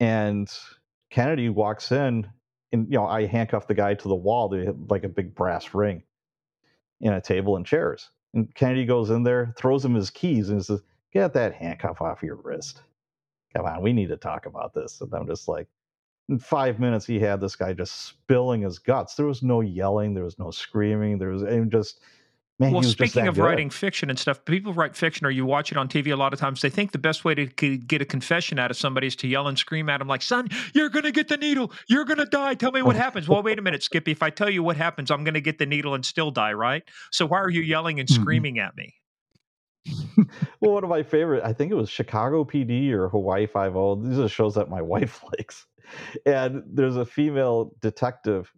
and 0.00 0.52
Kennedy 1.10 1.48
walks 1.48 1.92
in, 1.92 2.28
and 2.74 2.86
you 2.86 2.98
know 2.98 3.06
I 3.06 3.26
handcuff 3.26 3.66
the 3.66 3.74
guy 3.74 3.94
to 3.94 4.08
the 4.08 4.14
wall, 4.14 4.54
like 4.88 5.04
a 5.04 5.08
big 5.08 5.34
brass 5.34 5.72
ring, 5.74 6.02
in 7.00 7.14
a 7.14 7.20
table 7.20 7.56
and 7.56 7.64
chairs. 7.64 8.10
And 8.34 8.54
Kennedy 8.54 8.84
goes 8.84 9.10
in 9.10 9.22
there, 9.22 9.54
throws 9.56 9.84
him 9.84 9.94
his 9.94 10.10
keys, 10.10 10.50
and 10.50 10.64
says, 10.64 10.82
"Get 11.12 11.32
that 11.34 11.54
handcuff 11.54 12.02
off 12.02 12.22
your 12.22 12.36
wrist." 12.36 12.82
come 13.56 13.66
on, 13.66 13.82
we 13.82 13.92
need 13.92 14.08
to 14.08 14.16
talk 14.16 14.46
about 14.46 14.74
this. 14.74 15.00
And 15.00 15.12
I'm 15.14 15.26
just 15.26 15.48
like, 15.48 15.68
in 16.28 16.38
five 16.38 16.80
minutes, 16.80 17.06
he 17.06 17.20
had 17.20 17.40
this 17.40 17.54
guy 17.56 17.72
just 17.72 18.06
spilling 18.06 18.62
his 18.62 18.78
guts. 18.78 19.14
There 19.14 19.26
was 19.26 19.42
no 19.42 19.60
yelling, 19.60 20.14
there 20.14 20.24
was 20.24 20.38
no 20.38 20.50
screaming, 20.50 21.18
there 21.18 21.30
was 21.30 21.42
and 21.42 21.70
just. 21.70 22.00
Man, 22.60 22.72
well, 22.72 22.84
speaking 22.84 23.26
of 23.26 23.34
good. 23.34 23.42
writing 23.42 23.68
fiction 23.68 24.10
and 24.10 24.18
stuff, 24.18 24.44
people 24.44 24.72
write 24.72 24.94
fiction 24.94 25.26
or 25.26 25.30
you 25.30 25.44
watch 25.44 25.72
it 25.72 25.78
on 25.78 25.88
TV 25.88 26.12
a 26.12 26.16
lot 26.16 26.32
of 26.32 26.38
times. 26.38 26.60
They 26.60 26.70
think 26.70 26.92
the 26.92 26.98
best 26.98 27.24
way 27.24 27.34
to 27.34 27.46
get 27.46 28.00
a 28.00 28.04
confession 28.04 28.60
out 28.60 28.70
of 28.70 28.76
somebody 28.76 29.08
is 29.08 29.16
to 29.16 29.26
yell 29.26 29.48
and 29.48 29.58
scream 29.58 29.88
at 29.88 29.98
them, 29.98 30.06
like, 30.06 30.22
son, 30.22 30.48
you're 30.72 30.88
going 30.88 31.04
to 31.04 31.10
get 31.10 31.26
the 31.26 31.36
needle. 31.36 31.72
You're 31.88 32.04
going 32.04 32.18
to 32.18 32.26
die. 32.26 32.54
Tell 32.54 32.70
me 32.70 32.80
what 32.80 32.94
happens. 32.94 33.28
well, 33.28 33.42
wait 33.42 33.58
a 33.58 33.62
minute, 33.62 33.82
Skippy. 33.82 34.12
If 34.12 34.22
I 34.22 34.30
tell 34.30 34.48
you 34.48 34.62
what 34.62 34.76
happens, 34.76 35.10
I'm 35.10 35.24
going 35.24 35.34
to 35.34 35.40
get 35.40 35.58
the 35.58 35.66
needle 35.66 35.94
and 35.94 36.06
still 36.06 36.30
die, 36.30 36.52
right? 36.52 36.84
So 37.10 37.26
why 37.26 37.40
are 37.40 37.50
you 37.50 37.60
yelling 37.60 37.98
and 37.98 38.08
mm-hmm. 38.08 38.22
screaming 38.22 38.54
mm-hmm. 38.56 38.66
at 38.66 38.76
me? 38.76 38.94
well, 40.60 40.72
one 40.74 40.84
of 40.84 40.90
my 40.90 41.02
favorite, 41.02 41.42
I 41.44 41.52
think 41.52 41.72
it 41.72 41.74
was 41.74 41.90
Chicago 41.90 42.44
PD 42.44 42.92
or 42.92 43.08
Hawaii 43.08 43.46
Five 43.46 43.74
O. 43.76 43.96
These 43.96 44.18
are 44.18 44.28
shows 44.28 44.54
that 44.54 44.70
my 44.70 44.80
wife 44.94 45.22
likes, 45.36 45.66
and 46.24 46.62
there's 46.66 46.96
a 46.96 47.04
female 47.04 47.72
detective 47.80 48.52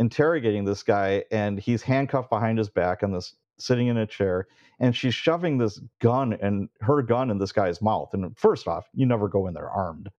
interrogating 0.00 0.64
this 0.64 0.82
guy, 0.82 1.24
and 1.30 1.60
he's 1.60 1.82
handcuffed 1.82 2.30
behind 2.30 2.58
his 2.58 2.68
back 2.68 3.04
and 3.04 3.14
this 3.14 3.36
sitting 3.60 3.86
in 3.86 3.96
a 3.96 4.06
chair, 4.06 4.48
and 4.80 4.96
she's 4.96 5.14
shoving 5.14 5.58
this 5.58 5.80
gun 6.00 6.32
and 6.32 6.68
her 6.80 7.02
gun 7.02 7.30
in 7.30 7.38
this 7.38 7.52
guy's 7.52 7.80
mouth. 7.80 8.08
And 8.12 8.36
first 8.36 8.66
off, 8.66 8.88
you 8.92 9.06
never 9.06 9.28
go 9.28 9.46
in 9.46 9.54
there 9.54 9.70
armed 9.70 10.10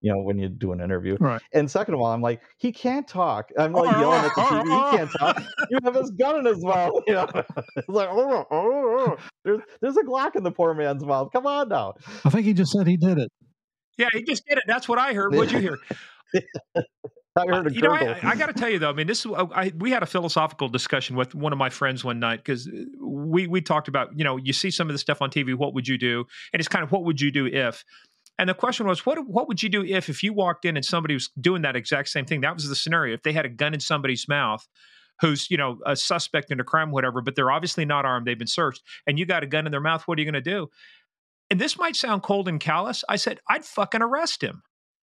you 0.00 0.12
know, 0.12 0.22
when 0.22 0.38
you 0.38 0.48
do 0.48 0.72
an 0.72 0.80
interview. 0.80 1.16
Right. 1.18 1.40
And 1.52 1.70
second 1.70 1.94
of 1.94 2.00
all, 2.00 2.06
I'm 2.06 2.22
like, 2.22 2.40
he 2.56 2.72
can't 2.72 3.06
talk. 3.06 3.50
I'm 3.58 3.72
like 3.72 3.90
yelling 3.96 4.24
at 4.24 4.34
the 4.34 4.42
TV, 4.42 4.62
he 4.62 4.96
can't 4.96 5.10
talk. 5.10 5.42
You 5.70 5.78
have 5.82 5.94
his 5.94 6.10
gun 6.12 6.38
in 6.38 6.44
his 6.44 6.64
mouth. 6.64 6.92
You 7.06 7.14
know, 7.14 7.26
it's 7.76 7.88
like, 7.88 8.08
oh, 8.10 8.30
oh, 8.32 8.46
oh, 8.50 9.06
oh. 9.08 9.16
There's, 9.44 9.60
there's 9.80 9.96
a 9.96 10.02
Glock 10.02 10.36
in 10.36 10.42
the 10.42 10.50
poor 10.50 10.74
man's 10.74 11.04
mouth. 11.04 11.30
Come 11.32 11.46
on 11.46 11.68
now. 11.68 11.94
I 12.24 12.30
think 12.30 12.44
he 12.44 12.52
just 12.52 12.72
said 12.72 12.86
he 12.86 12.96
did 12.96 13.18
it. 13.18 13.30
Yeah, 13.96 14.08
he 14.12 14.22
just 14.22 14.46
did 14.46 14.58
it. 14.58 14.64
That's 14.66 14.88
what 14.88 14.98
I 14.98 15.14
heard. 15.14 15.34
What'd 15.34 15.52
you 15.52 15.58
hear? 15.58 15.78
I 17.38 17.46
heard 17.46 17.66
uh, 17.66 17.70
you 17.70 17.82
know, 17.82 17.92
I, 17.92 18.18
I 18.22 18.36
got 18.36 18.46
to 18.46 18.52
tell 18.52 18.68
you 18.68 18.78
though. 18.78 18.90
I 18.90 18.92
mean, 18.92 19.06
this 19.06 19.24
uh, 19.24 19.46
I, 19.54 19.72
we 19.76 19.90
had 19.90 20.02
a 20.02 20.06
philosophical 20.06 20.68
discussion 20.68 21.16
with 21.16 21.34
one 21.34 21.52
of 21.52 21.58
my 21.58 21.70
friends 21.70 22.04
one 22.04 22.18
night 22.18 22.38
because 22.44 22.68
we 23.00 23.46
we 23.46 23.60
talked 23.60 23.88
about 23.88 24.16
you 24.16 24.24
know 24.24 24.36
you 24.36 24.52
see 24.52 24.70
some 24.70 24.88
of 24.88 24.94
the 24.94 24.98
stuff 24.98 25.22
on 25.22 25.30
TV. 25.30 25.54
What 25.54 25.74
would 25.74 25.88
you 25.88 25.98
do? 25.98 26.24
And 26.52 26.60
it's 26.60 26.68
kind 26.68 26.82
of 26.82 26.92
what 26.92 27.04
would 27.04 27.20
you 27.20 27.30
do 27.30 27.46
if? 27.46 27.84
And 28.38 28.48
the 28.48 28.54
question 28.54 28.86
was, 28.86 29.04
what 29.04 29.18
what 29.26 29.48
would 29.48 29.62
you 29.62 29.68
do 29.68 29.84
if 29.84 30.08
if 30.08 30.22
you 30.22 30.32
walked 30.32 30.64
in 30.64 30.76
and 30.76 30.84
somebody 30.84 31.14
was 31.14 31.30
doing 31.40 31.62
that 31.62 31.76
exact 31.76 32.08
same 32.08 32.24
thing? 32.24 32.40
That 32.42 32.54
was 32.54 32.68
the 32.68 32.76
scenario. 32.76 33.14
If 33.14 33.22
they 33.22 33.32
had 33.32 33.44
a 33.44 33.48
gun 33.48 33.74
in 33.74 33.80
somebody's 33.80 34.28
mouth, 34.28 34.66
who's 35.20 35.50
you 35.50 35.56
know 35.56 35.78
a 35.84 35.96
suspect 35.96 36.50
in 36.50 36.60
a 36.60 36.64
crime, 36.64 36.90
whatever, 36.90 37.20
but 37.20 37.34
they're 37.34 37.50
obviously 37.50 37.84
not 37.84 38.04
armed, 38.04 38.26
they've 38.26 38.38
been 38.38 38.46
searched, 38.46 38.82
and 39.06 39.18
you 39.18 39.26
got 39.26 39.42
a 39.42 39.46
gun 39.46 39.66
in 39.66 39.72
their 39.72 39.80
mouth, 39.80 40.02
what 40.06 40.18
are 40.18 40.22
you 40.22 40.30
going 40.30 40.42
to 40.42 40.50
do? 40.50 40.68
And 41.50 41.60
this 41.60 41.78
might 41.78 41.96
sound 41.96 42.22
cold 42.22 42.46
and 42.46 42.60
callous. 42.60 43.04
I 43.08 43.16
said 43.16 43.40
I'd 43.48 43.64
fucking 43.64 44.02
arrest 44.02 44.42
him, 44.42 44.62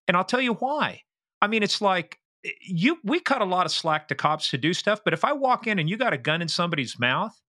and 0.07 0.17
I'll 0.17 0.25
tell 0.25 0.41
you 0.41 0.55
why. 0.55 1.01
I 1.41 1.47
mean, 1.47 1.63
it's 1.63 1.81
like 1.81 2.19
Eh, 2.45 2.51
you 2.61 2.99
we 3.05 3.21
cut 3.21 3.43
a 3.43 3.47
lot 3.47 3.67
of 3.67 3.73
slack 3.73 4.09
to 4.09 4.15
cops 4.15 4.51
to 4.51 4.59
do 4.59 4.73
stuff, 4.73 5.01
but 5.05 5.13
if 5.13 5.25
I 5.25 5.33
walk 5.33 5.67
in 5.67 5.79
and 5.79 5.89
you 5.89 5.97
got 5.97 6.13
a 6.13 6.19
gun 6.19 6.43
in 6.43 6.49
somebody's 6.49 6.99
mouth 6.99 7.41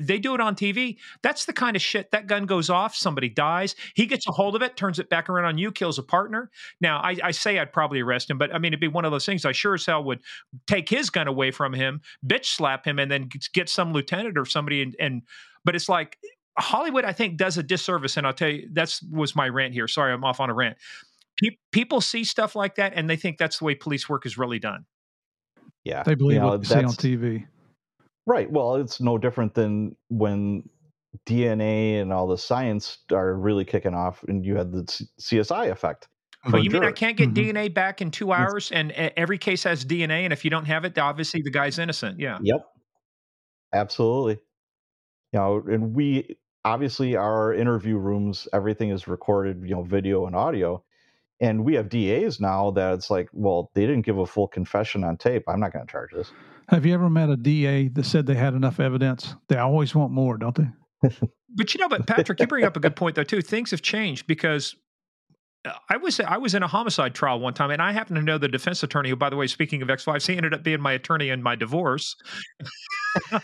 they 0.00 0.18
do 0.18 0.34
it 0.34 0.40
on 0.40 0.54
TV. 0.54 0.96
That's 1.22 1.44
the 1.44 1.52
kind 1.52 1.76
of 1.76 1.82
shit 1.82 2.10
that 2.10 2.26
gun 2.26 2.46
goes 2.46 2.70
off, 2.70 2.94
somebody 2.94 3.28
dies, 3.28 3.74
he 3.94 4.06
gets 4.06 4.26
a 4.26 4.32
hold 4.32 4.56
of 4.56 4.62
it, 4.62 4.76
turns 4.76 4.98
it 4.98 5.08
back 5.08 5.28
around 5.28 5.46
on 5.46 5.58
you, 5.58 5.70
kills 5.72 5.98
a 5.98 6.02
partner. 6.02 6.50
Now, 6.80 6.98
I, 6.98 7.16
I, 7.22 7.30
say 7.30 7.58
I'd 7.58 7.72
probably 7.72 8.00
arrest 8.00 8.30
him, 8.30 8.38
but 8.38 8.54
I 8.54 8.58
mean, 8.58 8.70
it'd 8.70 8.80
be 8.80 8.88
one 8.88 9.04
of 9.04 9.12
those 9.12 9.26
things. 9.26 9.44
I 9.44 9.52
sure 9.52 9.74
as 9.74 9.86
hell 9.86 10.02
would 10.04 10.20
take 10.66 10.88
his 10.88 11.10
gun 11.10 11.28
away 11.28 11.50
from 11.50 11.72
him, 11.72 12.00
bitch 12.26 12.46
slap 12.46 12.86
him, 12.86 12.98
and 12.98 13.10
then 13.10 13.28
get 13.52 13.68
some 13.68 13.92
lieutenant 13.92 14.38
or 14.38 14.44
somebody. 14.44 14.82
And, 14.82 14.96
and 14.98 15.22
but 15.64 15.74
it's 15.74 15.88
like 15.88 16.18
Hollywood, 16.58 17.04
I 17.04 17.12
think, 17.12 17.36
does 17.36 17.58
a 17.58 17.62
disservice. 17.62 18.16
And 18.16 18.26
I'll 18.26 18.32
tell 18.32 18.48
you, 18.48 18.68
that's 18.72 19.02
was 19.02 19.36
my 19.36 19.48
rant 19.48 19.74
here. 19.74 19.88
Sorry, 19.88 20.12
I'm 20.12 20.24
off 20.24 20.40
on 20.40 20.50
a 20.50 20.54
rant. 20.54 20.76
Pe- 21.42 21.56
people 21.72 22.00
see 22.00 22.24
stuff 22.24 22.54
like 22.54 22.76
that, 22.76 22.92
and 22.94 23.08
they 23.08 23.16
think 23.16 23.38
that's 23.38 23.58
the 23.58 23.64
way 23.64 23.74
police 23.74 24.08
work 24.08 24.26
is 24.26 24.38
really 24.38 24.58
done. 24.58 24.86
Yeah, 25.84 26.02
they 26.02 26.14
believe 26.14 26.36
you 26.36 26.40
know, 26.40 26.48
what 26.48 26.62
they 26.62 26.68
see 26.68 26.74
on 26.76 26.84
TV. 26.86 27.46
Right. 28.26 28.50
Well, 28.50 28.76
it's 28.76 29.00
no 29.00 29.18
different 29.18 29.54
than 29.54 29.96
when 30.08 30.68
DNA 31.26 32.00
and 32.00 32.12
all 32.12 32.26
the 32.26 32.38
science 32.38 32.98
are 33.12 33.34
really 33.34 33.64
kicking 33.64 33.94
off, 33.94 34.22
and 34.26 34.44
you 34.44 34.56
had 34.56 34.72
the 34.72 34.82
CSI 35.20 35.70
effect. 35.70 36.08
But 36.46 36.62
you 36.62 36.70
mean 36.70 36.84
I 36.84 36.92
can't 36.92 37.16
get 37.16 37.32
mm-hmm. 37.32 37.56
DNA 37.58 37.72
back 37.72 38.02
in 38.02 38.10
two 38.10 38.32
hours, 38.32 38.70
and 38.70 38.92
every 38.92 39.38
case 39.38 39.62
has 39.64 39.84
DNA, 39.84 40.24
and 40.24 40.32
if 40.32 40.44
you 40.44 40.50
don't 40.50 40.66
have 40.66 40.84
it, 40.84 40.98
obviously 40.98 41.40
the 41.42 41.50
guy's 41.50 41.78
innocent. 41.78 42.20
Yeah. 42.20 42.38
Yep. 42.42 42.66
Absolutely. 43.72 44.38
You 45.32 45.38
know, 45.40 45.64
and 45.66 45.94
we 45.94 46.36
obviously 46.64 47.16
our 47.16 47.54
interview 47.54 47.96
rooms, 47.96 48.46
everything 48.52 48.90
is 48.90 49.08
recorded, 49.08 49.62
you 49.62 49.74
know, 49.74 49.82
video 49.82 50.26
and 50.26 50.36
audio, 50.36 50.82
And 51.40 51.64
we 51.64 51.74
have 51.74 51.88
DAs 51.88 52.40
now 52.40 52.70
that 52.72 52.94
it's 52.94 53.10
like, 53.10 53.28
well, 53.32 53.70
they 53.74 53.82
didn't 53.82 54.02
give 54.02 54.18
a 54.18 54.26
full 54.26 54.48
confession 54.48 55.04
on 55.04 55.16
tape. 55.16 55.44
I'm 55.48 55.60
not 55.60 55.72
going 55.72 55.86
to 55.86 55.90
charge 55.90 56.10
this. 56.12 56.32
Have 56.68 56.86
you 56.86 56.94
ever 56.94 57.10
met 57.10 57.28
a 57.28 57.36
DA 57.36 57.88
that 57.88 58.06
said 58.06 58.26
they 58.26 58.34
had 58.34 58.54
enough 58.54 58.80
evidence? 58.80 59.34
They 59.48 59.56
always 59.56 59.94
want 59.94 60.12
more, 60.12 60.38
don't 60.38 60.54
they? 60.54 60.68
but 61.54 61.74
you 61.74 61.80
know, 61.80 61.88
but 61.88 62.06
Patrick, 62.06 62.40
you 62.40 62.46
bring 62.46 62.64
up 62.64 62.76
a 62.76 62.80
good 62.80 62.96
point 62.96 63.16
though 63.16 63.24
too. 63.24 63.42
Things 63.42 63.70
have 63.72 63.82
changed 63.82 64.26
because 64.26 64.76
I 65.88 65.96
was 65.96 66.20
I 66.20 66.36
was 66.36 66.54
in 66.54 66.62
a 66.62 66.66
homicide 66.66 67.14
trial 67.14 67.40
one 67.40 67.54
time, 67.54 67.70
and 67.70 67.80
I 67.80 67.92
happen 67.92 68.16
to 68.16 68.22
know 68.22 68.36
the 68.36 68.48
defense 68.48 68.82
attorney. 68.82 69.08
Who, 69.08 69.16
by 69.16 69.30
the 69.30 69.36
way, 69.36 69.46
speaking 69.46 69.80
of 69.80 69.88
ex-wives, 69.88 70.26
he 70.26 70.36
ended 70.36 70.52
up 70.52 70.62
being 70.62 70.80
my 70.80 70.92
attorney 70.92 71.30
in 71.30 71.42
my 71.42 71.56
divorce. 71.56 72.16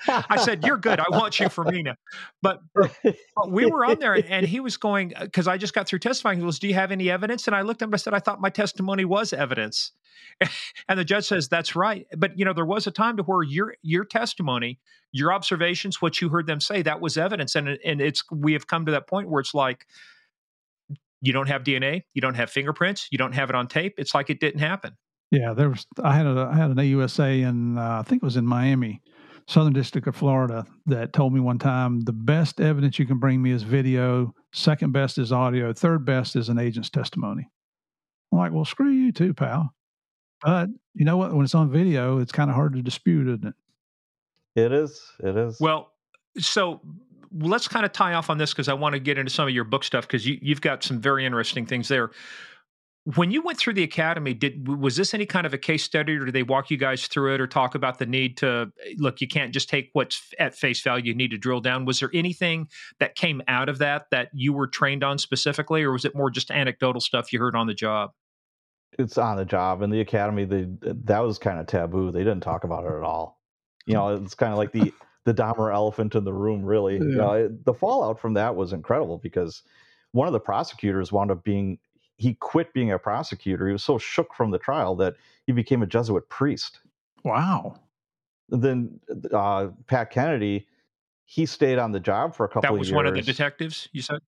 I 0.06 0.36
said, 0.36 0.64
"You're 0.64 0.76
good. 0.76 1.00
I 1.00 1.06
want 1.10 1.40
you 1.40 1.48
for 1.48 1.64
me 1.64 1.82
now." 1.82 1.94
But, 2.42 2.60
but 2.74 3.50
we 3.50 3.64
were 3.66 3.86
on 3.86 3.98
there, 4.00 4.22
and 4.28 4.46
he 4.46 4.60
was 4.60 4.76
going 4.76 5.14
uh, 5.16 5.24
because 5.24 5.48
I 5.48 5.56
just 5.56 5.72
got 5.72 5.88
through 5.88 6.00
testifying. 6.00 6.38
He 6.38 6.44
goes, 6.44 6.58
"Do 6.58 6.68
you 6.68 6.74
have 6.74 6.92
any 6.92 7.10
evidence?" 7.10 7.46
And 7.46 7.56
I 7.56 7.62
looked 7.62 7.80
at 7.80 7.88
him. 7.88 7.94
I 7.94 7.96
said, 7.96 8.12
"I 8.12 8.18
thought 8.18 8.40
my 8.40 8.50
testimony 8.50 9.06
was 9.06 9.32
evidence." 9.32 9.92
and 10.88 10.98
the 10.98 11.04
judge 11.04 11.26
says, 11.26 11.48
"That's 11.48 11.74
right." 11.74 12.06
But 12.18 12.38
you 12.38 12.44
know, 12.44 12.52
there 12.52 12.66
was 12.66 12.86
a 12.86 12.90
time 12.90 13.16
to 13.16 13.22
where 13.22 13.42
your 13.42 13.76
your 13.80 14.04
testimony, 14.04 14.78
your 15.10 15.32
observations, 15.32 16.02
what 16.02 16.20
you 16.20 16.28
heard 16.28 16.46
them 16.46 16.60
say, 16.60 16.82
that 16.82 17.00
was 17.00 17.16
evidence, 17.16 17.54
and 17.54 17.78
and 17.82 18.02
it's 18.02 18.24
we 18.30 18.52
have 18.52 18.66
come 18.66 18.84
to 18.84 18.92
that 18.92 19.08
point 19.08 19.30
where 19.30 19.40
it's 19.40 19.54
like 19.54 19.86
you 21.20 21.32
don't 21.32 21.48
have 21.48 21.62
DNA, 21.62 22.02
you 22.14 22.20
don't 22.20 22.34
have 22.34 22.50
fingerprints, 22.50 23.08
you 23.10 23.18
don't 23.18 23.32
have 23.32 23.50
it 23.50 23.56
on 23.56 23.68
tape. 23.68 23.94
It's 23.98 24.14
like 24.14 24.30
it 24.30 24.40
didn't 24.40 24.60
happen. 24.60 24.96
Yeah, 25.30 25.52
there 25.52 25.68
was. 25.70 25.86
I 26.02 26.14
had 26.14 26.26
a 26.26 26.50
I 26.52 26.56
had 26.56 26.70
an 26.70 26.76
AUSA 26.76 27.42
in 27.48 27.78
uh, 27.78 28.00
I 28.00 28.02
think 28.02 28.22
it 28.22 28.26
was 28.26 28.36
in 28.36 28.46
Miami, 28.46 29.00
Southern 29.46 29.72
District 29.72 30.06
of 30.06 30.16
Florida, 30.16 30.64
that 30.86 31.12
told 31.12 31.32
me 31.32 31.40
one 31.40 31.58
time 31.58 32.00
the 32.00 32.12
best 32.12 32.60
evidence 32.60 32.98
you 32.98 33.06
can 33.06 33.18
bring 33.18 33.40
me 33.40 33.50
is 33.50 33.62
video. 33.62 34.34
Second 34.52 34.92
best 34.92 35.18
is 35.18 35.32
audio. 35.32 35.72
Third 35.72 36.04
best 36.04 36.36
is 36.36 36.48
an 36.48 36.58
agent's 36.58 36.90
testimony. 36.90 37.48
I'm 38.32 38.38
like, 38.38 38.52
well, 38.52 38.64
screw 38.64 38.90
you 38.90 39.12
too, 39.12 39.34
pal. 39.34 39.72
But 40.42 40.70
you 40.94 41.04
know 41.04 41.16
what? 41.16 41.34
When 41.34 41.44
it's 41.44 41.54
on 41.54 41.70
video, 41.70 42.18
it's 42.18 42.32
kind 42.32 42.50
of 42.50 42.56
hard 42.56 42.74
to 42.74 42.82
dispute, 42.82 43.28
isn't 43.28 43.46
it? 43.46 43.54
It 44.60 44.72
is. 44.72 45.00
It 45.20 45.36
is. 45.36 45.60
Well, 45.60 45.92
so 46.38 46.80
let's 47.32 47.68
kind 47.68 47.86
of 47.86 47.92
tie 47.92 48.14
off 48.14 48.30
on 48.30 48.38
this 48.38 48.52
because 48.52 48.68
I 48.68 48.74
want 48.74 48.94
to 48.94 48.98
get 48.98 49.18
into 49.18 49.30
some 49.30 49.46
of 49.46 49.54
your 49.54 49.64
book 49.64 49.84
stuff 49.84 50.06
because 50.06 50.26
you, 50.26 50.38
you've 50.42 50.60
got 50.60 50.82
some 50.82 51.00
very 51.00 51.24
interesting 51.24 51.66
things 51.66 51.88
there. 51.88 52.10
When 53.16 53.30
you 53.30 53.40
went 53.42 53.58
through 53.58 53.74
the 53.74 53.82
academy, 53.82 54.34
did 54.34 54.68
was 54.68 54.96
this 54.96 55.14
any 55.14 55.24
kind 55.24 55.46
of 55.46 55.54
a 55.54 55.58
case 55.58 55.82
study, 55.82 56.16
or 56.16 56.26
did 56.26 56.34
they 56.34 56.42
walk 56.42 56.70
you 56.70 56.76
guys 56.76 57.06
through 57.06 57.34
it, 57.34 57.40
or 57.40 57.46
talk 57.46 57.74
about 57.74 57.98
the 57.98 58.04
need 58.04 58.36
to 58.38 58.70
eh, 58.86 58.94
look? 58.98 59.22
You 59.22 59.26
can't 59.26 59.52
just 59.52 59.70
take 59.70 59.88
what's 59.94 60.20
at 60.38 60.54
face 60.54 60.82
value; 60.82 61.06
you 61.06 61.14
need 61.14 61.30
to 61.30 61.38
drill 61.38 61.60
down. 61.60 61.86
Was 61.86 62.00
there 62.00 62.10
anything 62.12 62.68
that 62.98 63.14
came 63.14 63.40
out 63.48 63.70
of 63.70 63.78
that 63.78 64.04
that 64.10 64.28
you 64.34 64.52
were 64.52 64.66
trained 64.66 65.02
on 65.02 65.16
specifically, 65.16 65.82
or 65.82 65.92
was 65.92 66.04
it 66.04 66.14
more 66.14 66.30
just 66.30 66.50
anecdotal 66.50 67.00
stuff 67.00 67.32
you 67.32 67.40
heard 67.40 67.56
on 67.56 67.66
the 67.66 67.74
job? 67.74 68.10
It's 68.98 69.16
on 69.16 69.38
the 69.38 69.46
job 69.46 69.80
in 69.80 69.88
the 69.88 70.00
academy. 70.00 70.44
They 70.44 70.66
that 70.82 71.20
was 71.20 71.38
kind 71.38 71.58
of 71.58 71.66
taboo. 71.66 72.12
They 72.12 72.20
didn't 72.20 72.42
talk 72.42 72.64
about 72.64 72.84
it 72.84 72.92
at 72.92 73.02
all. 73.02 73.40
You 73.86 73.94
know, 73.94 74.14
it's 74.14 74.34
kind 74.34 74.52
of 74.52 74.58
like 74.58 74.72
the 74.72 74.92
the 75.24 75.34
Dahmer 75.34 75.72
elephant 75.72 76.14
in 76.14 76.24
the 76.24 76.32
room, 76.32 76.64
really. 76.64 76.94
Yeah. 76.94 77.00
You 77.00 77.16
know, 77.16 77.32
it, 77.32 77.64
the 77.64 77.74
fallout 77.74 78.18
from 78.18 78.34
that 78.34 78.56
was 78.56 78.72
incredible 78.72 79.18
because 79.18 79.62
one 80.12 80.26
of 80.26 80.32
the 80.32 80.40
prosecutors 80.40 81.12
wound 81.12 81.30
up 81.30 81.44
being 81.44 81.78
he 82.16 82.34
quit 82.34 82.72
being 82.74 82.92
a 82.92 82.98
prosecutor. 82.98 83.66
He 83.66 83.72
was 83.72 83.82
so 83.82 83.96
shook 83.96 84.34
from 84.34 84.50
the 84.50 84.58
trial 84.58 84.94
that 84.96 85.14
he 85.46 85.52
became 85.52 85.82
a 85.82 85.86
Jesuit 85.86 86.28
priest. 86.28 86.80
Wow. 87.24 87.80
Then 88.50 89.00
uh, 89.32 89.68
Pat 89.86 90.10
Kennedy, 90.10 90.66
he 91.24 91.46
stayed 91.46 91.78
on 91.78 91.92
the 91.92 92.00
job 92.00 92.34
for 92.34 92.44
a 92.44 92.48
couple 92.48 92.62
that 92.62 92.72
of 92.72 92.76
years. 92.76 92.88
That 92.88 92.94
was 92.94 92.96
one 92.96 93.06
of 93.06 93.14
the 93.14 93.22
detectives, 93.22 93.88
you 93.92 94.02
said? 94.02 94.18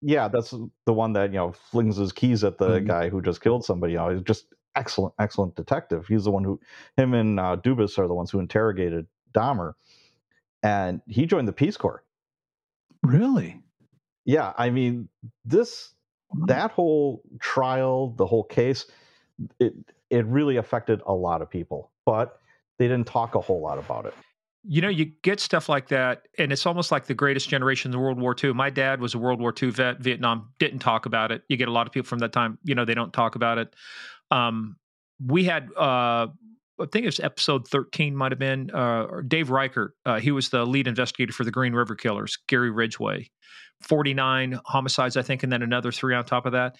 Yeah, 0.00 0.28
that's 0.28 0.54
the 0.86 0.92
one 0.92 1.12
that, 1.14 1.30
you 1.30 1.36
know, 1.36 1.52
flings 1.52 1.96
his 1.96 2.12
keys 2.12 2.44
at 2.44 2.56
the 2.56 2.68
mm-hmm. 2.68 2.86
guy 2.86 3.08
who 3.08 3.20
just 3.20 3.42
killed 3.42 3.64
somebody. 3.64 3.94
You 3.94 3.98
know, 3.98 4.10
he's 4.10 4.22
just 4.22 4.46
excellent, 4.76 5.12
excellent 5.18 5.56
detective. 5.56 6.06
He's 6.06 6.24
the 6.24 6.30
one 6.30 6.44
who, 6.44 6.60
him 6.96 7.12
and 7.12 7.38
uh, 7.38 7.56
Dubas 7.62 7.98
are 7.98 8.08
the 8.08 8.14
ones 8.14 8.30
who 8.30 8.38
interrogated 8.38 9.06
Dahmer 9.34 9.72
and 10.64 11.02
he 11.06 11.26
joined 11.26 11.46
the 11.46 11.52
Peace 11.52 11.76
Corps. 11.76 12.02
Really? 13.02 13.62
Yeah, 14.24 14.54
I 14.56 14.70
mean, 14.70 15.08
this 15.44 15.92
that 16.46 16.72
whole 16.72 17.22
trial, 17.38 18.14
the 18.16 18.26
whole 18.26 18.42
case, 18.42 18.86
it 19.60 19.74
it 20.10 20.24
really 20.26 20.56
affected 20.56 21.02
a 21.06 21.12
lot 21.12 21.42
of 21.42 21.50
people, 21.50 21.92
but 22.06 22.40
they 22.78 22.88
didn't 22.88 23.06
talk 23.06 23.34
a 23.34 23.40
whole 23.40 23.60
lot 23.60 23.78
about 23.78 24.06
it. 24.06 24.14
You 24.66 24.80
know, 24.80 24.88
you 24.88 25.04
get 25.04 25.40
stuff 25.40 25.68
like 25.68 25.88
that, 25.88 26.26
and 26.38 26.50
it's 26.50 26.64
almost 26.64 26.90
like 26.90 27.04
the 27.04 27.14
greatest 27.14 27.50
generation 27.50 27.92
in 27.92 28.00
World 28.00 28.18
War 28.18 28.34
II. 28.42 28.54
My 28.54 28.70
dad 28.70 28.98
was 29.00 29.14
a 29.14 29.18
World 29.18 29.38
War 29.38 29.52
II 29.62 29.70
vet, 29.70 30.00
Vietnam, 30.00 30.48
didn't 30.58 30.78
talk 30.78 31.04
about 31.04 31.30
it. 31.30 31.42
You 31.48 31.58
get 31.58 31.68
a 31.68 31.72
lot 31.72 31.86
of 31.86 31.92
people 31.92 32.08
from 32.08 32.20
that 32.20 32.32
time, 32.32 32.58
you 32.64 32.74
know, 32.74 32.86
they 32.86 32.94
don't 32.94 33.12
talk 33.12 33.34
about 33.34 33.58
it. 33.58 33.74
Um, 34.30 34.76
we 35.24 35.44
had 35.44 35.70
uh, 35.76 36.28
I 36.80 36.86
think 36.90 37.06
it's 37.06 37.20
episode 37.20 37.68
13 37.68 38.16
might 38.16 38.32
have 38.32 38.38
been 38.38 38.70
uh, 38.72 39.06
Dave 39.26 39.50
Reichert. 39.50 39.92
Uh, 40.04 40.18
he 40.18 40.32
was 40.32 40.48
the 40.50 40.64
lead 40.64 40.88
investigator 40.88 41.32
for 41.32 41.44
the 41.44 41.50
Green 41.50 41.72
River 41.72 41.94
Killers, 41.94 42.38
Gary 42.48 42.70
Ridgway. 42.70 43.30
49 43.82 44.60
homicides, 44.64 45.16
I 45.16 45.22
think, 45.22 45.42
and 45.42 45.52
then 45.52 45.62
another 45.62 45.92
three 45.92 46.14
on 46.14 46.24
top 46.24 46.46
of 46.46 46.52
that. 46.52 46.76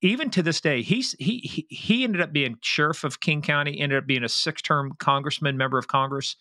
Even 0.00 0.30
to 0.30 0.42
this 0.42 0.60
day, 0.60 0.82
he's 0.82 1.12
he 1.18 1.66
he 1.68 2.04
ended 2.04 2.22
up 2.22 2.32
being 2.32 2.56
sheriff 2.62 3.04
of 3.04 3.20
King 3.20 3.42
County, 3.42 3.78
ended 3.78 3.98
up 3.98 4.06
being 4.06 4.24
a 4.24 4.28
six-term 4.28 4.92
congressman, 4.98 5.56
member 5.56 5.76
of 5.76 5.88
Congress. 5.88 6.36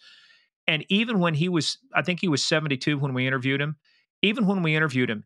And 0.67 0.85
even 0.89 1.19
when 1.19 1.33
he 1.33 1.49
was, 1.49 1.77
I 1.93 2.01
think 2.01 2.21
he 2.21 2.29
was 2.29 2.45
72 2.45 2.97
when 2.97 3.13
we 3.13 3.27
interviewed 3.27 3.59
him. 3.59 3.75
Even 4.21 4.45
when 4.45 4.61
we 4.61 4.75
interviewed 4.75 5.09
him, 5.09 5.25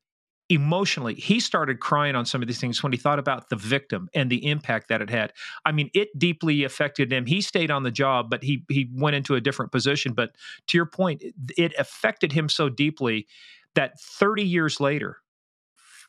emotionally 0.50 1.16
he 1.16 1.40
started 1.40 1.80
crying 1.80 2.16
on 2.16 2.26
some 2.26 2.42
of 2.42 2.48
these 2.48 2.60
things 2.60 2.84
when 2.84 2.92
he 2.92 2.98
thought 2.98 3.18
about 3.18 3.50
the 3.50 3.56
victim 3.56 4.08
and 4.14 4.30
the 4.30 4.48
impact 4.48 4.90
that 4.90 5.02
it 5.02 5.10
had. 5.10 5.34
I 5.66 5.72
mean 5.72 5.90
it 5.94 6.18
deeply 6.18 6.64
affected 6.64 7.12
him. 7.12 7.26
He 7.26 7.42
stayed 7.42 7.72
on 7.72 7.84
the 7.84 7.92
job 7.92 8.30
but 8.30 8.44
he 8.44 8.64
he 8.70 8.90
went 8.94 9.16
into 9.16 9.36
a 9.36 9.42
different 9.42 9.72
position. 9.72 10.14
But 10.14 10.36
to 10.68 10.78
your 10.78 10.86
point 10.86 11.24
it 11.58 11.74
affected 11.80 12.32
him 12.32 12.50
so 12.50 12.70
deeply 12.70 13.28
that 13.74 14.00
30 14.00 14.44
years 14.44 14.80
later 14.80 15.18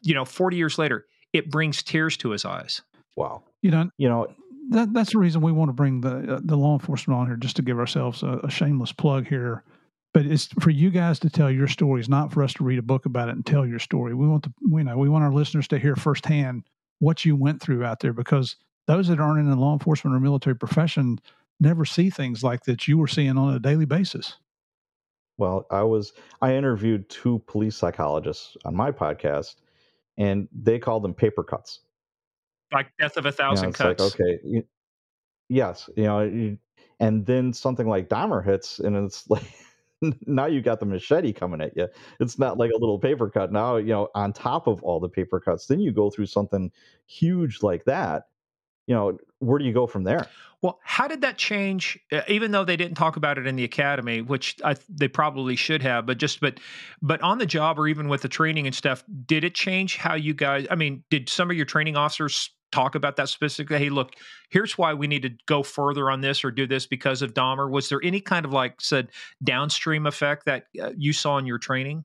you 0.03 0.15
know 0.15 0.25
40 0.25 0.57
years 0.57 0.79
later 0.79 1.07
it 1.33 1.51
brings 1.51 1.83
tears 1.83 2.17
to 2.19 2.31
his 2.31 2.45
eyes. 2.45 2.83
Wow. 3.17 3.45
You 3.63 3.71
know 3.71 3.91
you 3.97 4.09
know 4.09 4.27
that, 4.69 4.93
that's 4.93 5.13
the 5.13 5.19
reason 5.19 5.41
we 5.41 5.53
want 5.53 5.71
to 5.71 5.75
bring 5.75 6.03
the 6.03 6.37
uh, 6.37 6.41
the 6.45 6.57
law 6.57 6.75
enforcement 6.75 7.19
on 7.19 7.27
here 7.27 7.37
just 7.37 7.57
to 7.57 7.63
give 7.63 7.79
ourselves 7.79 8.23
a, 8.23 8.41
a 8.45 8.51
shameless 8.51 8.93
plug 8.93 9.27
here 9.27 9.65
but 10.17 10.25
it's 10.25 10.47
for 10.61 10.71
you 10.71 10.91
guys 10.91 11.19
to 11.19 11.29
tell 11.29 11.51
your 11.51 11.69
stories, 11.69 12.09
not 12.09 12.33
for 12.33 12.43
us 12.43 12.55
to 12.55 12.65
read 12.65 12.79
a 12.79 12.83
book 12.83 13.05
about 13.05 13.29
it 13.29 13.33
and 13.33 13.45
tell 13.45 13.67
your 13.67 13.79
story. 13.79 14.15
We 14.15 14.27
want 14.27 14.45
to, 14.45 14.53
we 14.67 14.83
know, 14.83 14.97
we 14.97 15.11
want 15.11 15.25
our 15.25 15.31
listeners 15.31 15.69
to 15.69 15.79
hear 15.79 15.95
firsthand 15.95 16.63
what 17.01 17.27
you 17.27 17.37
went 17.37 17.61
through 17.61 17.85
out 17.85 18.01
there 18.01 18.15
because 18.15 18.57
those 18.87 19.09
that 19.09 19.21
aren't 19.21 19.41
in 19.41 19.51
the 19.51 19.57
law 19.57 19.75
enforcement 19.75 20.17
or 20.17 20.21
military 20.21 20.57
profession 20.57 21.21
never 21.61 21.85
see 21.85 22.09
things 22.09 22.43
like 22.43 22.65
that 22.65 22.89
you 22.89 22.97
were 22.97 23.07
seeing 23.07 23.37
on 23.37 23.53
a 23.53 23.59
daily 23.59 23.85
basis. 23.85 24.39
Well, 25.37 25.67
I 25.71 25.83
was 25.83 26.15
I 26.41 26.55
interviewed 26.55 27.11
two 27.11 27.43
police 27.47 27.77
psychologists 27.77 28.57
on 28.65 28.75
my 28.75 28.93
podcast, 28.93 29.57
and 30.17 30.49
they 30.51 30.79
called 30.79 31.05
them 31.05 31.13
paper 31.13 31.45
cuts. 31.45 31.81
Like 32.73 32.87
death 32.99 33.19
of 33.19 33.27
a 33.27 33.33
thousand 33.33 33.65
you 33.65 33.85
know, 33.85 33.95
cuts. 33.95 34.19
Like, 34.19 34.29
okay, 34.31 34.65
yes, 35.51 35.91
you 35.95 36.05
know, 36.05 36.57
and 37.01 37.27
then 37.27 37.53
something 37.53 37.87
like 37.87 38.09
Dahmer 38.09 38.43
hits, 38.43 38.79
and 38.79 38.97
it's 38.97 39.29
like 39.31 39.45
now 40.27 40.47
you 40.47 40.61
got 40.61 40.81
the 40.81 40.87
machete 40.87 41.33
coming 41.33 41.61
at 41.61 41.77
you. 41.77 41.89
It's 42.21 42.39
not 42.39 42.59
like 42.59 42.71
a 42.71 42.79
little 42.79 42.99
paper 42.99 43.31
cut. 43.31 43.53
Now, 43.53 43.77
you 43.77 43.89
know, 43.89 44.09
on 44.15 44.33
top 44.33 44.67
of 44.67 44.83
all 44.83 45.01
the 45.01 45.09
paper 45.09 45.41
cuts, 45.41 45.67
then 45.67 45.81
you 45.81 45.93
go 45.93 46.11
through 46.11 46.27
something 46.27 46.71
huge 47.07 47.63
like 47.63 47.85
that. 47.85 48.25
You 48.87 48.95
know, 48.95 49.19
where 49.41 49.59
do 49.59 49.65
you 49.65 49.73
go 49.73 49.87
from 49.87 50.05
there? 50.05 50.27
Well, 50.63 50.79
how 50.83 51.09
did 51.09 51.21
that 51.21 51.37
change? 51.37 51.99
Even 52.29 52.51
though 52.51 52.65
they 52.65 52.77
didn't 52.77 52.97
talk 52.97 53.17
about 53.17 53.37
it 53.37 53.47
in 53.47 53.57
the 53.57 53.65
academy, 53.65 54.23
which 54.23 54.57
I, 54.65 54.77
they 54.89 55.09
probably 55.09 55.57
should 55.57 55.83
have, 55.83 56.07
but 56.07 56.19
just 56.19 56.41
but 56.41 56.61
but 57.03 57.21
on 57.21 57.39
the 57.39 57.47
job 57.47 57.79
or 57.79 57.89
even 57.89 58.09
with 58.09 58.23
the 58.23 58.29
training 58.29 58.67
and 58.67 58.75
stuff, 58.75 59.05
did 59.27 59.45
it 59.45 59.55
change 59.55 59.97
how 59.97 60.15
you 60.15 60.35
guys? 60.35 60.67
I 60.71 60.77
mean, 60.77 61.03
did 61.11 61.29
some 61.29 61.51
of 61.51 61.57
your 61.57 61.67
training 61.67 61.97
officers 61.97 62.51
talk 62.73 62.95
about 62.95 63.17
that 63.17 63.29
specifically? 63.29 63.79
Hey, 63.79 63.89
look, 63.89 64.13
here's 64.51 64.77
why 64.77 64.95
we 64.95 65.07
need 65.07 65.23
to 65.23 65.31
go 65.47 65.63
further 65.63 66.11
on 66.11 66.21
this 66.21 66.45
or 66.45 66.51
do 66.51 66.67
this 66.67 66.87
because 66.87 67.23
of 67.23 67.35
Dahmer. 67.35 67.71
Was 67.71 67.89
there 67.89 68.01
any 68.03 68.21
kind 68.21 68.45
of 68.45 68.53
like 68.53 68.81
said 68.81 69.09
downstream 69.43 70.07
effect 70.07 70.47
that 70.47 70.67
uh, 70.81 70.93
you 70.97 71.13
saw 71.13 71.39
in 71.39 71.47
your 71.47 71.59
training? 71.59 72.05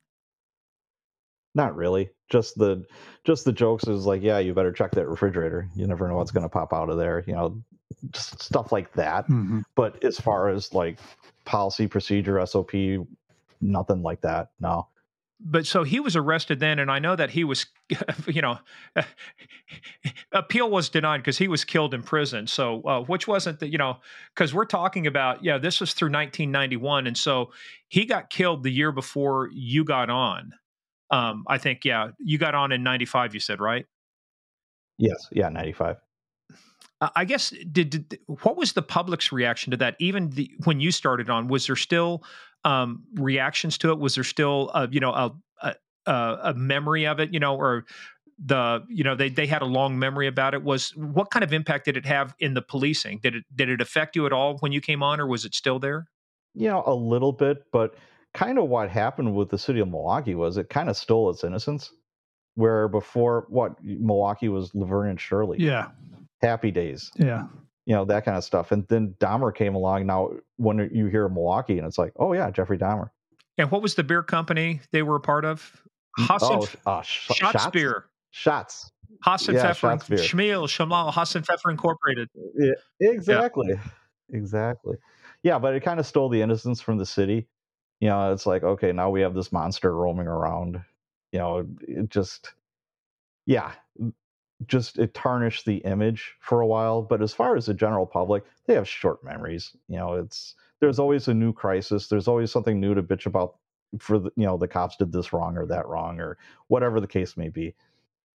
Not 1.54 1.76
really. 1.76 2.10
Just 2.30 2.58
the 2.58 2.86
just 3.26 3.44
the 3.44 3.52
jokes 3.52 3.88
is 3.88 4.06
like, 4.06 4.22
yeah, 4.22 4.40
you 4.40 4.54
better 4.54 4.72
check 4.72 4.92
that 4.92 5.08
refrigerator. 5.08 5.68
You 5.76 5.86
never 5.86 6.08
know 6.08 6.16
what's 6.16 6.32
going 6.32 6.44
to 6.44 6.50
pop 6.50 6.74
out 6.74 6.90
of 6.90 6.98
there. 6.98 7.24
You 7.28 7.34
know, 7.34 7.62
just 8.12 8.42
stuff 8.42 8.72
like 8.72 8.94
that. 8.94 9.26
Mm-hmm. 9.26 9.62
But 9.76 10.02
as 10.04 10.18
far 10.18 10.50
as 10.50 10.74
like 10.74 11.00
policy, 11.44 11.88
procedure, 11.88 12.44
SOP, 12.46 12.72
nothing 13.60 14.02
like 14.02 14.22
that. 14.22 14.52
No 14.62 14.88
but 15.44 15.66
so 15.66 15.84
he 15.84 16.00
was 16.00 16.16
arrested 16.16 16.60
then, 16.60 16.80
and 16.80 16.92
I 16.92 17.00
know 17.00 17.16
that 17.16 17.32
he 17.32 17.44
was, 17.44 17.66
you 18.28 18.42
know, 18.42 18.60
appeal 20.32 20.70
was 20.70 20.90
denied 20.90 21.18
because 21.18 21.38
he 21.38 21.48
was 21.48 21.66
killed 21.66 21.94
in 21.94 22.04
prison. 22.04 22.48
So, 22.48 22.82
uh, 22.84 23.02
which 23.02 23.28
wasn't 23.28 23.60
the, 23.60 23.68
you 23.68 23.78
know, 23.78 23.98
because 24.36 24.54
we're 24.54 24.66
talking 24.66 25.08
about, 25.08 25.44
yeah, 25.44 25.58
this 25.58 25.80
was 25.80 25.94
through 25.94 26.10
1991, 26.10 27.08
and 27.08 27.18
so 27.18 27.52
he 27.88 28.06
got 28.06 28.30
killed 28.30 28.64
the 28.64 28.72
year 28.72 28.92
before 28.92 29.50
you 29.52 29.84
got 29.84 30.10
on. 30.10 30.54
Um, 31.10 31.44
I 31.48 31.58
think, 31.58 31.84
yeah, 31.84 32.10
you 32.20 32.38
got 32.38 32.56
on 32.56 32.72
in 32.72 32.84
'95. 32.84 33.34
You 33.34 33.40
said 33.40 33.60
right? 33.60 33.86
Yes, 34.98 35.28
yeah, 35.32 35.50
95. 35.50 35.98
Uh, 37.02 37.10
I 37.16 37.26
guess 37.26 37.52
did, 37.72 37.90
did 37.90 38.20
what 38.44 38.56
was 38.56 38.74
the 38.74 38.84
public's 38.84 39.32
reaction 39.32 39.72
to 39.72 39.78
that? 39.78 39.96
Even 40.00 40.30
the, 40.30 40.52
when 40.64 40.80
you 40.80 40.92
started 40.92 41.30
on, 41.30 41.48
was 41.48 41.66
there 41.66 41.76
still 41.76 42.24
um, 42.64 43.04
reactions 43.16 43.78
to 43.80 43.92
it? 43.92 44.00
Was 44.00 44.16
there 44.16 44.24
still 44.24 44.70
a, 44.74 44.88
you 44.90 45.00
know 45.00 45.12
a, 45.12 45.34
a 46.06 46.40
a 46.44 46.54
memory 46.56 47.06
of 47.08 47.20
it? 47.20 47.34
You 47.34 47.40
know, 47.40 47.56
or 47.56 47.86
the 48.44 48.84
you 48.90 49.04
know 49.04 49.16
they 49.16 49.30
they 49.30 49.48
had 49.48 49.62
a 49.62 49.66
long 49.66 50.00
memory 50.00 50.28
about 50.28 50.54
it. 50.54 50.64
Was 50.64 50.96
what 50.96 51.32
kind 51.32 51.44
of 51.44 51.54
impact 51.54 51.86
did 51.86 51.98
it 51.98 52.06
have 52.06 52.36
in 52.40 52.54
the 52.54 52.62
policing? 52.62 53.20
Did 53.22 53.36
it 53.36 53.44
did 53.56 53.70
it 53.70 53.82
affect 53.82 54.16
you 54.16 54.26
at 54.26 54.34
all 54.34 54.58
when 54.60 54.72
you 54.72 54.82
came 54.82 55.04
on, 55.04 55.20
or 55.20 55.28
was 55.28 55.46
it 55.46 55.54
still 55.54 55.80
there? 55.80 56.08
You 56.54 56.68
know, 56.68 56.84
a 56.86 56.94
little 56.94 57.32
bit, 57.32 57.64
but 57.72 57.96
kind 58.34 58.58
of 58.58 58.68
what 58.68 58.90
happened 58.90 59.36
with 59.36 59.50
the 59.50 59.58
city 59.58 59.80
of 59.80 59.88
Milwaukee 59.90 60.36
was 60.36 60.58
it 60.58 60.70
kind 60.70 60.90
of 60.90 60.98
stole 60.98 61.30
its 61.30 61.44
innocence. 61.44 61.92
Where 62.56 62.90
before, 62.90 63.46
what 63.48 63.82
Milwaukee 63.82 64.50
was 64.50 64.76
Laverne 64.76 65.12
and 65.12 65.20
Shirley, 65.22 65.58
Yeah. 65.60 65.88
Happy 66.42 66.70
Days, 66.70 67.10
Yeah. 67.16 67.48
You 67.86 67.96
know 67.96 68.06
that 68.06 68.26
kind 68.26 68.38
of 68.38 68.44
stuff. 68.44 68.72
And 68.72 68.88
then 68.88 69.16
Dahmer 69.20 69.54
came 69.54 69.76
along. 69.76 70.06
Now, 70.06 70.32
when 70.58 70.90
you 70.94 71.08
hear 71.08 71.28
Milwaukee, 71.28 71.78
and 71.78 71.88
it's 71.88 71.98
like, 71.98 72.14
oh 72.18 72.34
yeah, 72.34 72.52
Jeffrey 72.52 72.78
Dahmer. 72.78 73.10
And 73.58 73.70
what 73.72 73.82
was 73.82 73.96
the 73.96 74.04
beer 74.04 74.24
company 74.24 74.82
they 74.92 75.02
were 75.04 75.16
a 75.16 75.20
part 75.20 75.46
of? 75.46 75.84
Hassan 76.18 76.64
oh, 76.86 76.92
uh, 76.92 77.02
sh- 77.02 77.30
Shotz 77.30 77.54
Shotz, 77.54 77.72
Beer. 77.72 78.06
Shotz. 78.34 78.92
Hassan 79.24 79.56
Yeah, 79.56 79.74
Pfeffer. 79.74 80.16
Schmiel, 80.16 80.68
Shamal, 80.68 81.12
Hasenpfeffer 81.12 81.70
Incorporated. 81.70 82.30
Yeah, 82.56 82.72
exactly, 83.00 83.80
exactly. 84.32 84.98
Yeah, 85.44 85.60
but 85.60 85.74
it 85.76 85.82
kind 85.82 86.00
of 86.00 86.06
stole 86.06 86.30
the 86.30 86.42
innocence 86.42 86.82
from 86.82 86.98
the 86.98 87.06
city. 87.06 87.48
You 88.00 88.10
know, 88.10 88.32
it's 88.32 88.46
like, 88.46 88.64
okay, 88.64 88.92
now 88.92 89.10
we 89.10 89.22
have 89.22 89.34
this 89.34 89.52
monster 89.52 89.96
roaming 89.96 90.28
around. 90.28 90.82
You 91.32 91.40
know, 91.40 91.68
it 91.82 92.10
just, 92.10 92.54
yeah, 93.46 93.72
just 94.68 94.98
it 95.00 95.14
tarnished 95.14 95.66
the 95.66 95.78
image 95.78 96.36
for 96.40 96.62
a 96.62 96.68
while. 96.68 97.02
But 97.02 97.22
as 97.22 97.34
far 97.34 97.56
as 97.56 97.66
the 97.66 97.74
general 97.74 98.06
public, 98.06 98.44
they 98.66 98.74
have 98.74 98.88
short 98.88 99.24
memories. 99.24 99.76
You 99.88 99.98
know, 99.98 100.14
it's 100.14 100.56
there's 100.80 101.00
always 101.00 101.28
a 101.28 101.34
new 101.34 101.54
crisis. 101.54 102.08
There's 102.08 102.28
always 102.28 102.52
something 102.52 102.80
new 102.80 102.94
to 102.94 103.04
bitch 103.04 103.26
about. 103.26 103.56
For 104.00 104.20
the, 104.20 104.32
you 104.38 104.46
know, 104.46 104.56
the 104.56 104.70
cops 104.70 104.96
did 104.96 105.12
this 105.12 105.34
wrong 105.34 105.58
or 105.58 105.66
that 105.66 105.86
wrong 105.86 106.22
or 106.22 106.38
whatever 106.68 107.02
the 107.02 107.08
case 107.08 107.36
may 107.36 107.50
be. 107.50 107.76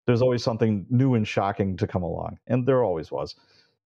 There's 0.05 0.21
always 0.21 0.45
something 0.45 0.85
new 0.91 1.15
and 1.15 1.27
shocking 1.27 1.79
to 1.79 1.87
come 1.87 2.03
along, 2.03 2.39
and 2.47 2.67
there 2.67 2.85
always 2.85 3.11
was. 3.11 3.35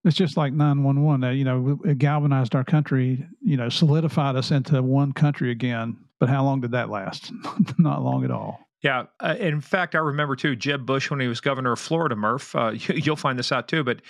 It's 0.04 0.16
just 0.16 0.36
like 0.36 0.52
911. 0.52 1.22
Uh, 1.22 1.30
you 1.30 1.44
know, 1.44 1.78
it 1.84 1.98
galvanized 1.98 2.54
our 2.54 2.64
country, 2.64 3.24
you 3.40 3.56
know, 3.56 3.68
solidified 3.68 4.34
us 4.34 4.50
into 4.50 4.82
one 4.82 5.12
country 5.12 5.50
again. 5.50 5.96
But 6.18 6.28
how 6.28 6.44
long 6.44 6.60
did 6.60 6.72
that 6.72 6.90
last? 6.90 7.32
Not 7.78 8.02
long 8.02 8.24
at 8.24 8.30
all. 8.30 8.69
Yeah. 8.82 9.04
Uh, 9.20 9.36
in 9.38 9.60
fact, 9.60 9.94
I 9.94 9.98
remember 9.98 10.36
too, 10.36 10.56
Jeb 10.56 10.86
Bush, 10.86 11.10
when 11.10 11.20
he 11.20 11.28
was 11.28 11.40
governor 11.40 11.72
of 11.72 11.78
Florida, 11.78 12.16
Murph, 12.16 12.54
uh, 12.56 12.70
you, 12.74 12.94
you'll 12.94 13.16
find 13.16 13.38
this 13.38 13.52
out 13.52 13.68
too, 13.68 13.84
but 13.84 14.00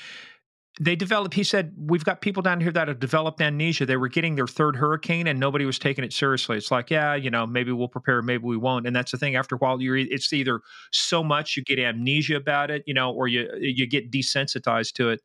they 0.79 0.95
developed, 0.95 1.35
he 1.35 1.43
said, 1.43 1.75
we've 1.77 2.05
got 2.05 2.21
people 2.21 2.43
down 2.43 2.61
here 2.61 2.71
that 2.71 2.89
have 2.89 3.01
developed 3.01 3.41
amnesia. 3.41 3.85
They 3.85 3.97
were 3.97 4.09
getting 4.09 4.37
their 4.37 4.47
third 4.47 4.77
hurricane 4.77 5.27
and 5.27 5.39
nobody 5.39 5.65
was 5.65 5.79
taking 5.79 6.05
it 6.05 6.13
seriously. 6.13 6.57
It's 6.57 6.71
like, 6.71 6.91
yeah, 6.91 7.15
you 7.15 7.29
know, 7.29 7.47
maybe 7.47 7.73
we'll 7.73 7.89
prepare, 7.89 8.23
maybe 8.23 8.45
we 8.45 8.57
won't. 8.57 8.87
And 8.87 8.95
that's 8.95 9.11
the 9.11 9.19
thing. 9.19 9.35
After 9.35 9.57
a 9.57 9.59
while, 9.59 9.83
you're, 9.83 9.97
it's 9.97 10.33
either 10.33 10.61
so 10.93 11.25
much 11.25 11.57
you 11.57 11.65
get 11.65 11.79
amnesia 11.79 12.37
about 12.37 12.71
it, 12.71 12.85
you 12.87 12.95
know, 12.95 13.13
or 13.13 13.27
you, 13.27 13.51
you 13.59 13.87
get 13.87 14.11
desensitized 14.11 14.93
to 14.95 15.11
it. 15.11 15.21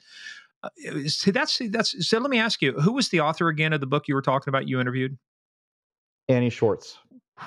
Uh, 0.64 0.70
see, 1.06 1.32
that's, 1.32 1.62
that's, 1.70 2.06
so 2.06 2.18
let 2.18 2.32
me 2.32 2.40
ask 2.40 2.62
you, 2.62 2.74
who 2.74 2.92
was 2.92 3.10
the 3.10 3.22
author 3.22 3.48
again 3.48 3.72
of 3.72 3.80
the 3.80 3.88
book 3.88 4.08
you 4.08 4.16
were 4.16 4.24
talking 4.24 4.50
about, 4.50 4.68
you 4.68 4.82
interviewed? 4.82 5.18
Annie 6.28 6.50
Schwartz. 6.50 6.98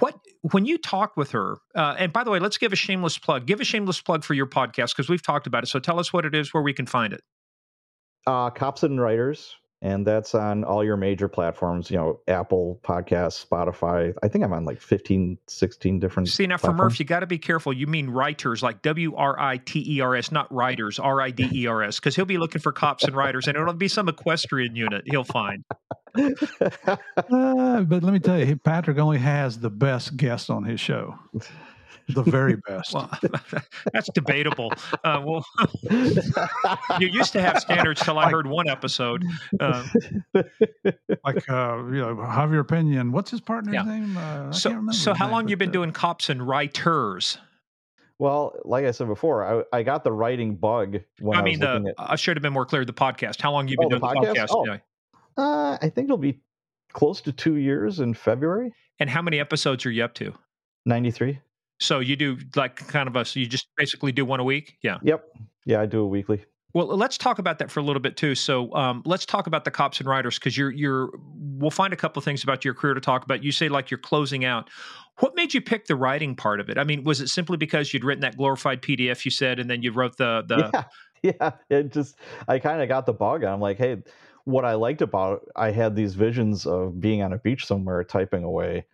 What 0.01 0.15
when 0.53 0.67
you 0.67 0.77
talk 0.77 1.17
with 1.17 1.31
her 1.31 1.59
uh, 1.75 1.95
and 1.99 2.13
by 2.13 2.23
the 2.23 2.31
way 2.31 2.39
let's 2.39 2.59
give 2.59 2.73
a 2.73 2.77
shameless 2.77 3.17
plug 3.19 3.47
give 3.47 3.61
a 3.61 3.65
shameless 3.65 4.01
plug 4.01 4.23
for 4.23 4.35
your 4.35 4.47
podcast 4.47 4.89
because 4.95 5.09
we've 5.09 5.23
talked 5.23 5.47
about 5.47 5.65
it 5.65 5.67
so 5.67 5.79
tell 5.79 5.99
us 5.99 6.13
what 6.13 6.27
it 6.27 6.35
is 6.35 6.53
where 6.53 6.63
we 6.63 6.73
can 6.73 6.87
find 6.87 7.13
it. 7.13 7.23
Uh, 8.27 8.51
Cops 8.51 8.83
and 8.83 9.01
Writers, 9.01 9.55
and 9.81 10.07
that's 10.07 10.35
on 10.35 10.65
all 10.65 10.83
your 10.85 10.97
major 10.97 11.29
platforms, 11.29 11.91
you 11.91 11.97
know, 11.97 12.21
Apple 12.27 12.81
Podcasts, 12.83 13.47
Spotify. 13.47 14.13
I 14.23 14.29
think 14.29 14.45
I'm 14.45 14.53
on 14.53 14.65
like 14.65 14.81
15, 14.81 15.39
16 15.47 16.01
different. 16.01 16.29
see 16.29 16.47
now 16.47 16.57
for 16.57 16.69
platforms. 16.69 16.79
murph 16.79 17.01
you 17.01 17.07
got 17.07 17.21
to 17.21 17.27
be 17.27 17.39
careful 17.39 17.73
you 17.73 17.87
mean 17.87 18.11
writers 18.11 18.63
like 18.63 18.83
w-r-i-t-e-r-s 18.83 20.33
not 20.33 20.53
writers 20.53 20.99
r-i-d-e-r-s 20.99 22.01
because 22.01 22.17
he'll 22.17 22.25
be 22.25 22.39
looking 22.39 22.61
for 22.61 22.73
cops 22.73 23.05
and 23.05 23.15
writers 23.15 23.47
and 23.47 23.57
it'll 23.57 23.73
be 23.73 23.89
some 23.89 24.09
equestrian 24.09 24.75
unit 24.75 25.05
he'll 25.07 25.25
find 25.25 25.65
Uh, 27.31 27.83
but 27.83 28.03
let 28.03 28.13
me 28.13 28.19
tell 28.19 28.39
you, 28.39 28.57
Patrick 28.57 28.99
only 28.99 29.19
has 29.19 29.59
the 29.59 29.71
best 29.71 30.17
guests 30.17 30.49
on 30.49 30.65
his 30.65 30.81
show. 30.81 31.15
The 32.09 32.23
very 32.23 32.57
best. 32.67 32.95
well 32.95 33.11
that's 33.93 34.09
debatable 34.15 34.73
uh, 35.05 35.23
well 35.25 35.45
you 36.99 37.09
used 37.09 37.33
to 37.33 37.41
have 37.41 37.59
standards 37.59 38.01
till 38.03 38.19
i 38.19 38.31
heard 38.31 38.47
one 38.47 38.69
episode 38.69 39.25
uh, 39.61 39.87
like 40.35 41.49
uh, 41.51 41.77
you 41.87 42.01
know, 42.01 42.17
Javier 42.17 42.65
Peña. 42.65 43.11
What's 43.11 43.31
his 43.31 43.41
partner's 43.41 43.75
Yeah. 43.75 43.83
name? 43.83 44.17
Uh, 44.17 44.53
so 44.53 44.87
so 44.91 45.15
how 45.15 45.27
name, 45.27 45.33
long 45.35 45.49
you 45.49 45.57
been 45.57 45.69
uh, 45.71 45.73
doing 45.73 45.93
cops 45.93 46.29
and 46.29 46.47
writers 46.47 47.39
well, 48.19 48.55
like 48.65 48.85
I 48.85 48.91
said 48.91 49.07
before, 49.07 49.63
I, 49.73 49.79
I 49.79 49.83
got 49.85 50.03
the 50.03 50.11
writing 50.11 50.57
bug 50.57 50.99
when 51.21 51.37
I, 51.39 51.41
I 51.41 51.45
mean, 51.45 51.61
was 51.61 51.83
the, 51.85 51.95
at. 51.97 52.11
I 52.11 52.17
should 52.17 52.37
have 52.37 52.43
been 52.43 52.53
more 52.53 52.67
clear. 52.67 52.85
The 52.85 52.93
podcast. 52.93 53.41
How 53.41 53.53
long 53.53 53.69
you 53.69 53.77
been 53.79 53.87
Oh, 53.87 53.91
doing 53.91 54.01
the 54.01 54.07
podcast? 54.09 54.35
podcast? 54.35 54.49
Oh. 54.51 54.67
Yeah. 54.67 54.79
Uh, 55.37 55.79
I 55.81 55.89
think 55.89 56.07
it'll 56.07 56.17
be 56.19 56.41
close 56.93 57.21
to 57.21 57.31
two 57.33 57.57
years 57.59 58.01
in 58.01 58.15
February. 58.15 58.73
And 58.99 59.09
how 59.09 59.23
many 59.23 59.39
episodes 59.39 59.87
are 59.87 59.93
you 59.93 60.03
up 60.03 60.15
to? 60.15 60.35
93. 60.85 61.39
So 61.81 62.01
you 62.01 62.17
do 62.17 62.39
like 62.57 62.77
kind 62.89 63.09
of 63.09 63.17
a. 63.17 63.25
So 63.25 63.41
you 63.41 63.47
just 63.47 63.69
basically 63.77 64.13
do 64.13 64.25
one 64.25 64.41
a 64.41 64.45
week. 64.45 64.79
Yeah. 64.83 64.99
Yep. 65.03 65.25
Yeah, 65.65 65.81
I 65.81 65.87
do 65.87 66.01
a 66.01 66.07
weekly. 66.07 66.45
Well, 66.75 66.87
let's 66.89 67.17
talk 67.17 67.39
about 67.39 67.59
that 67.61 67.71
for 67.71 67.81
a 67.81 67.83
little 67.83 68.01
bit 68.01 68.17
too. 68.17 68.35
So 68.35 68.73
um, 68.75 69.03
let's 69.07 69.25
talk 69.25 69.47
about 69.47 69.65
the 69.65 69.71
cops 69.71 70.01
and 70.01 70.09
writers 70.09 70.39
because 70.39 70.57
you're 70.57 70.71
you're. 70.71 71.11
We'll 71.35 71.71
find 71.71 71.93
a 71.93 71.97
couple 71.97 72.21
of 72.21 72.25
things 72.25 72.45
about 72.45 72.65
your 72.65 72.75
career 72.75 72.95
to 72.95 73.01
talk 73.01 73.25
about. 73.25 73.43
You 73.43 73.53
say 73.53 73.69
like 73.69 73.91
you're 73.91 73.99
closing 73.99 74.45
out. 74.45 74.71
What 75.19 75.35
made 75.35 75.55
you 75.55 75.61
pick 75.61 75.87
the 75.87 75.97
writing 75.97 76.37
part 76.37 76.61
of 76.61 76.69
it? 76.69 76.79
I 76.79 76.85
mean, 76.85 77.03
was 77.05 77.21
it 77.21 77.29
simply 77.29 77.57
because 77.57 77.93
you'd 77.93 78.05
written 78.05 78.21
that 78.21 78.37
glorified 78.37 78.83
PDF 78.83 79.25
you 79.25 79.31
said, 79.31 79.59
and 79.59 79.69
then 79.69 79.83
you 79.83 79.93
wrote 79.93 80.17
the 80.19 80.45
the 80.49 80.71
yeah. 80.73 80.85
Yeah. 81.41 81.51
It 81.69 81.93
just, 81.93 82.17
I 82.47 82.61
kind 82.61 82.81
of 82.81 82.89
got 82.89 83.07
the 83.07 83.13
bug. 83.13 83.43
I'm 83.43 83.61
like, 83.61 83.77
hey, 83.79 83.97
what 84.45 84.65
I 84.65 84.75
liked 84.75 85.03
about 85.03 85.49
I 85.57 85.73
had 85.73 85.97
these 85.97 86.15
visions 86.15 86.65
of 86.65 87.01
being 87.01 87.23
on 87.23 87.33
a 87.33 87.39
beach 87.39 87.67
somewhere 87.67 88.05
typing 88.05 88.45
away. 88.45 88.85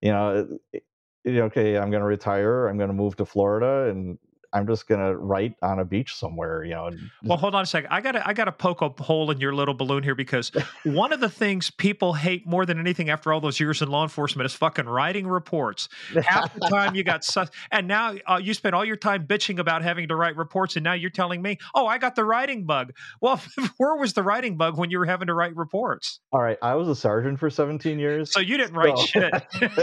You 0.00 0.12
know, 0.12 0.30
it- 0.38 0.60
it- 0.78 0.84
okay, 1.26 1.76
I'm 1.76 1.90
going 1.90 2.00
to 2.00 2.06
retire. 2.06 2.68
I'm 2.68 2.76
going 2.76 2.88
to 2.88 2.94
move 2.94 3.16
to 3.16 3.24
Florida 3.24 3.90
and 3.90 4.18
I'm 4.54 4.66
just 4.66 4.86
going 4.86 5.00
to 5.00 5.16
write 5.16 5.54
on 5.62 5.80
a 5.80 5.84
beach 5.84 6.14
somewhere, 6.14 6.64
you 6.64 6.74
know. 6.74 6.86
and 6.86 6.98
Well, 7.24 7.36
hold 7.36 7.54
on 7.54 7.62
a 7.62 7.66
second. 7.66 7.90
I 7.90 8.00
got 8.00 8.12
to 8.12 8.26
I 8.26 8.32
got 8.32 8.44
to 8.44 8.52
poke 8.52 8.82
a 8.82 8.88
hole 9.02 9.30
in 9.32 9.40
your 9.40 9.52
little 9.54 9.74
balloon 9.74 10.02
here 10.04 10.14
because 10.14 10.50
one 10.84 11.12
of 11.12 11.20
the 11.20 11.28
things 11.28 11.70
people 11.70 12.14
hate 12.14 12.46
more 12.46 12.64
than 12.64 12.78
anything 12.78 13.10
after 13.10 13.32
all 13.32 13.40
those 13.40 13.58
years 13.58 13.82
in 13.82 13.88
law 13.88 14.04
enforcement 14.04 14.46
is 14.46 14.54
fucking 14.54 14.86
writing 14.86 15.26
reports. 15.26 15.88
Half 16.24 16.54
the 16.54 16.60
time 16.68 16.94
you 16.94 17.02
got 17.04 17.24
sus- 17.24 17.50
and 17.72 17.88
now 17.88 18.14
uh, 18.26 18.40
you 18.42 18.54
spend 18.54 18.74
all 18.74 18.84
your 18.84 18.96
time 18.96 19.26
bitching 19.26 19.58
about 19.58 19.82
having 19.82 20.08
to 20.08 20.16
write 20.16 20.36
reports, 20.36 20.76
and 20.76 20.84
now 20.84 20.92
you're 20.94 21.10
telling 21.10 21.42
me, 21.42 21.58
"Oh, 21.74 21.86
I 21.86 21.98
got 21.98 22.14
the 22.14 22.24
writing 22.24 22.64
bug." 22.64 22.92
Well, 23.20 23.40
where 23.76 23.96
was 23.96 24.12
the 24.12 24.22
writing 24.22 24.56
bug 24.56 24.78
when 24.78 24.90
you 24.90 24.98
were 24.98 25.06
having 25.06 25.26
to 25.26 25.34
write 25.34 25.56
reports? 25.56 26.20
All 26.32 26.40
right, 26.40 26.58
I 26.62 26.74
was 26.76 26.88
a 26.88 26.94
sergeant 26.94 27.38
for 27.40 27.50
17 27.50 27.98
years. 27.98 28.32
So 28.32 28.40
you 28.40 28.56
didn't 28.56 28.76
write 28.76 28.96
So- 28.98 29.06
shit. 29.06 29.32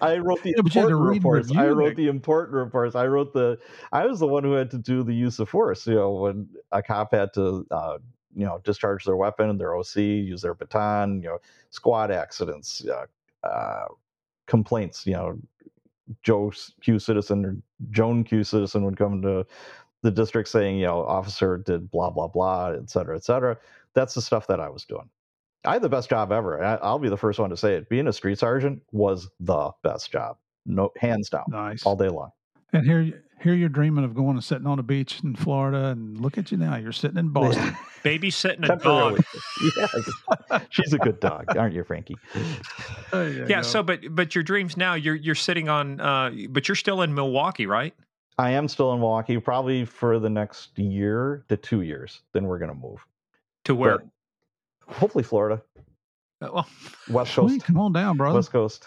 I 0.00 0.18
wrote 0.18 0.42
the 0.42 0.50
Yeah, 0.56 0.62
but 0.62 0.74
you 0.74 0.80
had 0.82 0.88
to 0.88 0.94
important 0.96 1.00
reports. 1.14 1.52
I 1.56 1.68
wrote 1.68 1.96
the 1.96 2.08
important 2.08 2.54
reports. 2.54 2.94
I 2.94 3.05
wrote 3.06 3.32
the. 3.32 3.58
I 3.92 4.06
was 4.06 4.18
the 4.20 4.26
one 4.26 4.44
who 4.44 4.52
had 4.52 4.70
to 4.72 4.78
do 4.78 5.02
the 5.02 5.14
use 5.14 5.38
of 5.38 5.48
force. 5.48 5.86
You 5.86 5.94
know, 5.96 6.10
when 6.12 6.48
a 6.72 6.82
cop 6.82 7.12
had 7.12 7.32
to, 7.34 7.66
uh, 7.70 7.98
you 8.34 8.44
know, 8.44 8.60
discharge 8.64 9.04
their 9.04 9.16
weapon, 9.16 9.58
their 9.58 9.76
OC, 9.76 9.96
use 9.96 10.42
their 10.42 10.54
baton. 10.54 11.22
You 11.22 11.28
know, 11.28 11.38
squad 11.70 12.10
accidents, 12.10 12.84
uh, 12.86 13.06
uh, 13.46 13.86
complaints. 14.46 15.06
You 15.06 15.14
know, 15.14 15.38
Joe 16.22 16.52
Q 16.80 16.98
citizen 16.98 17.44
or 17.44 17.56
Joan 17.90 18.24
Q 18.24 18.44
citizen 18.44 18.84
would 18.84 18.96
come 18.96 19.22
to 19.22 19.46
the 20.02 20.10
district 20.10 20.48
saying, 20.48 20.78
you 20.78 20.86
know, 20.86 21.02
officer 21.04 21.58
did 21.58 21.90
blah 21.90 22.10
blah 22.10 22.28
blah, 22.28 22.68
et 22.70 22.88
cetera, 22.90 23.16
et 23.16 23.24
cetera. 23.24 23.56
That's 23.94 24.14
the 24.14 24.22
stuff 24.22 24.46
that 24.48 24.60
I 24.60 24.68
was 24.68 24.84
doing. 24.84 25.08
I 25.64 25.72
had 25.72 25.82
the 25.82 25.88
best 25.88 26.08
job 26.08 26.30
ever. 26.30 26.62
I'll 26.62 26.98
be 27.00 27.08
the 27.08 27.16
first 27.16 27.40
one 27.40 27.50
to 27.50 27.56
say 27.56 27.74
it. 27.74 27.88
Being 27.88 28.06
a 28.06 28.12
street 28.12 28.38
sergeant 28.38 28.82
was 28.92 29.28
the 29.40 29.72
best 29.82 30.12
job, 30.12 30.36
no 30.64 30.92
hands 30.96 31.28
down, 31.28 31.46
Nice. 31.48 31.84
all 31.84 31.96
day 31.96 32.08
long. 32.08 32.30
And 32.72 32.84
here, 32.84 33.22
here 33.40 33.54
you're 33.54 33.68
dreaming 33.68 34.04
of 34.04 34.14
going 34.14 34.30
and 34.36 34.44
sitting 34.44 34.66
on 34.66 34.78
a 34.78 34.82
beach 34.82 35.20
in 35.22 35.34
Florida, 35.36 35.86
and 35.86 36.20
look 36.20 36.36
at 36.38 36.50
you 36.50 36.58
now. 36.58 36.76
You're 36.76 36.92
sitting 36.92 37.16
in 37.18 37.28
Boston. 37.28 37.76
Babysitting 38.04 38.64
a 38.64 38.68
dog. 38.76 38.80
Temporarily. 38.82 39.20
yeah, 39.76 40.62
she's 40.70 40.92
a 40.92 40.98
good 40.98 41.18
dog, 41.20 41.56
aren't 41.56 41.74
you, 41.74 41.82
Frankie? 41.84 42.16
There 43.12 43.28
you 43.28 43.46
Yeah. 43.48 43.60
go. 43.60 43.62
So, 43.62 43.82
but 43.82 44.00
but 44.10 44.34
your 44.34 44.44
dreams 44.44 44.76
now, 44.76 44.94
you're 44.94 45.14
you're 45.14 45.34
sitting 45.34 45.68
on, 45.68 46.00
uh, 46.00 46.30
but 46.50 46.68
you're 46.68 46.76
still 46.76 47.02
in 47.02 47.14
Milwaukee, 47.14 47.66
right? 47.66 47.94
I 48.38 48.50
am 48.50 48.68
still 48.68 48.92
in 48.92 49.00
Milwaukee, 49.00 49.38
probably 49.38 49.84
for 49.84 50.18
the 50.18 50.28
next 50.28 50.78
year 50.78 51.44
to 51.48 51.56
two 51.56 51.80
years. 51.82 52.20
Then 52.32 52.44
we're 52.46 52.58
gonna 52.58 52.74
move. 52.74 52.98
To 53.64 53.74
where? 53.74 53.98
But 54.86 54.94
hopefully, 54.96 55.24
Florida, 55.24 55.62
Uh, 56.42 56.50
well, 56.52 56.68
West 57.08 57.32
Sweet, 57.34 57.48
Coast, 57.60 57.64
come 57.64 57.78
on 57.78 57.92
down, 57.92 58.16
brother. 58.16 58.36
West 58.36 58.52
Coast. 58.52 58.86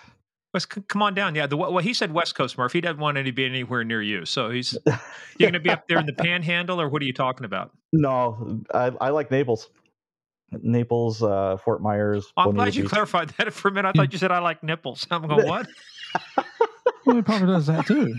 West, 0.53 0.73
c- 0.73 0.81
come 0.87 1.01
on 1.01 1.13
down. 1.13 1.35
Yeah, 1.35 1.45
the 1.47 1.57
well, 1.57 1.77
he 1.77 1.93
said 1.93 2.11
West 2.11 2.35
Coast, 2.35 2.57
Murph. 2.57 2.73
He 2.73 2.81
doesn't 2.81 2.99
want 2.99 3.17
to 3.17 3.31
be 3.31 3.45
anywhere 3.45 3.83
near 3.83 4.01
you. 4.01 4.25
So 4.25 4.49
he's 4.49 4.77
you're 4.85 4.97
going 5.39 5.53
to 5.53 5.59
be 5.59 5.69
up 5.69 5.87
there 5.87 5.99
in 5.99 6.05
the 6.05 6.13
Panhandle, 6.13 6.81
or 6.81 6.89
what 6.89 7.01
are 7.01 7.05
you 7.05 7.13
talking 7.13 7.45
about? 7.45 7.71
No, 7.93 8.61
I, 8.73 8.91
I 8.99 9.09
like 9.09 9.29
Naples. 9.31 9.69
Naples, 10.51 11.21
uh, 11.21 11.57
Fort 11.63 11.81
Myers. 11.81 12.33
I'm 12.35 12.45
Bonita 12.45 12.57
glad 12.57 12.75
you 12.75 12.83
Beach. 12.83 12.91
clarified 12.91 13.29
that 13.37 13.53
for 13.53 13.67
a 13.67 13.71
minute. 13.71 13.89
I 13.89 13.91
thought 13.91 14.11
you 14.11 14.17
said 14.19 14.31
I 14.31 14.39
like 14.39 14.63
nipples. 14.63 15.05
I'm 15.11 15.27
going 15.27 15.47
what? 15.47 15.67
Well, 17.09 17.15
he 17.17 17.21
probably 17.23 17.47
does 17.47 17.65
that 17.67 17.87
too. 17.87 18.15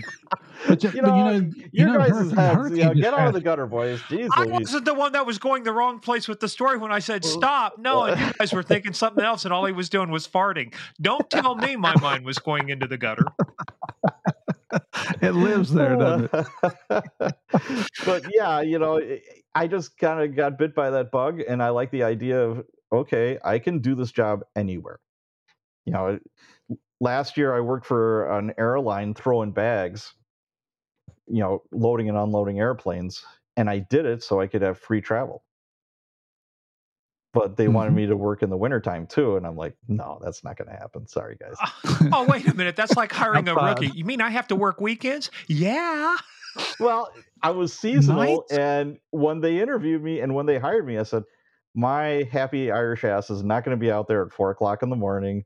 But 0.67 0.83
you, 0.83 0.89
You 0.93 1.01
but 1.01 1.07
know, 1.07 1.33
you 1.33 1.41
know, 1.41 1.51
you 1.71 1.85
know, 1.85 1.97
guys' 1.97 2.09
Hurricane- 2.11 2.35
heads, 2.37 2.55
Hurricane 2.57 2.77
you 2.77 2.83
know, 2.83 2.93
get 2.93 3.13
out 3.13 3.27
of 3.29 3.33
the 3.33 3.41
gutter, 3.41 3.65
boys. 3.65 4.01
Jeez, 4.01 4.29
I 4.35 4.43
Louise. 4.43 4.59
wasn't 4.59 4.85
the 4.85 4.93
one 4.93 5.13
that 5.13 5.25
was 5.25 5.37
going 5.39 5.63
the 5.63 5.71
wrong 5.71 5.99
place 5.99 6.27
with 6.27 6.39
the 6.41 6.49
story 6.49 6.77
when 6.77 6.91
I 6.91 6.99
said 6.99 7.23
stop. 7.23 7.77
No, 7.79 8.03
and 8.03 8.19
you 8.19 8.33
guys 8.37 8.51
were 8.53 8.63
thinking 8.63 8.93
something 8.93 9.23
else, 9.23 9.45
and 9.45 9.53
all 9.53 9.65
he 9.65 9.71
was 9.71 9.89
doing 9.89 10.11
was 10.11 10.27
farting. 10.27 10.73
Don't 10.99 11.29
tell 11.29 11.55
me 11.55 11.75
my 11.77 11.95
mind 12.01 12.25
was 12.25 12.37
going 12.37 12.69
into 12.69 12.87
the 12.87 12.97
gutter. 12.97 13.25
It 15.21 15.31
lives 15.31 15.73
there, 15.73 15.97
doesn't 15.97 16.29
it? 16.33 16.47
but 18.05 18.23
yeah, 18.33 18.61
you 18.61 18.79
know, 18.79 19.01
I 19.53 19.67
just 19.67 19.97
kind 19.97 20.21
of 20.21 20.35
got 20.35 20.57
bit 20.57 20.73
by 20.73 20.91
that 20.91 21.11
bug, 21.11 21.41
and 21.47 21.61
I 21.61 21.69
like 21.69 21.91
the 21.91 22.03
idea 22.03 22.39
of 22.41 22.63
okay, 22.91 23.37
I 23.43 23.59
can 23.59 23.79
do 23.79 23.95
this 23.95 24.11
job 24.11 24.41
anywhere. 24.55 24.99
You 25.85 25.93
know, 25.93 26.19
last 27.01 27.35
year 27.35 27.53
I 27.53 27.59
worked 27.59 27.85
for 27.85 28.29
an 28.31 28.53
airline 28.57 29.13
throwing 29.13 29.51
bags, 29.51 30.13
you 31.27 31.39
know, 31.39 31.63
loading 31.73 32.07
and 32.07 32.17
unloading 32.17 32.59
airplanes, 32.59 33.25
and 33.57 33.69
I 33.69 33.79
did 33.79 34.05
it 34.05 34.23
so 34.23 34.39
I 34.39 34.47
could 34.47 34.61
have 34.61 34.77
free 34.79 35.01
travel. 35.01 35.43
But 37.33 37.57
they 37.57 37.67
wanted 37.69 37.91
Mhm. 37.91 37.95
me 37.95 38.05
to 38.07 38.17
work 38.17 38.43
in 38.43 38.49
the 38.49 38.57
wintertime 38.57 39.07
too, 39.07 39.35
and 39.37 39.47
I'm 39.47 39.55
like, 39.55 39.75
no, 39.87 40.19
that's 40.21 40.43
not 40.43 40.57
going 40.57 40.69
to 40.69 40.75
happen. 40.75 41.07
Sorry, 41.07 41.37
guys. 41.37 41.57
Oh, 42.13 42.25
wait 42.29 42.45
a 42.47 42.53
minute. 42.55 42.75
That's 42.75 42.95
like 42.95 43.11
hiring 43.11 43.47
a 43.47 43.55
rookie. 43.55 43.87
You 43.89 44.05
mean 44.05 44.21
I 44.21 44.29
have 44.29 44.47
to 44.49 44.55
work 44.55 44.79
weekends? 44.79 45.31
Yeah. 45.47 46.17
Well, 46.79 47.09
I 47.41 47.51
was 47.51 47.73
seasonal, 47.79 48.21
Nights? 48.21 48.53
and 48.53 48.99
when 49.11 49.39
they 49.39 49.59
interviewed 49.59 50.03
me 50.03 50.19
and 50.19 50.35
when 50.35 50.45
they 50.45 50.59
hired 50.59 50.85
me, 50.85 50.97
I 50.97 51.03
said, 51.03 51.23
"My 51.73 52.27
happy 52.31 52.69
Irish 52.69 53.05
ass 53.05 53.29
is 53.29 53.43
not 53.43 53.63
going 53.63 53.75
to 53.77 53.79
be 53.81 53.89
out 53.91 54.07
there 54.09 54.23
at 54.25 54.33
four 54.33 54.51
o'clock 54.51 54.83
in 54.83 54.89
the 54.89 54.95
morning 54.97 55.45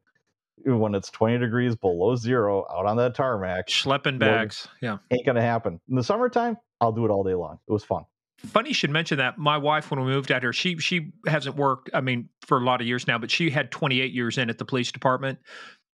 when 0.65 0.95
it's 0.95 1.09
twenty 1.09 1.37
degrees 1.37 1.75
below 1.75 2.15
zero 2.15 2.65
out 2.73 2.85
on 2.85 2.97
that 2.97 3.15
tarmac. 3.15 3.67
Schlepping 3.67 4.19
bags. 4.19 4.67
Yeah. 4.81 4.97
Ain't 5.11 5.25
going 5.25 5.35
to 5.35 5.41
happen 5.41 5.79
in 5.89 5.95
the 5.95 6.03
summertime. 6.03 6.57
I'll 6.81 6.91
do 6.91 7.05
it 7.05 7.11
all 7.11 7.23
day 7.23 7.35
long. 7.35 7.59
It 7.67 7.71
was 7.71 7.83
fun. 7.83 8.03
Funny 8.39 8.69
you 8.69 8.75
should 8.75 8.89
mention 8.89 9.17
that. 9.19 9.37
My 9.37 9.57
wife, 9.57 9.89
when 9.89 9.99
we 10.01 10.07
moved 10.07 10.31
out 10.31 10.41
here, 10.41 10.51
she 10.53 10.77
she 10.77 11.11
hasn't 11.25 11.55
worked. 11.55 11.89
I 11.93 12.01
mean, 12.01 12.29
for 12.45 12.57
a 12.57 12.61
lot 12.61 12.81
of 12.81 12.87
years 12.87 13.07
now, 13.07 13.17
but 13.17 13.31
she 13.31 13.49
had 13.49 13.71
28 13.71 14.11
years 14.11 14.37
in 14.37 14.49
at 14.49 14.57
the 14.57 14.65
police 14.65 14.91
department, 14.91 15.39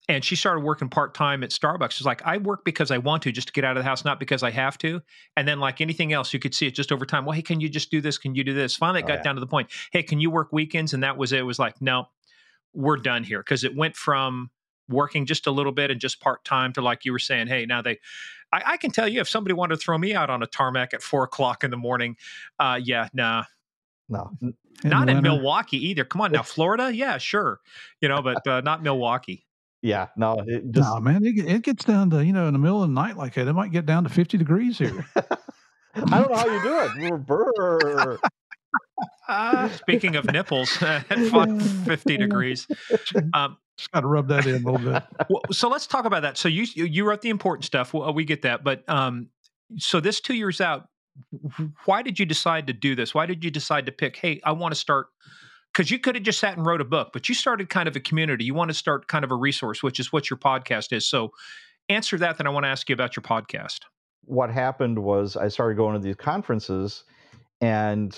and 0.07 0.23
she 0.23 0.35
started 0.35 0.61
working 0.63 0.87
part 0.87 1.13
time 1.15 1.43
at 1.43 1.49
Starbucks. 1.49 1.91
She's 1.91 2.05
like, 2.05 2.21
I 2.25 2.37
work 2.37 2.63
because 2.63 2.91
I 2.91 2.99
want 2.99 3.23
to, 3.23 3.31
just 3.31 3.47
to 3.47 3.53
get 3.53 3.65
out 3.65 3.75
of 3.75 3.83
the 3.83 3.89
house, 3.89 4.05
not 4.05 4.19
because 4.19 4.43
I 4.43 4.51
have 4.51 4.77
to. 4.79 5.01
And 5.35 5.47
then, 5.47 5.59
like 5.59 5.81
anything 5.81 6.13
else, 6.13 6.31
you 6.31 6.39
could 6.39 6.53
see 6.53 6.67
it 6.67 6.75
just 6.75 6.91
over 6.91 7.05
time. 7.05 7.25
Well, 7.25 7.33
hey, 7.33 7.41
can 7.41 7.59
you 7.59 7.69
just 7.69 7.89
do 7.89 8.01
this? 8.01 8.17
Can 8.19 8.35
you 8.35 8.43
do 8.43 8.53
this? 8.53 8.75
Finally, 8.75 8.99
it 8.99 9.05
Oh, 9.05 9.07
got 9.07 9.13
yeah. 9.19 9.23
down 9.23 9.35
to 9.35 9.41
the 9.41 9.47
point. 9.47 9.69
Hey, 9.91 10.03
can 10.03 10.19
you 10.19 10.29
work 10.29 10.49
weekends? 10.53 10.93
And 10.93 11.01
that 11.03 11.17
was 11.17 11.31
it. 11.33 11.39
It 11.39 11.43
was 11.43 11.57
like, 11.57 11.81
no, 11.81 12.05
we're 12.73 12.97
done 12.97 13.23
here 13.23 13.39
because 13.39 13.63
it 13.63 13.75
went 13.75 13.95
from 13.95 14.51
working 14.89 15.25
just 15.25 15.47
a 15.47 15.51
little 15.51 15.71
bit 15.71 15.91
and 15.91 15.99
just 15.99 16.19
part 16.19 16.43
time 16.45 16.73
to 16.73 16.81
like 16.81 17.05
you 17.05 17.11
were 17.11 17.19
saying, 17.19 17.47
hey, 17.47 17.65
now 17.65 17.81
they. 17.81 17.99
I, 18.53 18.61
I 18.65 18.77
can 18.77 18.91
tell 18.91 19.07
you 19.07 19.19
if 19.19 19.27
somebody 19.27 19.53
wanted 19.53 19.75
to 19.75 19.81
throw 19.81 19.97
me 19.97 20.13
out 20.15 20.29
on 20.29 20.41
a 20.41 20.47
tarmac 20.47 20.93
at 20.93 21.01
four 21.01 21.23
o'clock 21.23 21.63
in 21.65 21.71
the 21.71 21.75
morning, 21.77 22.15
uh, 22.59 22.79
yeah, 22.81 23.09
nah, 23.13 23.43
No, 24.07 24.31
In 24.41 24.53
not 24.85 25.09
in. 25.09 25.21
Milwaukee 25.21 25.85
either. 25.89 26.05
Come 26.05 26.21
on 26.21 26.31
now, 26.31 26.43
Florida, 26.55 26.93
yeah, 26.95 27.17
sure, 27.17 27.59
you 27.99 28.07
know, 28.07 28.21
but 28.21 28.47
uh, 28.47 28.61
not 28.61 28.81
Milwaukee. 28.83 29.45
yeah, 29.81 30.07
no, 30.15 30.41
it 30.47 30.71
just 30.71 30.87
no, 30.89 30.99
man, 31.01 31.25
it, 31.25 31.37
it 31.39 31.61
gets 31.63 31.83
down 31.83 32.09
to 32.11 32.23
you 32.23 32.31
know 32.31 32.47
in 32.47 32.53
the 32.53 32.59
middle 32.59 32.81
of 32.81 32.87
the 32.89 32.93
night 32.93 33.17
like 33.17 33.33
that. 33.33 33.47
It 33.49 33.53
might 33.53 33.71
get 33.71 33.85
down 33.85 34.03
to 34.05 34.09
fifty 34.09 34.37
degrees 34.37 34.77
here. 34.77 35.05
I 35.15 36.21
don't 36.21 36.29
know 36.31 36.35
how 36.37 36.45
you 36.45 36.61
do 36.63 37.11
it. 37.11 37.25
Brr. 37.25 38.17
Uh, 39.27 39.69
speaking 39.75 40.15
of 40.15 40.25
nipples, 40.31 40.81
at 40.81 41.01
50 41.07 42.17
degrees. 42.17 42.67
Um, 43.33 43.57
Just 43.77 43.91
got 43.91 44.01
to 44.01 44.07
rub 44.07 44.27
that 44.29 44.45
in 44.45 44.55
a 44.55 44.71
little 44.71 44.93
bit. 44.93 45.03
well, 45.29 45.41
so 45.51 45.69
let's 45.69 45.85
talk 45.87 46.05
about 46.05 46.23
that. 46.23 46.37
So 46.37 46.49
you 46.49 46.65
you 46.73 47.05
wrote 47.05 47.21
the 47.21 47.29
important 47.29 47.65
stuff. 47.65 47.93
Well, 47.93 48.13
we 48.13 48.25
get 48.25 48.41
that, 48.41 48.63
but 48.63 48.87
um, 48.89 49.29
so 49.77 49.99
this 49.99 50.19
two 50.19 50.33
years 50.33 50.61
out, 50.61 50.87
why 51.85 52.01
did 52.01 52.17
you 52.19 52.25
decide 52.25 52.67
to 52.67 52.73
do 52.73 52.95
this? 52.95 53.13
Why 53.13 53.25
did 53.25 53.43
you 53.43 53.51
decide 53.51 53.85
to 53.85 53.91
pick? 53.91 54.15
Hey, 54.15 54.39
I 54.43 54.51
want 54.53 54.73
to 54.73 54.79
start. 54.79 55.07
Because 55.73 55.91
you 55.91 55.99
could 55.99 56.15
have 56.15 56.23
just 56.23 56.39
sat 56.39 56.57
and 56.57 56.65
wrote 56.65 56.81
a 56.81 56.85
book, 56.85 57.09
but 57.13 57.29
you 57.29 57.35
started 57.35 57.69
kind 57.69 57.87
of 57.87 57.95
a 57.95 57.99
community. 57.99 58.45
You 58.45 58.55
want 58.55 58.69
to 58.71 58.73
start 58.73 59.07
kind 59.07 59.23
of 59.23 59.31
a 59.31 59.35
resource, 59.35 59.83
which 59.83 59.99
is 59.99 60.11
what 60.11 60.27
your 60.27 60.37
podcast 60.37 60.91
is. 60.91 61.07
So, 61.07 61.31
answer 61.87 62.17
that. 62.17 62.37
Then 62.39 62.47
I 62.47 62.49
want 62.49 62.63
to 62.63 62.69
ask 62.69 62.89
you 62.89 62.93
about 62.93 63.15
your 63.15 63.21
podcast. 63.21 63.81
what 64.23 64.49
happened 64.49 64.97
was 64.97 65.37
I 65.37 65.49
started 65.49 65.75
going 65.77 65.93
to 65.93 65.99
these 65.99 66.15
conferences 66.15 67.03
and 67.61 68.17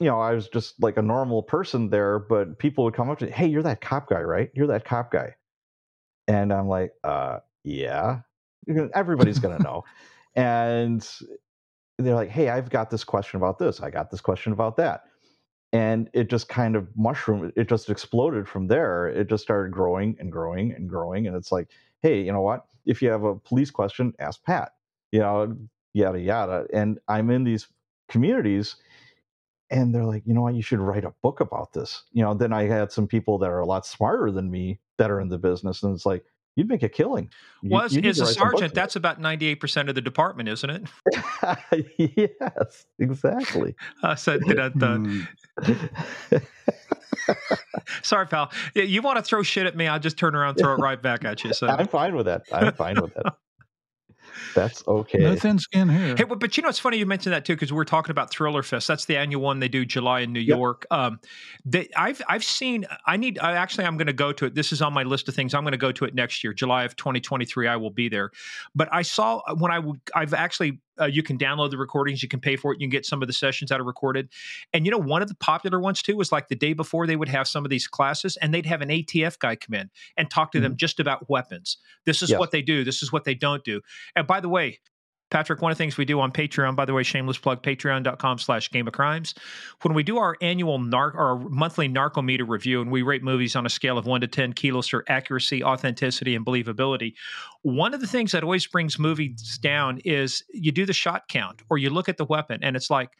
you 0.00 0.06
know, 0.06 0.18
I 0.18 0.32
was 0.32 0.48
just 0.48 0.82
like 0.82 0.96
a 0.96 1.02
normal 1.02 1.42
person 1.42 1.90
there, 1.90 2.18
but 2.18 2.58
people 2.58 2.84
would 2.84 2.94
come 2.94 3.10
up 3.10 3.18
to 3.18 3.26
me, 3.26 3.32
hey, 3.32 3.46
you're 3.46 3.62
that 3.62 3.82
cop 3.82 4.08
guy, 4.08 4.22
right? 4.22 4.50
You're 4.54 4.66
that 4.68 4.86
cop 4.86 5.12
guy. 5.12 5.36
And 6.26 6.52
I'm 6.52 6.68
like, 6.68 6.92
uh, 7.04 7.40
yeah. 7.64 8.20
Everybody's 8.94 9.38
gonna 9.38 9.58
know. 9.62 9.84
And 10.34 11.06
they're 11.98 12.14
like, 12.14 12.30
hey, 12.30 12.48
I've 12.48 12.70
got 12.70 12.88
this 12.88 13.04
question 13.04 13.36
about 13.36 13.58
this. 13.58 13.80
I 13.80 13.90
got 13.90 14.10
this 14.10 14.22
question 14.22 14.52
about 14.52 14.78
that. 14.78 15.04
And 15.72 16.08
it 16.14 16.30
just 16.30 16.48
kind 16.48 16.76
of 16.76 16.88
mushroomed, 16.96 17.52
it 17.54 17.68
just 17.68 17.90
exploded 17.90 18.48
from 18.48 18.68
there. 18.68 19.06
It 19.06 19.28
just 19.28 19.44
started 19.44 19.70
growing 19.70 20.16
and 20.18 20.32
growing 20.32 20.72
and 20.72 20.88
growing. 20.88 21.26
And 21.26 21.36
it's 21.36 21.52
like, 21.52 21.68
hey, 22.02 22.22
you 22.22 22.32
know 22.32 22.40
what? 22.40 22.64
If 22.86 23.02
you 23.02 23.10
have 23.10 23.22
a 23.22 23.36
police 23.36 23.70
question, 23.70 24.14
ask 24.18 24.42
Pat. 24.44 24.72
You 25.12 25.20
know, 25.20 25.56
yada 25.92 26.18
yada. 26.18 26.66
And 26.72 26.98
I'm 27.06 27.30
in 27.30 27.44
these 27.44 27.68
communities 28.08 28.76
and 29.70 29.94
they're 29.94 30.04
like, 30.04 30.22
you 30.26 30.34
know 30.34 30.42
what, 30.42 30.54
you 30.54 30.62
should 30.62 30.80
write 30.80 31.04
a 31.04 31.12
book 31.22 31.40
about 31.40 31.72
this. 31.72 32.02
You 32.12 32.22
know, 32.22 32.34
then 32.34 32.52
I 32.52 32.64
had 32.64 32.90
some 32.92 33.06
people 33.06 33.38
that 33.38 33.50
are 33.50 33.60
a 33.60 33.66
lot 33.66 33.86
smarter 33.86 34.30
than 34.30 34.50
me 34.50 34.78
that 34.98 35.10
are 35.10 35.20
in 35.20 35.28
the 35.28 35.38
business, 35.38 35.82
and 35.82 35.94
it's 35.94 36.04
like, 36.06 36.24
you'd 36.56 36.68
make 36.68 36.82
a 36.82 36.88
killing. 36.88 37.30
You- 37.62 37.70
Was 37.70 37.94
you 37.94 38.00
need 38.02 38.08
as 38.08 38.18
a 38.20 38.24
write 38.24 38.34
some 38.34 38.42
books 38.48 38.58
sergeant, 38.58 38.74
that's 38.74 38.96
about 38.96 39.20
ninety 39.20 39.46
eight 39.46 39.60
percent 39.60 39.88
of 39.88 39.94
the 39.94 40.00
department, 40.00 40.48
isn't 40.48 40.70
it? 40.70 40.82
yes, 42.40 42.86
exactly. 42.98 43.74
Uh, 44.02 44.14
so 44.16 44.38
did 44.38 44.58
I, 44.58 44.68
the, 44.70 45.24
Hmm. 45.62 46.36
sorry, 48.02 48.26
pal. 48.26 48.50
You 48.74 49.02
want 49.02 49.18
to 49.18 49.22
throw 49.22 49.42
shit 49.42 49.66
at 49.66 49.76
me? 49.76 49.86
I'll 49.86 49.98
just 50.00 50.16
turn 50.18 50.34
around, 50.34 50.50
and 50.50 50.58
throw 50.58 50.74
it 50.74 50.78
right 50.80 51.00
back 51.00 51.24
at 51.24 51.44
you. 51.44 51.52
So. 51.52 51.66
I'm 51.68 51.86
fine 51.88 52.14
with 52.16 52.26
that. 52.26 52.42
I'm 52.52 52.72
fine 52.74 53.00
with 53.00 53.14
that. 53.14 53.34
That's 54.54 54.86
okay. 54.86 55.18
No 55.18 55.34
thin 55.36 55.58
skin 55.58 55.88
here. 55.88 56.16
Hey, 56.16 56.24
but, 56.24 56.40
but 56.40 56.56
you 56.56 56.62
know, 56.62 56.68
it's 56.68 56.78
funny 56.78 56.98
you 56.98 57.06
mentioned 57.06 57.32
that 57.32 57.44
too 57.44 57.54
because 57.54 57.72
we're 57.72 57.84
talking 57.84 58.10
about 58.10 58.30
Thriller 58.30 58.62
Fest. 58.62 58.88
That's 58.88 59.04
the 59.04 59.16
annual 59.16 59.42
one 59.42 59.60
they 59.60 59.68
do 59.68 59.84
July 59.84 60.20
in 60.20 60.32
New 60.32 60.40
Yep. 60.40 60.56
York. 60.56 60.86
Um, 60.90 61.20
they, 61.64 61.88
I've 61.96 62.22
I've 62.28 62.44
seen. 62.44 62.86
I 63.06 63.16
need. 63.16 63.38
I 63.38 63.52
actually, 63.52 63.84
I'm 63.84 63.96
going 63.96 64.06
to 64.06 64.12
go 64.12 64.32
to 64.32 64.46
it. 64.46 64.54
This 64.54 64.72
is 64.72 64.82
on 64.82 64.92
my 64.92 65.02
list 65.02 65.28
of 65.28 65.34
things. 65.34 65.54
I'm 65.54 65.62
going 65.62 65.72
to 65.72 65.78
go 65.78 65.92
to 65.92 66.04
it 66.04 66.14
next 66.14 66.42
year, 66.42 66.52
July 66.52 66.84
of 66.84 66.96
2023. 66.96 67.68
I 67.68 67.76
will 67.76 67.90
be 67.90 68.08
there. 68.08 68.30
But 68.74 68.88
I 68.92 69.02
saw 69.02 69.42
when 69.54 69.70
I 69.72 69.76
w- 69.76 70.00
I've 70.14 70.34
actually. 70.34 70.80
Uh, 71.00 71.06
you 71.06 71.22
can 71.22 71.38
download 71.38 71.70
the 71.70 71.78
recordings. 71.78 72.22
You 72.22 72.28
can 72.28 72.40
pay 72.40 72.56
for 72.56 72.72
it. 72.72 72.80
You 72.80 72.86
can 72.86 72.90
get 72.90 73.06
some 73.06 73.22
of 73.22 73.26
the 73.26 73.32
sessions 73.32 73.70
that 73.70 73.80
are 73.80 73.84
recorded. 73.84 74.28
And 74.72 74.84
you 74.84 74.90
know, 74.90 74.98
one 74.98 75.22
of 75.22 75.28
the 75.28 75.34
popular 75.36 75.80
ones 75.80 76.02
too 76.02 76.16
was 76.16 76.32
like 76.32 76.48
the 76.48 76.56
day 76.56 76.72
before 76.72 77.06
they 77.06 77.16
would 77.16 77.28
have 77.28 77.48
some 77.48 77.64
of 77.64 77.70
these 77.70 77.86
classes, 77.86 78.36
and 78.36 78.52
they'd 78.52 78.66
have 78.66 78.82
an 78.82 78.88
ATF 78.88 79.38
guy 79.38 79.56
come 79.56 79.74
in 79.74 79.90
and 80.16 80.30
talk 80.30 80.52
to 80.52 80.60
them 80.60 80.76
just 80.76 81.00
about 81.00 81.28
weapons. 81.28 81.78
This 82.04 82.22
is 82.22 82.30
what 82.34 82.50
they 82.50 82.62
do. 82.62 82.84
This 82.84 83.02
is 83.02 83.12
what 83.12 83.24
they 83.24 83.34
don't 83.34 83.64
do. 83.64 83.80
And 84.16 84.26
by 84.26 84.40
the 84.40 84.48
way, 84.48 84.80
Patrick, 85.30 85.62
one 85.62 85.70
of 85.70 85.78
the 85.78 85.82
things 85.82 85.96
we 85.96 86.04
do 86.04 86.20
on 86.20 86.32
Patreon, 86.32 86.74
by 86.74 86.84
the 86.84 86.92
way, 86.92 87.02
shameless 87.04 87.38
plug, 87.38 87.62
patreon.com 87.62 88.38
slash 88.38 88.70
game 88.70 88.86
of 88.88 88.92
crimes. 88.92 89.34
When 89.82 89.94
we 89.94 90.02
do 90.02 90.18
our 90.18 90.36
annual 90.40 90.78
nar- 90.78 91.14
or 91.16 91.38
monthly 91.38 91.88
narcometer 91.88 92.46
review 92.48 92.80
and 92.80 92.90
we 92.90 93.02
rate 93.02 93.22
movies 93.22 93.54
on 93.54 93.64
a 93.64 93.70
scale 93.70 93.96
of 93.96 94.06
one 94.06 94.20
to 94.22 94.26
10 94.26 94.54
kilos 94.54 94.88
for 94.88 95.04
accuracy, 95.08 95.62
authenticity, 95.62 96.34
and 96.34 96.44
believability, 96.44 97.14
one 97.62 97.94
of 97.94 98.00
the 98.00 98.06
things 98.08 98.32
that 98.32 98.42
always 98.42 98.66
brings 98.66 98.98
movies 98.98 99.58
down 99.58 99.98
is 100.04 100.42
you 100.52 100.72
do 100.72 100.84
the 100.84 100.92
shot 100.92 101.28
count 101.28 101.62
or 101.70 101.78
you 101.78 101.90
look 101.90 102.08
at 102.08 102.16
the 102.16 102.24
weapon 102.24 102.58
and 102.62 102.74
it's 102.74 102.90
like, 102.90 103.10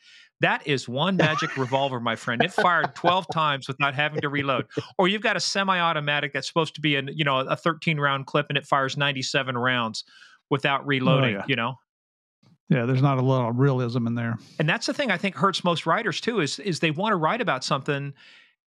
that 0.41 0.66
is 0.66 0.89
one 0.89 1.16
magic 1.16 1.57
revolver, 1.57 2.01
my 2.01 2.16
friend. 2.16 2.43
It 2.43 2.53
fired 2.53 2.95
12 2.95 3.27
times 3.32 3.69
without 3.69 3.95
having 3.95 4.23
to 4.23 4.28
reload. 4.28 4.66
Or 4.99 5.07
you've 5.07 5.23
got 5.23 5.37
a 5.37 5.41
semi-automatic 5.41 6.32
that's 6.32 6.49
supposed 6.49 6.74
to 6.74 6.81
be 6.81 6.97
an, 6.97 7.11
you 7.15 7.24
know, 7.24 7.41
a 7.41 7.57
13 7.57 8.01
round 8.01 8.27
clip 8.27 8.47
and 8.49 8.57
it 8.59 8.66
fires 8.66 8.97
97 8.97 9.57
rounds 9.57 10.05
without 10.49 10.82
oh, 10.82 10.87
reloading, 10.87 11.35
yeah. 11.35 11.45
you 11.47 11.57
know? 11.57 11.77
Yeah, 12.71 12.87
there's 12.87 13.03
not 13.03 13.19
a 13.19 13.23
lot 13.23 13.49
of 13.51 13.59
realism 13.59 14.07
in 14.07 14.15
there. 14.15 14.39
and 14.61 14.69
that's 14.69 14.87
the 14.87 14.95
thing 14.95 15.11
I 15.11 15.19
think 15.19 15.35
hurts 15.35 15.65
most 15.65 15.85
writers 15.87 16.21
too 16.21 16.41
is 16.41 16.59
is 16.61 16.81
they 16.81 16.93
want 16.93 17.13
to 17.13 17.17
write 17.17 17.41
about 17.41 17.65
something 17.65 18.15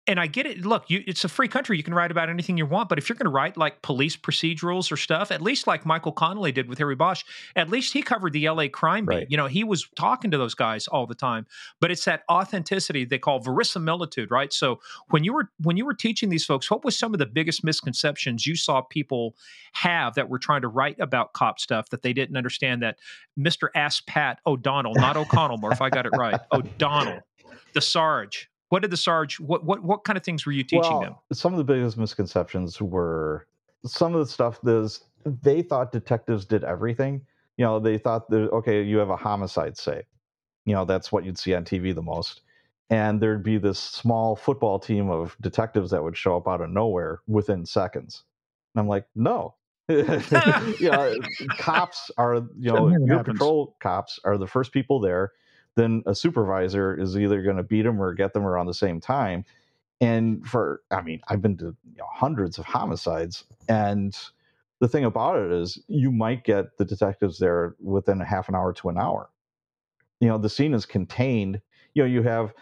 and 0.09 0.19
I 0.19 0.27
get 0.27 0.47
it. 0.47 0.66
Look, 0.66 0.91
you, 0.91 1.05
it's 1.07 1.24
a 1.24 1.29
free 1.29 1.47
country. 1.47 1.77
You 1.77 1.85
can 1.85 1.95
write 1.95 2.11
about 2.11 2.29
anything 2.29 2.59
you 2.59 2.66
want. 2.66 2.89
But 2.89 2.99
if 2.99 3.09
you're 3.09 3.15
going 3.15 3.27
to 3.27 3.31
write 3.31 3.57
like 3.57 3.83
police 3.83 4.16
procedurals 4.16 4.91
or 4.91 4.97
stuff, 4.97 5.31
at 5.31 5.41
least 5.41 5.69
like 5.69 5.87
Michael 5.87 6.11
Connelly 6.11 6.51
did 6.51 6.69
with 6.69 6.79
Harry 6.79 6.97
Bosch, 6.97 7.23
at 7.55 7.69
least 7.69 7.93
he 7.93 8.03
covered 8.03 8.33
the 8.33 8.49
LA 8.49 8.66
crime 8.66 9.07
beat. 9.07 9.15
Right. 9.15 9.27
You 9.31 9.37
know, 9.37 9.47
he 9.47 9.62
was 9.62 9.87
talking 9.95 10.33
to 10.33 10.39
those 10.39 10.55
guys 10.55 10.89
all 10.89 11.07
the 11.07 11.15
time. 11.15 11.47
But 11.81 11.93
it's 11.93 12.05
that 12.07 12.24
authenticity 12.29 13.05
they 13.05 13.19
call 13.19 13.39
verisimilitude, 13.39 14.31
right? 14.33 14.53
So 14.53 14.81
when 15.11 15.23
you 15.23 15.33
were 15.33 15.51
when 15.61 15.77
you 15.77 15.87
were 15.87 15.95
teaching 15.95 16.31
these 16.31 16.45
folks, 16.45 16.69
what 16.69 16.85
was 16.85 16.99
some 16.99 17.12
of 17.12 17.19
the 17.20 17.27
biggest 17.27 17.62
misconceptions 17.62 18.45
you 18.45 18.57
saw 18.57 18.81
people 18.81 19.37
have 19.74 20.15
that 20.15 20.29
were 20.29 20.39
trying 20.41 20.62
to 20.62 20.69
write 20.69 20.99
about 20.99 21.33
cop 21.33 21.61
stuff 21.61 21.91
that 21.91 22.03
they 22.03 22.12
didn't 22.12 22.37
understand 22.37 22.83
that 22.83 22.99
Mr. 23.39 23.69
Ask 23.77 24.05
Pat 24.07 24.41
O'Donnell, 24.47 24.95
not 24.97 25.16
O'Connell, 25.16 25.59
more 25.59 25.73
if 25.73 25.81
I 25.81 25.91
got 25.91 26.07
it 26.07 26.12
right, 26.16 26.41
O'Donnell, 26.53 27.20
the 27.73 27.81
Sarge. 27.81 28.49
What 28.73 28.81
did 28.81 28.90
the 28.90 28.97
Sarge? 28.97 29.39
What 29.39 29.66
what 29.66 29.82
what 29.82 30.05
kind 30.05 30.16
of 30.16 30.24
things 30.24 30.47
were 30.47 30.53
you 30.53 30.65
teaching 30.65 30.93
well, 30.93 31.01
them? 31.03 31.15
Some 31.31 31.53
of 31.53 31.59
the 31.59 31.65
biggest 31.65 31.99
misconceptions 31.99 32.81
were 32.81 33.47
some 33.85 34.15
of 34.15 34.20
the 34.20 34.27
stuff 34.27 34.61
is 34.66 35.01
they 35.27 35.61
thought 35.61 35.93
detectives 35.93 36.47
did 36.47 36.65
everything. 36.65 37.20
You 37.59 37.66
know, 37.66 37.78
they 37.78 37.99
thought 37.99 38.31
that 38.31 38.51
okay, 38.51 38.82
you 38.82 38.97
have 38.97 39.11
a 39.11 39.16
homicide, 39.16 39.77
say, 39.77 40.05
you 40.65 40.74
know, 40.74 40.86
that's 40.86 41.12
what 41.12 41.27
you'd 41.27 41.36
see 41.36 41.55
on 41.55 41.66
TV 41.66 41.94
the 41.94 42.01
most, 42.01 42.40
and 42.89 43.20
there'd 43.20 43.43
be 43.43 43.59
this 43.59 43.78
small 43.78 44.35
football 44.35 44.78
team 44.78 45.11
of 45.11 45.36
detectives 45.43 45.90
that 45.90 46.03
would 46.03 46.16
show 46.16 46.39
up 46.39 46.49
out 46.49 46.62
of 46.62 46.70
nowhere 46.70 47.20
within 47.27 47.66
seconds. 47.66 48.24
And 48.74 48.81
I'm 48.81 48.89
like, 48.89 49.05
no. 49.15 49.55
you 49.90 50.90
know, 50.90 51.15
cops 51.59 52.11
are 52.16 52.36
you 52.59 52.73
know 52.73 52.89
That 52.89 53.01
never 53.01 53.05
your 53.07 53.16
happens. 53.19 53.39
patrol 53.39 53.77
cops 53.82 54.19
are 54.24 54.39
the 54.39 54.47
first 54.47 54.73
people 54.73 54.99
there 54.99 55.32
then 55.77 56.03
a 56.07 56.15
supervisor 56.15 56.99
is 56.99 57.16
either 57.16 57.43
going 57.43 57.57
to 57.57 57.62
beat 57.62 57.82
them 57.82 58.01
or 58.01 58.15
get 58.15 58.32
them 58.32 58.44
around 58.44 58.66
the 58.66 58.74
same 58.74 59.01
time. 59.01 59.44
And 60.01 60.47
for, 60.47 60.82
I 60.90 61.03
mean, 61.03 61.20
I've 61.28 61.40
been 61.40 61.57
to 61.59 61.77
you 61.93 61.99
know, 61.99 62.07
hundreds 62.12 62.59
of 62.59 62.65
homicides, 62.65 63.44
and 63.69 64.16
the 64.81 64.89
thing 64.89 65.05
about 65.05 65.39
it 65.39 65.53
is, 65.53 65.78
you 65.86 66.11
might 66.11 66.43
get 66.43 66.77
the 66.77 66.85
detectives 66.85 67.39
there 67.39 67.77
within 67.81 68.20
a 68.20 68.24
half 68.24 68.49
an 68.49 68.57
hour 68.57 68.73
to 68.73 68.89
an 68.89 68.99
hour. 68.99 69.31
You 70.20 70.28
know, 70.28 70.39
the 70.39 70.49
scene 70.49 70.74
is 70.74 70.86
contained. 70.86 71.61
You 71.94 72.03
know, 72.03 72.09
you 72.09 72.23
have 72.23 72.53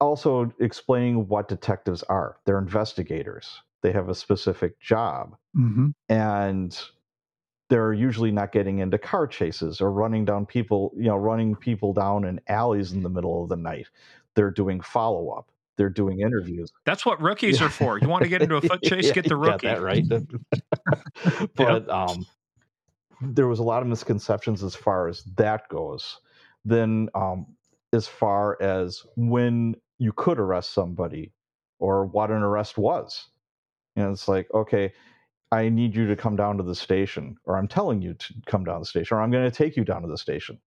also 0.00 0.52
explaining 0.60 1.28
what 1.28 1.48
detectives 1.48 2.02
are. 2.04 2.36
They're 2.44 2.58
investigators. 2.58 3.60
They 3.80 3.92
have 3.92 4.08
a 4.08 4.14
specific 4.14 4.78
job 4.80 5.36
hmm 5.54 5.88
and 6.08 6.78
they're 7.68 7.92
usually 7.92 8.30
not 8.30 8.52
getting 8.52 8.78
into 8.80 8.98
car 8.98 9.26
chases 9.26 9.80
or 9.80 9.90
running 9.92 10.24
down 10.24 10.44
people, 10.46 10.92
you 10.96 11.04
know, 11.04 11.16
running 11.16 11.54
people 11.56 11.92
down 11.92 12.24
in 12.24 12.40
alleys 12.48 12.92
in 12.92 13.02
the 13.02 13.08
middle 13.08 13.42
of 13.42 13.48
the 13.48 13.56
night. 13.56 13.88
They're 14.34 14.50
doing 14.50 14.80
follow 14.80 15.30
up. 15.30 15.50
They're 15.78 15.88
doing 15.88 16.20
interviews. 16.20 16.70
That's 16.84 17.06
what 17.06 17.20
rookies 17.20 17.60
Yeah. 17.60 17.66
are 17.66 17.70
for. 17.70 17.98
You 17.98 18.08
want 18.08 18.24
to 18.24 18.28
get 18.28 18.42
into 18.42 18.56
a 18.56 18.60
foot 18.60 18.82
chase, 18.84 19.06
Yeah, 19.06 19.12
get 19.14 19.24
the 19.26 19.36
rookie. 19.36 19.66
that 19.68 19.80
right. 19.80 20.04
but 21.56 21.88
um, 21.88 22.26
there 23.22 23.48
was 23.48 23.58
a 23.58 23.62
lot 23.62 23.82
of 23.82 23.88
misconceptions 23.88 24.62
as 24.62 24.74
far 24.74 25.08
as 25.08 25.24
that 25.36 25.68
goes. 25.68 26.18
Then, 26.64 27.08
um, 27.14 27.46
as 27.92 28.06
far 28.06 28.60
as 28.62 29.02
when 29.16 29.76
you 29.98 30.12
could 30.12 30.38
arrest 30.38 30.72
somebody 30.72 31.32
or 31.78 32.06
what 32.06 32.30
an 32.30 32.42
arrest 32.42 32.78
was, 32.78 33.28
you 33.96 34.02
know, 34.02 34.10
it's 34.12 34.28
like 34.28 34.48
okay. 34.54 34.92
I 35.52 35.68
need 35.68 35.94
you 35.94 36.06
to 36.06 36.16
come 36.16 36.34
down 36.34 36.56
to 36.56 36.62
the 36.62 36.74
station, 36.74 37.36
or 37.44 37.58
I'm 37.58 37.68
telling 37.68 38.00
you 38.00 38.14
to 38.14 38.34
come 38.46 38.64
down 38.64 38.76
to 38.76 38.80
the 38.80 38.86
station, 38.86 39.16
or 39.16 39.20
I'm 39.20 39.30
going 39.30 39.48
to 39.48 39.54
take 39.54 39.76
you 39.76 39.84
down 39.84 40.00
to 40.00 40.08
the 40.08 40.16
station. 40.16 40.58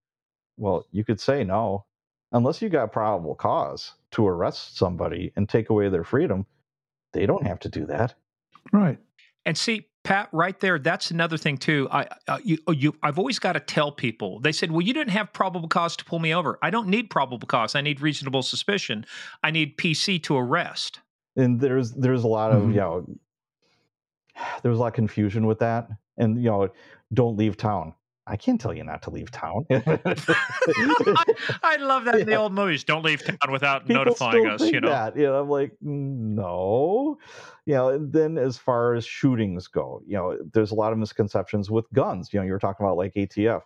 Well, 0.56 0.86
you 0.92 1.04
could 1.04 1.20
say 1.20 1.42
no, 1.42 1.86
unless 2.30 2.62
you 2.62 2.68
got 2.68 2.92
probable 2.92 3.34
cause 3.34 3.94
to 4.12 4.26
arrest 4.26 4.78
somebody 4.78 5.32
and 5.34 5.48
take 5.48 5.70
away 5.70 5.88
their 5.88 6.04
freedom. 6.04 6.46
They 7.12 7.26
don't 7.26 7.46
have 7.46 7.58
to 7.60 7.68
do 7.68 7.84
that. 7.86 8.14
Right. 8.72 8.98
And 9.44 9.58
see, 9.58 9.88
Pat, 10.04 10.28
right 10.32 10.58
there, 10.60 10.78
that's 10.78 11.10
another 11.10 11.36
thing 11.36 11.58
too. 11.58 11.88
I, 11.90 12.06
uh, 12.28 12.38
you, 12.44 12.58
you, 12.68 12.94
I've 13.02 13.18
always 13.18 13.40
got 13.40 13.54
to 13.54 13.60
tell 13.60 13.90
people. 13.90 14.38
They 14.38 14.52
said, 14.52 14.70
"Well, 14.70 14.82
you 14.82 14.94
didn't 14.94 15.12
have 15.12 15.32
probable 15.32 15.68
cause 15.68 15.96
to 15.96 16.04
pull 16.04 16.20
me 16.20 16.32
over. 16.32 16.60
I 16.62 16.70
don't 16.70 16.86
need 16.86 17.10
probable 17.10 17.46
cause. 17.48 17.74
I 17.74 17.80
need 17.80 18.00
reasonable 18.00 18.42
suspicion. 18.42 19.04
I 19.42 19.50
need 19.50 19.76
PC 19.76 20.22
to 20.24 20.36
arrest." 20.36 21.00
and 21.36 21.60
there's 21.60 21.92
there's 21.92 22.24
a 22.24 22.28
lot 22.28 22.50
of 22.50 22.62
Mhm. 22.62 22.70
you 22.70 22.80
know 22.80 23.06
there 24.62 24.70
was 24.70 24.78
a 24.78 24.82
lot 24.82 24.88
of 24.88 24.94
confusion 24.94 25.46
with 25.46 25.58
that. 25.60 25.88
And 26.18 26.38
you 26.42 26.50
know 26.50 26.68
don't 27.12 27.36
leave 27.36 27.56
town. 27.56 27.94
I 28.28 28.34
can't 28.34 28.60
tell 28.60 28.74
you 28.74 28.82
not 28.82 29.02
to 29.02 29.10
leave 29.10 29.30
town. 29.30 29.66
I, 29.70 31.14
I 31.62 31.76
love 31.76 32.06
that 32.06 32.16
in 32.18 32.26
the 32.26 32.34
old 32.42 32.52
movies. 32.52 32.82
Don't 32.82 33.04
leave 33.04 33.22
town 33.24 33.52
without 33.52 33.86
People 33.86 34.04
notifying 34.04 34.48
us. 34.48 34.62
You 34.62 34.80
know, 34.80 34.88
that. 34.88 35.16
you 35.16 35.22
know 35.24 35.40
i'm 35.40 35.48
like 35.48 35.72
no. 35.80 37.18
You 37.66 37.74
know 37.74 37.88
and 37.90 38.12
then 38.12 38.38
as 38.38 38.56
far 38.58 38.94
as 38.94 39.06
shootings 39.06 39.68
go 39.68 40.02
you 40.06 40.16
know 40.16 40.38
there's 40.52 40.70
a 40.70 40.74
lot 40.74 40.92
of 40.92 40.98
misconceptions 40.98 41.70
with 41.70 41.84
guns. 41.92 42.32
You 42.32 42.40
know 42.40 42.46
you 42.46 42.52
were 42.52 42.58
talking 42.58 42.84
about 42.84 42.96
like 42.96 43.14
atf 43.14 43.62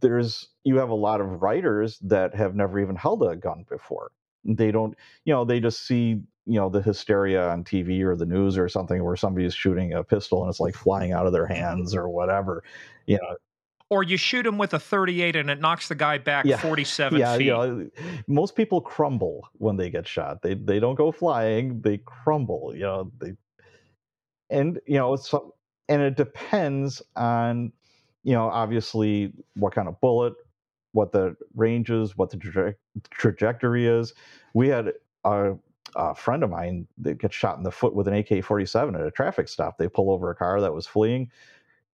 there's 0.00 0.48
you 0.64 0.78
have 0.78 0.88
a 0.88 0.94
lot 0.94 1.20
of 1.20 1.42
writers 1.42 1.98
that 2.00 2.34
have 2.34 2.54
never 2.54 2.80
even 2.80 2.96
held 2.96 3.22
a 3.22 3.36
gun 3.36 3.64
before 3.68 4.10
they 4.44 4.70
don't 4.70 4.96
you 5.24 5.32
know 5.32 5.44
they 5.44 5.60
just 5.60 5.86
see 5.86 6.20
you 6.46 6.58
know 6.60 6.68
the 6.68 6.82
hysteria 6.82 7.48
on 7.48 7.64
tv 7.64 8.02
or 8.02 8.14
the 8.16 8.26
news 8.26 8.58
or 8.58 8.68
something 8.68 9.02
where 9.02 9.16
somebody's 9.16 9.54
shooting 9.54 9.92
a 9.92 10.04
pistol 10.04 10.42
and 10.42 10.50
it's 10.50 10.60
like 10.60 10.74
flying 10.74 11.12
out 11.12 11.26
of 11.26 11.32
their 11.32 11.46
hands 11.46 11.94
or 11.94 12.08
whatever 12.08 12.62
you 13.06 13.16
know 13.16 13.36
or 13.90 14.02
you 14.02 14.16
shoot 14.16 14.46
him 14.46 14.58
with 14.58 14.74
a 14.74 14.78
38 14.78 15.36
and 15.36 15.50
it 15.50 15.60
knocks 15.60 15.88
the 15.88 15.94
guy 15.94 16.18
back 16.18 16.44
Yeah. 16.44 16.58
47 16.58 17.18
yeah 17.18 17.36
feet. 17.36 17.46
you 17.46 17.50
know 17.52 17.88
most 18.26 18.56
people 18.56 18.80
crumble 18.80 19.48
when 19.54 19.76
they 19.76 19.88
get 19.90 20.06
shot 20.06 20.42
they 20.42 20.54
they 20.54 20.78
don't 20.80 20.96
go 20.96 21.10
flying 21.12 21.80
they 21.80 21.98
crumble 21.98 22.72
you 22.74 22.82
know 22.82 23.10
they 23.18 23.32
and 24.50 24.78
you 24.86 24.98
know 24.98 25.16
so 25.16 25.54
and 25.88 26.02
it 26.02 26.16
depends 26.16 27.02
on 27.16 27.72
you 28.22 28.32
know 28.34 28.48
obviously 28.48 29.32
what 29.54 29.74
kind 29.74 29.88
of 29.88 29.98
bullet 30.00 30.34
what 30.94 31.12
the 31.12 31.36
range 31.54 31.90
is 31.90 32.16
what 32.16 32.30
the 32.30 32.36
traje- 32.36 32.76
trajectory 33.10 33.86
is. 33.86 34.14
We 34.54 34.68
had 34.68 34.92
a, 35.24 35.54
a 35.96 36.14
friend 36.14 36.42
of 36.42 36.50
mine 36.50 36.86
that 36.98 37.18
gets 37.18 37.34
shot 37.34 37.58
in 37.58 37.64
the 37.64 37.70
foot 37.70 37.94
with 37.94 38.08
an 38.08 38.14
ak-47 38.14 38.94
at 38.94 39.06
a 39.06 39.10
traffic 39.10 39.48
stop. 39.48 39.76
They 39.76 39.88
pull 39.88 40.10
over 40.10 40.30
a 40.30 40.34
car 40.34 40.60
that 40.60 40.72
was 40.72 40.86
fleeing. 40.86 41.30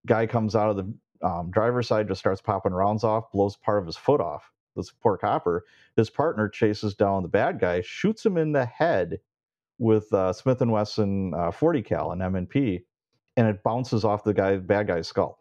Guy 0.05 0.27
comes 0.27 0.55
out 0.55 0.69
of 0.69 0.77
the 0.77 0.93
um, 1.27 1.51
driver's 1.51 1.87
side 1.87 2.07
just 2.07 2.19
starts 2.19 2.41
popping 2.41 2.73
rounds 2.73 3.03
off 3.03 3.31
blows 3.31 3.55
part 3.57 3.79
of 3.79 3.85
his 3.85 3.97
foot 3.97 4.21
off. 4.21 4.51
This 4.75 4.91
poor 4.91 5.17
copper 5.17 5.65
his 5.95 6.09
partner 6.09 6.47
chases 6.47 6.95
down 6.95 7.23
the 7.23 7.29
bad 7.29 7.59
guy 7.59 7.81
shoots 7.81 8.25
him 8.25 8.37
in 8.37 8.51
the 8.51 8.65
head 8.65 9.19
with 9.79 10.11
uh, 10.13 10.31
smith 10.31 10.61
and 10.61 10.71
wesson 10.71 11.33
uh, 11.33 11.51
40 11.51 11.81
cal 11.81 12.11
and 12.11 12.21
m&p 12.21 12.85
and 13.37 13.47
it 13.47 13.63
bounces 13.63 14.05
off 14.05 14.23
the 14.23 14.33
guy 14.33 14.55
bad 14.57 14.87
guy's 14.87 15.07
skull 15.07 15.40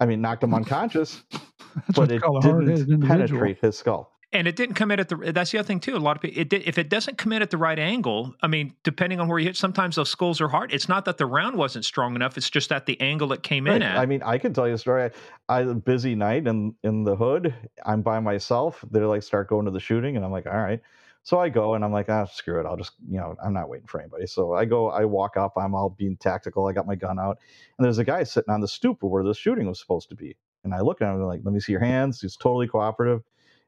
i 0.00 0.06
mean 0.06 0.20
knocked 0.20 0.42
him 0.42 0.54
unconscious 0.54 1.22
but 1.94 2.10
it 2.10 2.22
call 2.22 2.36
a 2.36 2.40
hard-headed 2.40 2.86
didn't 2.86 3.06
penetrate 3.06 3.58
his 3.58 3.76
skull 3.76 4.10
and 4.32 4.48
it 4.48 4.56
didn't 4.56 4.74
come 4.74 4.90
in 4.90 4.98
at 4.98 5.08
the 5.08 5.16
that's 5.32 5.50
the 5.50 5.58
other 5.58 5.66
thing 5.66 5.80
too 5.80 5.96
a 5.96 5.98
lot 5.98 6.16
of 6.16 6.22
people 6.22 6.40
it 6.40 6.48
did, 6.48 6.62
if 6.66 6.78
it 6.78 6.88
doesn't 6.88 7.18
come 7.18 7.32
in 7.32 7.42
at 7.42 7.50
the 7.50 7.56
right 7.56 7.78
angle 7.78 8.34
i 8.42 8.46
mean 8.46 8.72
depending 8.82 9.20
on 9.20 9.28
where 9.28 9.38
you 9.38 9.46
hit 9.46 9.56
sometimes 9.56 9.96
those 9.96 10.10
skulls 10.10 10.40
are 10.40 10.48
hard 10.48 10.72
it's 10.72 10.88
not 10.88 11.04
that 11.04 11.18
the 11.18 11.26
round 11.26 11.56
wasn't 11.56 11.84
strong 11.84 12.14
enough 12.14 12.36
it's 12.36 12.50
just 12.50 12.68
that 12.68 12.86
the 12.86 13.00
angle 13.00 13.32
it 13.32 13.42
came 13.42 13.66
in 13.66 13.82
at 13.82 13.94
I 13.96 14.06
mean, 14.06 14.22
I 14.22 14.38
can 14.38 14.52
tell 14.52 14.66
you 14.68 14.74
a 14.74 14.78
story. 14.78 15.04
I, 15.48 15.54
I 15.54 15.58
had 15.60 15.68
a 15.68 15.74
busy 15.74 16.14
night 16.14 16.46
in 16.46 16.74
in 16.82 17.04
the 17.04 17.16
hood. 17.16 17.54
I'm 17.86 18.02
by 18.02 18.20
myself. 18.20 18.84
They're 18.90 19.06
like 19.06 19.22
start 19.22 19.48
going 19.48 19.66
to 19.66 19.70
the 19.70 19.80
shooting, 19.80 20.16
and 20.16 20.24
I'm 20.24 20.32
like, 20.32 20.46
all 20.46 20.52
right. 20.52 20.80
So 21.24 21.38
I 21.40 21.48
go 21.48 21.74
and 21.74 21.84
I'm 21.84 21.92
like, 21.92 22.10
ah, 22.10 22.26
screw 22.26 22.60
it. 22.60 22.66
I'll 22.66 22.76
just, 22.76 22.92
you 23.08 23.18
know, 23.18 23.34
I'm 23.42 23.54
not 23.54 23.68
waiting 23.70 23.86
for 23.86 23.98
anybody. 23.98 24.26
So 24.26 24.52
I 24.52 24.66
go, 24.66 24.90
I 24.90 25.06
walk 25.06 25.38
up. 25.38 25.54
I'm 25.56 25.74
all 25.74 25.88
being 25.90 26.18
tactical. 26.18 26.68
I 26.68 26.72
got 26.72 26.86
my 26.86 26.94
gun 26.94 27.18
out, 27.18 27.38
and 27.78 27.84
there's 27.84 27.98
a 27.98 28.04
guy 28.04 28.22
sitting 28.24 28.52
on 28.52 28.60
the 28.60 28.68
stoop 28.68 29.02
where 29.02 29.24
the 29.24 29.34
shooting 29.34 29.66
was 29.66 29.80
supposed 29.80 30.10
to 30.10 30.14
be. 30.14 30.36
And 30.64 30.74
I 30.74 30.80
look 30.80 31.00
at 31.00 31.06
him 31.06 31.14
and 31.14 31.22
I'm 31.22 31.28
like, 31.28 31.40
let 31.42 31.54
me 31.54 31.60
see 31.60 31.72
your 31.72 31.80
hands. 31.80 32.20
He's 32.20 32.36
totally 32.36 32.68
cooperative, 32.68 33.22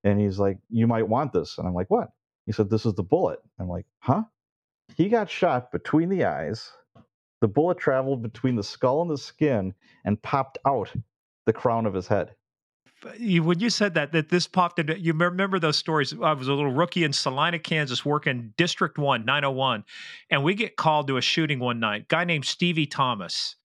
and 0.04 0.20
he's 0.20 0.38
like, 0.38 0.58
you 0.70 0.86
might 0.86 1.08
want 1.08 1.32
this. 1.32 1.58
And 1.58 1.66
I'm 1.66 1.74
like, 1.74 1.90
what? 1.90 2.10
He 2.44 2.52
said, 2.52 2.70
this 2.70 2.86
is 2.86 2.94
the 2.94 3.02
bullet. 3.02 3.40
I'm 3.58 3.68
like, 3.68 3.86
huh? 4.00 4.24
He 4.94 5.08
got 5.08 5.30
shot 5.30 5.72
between 5.72 6.10
the 6.10 6.24
eyes. 6.24 6.70
The 7.40 7.48
bullet 7.48 7.78
traveled 7.78 8.22
between 8.22 8.56
the 8.56 8.62
skull 8.62 9.02
and 9.02 9.10
the 9.10 9.18
skin 9.18 9.74
and 10.04 10.20
popped 10.22 10.58
out 10.66 10.92
the 11.46 11.52
crown 11.52 11.86
of 11.86 11.94
his 11.94 12.06
head. 12.06 12.34
When 13.42 13.60
you 13.60 13.70
said 13.70 13.94
that 13.94 14.12
that 14.12 14.28
this 14.28 14.46
popped 14.46 14.78
into 14.78 14.98
you 14.98 15.12
remember 15.12 15.58
those 15.58 15.76
stories 15.76 16.14
i 16.22 16.32
was 16.32 16.48
a 16.48 16.52
little 16.52 16.72
rookie 16.72 17.04
in 17.04 17.12
salina 17.12 17.58
kansas 17.58 18.04
working 18.04 18.52
district 18.56 18.98
1 18.98 19.24
901 19.24 19.84
and 20.30 20.42
we 20.42 20.54
get 20.54 20.76
called 20.76 21.06
to 21.06 21.16
a 21.16 21.22
shooting 21.22 21.58
one 21.58 21.80
night 21.80 22.08
guy 22.08 22.24
named 22.24 22.44
stevie 22.44 22.86
thomas 22.86 23.56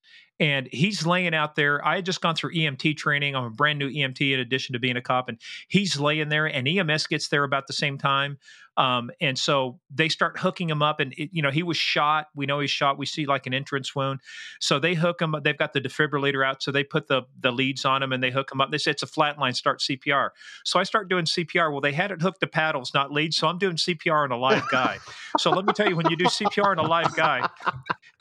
and 0.42 0.68
he's 0.72 1.06
laying 1.06 1.36
out 1.36 1.56
there. 1.56 1.86
I 1.86 1.98
had 1.98 2.06
just 2.06 2.20
gone 2.20 2.34
through 2.34 2.56
EMT 2.56 2.98
training. 2.98 3.36
I'm 3.36 3.44
a 3.44 3.50
brand 3.52 3.78
new 3.78 3.92
EMT 3.92 4.34
in 4.34 4.40
addition 4.40 4.74
to 4.74 4.80
being 4.80 4.98
a 4.98 5.02
cop, 5.02 5.30
and 5.30 5.38
he's 5.68 6.00
laying 6.00 6.30
there, 6.30 6.48
and 6.48 6.68
EMS 6.68 7.06
gets 7.06 7.28
there 7.28 7.44
about 7.44 7.68
the 7.68 7.74
same 7.74 8.00
time. 8.00 8.40
Um, 8.78 9.12
and 9.20 9.38
so 9.38 9.80
they 9.94 10.08
start 10.08 10.40
hooking 10.40 10.70
him 10.70 10.82
up, 10.82 11.00
and 11.00 11.14
it, 11.18 11.30
you 11.34 11.42
know 11.42 11.52
he 11.52 11.64
was 11.64 11.78
shot. 11.78 12.28
We 12.36 12.46
know 12.46 12.60
he's 12.60 12.72
shot. 12.72 12.98
We 12.98 13.06
see 13.06 13.26
like 13.26 13.46
an 13.46 13.54
entrance 13.54 13.94
wound. 13.94 14.22
So 14.60 14.80
they 14.80 14.94
hook 14.94 15.22
him. 15.22 15.36
Up. 15.36 15.44
They've 15.44 15.58
got 15.58 15.74
the 15.74 15.82
defibrillator 15.82 16.46
out, 16.46 16.64
so 16.64 16.72
they 16.72 16.84
put 16.84 17.08
the 17.08 17.24
the 17.40 17.52
leads 17.52 17.84
on 17.84 18.02
him 18.02 18.14
and 18.14 18.24
they 18.24 18.32
hook 18.32 18.52
him 18.52 18.62
up. 18.62 18.72
They 18.72 18.78
say 18.78 18.92
it's 18.92 19.04
a 19.04 19.08
flatline. 19.08 19.56
Start 19.56 19.82
CPR. 19.82 20.30
So 20.64 20.80
I 20.80 20.84
start 20.84 21.10
doing 21.10 21.26
CPR. 21.26 21.72
Well, 21.72 21.82
they 21.82 21.92
had 21.92 22.12
it 22.12 22.22
hooked 22.22 22.40
to 22.42 22.48
paddles, 22.48 22.94
not 22.94 23.12
leads. 23.12 23.38
So 23.38 23.48
I'm 23.48 23.58
doing 23.58 23.76
CPR 23.76 24.24
on 24.24 24.32
a 24.32 24.38
live 24.38 24.68
guy. 24.70 25.00
so 25.38 25.52
let 25.52 25.66
me 25.66 25.74
tell 25.74 25.90
you, 25.90 25.96
when 25.96 26.10
you 26.10 26.16
do 26.16 26.26
CPR 26.26 26.68
on 26.68 26.80
a 26.80 26.88
live 26.88 27.16
guy, 27.16 27.48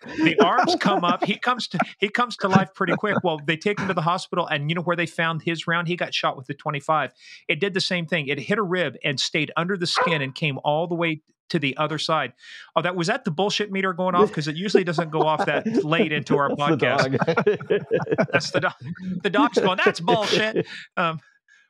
the 0.02 0.39
arms 0.43 0.77
come 0.81 1.05
up. 1.05 1.24
He 1.24 1.36
comes 1.36 1.68
to 1.68 1.78
he 1.98 2.09
comes 2.09 2.36
to 2.39 2.48
life 2.48 2.74
pretty 2.74 2.94
quick. 2.97 3.16
Well, 3.22 3.40
they 3.44 3.56
take 3.56 3.78
him 3.78 3.89
to 3.89 3.94
the 3.94 4.02
hospital, 4.02 4.47
and 4.47 4.70
you 4.70 4.74
know 4.74 4.82
where 4.82 4.97
they 4.97 5.06
found 5.06 5.43
his 5.43 5.66
round? 5.66 5.89
He 5.89 5.97
got 5.97 6.14
shot 6.14 6.36
with 6.36 6.47
the 6.47 6.55
25. 6.55 7.12
It 7.48 7.60
did 7.60 7.74
the 7.74 7.81
same 7.81 8.06
thing. 8.06 8.28
It 8.28 8.39
hit 8.39 8.59
a 8.59 8.62
rib 8.62 8.97
and 9.05 9.18
stayed 9.18 9.52
under 9.56 9.77
the 9.77 9.86
skin 9.86 10.22
and 10.22 10.35
came 10.35 10.59
all 10.64 10.86
the 10.86 10.94
way 10.94 11.22
to 11.51 11.59
the 11.59 11.77
other 11.77 11.98
side. 11.98 12.32
Oh, 12.74 12.82
that 12.82 12.97
was 12.97 13.09
that 13.09 13.24
the 13.24 13.31
bullshit 13.31 13.70
meter 13.70 13.93
going 13.93 14.14
off 14.14 14.28
because 14.28 14.48
it 14.48 14.56
usually 14.56 14.85
doesn't 14.85 15.10
go 15.10 15.22
off 15.22 15.44
that 15.47 15.66
late 15.85 16.12
into 16.12 16.36
our 16.39 16.48
That's 16.55 16.70
the 16.70 16.77
podcast. 16.77 17.18
dog. 17.18 18.27
That's 18.32 18.51
the 18.52 18.60
dog. 18.60 18.74
The 19.22 19.31
dog's 19.31 19.59
going. 19.59 19.78
That's 19.85 20.01
bullshit. 20.01 20.66
Um, 20.97 21.20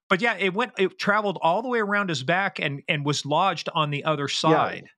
but 0.09 0.21
yeah, 0.21 0.37
it 0.39 0.55
went. 0.55 0.73
It 0.79 0.99
traveled 0.99 1.39
all 1.41 1.63
the 1.63 1.69
way 1.69 1.79
around 1.81 2.09
his 2.09 2.23
back 2.23 2.59
and 2.61 2.83
and 2.89 3.05
was 3.05 3.25
lodged 3.25 3.69
on 3.75 3.91
the 3.91 4.05
other 4.05 4.29
side. 4.29 4.89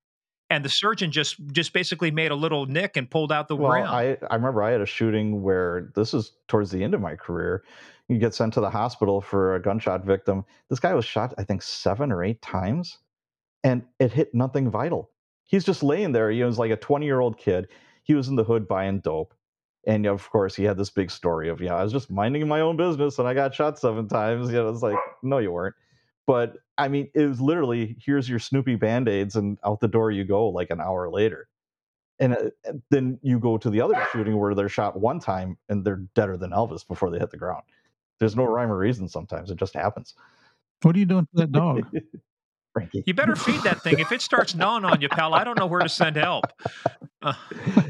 And 0.53 0.63
the 0.63 0.69
surgeon 0.69 1.11
just 1.11 1.37
just 1.51 1.73
basically 1.73 2.11
made 2.11 2.31
a 2.31 2.35
little 2.35 2.67
nick 2.67 2.99
and 2.99 3.11
pulled 3.11 3.33
out 3.33 3.49
the 3.49 3.57
well. 3.57 3.73
I, 3.73 4.19
I 4.31 4.35
remember 4.35 4.63
I 4.63 4.71
had 4.71 4.83
a 4.83 4.87
shooting 4.87 5.43
where 5.43 5.91
this 5.95 6.13
is 6.13 6.33
towards 6.47 6.71
the 6.71 6.85
end 6.85 6.93
of 6.93 7.01
my 7.01 7.17
career. 7.17 7.65
You 8.09 8.19
get 8.19 8.35
sent 8.35 8.53
to 8.55 8.61
the 8.61 8.69
hospital 8.69 9.23
for 9.23 9.55
a 9.55 9.63
gunshot 9.63 10.05
victim. 10.05 10.45
This 10.69 10.79
guy 10.79 10.93
was 10.93 11.07
shot, 11.07 11.33
I 11.39 11.45
think, 11.45 11.63
seven 11.63 12.13
or 12.13 12.23
eight 12.23 12.43
times, 12.43 12.99
and 13.65 13.83
it 13.99 14.13
hit 14.13 14.35
nothing 14.35 14.71
vital. 14.71 15.11
He's 15.45 15.65
just 15.65 15.83
laying 15.83 16.13
there. 16.13 16.31
He 16.31 16.45
was 16.45 16.59
like 16.59 16.71
a 16.71 16.77
20 16.77 17.07
year 17.07 17.21
old 17.21 17.39
kid. 17.39 17.69
He 18.03 18.15
was 18.15 18.29
in 18.29 18.37
the 18.37 18.45
hood 18.45 18.69
buying 18.69 19.01
dope. 19.01 19.35
And 19.87 20.05
of 20.07 20.29
course, 20.31 20.55
he 20.55 20.65
had 20.65 20.77
this 20.77 20.91
big 20.91 21.11
story 21.11 21.49
of, 21.49 21.63
yeah, 21.63 21.75
I 21.75 21.83
was 21.83 21.93
just 21.93 22.11
minding 22.11 22.47
my 22.47 22.61
own 22.61 22.77
business 22.77 23.19
and 23.19 23.27
I 23.27 23.35
got 23.35 23.55
shot 23.55 23.79
seven 23.79 24.07
times. 24.07 24.49
You 24.51 24.57
know, 24.57 24.69
it's 24.69 24.83
like, 24.83 24.99
no, 25.23 25.39
you 25.39 25.51
weren't. 25.51 25.75
But 26.27 26.57
I 26.79 26.89
mean, 26.89 27.11
it 27.15 27.27
was 27.27 27.41
literally 27.41 27.97
here's 28.05 28.29
your 28.29 28.39
Snoopy 28.39 28.77
band 28.77 29.09
aids, 29.09 29.37
and 29.37 29.59
out 29.65 29.81
the 29.81 29.89
door 29.89 30.11
you 30.11 30.25
go 30.25 30.49
like 30.49 30.71
an 30.71 30.81
hour 30.81 31.11
later. 31.11 31.49
And 32.19 32.35
uh, 32.35 32.73
then 32.91 33.19
you 33.23 33.41
go 33.41 33.59
to 33.59 33.69
the 33.69 33.81
other 33.81 33.95
shooting 34.13 34.39
where 34.39 34.55
they're 34.55 34.69
shot 34.69 35.01
one 35.01 35.19
time 35.19 35.57
and 35.69 35.85
they're 35.85 36.03
deader 36.15 36.37
than 36.37 36.51
Elvis 36.51 36.87
before 36.87 37.11
they 37.11 37.19
hit 37.19 37.31
the 37.31 37.37
ground. 37.37 37.65
There's 38.21 38.37
no 38.37 38.45
rhyme 38.45 38.71
or 38.71 38.79
reason 38.79 39.09
sometimes. 39.09 39.51
It 39.51 39.57
just 39.57 39.75
happens. 39.75 40.15
What 40.83 40.95
are 40.95 40.99
you 40.99 41.07
doing 41.07 41.27
to 41.35 41.41
that 41.41 41.53
dog? 41.53 41.85
Frankie. 42.73 43.03
you 43.07 43.13
better 43.13 43.37
feed 43.37 43.63
that 43.65 43.83
thing. 43.83 43.99
If 43.99 44.13
it 44.13 44.23
starts 44.23 44.55
gnawing 44.55 44.85
on 44.85 45.01
you, 45.01 45.09
pal, 45.09 45.35
I 45.35 45.45
don't 45.45 45.59
know 45.59 45.67
where 45.67 45.81
to 45.81 45.89
send 45.89 46.17
help. 46.17 46.47
Uh, 47.21 47.35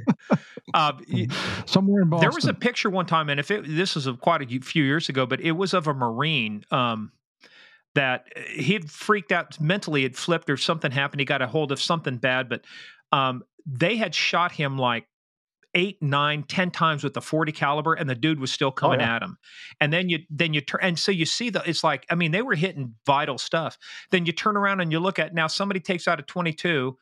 uh, 0.75 0.93
Somewhere 1.67 2.03
in 2.03 2.09
Boston. 2.09 2.29
There 2.29 2.35
was 2.35 2.47
a 2.47 2.55
picture 2.55 2.91
one 2.91 3.07
time, 3.07 3.29
and 3.29 3.39
if 3.39 3.51
it, 3.51 3.65
this 3.67 3.95
was 3.95 4.07
a, 4.07 4.15
quite 4.15 4.43
a 4.43 4.61
few 4.61 4.83
years 4.83 5.09
ago, 5.09 5.25
but 5.25 5.41
it 5.41 5.53
was 5.53 5.73
of 5.73 5.87
a 5.87 5.95
Marine 5.95 6.65
um, 6.71 7.13
that 7.95 8.27
he 8.49 8.73
had 8.73 8.91
freaked 8.91 9.33
out 9.33 9.61
mentally, 9.61 10.03
had 10.03 10.17
flipped 10.17 10.49
or 10.49 10.57
something 10.57 10.91
happened. 10.91 11.21
He 11.21 11.27
got 11.27 11.43
a 11.43 11.47
hold 11.47 11.73
of 11.73 11.81
something 11.81 12.17
bad, 12.17 12.49
but 12.49 12.65
um, 13.13 13.43
they 13.67 13.97
had 13.97 14.15
shot 14.15 14.53
him 14.53 14.79
like 14.79 15.07
eight, 15.75 16.03
nine, 16.03 16.45
ten 16.45 16.71
times 16.71 17.03
with 17.03 17.15
the 17.15 17.21
40 17.21 17.53
caliber, 17.53 17.95
and 17.95 18.09
the 18.09 18.15
dude 18.15 18.41
was 18.41 18.53
still 18.53 18.71
coming 18.71 19.01
yeah. 19.01 19.17
at 19.17 19.23
him. 19.23 19.37
And 19.81 19.93
then 19.93 20.09
you 20.09 20.21
then 20.31 20.55
you 20.55 20.61
turn 20.61 20.81
and 20.83 20.99
so 20.99 21.13
you 21.13 21.27
see 21.27 21.51
the 21.51 21.63
it's 21.69 21.85
like, 21.85 22.07
I 22.11 22.15
mean, 22.15 22.33
they 22.33 22.43
were 22.43 22.55
hitting 22.55 22.95
vital 23.07 23.39
stuff. 23.39 23.79
Then 24.11 24.27
you 24.27 24.33
turn 24.33 24.57
around 24.57 24.81
and 24.81 24.93
you 24.93 25.01
look 25.01 25.19
at 25.19 25.35
now 25.35 25.47
somebody 25.47 25.81
takes 25.81 26.09
out 26.09 26.21
a 26.21 26.23
22. 26.23 26.97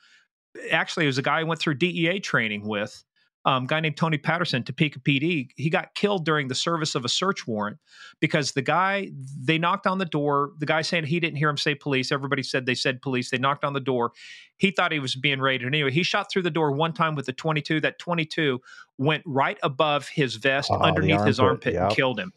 Actually, 0.73 1.05
it 1.05 1.09
was 1.09 1.19
a 1.19 1.23
guy 1.23 1.41
I 1.41 1.45
went 1.45 1.61
through 1.61 1.75
DEA 1.75 2.21
training 2.21 2.67
with 2.67 3.05
um, 3.45 3.67
guy 3.67 3.81
named 3.81 3.97
Tony 3.97 4.19
Patterson, 4.19 4.63
Topeka 4.63 5.01
PD. 5.01 5.49
He 5.57 5.71
got 5.71 5.95
killed 5.95 6.25
during 6.27 6.49
the 6.49 6.55
service 6.55 6.95
of 6.95 7.05
a 7.05 7.09
search 7.09 7.47
warrant 7.47 7.79
because 8.21 8.53
the 8.53 8.63
guy 8.63 9.11
they 9.39 9.57
knocked 9.57 9.87
on 9.87 9.99
the 9.99 10.05
door. 10.05 10.53
The 10.59 10.67
guy 10.67 10.83
saying 10.83 11.05
he 11.05 11.21
didn't 11.21 11.37
hear 11.37 11.49
him 11.49 11.57
say 11.57 11.75
police. 11.75 12.13
Everybody 12.13 12.43
said 12.43 12.67
they 12.67 12.75
said 12.75 13.01
police. 13.01 13.31
They 13.31 13.39
knocked 13.39 13.65
on 13.65 13.73
the 13.73 13.81
door. 13.81 14.13
He 14.59 14.71
thought 14.71 14.93
he 14.93 14.99
was 14.99 15.15
being 15.17 15.41
raided. 15.41 15.67
Anyway, 15.67 15.91
he 15.91 16.03
shot 16.03 16.31
through 16.31 16.43
the 16.43 16.51
door 16.51 16.73
one 16.73 16.93
time 16.93 17.15
with 17.15 17.27
the 17.27 17.33
22. 17.33 17.81
That 17.81 17.99
22 17.99 18.61
went 18.99 19.23
right 19.25 19.59
above 19.63 20.09
his 20.09 20.37
vest, 20.37 20.69
the 20.69 20.79
underneath 20.79 21.25
his 21.25 21.41
armpit, 21.41 21.75
armpit, 21.77 21.83
and 21.83 21.97
killed 21.97 22.21
him. 22.21 22.33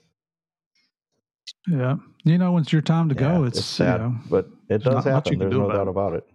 Yeah. 1.67 1.95
You 2.23 2.37
know, 2.37 2.53
when 2.53 2.63
it's 2.63 2.71
your 2.71 2.81
time 2.81 3.09
to 3.09 3.15
go, 3.15 3.41
Yeah, 3.41 3.47
it's, 3.47 3.63
sad, 3.63 3.99
you 3.99 4.07
know, 4.07 4.15
but 4.29 4.49
it 4.69 4.85
not 4.85 4.93
does 4.93 5.05
much 5.05 5.13
happen. 5.13 5.39
There's 5.39 5.51
no 5.53 5.65
about 5.65 5.73
doubt 5.73 5.87
it. 5.87 5.89
about 5.89 6.13
it. 6.13 6.27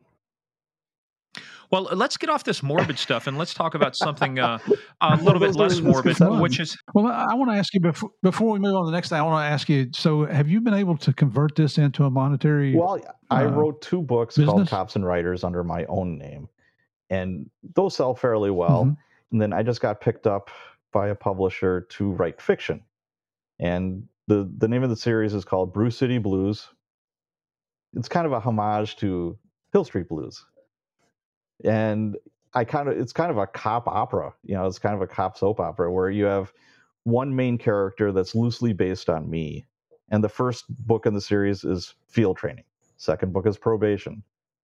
Well, 1.70 1.82
let's 1.92 2.16
get 2.16 2.30
off 2.30 2.44
this 2.44 2.62
morbid 2.62 2.98
stuff 3.06 3.26
and 3.26 3.36
let's 3.36 3.52
talk 3.52 3.74
about 3.74 3.96
something 3.96 4.38
uh, 4.38 4.58
a 5.00 5.16
little 5.22 5.40
bit 5.40 5.54
less 5.54 5.80
morbid, 5.80 6.18
which 6.40 6.60
is 6.60 6.76
Well, 6.94 7.06
I 7.06 7.34
want 7.34 7.50
to 7.50 7.56
ask 7.56 7.74
you 7.74 7.80
before 7.80 8.10
before 8.22 8.50
we 8.52 8.58
move 8.58 8.74
on 8.74 8.84
to 8.84 8.90
the 8.90 8.96
next 8.96 9.10
thing. 9.10 9.18
I 9.18 9.22
want 9.22 9.44
to 9.44 9.52
ask 9.52 9.68
you. 9.68 9.88
So, 9.92 10.24
have 10.26 10.48
you 10.48 10.60
been 10.60 10.74
able 10.74 10.96
to 10.98 11.12
convert 11.12 11.56
this 11.56 11.78
into 11.78 12.04
a 12.04 12.10
monetary? 12.10 12.74
Well, 12.74 13.00
I 13.30 13.44
uh, 13.44 13.50
wrote 13.50 13.82
two 13.82 14.02
books 14.02 14.36
called? 14.36 14.68
Cops 14.68 14.96
and 14.96 15.04
Writers 15.04 15.44
under 15.44 15.62
my 15.62 15.84
own 15.86 16.18
name, 16.18 16.48
and 17.10 17.48
those 17.74 17.96
sell 17.96 18.14
fairly 18.14 18.50
well. 18.50 18.86
Mhm. 18.86 18.96
And 19.32 19.42
then 19.42 19.52
I 19.52 19.62
just 19.62 19.80
got 19.80 20.00
picked 20.00 20.26
up 20.26 20.50
by 20.92 21.08
a 21.08 21.14
publisher 21.14 21.82
to 21.82 22.12
write 22.12 22.40
fiction, 22.40 22.82
and 23.58 24.08
the 24.26 24.50
the 24.58 24.68
name 24.68 24.82
of 24.82 24.90
the 24.90 24.96
series 24.96 25.34
is 25.34 25.44
called 25.44 25.74
Brew 25.74 25.90
City 25.90 26.18
Blues. 26.18 26.68
It's 27.94 28.08
kind 28.08 28.26
of 28.26 28.32
a 28.32 28.40
homage 28.40 28.96
to 28.96 29.36
Hill 29.72 29.84
Street 29.84 30.08
Blues, 30.08 30.44
and 31.64 32.16
I 32.54 32.64
kind 32.64 32.88
of 32.88 32.98
it's 32.98 33.12
kind 33.12 33.30
of 33.30 33.38
a 33.38 33.46
cop 33.46 33.86
opera. 33.86 34.32
You 34.44 34.54
know, 34.54 34.66
it's 34.66 34.78
kind 34.78 34.94
of 34.94 35.02
a 35.02 35.06
cop 35.06 35.36
soap 35.36 35.60
opera 35.60 35.92
where 35.92 36.10
you 36.10 36.24
have 36.24 36.52
one 37.04 37.34
main 37.34 37.58
character 37.58 38.12
that's 38.12 38.34
loosely 38.34 38.72
based 38.72 39.08
on 39.08 39.28
me, 39.28 39.66
and 40.10 40.22
the 40.22 40.28
first 40.28 40.64
book 40.86 41.06
in 41.06 41.14
the 41.14 41.20
series 41.20 41.64
is 41.64 41.94
field 42.06 42.36
training. 42.36 42.64
Second 42.96 43.32
book 43.32 43.46
is 43.46 43.56
probation. 43.56 44.22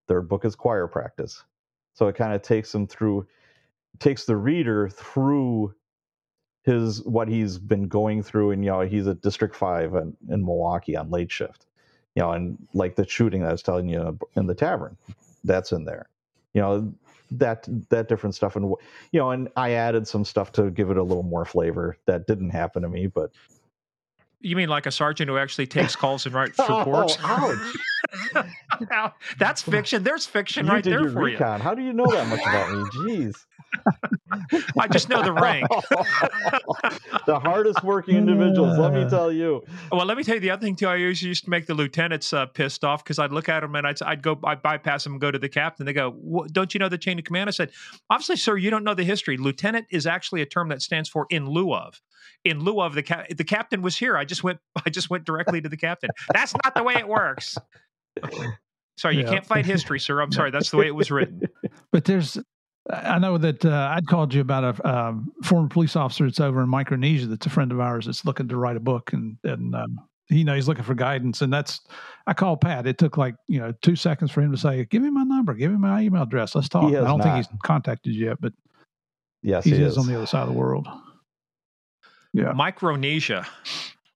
Third 0.08 0.28
book 0.28 0.44
is 0.44 0.56
choir 0.56 0.88
practice. 0.88 1.44
So 1.94 2.08
it 2.08 2.16
kind 2.16 2.34
of 2.34 2.42
takes 2.42 2.74
him 2.74 2.88
through, 2.88 3.28
takes 4.00 4.26
the 4.26 4.36
reader 4.36 4.90
through 4.90 5.74
his 6.64 7.04
what 7.04 7.28
he's 7.28 7.58
been 7.58 7.88
going 7.88 8.24
through, 8.24 8.52
and 8.52 8.64
you 8.64 8.72
know 8.72 8.82
he's 8.82 9.08
at 9.08 9.22
District 9.22 9.56
Five 9.56 9.94
in, 9.96 10.16
in 10.30 10.44
Milwaukee 10.44 10.96
on 10.96 11.10
late 11.10 11.32
shift, 11.32 11.66
you 12.16 12.22
know, 12.24 12.32
and 12.32 12.58
like 12.74 12.96
the 12.96 13.08
shooting 13.08 13.42
that 13.42 13.50
I 13.50 13.52
was 13.52 13.64
telling 13.64 13.90
you 13.90 14.18
in 14.36 14.48
the 14.48 14.56
tavern, 14.56 14.98
that's 15.44 15.72
in 15.72 15.86
there, 15.86 16.08
you 16.54 16.62
know, 16.62 16.94
that 17.32 17.68
that 17.90 18.08
different 18.08 18.36
stuff, 18.36 18.56
and 18.56 18.74
you 19.12 19.20
know, 19.20 19.32
and 19.32 19.50
I 19.56 19.72
added 19.72 20.08
some 20.08 20.24
stuff 20.24 20.52
to 20.54 20.70
give 20.72 20.92
it 20.92 20.98
a 20.98 21.04
little 21.04 21.24
more 21.24 21.46
flavor 21.46 21.98
that 22.06 22.28
didn't 22.28 22.52
happen 22.52 22.84
to 22.84 22.90
me, 22.90 23.08
but 23.08 23.32
you 24.44 24.56
mean 24.56 24.70
like 24.70 24.86
a 24.86 24.92
sergeant 24.92 25.30
who 25.30 25.38
actually 25.38 25.68
takes 25.68 25.96
calls 25.96 26.26
and 26.26 26.36
writes 26.36 26.58
oh, 26.60 26.80
reports? 26.80 27.18
Oh, 27.24 27.26
ouch. 27.26 27.76
That's 29.38 29.62
fiction. 29.62 30.04
There's 30.04 30.26
fiction 30.26 30.66
you 30.66 30.72
right 30.72 30.84
there 30.84 31.10
for 31.10 31.28
you. 31.28 31.38
How 31.38 31.74
do 31.74 31.82
you 31.82 31.94
know 31.94 32.06
that 32.08 32.28
much 32.28 32.42
about 32.42 32.72
me? 32.72 32.84
Jeez. 33.00 33.36
I 34.78 34.88
just 34.88 35.10
know 35.10 35.24
the 35.24 35.34
rank. 35.34 35.68
the 37.26 37.40
hardest 37.40 37.84
working 37.84 38.18
individuals, 38.18 38.78
let 38.78 38.94
me 38.94 39.08
tell 39.10 39.32
you. 39.32 39.64
Well, 39.92 40.06
let 40.06 40.18
me 40.18 40.24
tell 40.24 40.36
you 40.36 40.42
the 40.42 40.52
other 40.52 40.62
thing 40.62 40.76
too. 40.76 40.88
I 40.88 40.96
used 40.96 41.44
to 41.44 41.50
make 41.50 41.66
the 41.66 41.74
lieutenants 41.74 42.34
uh, 42.34 42.46
pissed 42.48 42.84
off 42.84 43.04
because 43.04 43.20
I'd 43.20 43.32
look 43.32 43.50
at 43.50 43.62
them 43.62 43.76
and 43.76 43.88
I'd, 43.88 44.02
I'd 44.02 44.22
go, 44.22 44.40
I'd 44.44 44.62
bypass 44.62 45.04
them 45.04 45.14
and 45.14 45.22
go 45.22 45.32
to 45.32 45.40
the 45.40 45.50
captain. 45.50 45.86
They 45.86 45.94
go, 45.94 46.46
"Don't 46.52 46.74
you 46.74 46.80
know 46.80 46.90
the 46.90 46.98
chain 46.98 47.18
of 47.20 47.26
command?" 47.26 47.48
I 47.48 47.52
said, 47.52 47.72
"Obviously, 48.10 48.36
sir, 48.38 48.58
you 48.58 48.70
don't 48.70 48.84
know 48.84 48.94
the 48.94 49.04
history. 49.04 49.38
Lieutenant 49.38 49.88
is 49.90 50.06
actually 50.06 50.42
a 50.42 50.46
term 50.46 50.70
that 50.70 50.82
stands 50.82 51.10
for 51.10 51.26
in 51.30 51.48
lieu 51.48 51.74
of. 51.74 52.02
In 52.44 52.60
lieu 52.60 52.82
of 52.82 52.94
the 52.94 53.04
ca- 53.04 53.26
the 53.36 53.44
captain 53.44 53.82
was 53.82 53.98
here. 53.98 54.18
I 54.18 54.26
just 54.26 54.44
went, 54.44 54.60
I 54.86 54.90
just 54.90 55.10
went 55.10 55.26
directly 55.26 55.62
to 55.62 55.70
the 55.70 55.78
captain. 55.78 56.10
That's 56.34 56.54
not 56.64 56.76
the 56.76 56.84
way 56.84 56.96
it 56.96 57.08
works. 57.08 57.58
Sorry, 58.98 59.16
you 59.18 59.24
Yeah. 59.24 59.30
can't 59.30 59.46
fight 59.46 59.66
history, 59.66 60.00
sir. 60.00 60.22
I'm 60.22 60.32
sorry. 60.32 60.52
That's 60.52 60.70
the 60.70 60.78
way 60.78 60.88
it 60.88 60.96
was 60.96 61.10
written. 61.12 61.42
But 61.92 62.06
there's, 62.06 62.38
I 62.92 63.20
know 63.20 63.38
that 63.38 63.64
uh, 63.66 63.92
I'd 63.96 64.08
called 64.08 64.34
you 64.34 64.42
about 64.42 64.64
a 64.80 64.88
um, 64.90 65.32
former 65.44 65.68
police 65.68 65.96
officer 65.96 66.26
that's 66.26 66.40
over 66.40 66.62
in 66.64 66.70
Micronesia 66.70 67.28
that's 67.28 67.46
a 67.46 67.50
friend 67.52 67.72
of 67.72 67.80
ours 67.80 68.06
that's 68.08 68.26
looking 68.26 68.48
to 68.48 68.58
write 68.58 68.76
a 68.78 68.80
book 68.80 69.14
and 69.14 69.38
and 69.44 69.76
um, 69.76 70.00
you 70.30 70.44
know 70.44 70.56
he's 70.56 70.68
looking 70.68 70.84
for 70.84 70.96
guidance 70.96 71.42
and 71.44 71.54
that's 71.54 71.82
I 72.26 72.34
called 72.34 72.62
Pat. 72.62 72.88
It 72.88 72.98
took 72.98 73.16
like 73.18 73.36
you 73.48 73.60
know 73.60 73.74
two 73.84 73.96
seconds 73.96 74.32
for 74.32 74.42
him 74.42 74.52
to 74.52 74.58
say, 74.58 74.86
"Give 74.86 75.04
me 75.04 75.12
my 75.12 75.22
number, 75.24 75.54
give 75.54 75.72
me 75.72 75.78
my 75.78 76.02
email 76.02 76.24
address, 76.24 76.56
let's 76.56 76.68
talk." 76.70 76.86
I 76.86 76.92
don't 76.92 77.22
think 77.22 77.36
he's 77.36 77.48
contacted 77.64 78.14
you 78.16 78.26
yet, 78.28 78.38
but 78.42 78.54
Yes, 79.44 79.66
he, 79.66 79.72
he 79.72 79.82
is 79.82 79.92
is. 79.94 79.98
on 80.00 80.08
the 80.08 80.16
other 80.16 80.26
side 80.26 80.42
of 80.42 80.48
the 80.50 80.56
world. 80.60 80.88
Yeah, 82.34 82.54
Micronesia. 82.54 83.46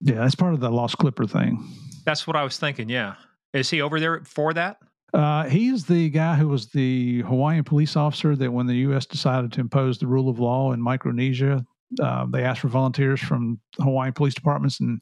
yeah, 0.01 0.15
that's 0.15 0.35
part 0.35 0.53
of 0.55 0.59
the 0.61 0.69
Lost 0.71 0.97
Clipper 0.97 1.27
thing. 1.27 1.63
That's 2.05 2.25
what 2.25 2.35
I 2.35 2.43
was 2.43 2.57
thinking. 2.57 2.89
Yeah. 2.89 3.15
Is 3.57 3.69
he 3.69 3.81
over 3.81 3.99
there 3.99 4.21
for 4.23 4.53
that? 4.53 4.77
Uh, 5.13 5.45
he's 5.45 5.85
the 5.85 6.09
guy 6.09 6.35
who 6.35 6.47
was 6.47 6.67
the 6.67 7.21
Hawaiian 7.21 7.63
police 7.63 7.95
officer 7.95 8.35
that 8.35 8.51
when 8.51 8.67
the 8.67 8.75
U.S. 8.75 9.05
decided 9.05 9.51
to 9.53 9.61
impose 9.61 9.97
the 9.97 10.07
rule 10.07 10.29
of 10.29 10.39
law 10.39 10.73
in 10.73 10.81
Micronesia, 10.81 11.65
uh, 12.01 12.25
they 12.29 12.43
asked 12.43 12.61
for 12.61 12.67
volunteers 12.67 13.19
from 13.19 13.59
Hawaiian 13.79 14.13
police 14.13 14.33
departments, 14.33 14.79
and 14.79 15.01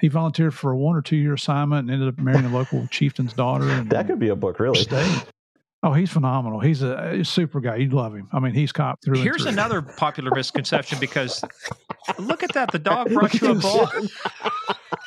he 0.00 0.08
volunteered 0.08 0.54
for 0.54 0.72
a 0.72 0.76
one 0.76 0.96
or 0.96 1.02
two 1.02 1.16
year 1.16 1.34
assignment 1.34 1.88
and 1.88 1.90
ended 1.90 2.08
up 2.08 2.18
marrying 2.18 2.44
a 2.44 2.54
local 2.54 2.86
chieftain's 2.90 3.32
daughter. 3.32 3.68
And 3.68 3.88
that 3.90 4.06
could 4.06 4.18
be 4.18 4.28
a 4.28 4.36
book, 4.36 4.58
really. 4.60 4.82
Stayed. 4.82 5.22
Oh, 5.84 5.92
he's 5.92 6.10
phenomenal. 6.10 6.58
He's 6.58 6.82
a, 6.82 7.20
a, 7.20 7.24
super 7.24 7.60
guy. 7.60 7.76
You'd 7.76 7.92
love 7.92 8.12
him. 8.12 8.28
I 8.32 8.40
mean, 8.40 8.52
he's 8.52 8.72
cop 8.72 8.98
through. 9.04 9.22
Here's 9.22 9.42
through. 9.42 9.52
another 9.52 9.80
popular 9.80 10.32
misconception 10.34 10.98
because 10.98 11.44
look 12.18 12.42
at 12.42 12.52
that. 12.54 12.72
The 12.72 12.80
dog 12.80 13.08
brought 13.14 13.40
you 13.40 13.52
a 13.52 13.54
ball. 13.54 13.88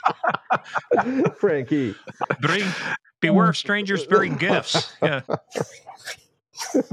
Frankie. 1.39 1.95
Bring 2.39 2.65
beware 3.19 3.49
of 3.49 3.57
strangers 3.57 4.05
bearing 4.05 4.35
gifts. 4.37 4.93
Yeah. 5.01 5.21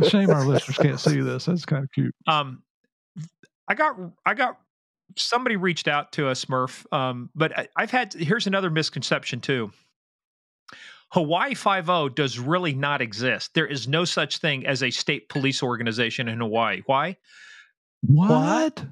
Shame 0.09 0.31
our 0.31 0.45
listeners 0.47 0.79
can't 0.79 1.01
see 1.01 1.21
this. 1.21 1.47
That's 1.47 1.65
kind 1.65 1.85
of 1.85 1.93
cute. 1.93 2.15
Um, 2.27 2.63
I 3.67 3.75
got 3.75 3.97
I 4.25 4.35
got 4.35 4.59
somebody 5.17 5.57
reached 5.57 5.89
out 5.89 6.13
to 6.13 6.29
us, 6.29 6.49
Murph. 6.49 6.87
Um, 6.93 7.31
but 7.35 7.57
I, 7.59 7.69
I've 7.77 7.91
had 7.91 8.15
here's 8.15 8.47
another 8.47 8.71
misconception 8.71 9.41
too. 9.41 9.71
Hawaii 11.13 11.55
Five 11.55 11.89
O 11.89 12.09
does 12.09 12.39
really 12.39 12.75
not 12.75 13.01
exist. 13.01 13.55
There 13.55 13.67
is 13.67 13.89
no 13.89 14.05
such 14.05 14.39
thing 14.39 14.67
as 14.67 14.83
a 14.83 14.91
state 14.91 15.29
police 15.29 15.63
organization 15.63 16.29
in 16.29 16.41
Hawaii. 16.41 16.83
Why? 16.87 17.17
What? 18.03 18.85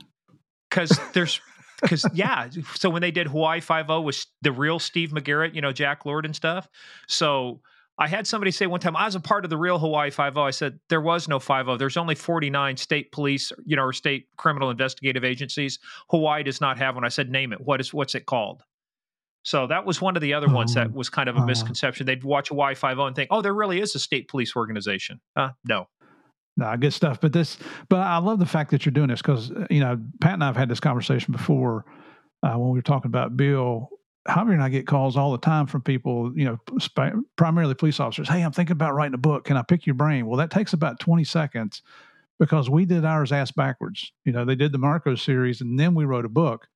Because 0.68 0.98
there's 1.12 1.40
because 1.80 2.04
yeah. 2.14 2.48
So 2.74 2.90
when 2.90 3.02
they 3.02 3.10
did 3.10 3.26
Hawaii 3.26 3.60
Five 3.60 3.90
O 3.90 4.00
was 4.00 4.26
the 4.42 4.52
real 4.52 4.78
Steve 4.78 5.10
McGarrett, 5.10 5.54
you 5.54 5.60
know, 5.60 5.72
Jack 5.72 6.06
Lord 6.06 6.24
and 6.24 6.34
stuff. 6.34 6.68
So 7.08 7.60
I 7.98 8.08
had 8.08 8.26
somebody 8.26 8.50
say 8.50 8.66
one 8.66 8.80
time, 8.80 8.96
I 8.96 9.06
was 9.06 9.14
a 9.14 9.20
part 9.20 9.44
of 9.44 9.50
the 9.50 9.56
real 9.56 9.78
Hawaii 9.78 10.10
Five 10.10 10.36
O. 10.36 10.42
I 10.42 10.50
said 10.50 10.78
there 10.88 11.00
was 11.00 11.28
no 11.28 11.38
Five 11.38 11.68
O. 11.68 11.76
There's 11.76 11.96
only 11.96 12.14
49 12.14 12.76
state 12.76 13.10
police, 13.12 13.52
you 13.64 13.76
know, 13.76 13.84
or 13.84 13.92
state 13.92 14.28
criminal 14.36 14.70
investigative 14.70 15.24
agencies. 15.24 15.78
Hawaii 16.10 16.42
does 16.42 16.60
not 16.60 16.78
have 16.78 16.94
one. 16.94 17.04
I 17.04 17.08
said, 17.08 17.30
name 17.30 17.52
it. 17.52 17.60
What 17.60 17.80
is 17.80 17.94
what's 17.94 18.14
it 18.14 18.26
called? 18.26 18.62
So 19.46 19.68
that 19.68 19.86
was 19.86 20.00
one 20.00 20.16
of 20.16 20.22
the 20.22 20.34
other 20.34 20.48
ones 20.48 20.74
that 20.74 20.92
was 20.92 21.08
kind 21.08 21.28
of 21.28 21.36
a 21.36 21.46
misconception. 21.46 22.04
They'd 22.04 22.24
watch 22.24 22.48
Hawaii 22.48 22.74
five 22.74 22.98
O 22.98 23.06
and 23.06 23.14
think, 23.14 23.28
"Oh, 23.30 23.42
there 23.42 23.54
really 23.54 23.80
is 23.80 23.94
a 23.94 24.00
state 24.00 24.26
police 24.26 24.56
organization." 24.56 25.20
Uh, 25.36 25.50
no, 25.64 25.86
no, 26.56 26.76
good 26.76 26.92
stuff. 26.92 27.20
But 27.20 27.32
this, 27.32 27.58
but 27.88 28.00
I 28.00 28.18
love 28.18 28.38
the 28.38 28.46
fact 28.46 28.70
that 28.70 28.84
you're 28.84 28.92
doing 28.92 29.08
this 29.08 29.20
because 29.22 29.50
you 29.70 29.80
know 29.80 30.00
Pat 30.20 30.34
and 30.34 30.42
I 30.42 30.46
have 30.46 30.56
had 30.56 30.68
this 30.68 30.80
conversation 30.80 31.32
before 31.32 31.84
uh, 32.42 32.54
when 32.58 32.70
we 32.70 32.78
were 32.78 32.82
talking 32.82 33.08
about 33.08 33.36
Bill. 33.36 33.90
Javier 34.28 34.54
and 34.54 34.62
I 34.62 34.68
get 34.68 34.88
calls 34.88 35.16
all 35.16 35.30
the 35.30 35.38
time 35.38 35.68
from 35.68 35.82
people, 35.82 36.32
you 36.36 36.44
know, 36.44 36.58
sp- 36.82 37.22
primarily 37.36 37.74
police 37.74 38.00
officers. 38.00 38.28
Hey, 38.28 38.42
I'm 38.42 38.50
thinking 38.50 38.72
about 38.72 38.92
writing 38.94 39.14
a 39.14 39.18
book. 39.18 39.44
Can 39.44 39.56
I 39.56 39.62
pick 39.62 39.86
your 39.86 39.94
brain? 39.94 40.26
Well, 40.26 40.38
that 40.38 40.50
takes 40.50 40.72
about 40.72 40.98
20 40.98 41.22
seconds 41.22 41.82
because 42.40 42.68
we 42.68 42.84
did 42.84 43.04
ours 43.04 43.30
ass 43.30 43.52
backwards. 43.52 44.12
You 44.24 44.32
know, 44.32 44.44
they 44.44 44.56
did 44.56 44.72
the 44.72 44.78
Marco 44.78 45.14
series 45.14 45.60
and 45.60 45.78
then 45.78 45.94
we 45.94 46.06
wrote 46.06 46.24
a 46.24 46.28
book 46.28 46.66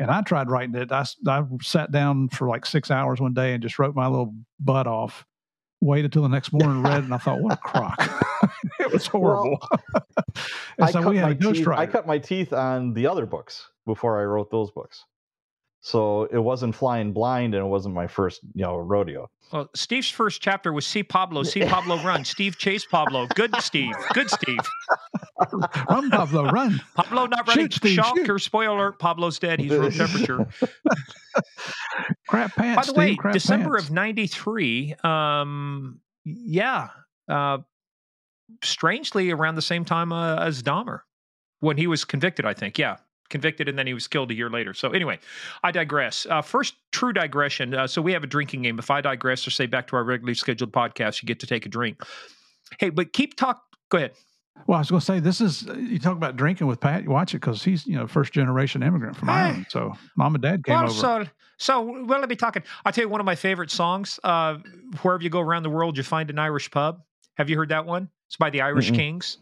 and 0.00 0.10
I 0.10 0.22
tried 0.22 0.50
writing 0.50 0.74
it. 0.74 0.90
I, 0.90 1.04
I 1.26 1.44
sat 1.62 1.92
down 1.92 2.28
for 2.30 2.48
like 2.48 2.66
six 2.66 2.90
hours 2.90 3.20
one 3.20 3.34
day 3.34 3.52
and 3.52 3.62
just 3.62 3.78
wrote 3.78 3.94
my 3.94 4.06
little 4.06 4.34
butt 4.58 4.86
off. 4.86 5.26
Waited 5.80 6.12
till 6.12 6.22
the 6.22 6.28
next 6.28 6.52
morning 6.52 6.82
read, 6.82 7.04
and 7.04 7.14
I 7.14 7.18
thought, 7.18 7.40
"What 7.40 7.54
a 7.54 7.56
crock!" 7.62 7.96
it 8.80 8.92
was 8.92 9.06
horrible. 9.06 9.58
Well, 9.60 10.44
I, 10.80 10.90
so 10.90 11.02
cut 11.02 11.14
my 11.14 11.34
teeth, 11.34 11.68
I 11.68 11.86
cut 11.86 12.06
my 12.06 12.18
teeth 12.18 12.52
on 12.52 12.92
the 12.92 13.06
other 13.06 13.26
books 13.26 13.68
before 13.86 14.20
I 14.20 14.24
wrote 14.24 14.50
those 14.50 14.70
books. 14.70 15.04
So 15.80 16.24
it 16.24 16.38
wasn't 16.38 16.74
flying 16.74 17.12
blind, 17.12 17.54
and 17.54 17.64
it 17.64 17.68
wasn't 17.68 17.94
my 17.94 18.06
first, 18.06 18.40
you 18.54 18.62
know, 18.62 18.76
rodeo. 18.76 19.30
Well, 19.50 19.70
Steve's 19.74 20.10
first 20.10 20.42
chapter 20.42 20.72
was 20.72 20.86
"See 20.86 21.02
Pablo, 21.02 21.42
See 21.42 21.64
Pablo 21.64 21.96
Run." 22.02 22.24
Steve 22.24 22.58
chase 22.58 22.84
Pablo. 22.84 23.26
Good 23.34 23.54
Steve. 23.56 23.94
Good 24.12 24.28
Steve. 24.30 24.60
Run, 25.88 26.10
Pablo, 26.10 26.50
run. 26.50 26.80
Pablo 26.94 27.26
not 27.26 27.46
running. 27.48 27.66
Shoot, 27.66 27.74
Steve, 27.74 27.94
Shock 27.94 28.16
shoot. 28.16 28.38
spoiler 28.40 28.76
alert, 28.76 28.98
Pablo's 28.98 29.38
dead. 29.38 29.60
He's 29.60 29.70
room 29.70 29.90
temperature. 29.92 30.48
Crap 32.28 32.54
pants. 32.54 32.86
By 32.88 32.92
the 32.92 32.98
way, 32.98 33.14
Steve, 33.14 33.32
December 33.32 33.76
pants. 33.76 33.88
of 33.88 33.94
'93. 33.94 34.94
Um, 35.04 36.00
yeah. 36.24 36.88
Uh, 37.28 37.58
strangely, 38.64 39.30
around 39.30 39.54
the 39.54 39.62
same 39.62 39.84
time 39.84 40.12
uh, 40.12 40.36
as 40.36 40.62
Dahmer, 40.62 41.00
when 41.60 41.76
he 41.76 41.86
was 41.86 42.04
convicted, 42.04 42.44
I 42.44 42.54
think. 42.54 42.78
Yeah, 42.78 42.96
convicted 43.30 43.68
and 43.68 43.78
then 43.78 43.86
he 43.86 43.94
was 43.94 44.06
killed 44.06 44.30
a 44.30 44.34
year 44.34 44.50
later. 44.50 44.74
So 44.74 44.90
anyway, 44.90 45.18
I 45.62 45.70
digress. 45.70 46.26
Uh, 46.28 46.42
first, 46.42 46.74
true 46.92 47.12
digression. 47.12 47.72
Uh, 47.74 47.86
so 47.86 48.02
we 48.02 48.12
have 48.12 48.24
a 48.24 48.26
drinking 48.26 48.62
game. 48.62 48.78
If 48.78 48.90
I 48.90 49.00
digress 49.00 49.46
or 49.46 49.50
say 49.50 49.66
back 49.66 49.86
to 49.88 49.96
our 49.96 50.04
regularly 50.04 50.34
scheduled 50.34 50.72
podcast, 50.72 51.22
you 51.22 51.26
get 51.26 51.40
to 51.40 51.46
take 51.46 51.64
a 51.64 51.68
drink. 51.68 52.02
Hey, 52.78 52.90
but 52.90 53.12
keep 53.12 53.36
talk. 53.36 53.62
Go 53.88 53.98
ahead. 53.98 54.12
Well, 54.66 54.76
I 54.76 54.80
was 54.80 54.90
going 54.90 55.00
to 55.00 55.06
say 55.06 55.20
this 55.20 55.40
is 55.40 55.62
you 55.76 55.98
talk 55.98 56.16
about 56.16 56.36
drinking 56.36 56.66
with 56.66 56.80
Pat. 56.80 57.02
You 57.02 57.10
watch 57.10 57.34
it 57.34 57.38
because 57.38 57.62
he's 57.62 57.86
you 57.86 57.96
know 57.96 58.06
first 58.06 58.32
generation 58.32 58.82
immigrant 58.82 59.16
from 59.16 59.30
Ireland. 59.30 59.66
So 59.68 59.92
mom 60.16 60.34
and 60.34 60.42
dad 60.42 60.64
came 60.64 60.74
well, 60.74 60.84
over. 60.84 60.92
So 60.92 61.24
so 61.58 61.82
well, 61.82 62.20
let 62.20 62.28
me 62.28 62.36
talk. 62.36 62.56
I'll 62.84 62.92
tell 62.92 63.04
you 63.04 63.08
one 63.08 63.20
of 63.20 63.26
my 63.26 63.34
favorite 63.34 63.70
songs. 63.70 64.18
Uh, 64.24 64.58
Wherever 65.02 65.22
you 65.22 65.30
go 65.30 65.40
around 65.40 65.62
the 65.62 65.70
world, 65.70 65.96
you 65.96 66.02
find 66.02 66.30
an 66.30 66.38
Irish 66.38 66.70
pub. 66.70 67.02
Have 67.36 67.50
you 67.50 67.56
heard 67.56 67.68
that 67.68 67.86
one? 67.86 68.08
It's 68.28 68.36
by 68.36 68.50
the 68.50 68.62
Irish 68.62 68.90
mm 68.90 68.96
Kings. 68.96 69.38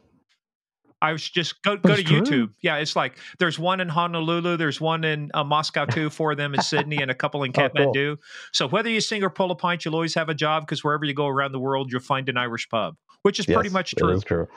I 1.00 1.12
was 1.12 1.28
just 1.28 1.62
go 1.62 1.76
go 1.76 1.94
to 1.94 2.02
true. 2.02 2.20
YouTube. 2.20 2.50
Yeah, 2.60 2.76
it's 2.76 2.96
like 2.96 3.18
there's 3.38 3.58
one 3.58 3.80
in 3.80 3.88
Honolulu, 3.88 4.56
there's 4.56 4.80
one 4.80 5.04
in 5.04 5.30
uh, 5.32 5.44
Moscow 5.44 5.84
too, 5.84 6.10
four 6.10 6.32
of 6.32 6.38
them 6.38 6.54
in 6.54 6.62
Sydney, 6.62 6.96
and 6.96 7.10
a 7.10 7.14
couple 7.14 7.44
in 7.44 7.52
Kathmandu. 7.52 7.78
Oh, 7.88 8.16
cool. 8.16 8.24
So 8.52 8.68
whether 8.68 8.90
you 8.90 9.00
sing 9.00 9.22
or 9.22 9.30
pull 9.30 9.50
a 9.50 9.54
pint, 9.54 9.84
you'll 9.84 9.94
always 9.94 10.14
have 10.14 10.28
a 10.28 10.34
job 10.34 10.64
because 10.64 10.82
wherever 10.82 11.04
you 11.04 11.14
go 11.14 11.26
around 11.26 11.52
the 11.52 11.60
world, 11.60 11.92
you'll 11.92 12.00
find 12.00 12.28
an 12.28 12.36
Irish 12.36 12.68
pub, 12.68 12.96
which 13.22 13.38
is 13.38 13.46
yes, 13.46 13.54
pretty 13.54 13.70
much 13.70 13.94
true. 13.96 14.10
It 14.10 14.16
is 14.16 14.24
true. 14.24 14.48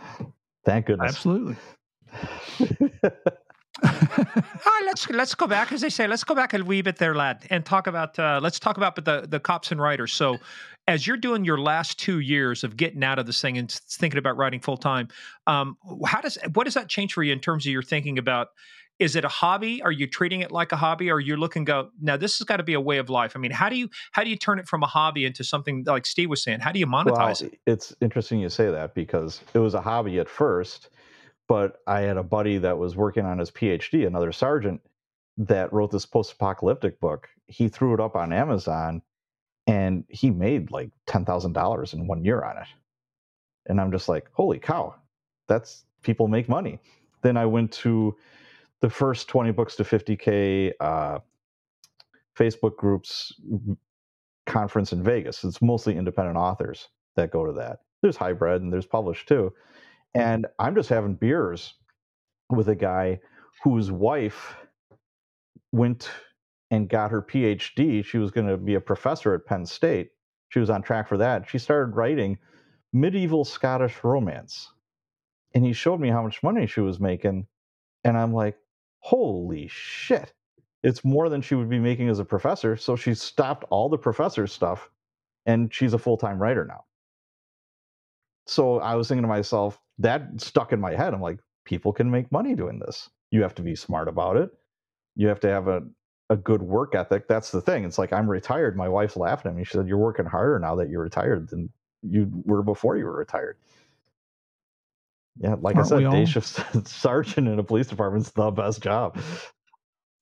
Thank 0.65 0.88
goodness. 0.88 1.15
Absolutely. 1.15 1.55
ah, 3.83 4.81
let's 4.85 5.09
let's 5.09 5.35
go 5.35 5.47
back, 5.47 5.71
as 5.71 5.81
they 5.81 5.89
say, 5.89 6.07
let's 6.07 6.23
go 6.23 6.35
back 6.35 6.53
a 6.53 6.63
wee 6.63 6.81
bit 6.81 6.97
there, 6.97 7.15
lad, 7.15 7.45
and 7.49 7.65
talk 7.65 7.88
about 7.88 8.17
uh, 8.19 8.39
let's 8.41 8.59
talk 8.59 8.77
about 8.77 8.95
the 8.95 9.25
the 9.27 9.39
cops 9.39 9.71
and 9.71 9.81
writers. 9.81 10.13
So, 10.13 10.38
as 10.88 11.07
you're 11.07 11.17
doing 11.17 11.45
your 11.45 11.57
last 11.57 11.99
two 11.99 12.19
years 12.19 12.63
of 12.63 12.77
getting 12.77 13.03
out 13.03 13.17
of 13.17 13.25
this 13.25 13.41
thing 13.41 13.57
and 13.57 13.71
thinking 13.71 14.17
about 14.17 14.38
writing 14.38 14.59
full 14.59 14.77
time, 14.77 15.07
um, 15.47 15.77
how 16.05 16.21
does 16.21 16.38
what 16.53 16.65
does 16.65 16.73
that 16.75 16.89
change 16.89 17.13
for 17.13 17.23
you 17.23 17.33
in 17.33 17.39
terms 17.39 17.65
of 17.65 17.71
your 17.71 17.83
thinking 17.83 18.17
about? 18.17 18.49
Is 19.02 19.15
it 19.15 19.26
a 19.26 19.30
hobby? 19.30 19.82
Are 19.82 19.91
you 19.91 20.06
treating 20.06 20.41
it 20.41 20.52
like 20.52 20.72
a 20.72 20.76
hobby? 20.76 21.10
Or 21.10 21.19
you're 21.19 21.36
you 21.36 21.41
looking 21.41 21.65
go 21.65 21.90
now? 21.99 22.18
This 22.18 22.38
has 22.38 22.45
got 22.45 22.57
to 22.57 22.64
be 22.64 22.76
a 22.76 22.80
way 22.80 22.99
of 22.99 23.10
life. 23.10 23.34
I 23.36 23.40
mean, 23.40 23.49
how 23.49 23.68
do 23.68 23.76
you 23.76 23.90
how 24.11 24.23
do 24.23 24.30
you 24.30 24.36
turn 24.36 24.60
it 24.60 24.68
from 24.68 24.84
a 24.84 24.88
hobby 24.88 25.26
into 25.26 25.44
something 25.44 25.84
like 25.88 26.06
Steve 26.06 26.30
was 26.30 26.44
saying? 26.44 26.60
How 26.60 26.72
do 26.72 26.78
you 26.78 26.86
monetize 26.86 27.41
well, 27.41 27.49
it? 27.52 27.60
It's 27.65 27.95
interesting 27.99 28.40
you 28.40 28.49
say 28.49 28.69
that 28.69 28.94
because 28.94 29.41
it 29.56 29.60
was 29.60 29.73
a 29.73 29.82
hobby 29.82 30.19
at 30.19 30.30
first, 30.30 30.90
but 31.48 31.80
I 31.88 32.02
had 32.02 32.18
a 32.18 32.23
buddy 32.23 32.60
that 32.60 32.78
was 32.78 32.95
working 32.95 33.26
on 33.26 33.40
his 33.40 33.49
PhD, 33.49 34.06
another 34.06 34.32
sergeant, 34.32 34.82
that 35.38 35.73
wrote 35.73 35.90
this 35.90 36.06
post-apocalyptic 36.06 36.99
book. 36.99 37.28
He 37.48 37.69
threw 37.69 37.95
it 37.95 37.99
up 37.99 38.15
on 38.15 38.32
Amazon, 38.32 39.02
and 39.65 40.03
he 40.10 40.30
made 40.30 40.69
like 40.69 40.91
ten 41.07 41.26
thousand 41.26 41.53
dollars 41.53 41.94
in 41.94 42.06
one 42.06 42.23
year 42.23 42.44
on 42.44 42.57
it. 42.57 42.68
And 43.65 43.82
I'm 43.82 43.91
just 43.91 44.07
like, 44.07 44.30
holy 44.34 44.60
cow, 44.60 44.94
that's 45.48 45.86
people 46.03 46.28
make 46.28 46.48
money. 46.48 46.80
Then 47.23 47.36
I 47.36 47.48
went 47.48 47.72
to 47.72 48.15
the 48.82 48.90
first 48.90 49.28
20 49.28 49.52
books 49.52 49.76
to 49.76 49.84
50k 49.84 50.72
uh, 50.80 51.20
Facebook 52.38 52.76
groups 52.76 53.34
conference 54.45 54.91
in 54.91 55.03
Vegas. 55.03 55.44
It's 55.44 55.62
mostly 55.62 55.95
independent 55.95 56.38
authors 56.38 56.90
that 57.16 57.32
go 57.32 57.45
to 57.45 57.53
that. 57.53 57.80
There's 58.02 58.18
hybrid 58.18 58.62
and 58.62 58.74
there's 58.74 58.86
published 58.86 59.28
too. 59.28 59.53
And 60.14 60.48
I'm 60.60 60.76
just 60.76 60.90
having 60.90 61.16
beers 61.16 61.76
with 62.49 62.68
a 62.70 62.76
guy 62.76 63.20
whose 63.64 63.91
wife 63.91 64.56
went 65.72 66.10
and 66.72 66.90
got 66.90 67.12
her 67.12 67.22
PhD. 67.22 68.03
She 68.03 68.18
was 68.18 68.32
going 68.32 68.48
to 68.48 68.58
be 68.58 68.76
a 68.76 68.82
professor 68.82 69.34
at 69.34 69.45
Penn 69.45 69.66
State. 69.66 70.12
She 70.49 70.60
was 70.60 70.70
on 70.70 70.82
track 70.82 71.08
for 71.08 71.18
that. 71.18 71.48
She 71.49 71.60
started 71.60 71.95
writing 71.95 72.38
medieval 72.91 73.45
Scottish 73.45 74.03
romance. 74.03 74.70
And 75.53 75.66
he 75.66 75.74
showed 75.74 75.99
me 75.99 76.10
how 76.10 76.24
much 76.24 76.44
money 76.44 76.66
she 76.66 76.82
was 76.82 76.99
making. 76.99 77.45
And 78.03 78.18
I'm 78.18 78.34
like, 78.34 78.58
holy 79.02 79.68
shit. 79.69 80.34
It's 80.84 81.06
more 81.06 81.30
than 81.30 81.41
she 81.41 81.56
would 81.56 81.69
be 81.69 81.80
making 81.80 82.10
as 82.10 82.19
a 82.19 82.26
professor. 82.26 82.78
So 82.78 82.95
she 82.95 83.14
stopped 83.14 83.65
all 83.69 83.90
the 83.90 83.99
professor 83.99 84.48
stuff 84.48 84.90
and 85.45 85.73
she's 85.73 85.94
a 85.94 85.99
full 85.99 86.18
time 86.18 86.41
writer 86.41 86.65
now. 86.65 86.86
So 88.48 88.80
I 88.80 88.95
was 88.95 89.07
thinking 89.07 89.23
to 89.23 89.28
myself, 89.28 89.80
that 89.99 90.23
stuck 90.38 90.73
in 90.73 90.80
my 90.80 90.95
head. 90.95 91.14
I'm 91.14 91.22
like, 91.22 91.40
people 91.65 91.94
can 91.94 92.10
make 92.10 92.32
money 92.32 92.56
doing 92.56 92.80
this. 92.80 93.10
You 93.32 93.44
have 93.44 93.56
to 93.56 93.61
be 93.61 93.76
smart 93.76 94.07
about 94.07 94.38
it. 94.38 94.52
You 95.15 95.28
have 95.28 95.40
to 95.41 95.49
have 95.49 95.68
a, 95.68 95.84
a 96.30 96.36
good 96.36 96.61
work 96.61 96.95
ethic. 96.95 97.28
That's 97.28 97.52
the 97.52 97.61
thing. 97.61 97.86
It's 97.86 97.99
like, 97.99 98.14
I'm 98.14 98.30
retired. 98.30 98.76
My 98.76 98.90
wife's 98.90 99.18
laughing 99.18 99.52
at 99.52 99.56
me. 99.57 99.64
She 99.64 99.73
said, 99.73 99.88
You're 99.88 99.98
working 99.98 100.26
harder 100.26 100.60
now 100.60 100.76
that 100.76 100.90
you're 100.90 101.03
retired 101.03 101.49
than 101.49 101.69
you 102.02 102.30
were 102.45 102.64
before 102.64 102.98
you 102.98 103.06
were 103.06 103.15
retired. 103.18 103.57
Yeah, 105.40 105.56
like 105.60 105.76
Aren't 105.76 105.91
I 105.91 106.02
said, 106.02 106.12
day 106.12 106.26
shift 106.26 106.88
sergeant 106.88 107.48
in 107.48 107.58
a 107.58 107.64
police 107.64 107.88
department's 107.88 108.32
the 108.32 108.52
best 108.52 108.82
job. 108.82 109.18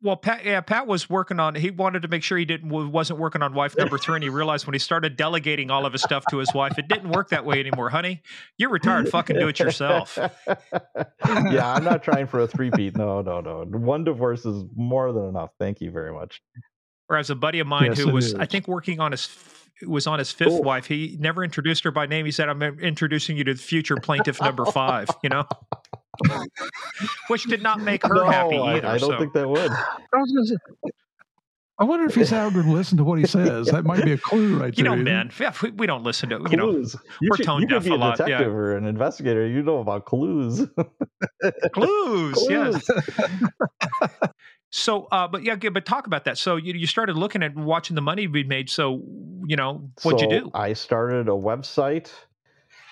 Well, 0.02 0.16
Pat, 0.16 0.46
yeah, 0.46 0.62
Pat 0.62 0.88
was 0.88 1.10
working 1.10 1.42
on. 1.42 1.56
He 1.56 1.72
wanted 1.72 2.04
to 2.04 2.08
make 2.08 2.24
sure 2.24 2.38
he 2.38 2.46
didn't 2.46 2.70
wasn't 2.70 3.20
working 3.20 3.42
on 3.42 3.54
wife 3.54 3.76
number 3.78 3.98
three, 3.98 4.16
and 4.16 4.24
he 4.24 4.30
realized 4.30 4.66
when 4.66 4.74
he 4.74 4.80
started 4.80 5.18
delegating 5.18 5.72
all 5.72 5.86
of 5.86 5.92
his 5.92 6.02
stuff 6.02 6.24
to 6.30 6.38
his 6.38 6.54
wife, 6.54 6.80
it 6.80 6.88
didn't 6.88 7.10
work 7.10 7.30
that 7.30 7.44
way 7.44 7.60
anymore, 7.60 7.90
honey. 7.90 8.22
You're 8.58 8.70
retired. 8.70 9.10
Fucking 9.10 9.38
do 9.38 9.50
it 9.50 9.60
yourself. 9.60 10.18
yeah, 10.48 11.74
I'm 11.74 11.84
not 11.84 12.02
trying 12.02 12.28
for 12.28 12.40
a 12.40 12.48
three 12.48 12.70
beat. 12.70 12.96
No, 12.96 13.22
no, 13.22 13.42
no. 13.42 13.66
One 13.66 14.06
divorce 14.06 14.46
is 14.46 14.64
more 14.74 15.12
than 15.12 15.28
enough. 15.28 15.50
Thank 15.60 15.82
you 15.82 15.92
very 15.92 16.14
much. 16.14 16.42
Whereas 17.08 17.30
a 17.30 17.36
buddy 17.36 17.60
of 17.60 17.68
mine 17.68 17.88
Yes, 17.88 18.00
who 18.00 18.14
was, 18.14 18.28
is. 18.28 18.36
I 18.36 18.46
think, 18.46 18.70
working 18.70 19.02
on 19.02 19.12
his 19.12 19.26
was 19.88 20.08
on 20.08 20.20
his 20.20 20.32
fifth 20.32 20.50
Oh. 20.52 20.62
wife. 20.62 20.86
He 20.86 21.18
never 21.20 21.44
introduced 21.44 21.84
her 21.84 21.92
by 21.92 22.06
name. 22.06 22.26
He 22.26 22.32
said, 22.32 22.50
"I'm 22.50 22.62
introducing 22.62 23.38
you 23.38 23.44
to 23.46 23.54
the 23.54 23.62
future 23.62 23.96
plaintiff 23.98 24.42
number 24.42 24.66
five. 24.66 25.08
You 25.24 25.30
know, 25.30 25.46
which 27.28 27.44
did 27.46 27.62
not 27.64 27.80
make 27.82 28.04
her 28.06 28.14
no, 28.14 28.26
happy 28.26 28.58
I, 28.58 28.78
either. 28.78 28.88
I 28.88 28.98
don't 28.98 29.12
so. 29.12 29.20
think 29.20 29.34
that 29.34 29.48
would. 29.48 29.72
I 29.72 30.18
was 30.18 30.32
gonna 30.32 30.48
say, 30.48 30.56
I 31.80 31.86
wonder 31.86 32.06
if 32.08 32.16
he's 32.16 32.34
ever 32.34 32.52
going 32.52 32.66
to 32.66 32.72
listen 32.74 32.98
to 32.98 33.06
what 33.06 33.20
he 33.20 33.26
says. 33.26 33.68
That 33.68 33.86
might 33.86 34.04
be 34.04 34.12
a 34.12 34.18
clue 34.18 34.60
right 34.60 34.78
you 34.78 34.84
there. 34.84 34.92
know, 34.92 34.96
isn't 34.96 35.06
man, 35.06 35.32
yeah, 35.40 35.54
we, 35.64 35.72
we 35.72 35.88
don't 35.88 36.04
listen 36.04 36.28
to 36.28 36.36
you 36.52 36.58
know 36.58 36.72
clues. 36.72 36.94
you 37.22 37.30
we're 37.32 37.38
should, 37.38 37.46
tone 37.46 37.62
you 37.62 37.68
could 37.68 37.76
deaf 37.76 37.84
be 37.86 37.92
a 37.92 37.94
a 37.94 37.96
lot, 37.96 38.20
yeah. 38.20 38.26
detective 38.26 38.54
or 38.54 38.76
an 38.76 38.86
investigator. 38.86 39.48
You 39.48 39.64
know 39.64 39.80
about 39.80 40.04
clues. 40.06 40.68
clues. 41.72 42.36
Yes. 42.50 42.90
So, 44.72 45.08
uh, 45.12 45.28
but 45.28 45.44
yeah, 45.44 45.56
but 45.56 45.86
talk 45.86 46.06
about 46.06 46.26
that. 46.26 46.38
So 46.38 46.56
you 46.56 46.74
you 46.74 46.88
started 46.88 47.18
looking 47.18 47.42
at 47.42 47.56
watching 47.56 47.96
the 47.96 48.02
money 48.02 48.28
be 48.28 48.44
made. 48.44 48.70
So 48.70 49.04
you 49.48 49.56
know, 49.56 49.90
what'd 50.04 50.20
so 50.20 50.32
you 50.32 50.42
do? 50.42 50.52
I 50.54 50.74
started 50.74 51.28
a 51.28 51.32
website. 51.32 52.12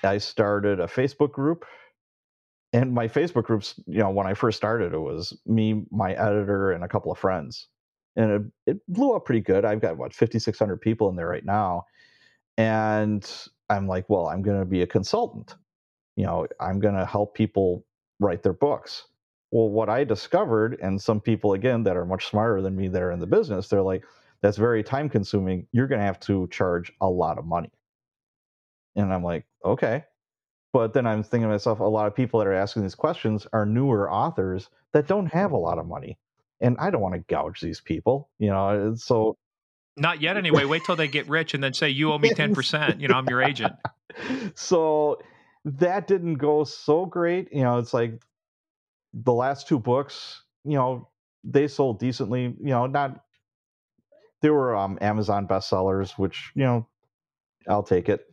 I 0.04 0.18
started 0.18 0.80
a 0.80 0.88
Facebook 0.88 1.32
group. 1.32 1.66
And 2.74 2.94
my 2.94 3.08
Facebook 3.08 3.46
groups, 3.46 3.80
you 3.88 4.00
know, 4.00 4.10
when 4.10 4.28
I 4.28 4.34
first 4.34 4.58
started, 4.58 4.94
it 4.94 5.00
was 5.00 5.38
me, 5.46 5.86
my 5.90 6.14
editor, 6.14 6.72
and 6.72 6.84
a 6.84 6.88
couple 6.88 7.12
of 7.12 7.18
friends. 7.18 7.68
And 8.16 8.52
it, 8.66 8.72
it 8.72 8.78
blew 8.88 9.16
up 9.16 9.26
pretty 9.26 9.42
good. 9.42 9.64
I've 9.64 9.80
got 9.80 9.98
what 9.98 10.14
5,600 10.14 10.82
people 10.82 11.10
in 11.10 11.16
there 11.16 11.28
right 11.28 11.46
now. 11.46 11.86
And 12.58 13.30
I'm 13.70 13.88
like, 13.88 14.10
well, 14.10 14.28
I'm 14.28 14.42
going 14.42 14.60
to 14.60 14.66
be 14.66 14.82
a 14.82 14.88
consultant. 14.88 15.56
You 16.16 16.26
know, 16.26 16.48
I'm 16.60 16.80
going 16.80 16.96
to 16.96 17.06
help 17.06 17.36
people 17.36 17.86
write 18.20 18.44
their 18.44 18.54
books. 18.54 19.06
Well, 19.52 19.70
what 19.70 19.90
I 19.90 20.04
discovered, 20.04 20.78
and 20.82 21.02
some 21.02 21.22
people 21.22 21.54
again 21.54 21.84
that 21.84 21.96
are 21.96 22.06
much 22.06 22.28
smarter 22.28 22.62
than 22.62 22.76
me 22.76 22.88
that 22.90 23.02
are 23.02 23.12
in 23.12 23.20
the 23.20 23.28
business, 23.28 23.68
they're 23.68 23.82
like, 23.82 24.04
that's 24.42 24.58
very 24.58 24.84
time 24.84 25.10
consuming. 25.10 25.68
You're 25.72 25.88
going 25.88 26.00
to 26.00 26.06
have 26.06 26.20
to 26.22 26.48
charge 26.50 26.92
a 27.02 27.10
lot 27.10 27.38
of 27.38 27.46
money. 27.46 27.72
And 28.96 29.14
I'm 29.14 29.24
like, 29.24 29.46
okay. 29.64 30.04
But 30.74 30.94
then 30.94 31.08
I'm 31.08 31.24
thinking 31.24 31.48
to 31.48 31.54
myself, 31.54 31.80
a 31.80 31.84
lot 31.84 32.08
of 32.08 32.16
people 32.16 32.40
that 32.40 32.48
are 32.48 32.54
asking 32.54 32.84
these 32.84 32.96
questions 32.96 33.48
are 33.54 33.66
newer 33.66 34.12
authors 34.12 34.70
that 34.92 35.08
don't 35.08 35.28
have 35.28 35.52
a 35.52 35.58
lot 35.58 35.80
of 35.80 35.88
money. 35.88 36.18
And 36.60 36.76
I 36.80 36.90
don't 36.90 37.02
want 37.02 37.16
to 37.16 37.20
gouge 37.20 37.62
these 37.62 37.80
people, 37.80 38.30
you 38.40 38.50
know. 38.50 38.96
So 38.96 39.38
Not 39.96 40.22
yet, 40.22 40.38
anyway. 40.38 40.66
Wait 40.66 40.84
till 40.86 40.96
they 40.96 41.08
get 41.08 41.30
rich 41.30 41.54
and 41.54 41.64
then 41.64 41.74
say 41.74 41.90
you 41.90 42.12
owe 42.12 42.18
me 42.18 42.32
ten 42.32 42.54
percent. 42.54 43.00
You 43.00 43.08
know, 43.08 43.16
I'm 43.16 43.28
your 43.30 43.42
agent. 43.42 43.74
so 44.56 45.20
that 45.66 46.08
didn't 46.08 46.36
go 46.36 46.64
so 46.64 47.06
great. 47.06 47.54
You 47.54 47.64
know, 47.64 47.78
it's 47.78 47.94
like 47.94 48.22
the 49.24 49.34
last 49.34 49.68
two 49.68 49.80
books, 49.80 50.44
you 50.64 50.74
know, 50.78 51.10
they 51.44 51.68
sold 51.68 52.00
decently, 52.00 52.44
you 52.44 52.70
know, 52.70 52.88
not 52.88 53.24
they 54.42 54.50
were 54.50 54.76
um 54.76 54.98
Amazon 55.02 55.48
bestsellers, 55.48 56.12
which, 56.18 56.52
you 56.56 56.64
know, 56.64 56.88
I'll 57.68 57.84
take 57.84 58.10
it. 58.10 58.26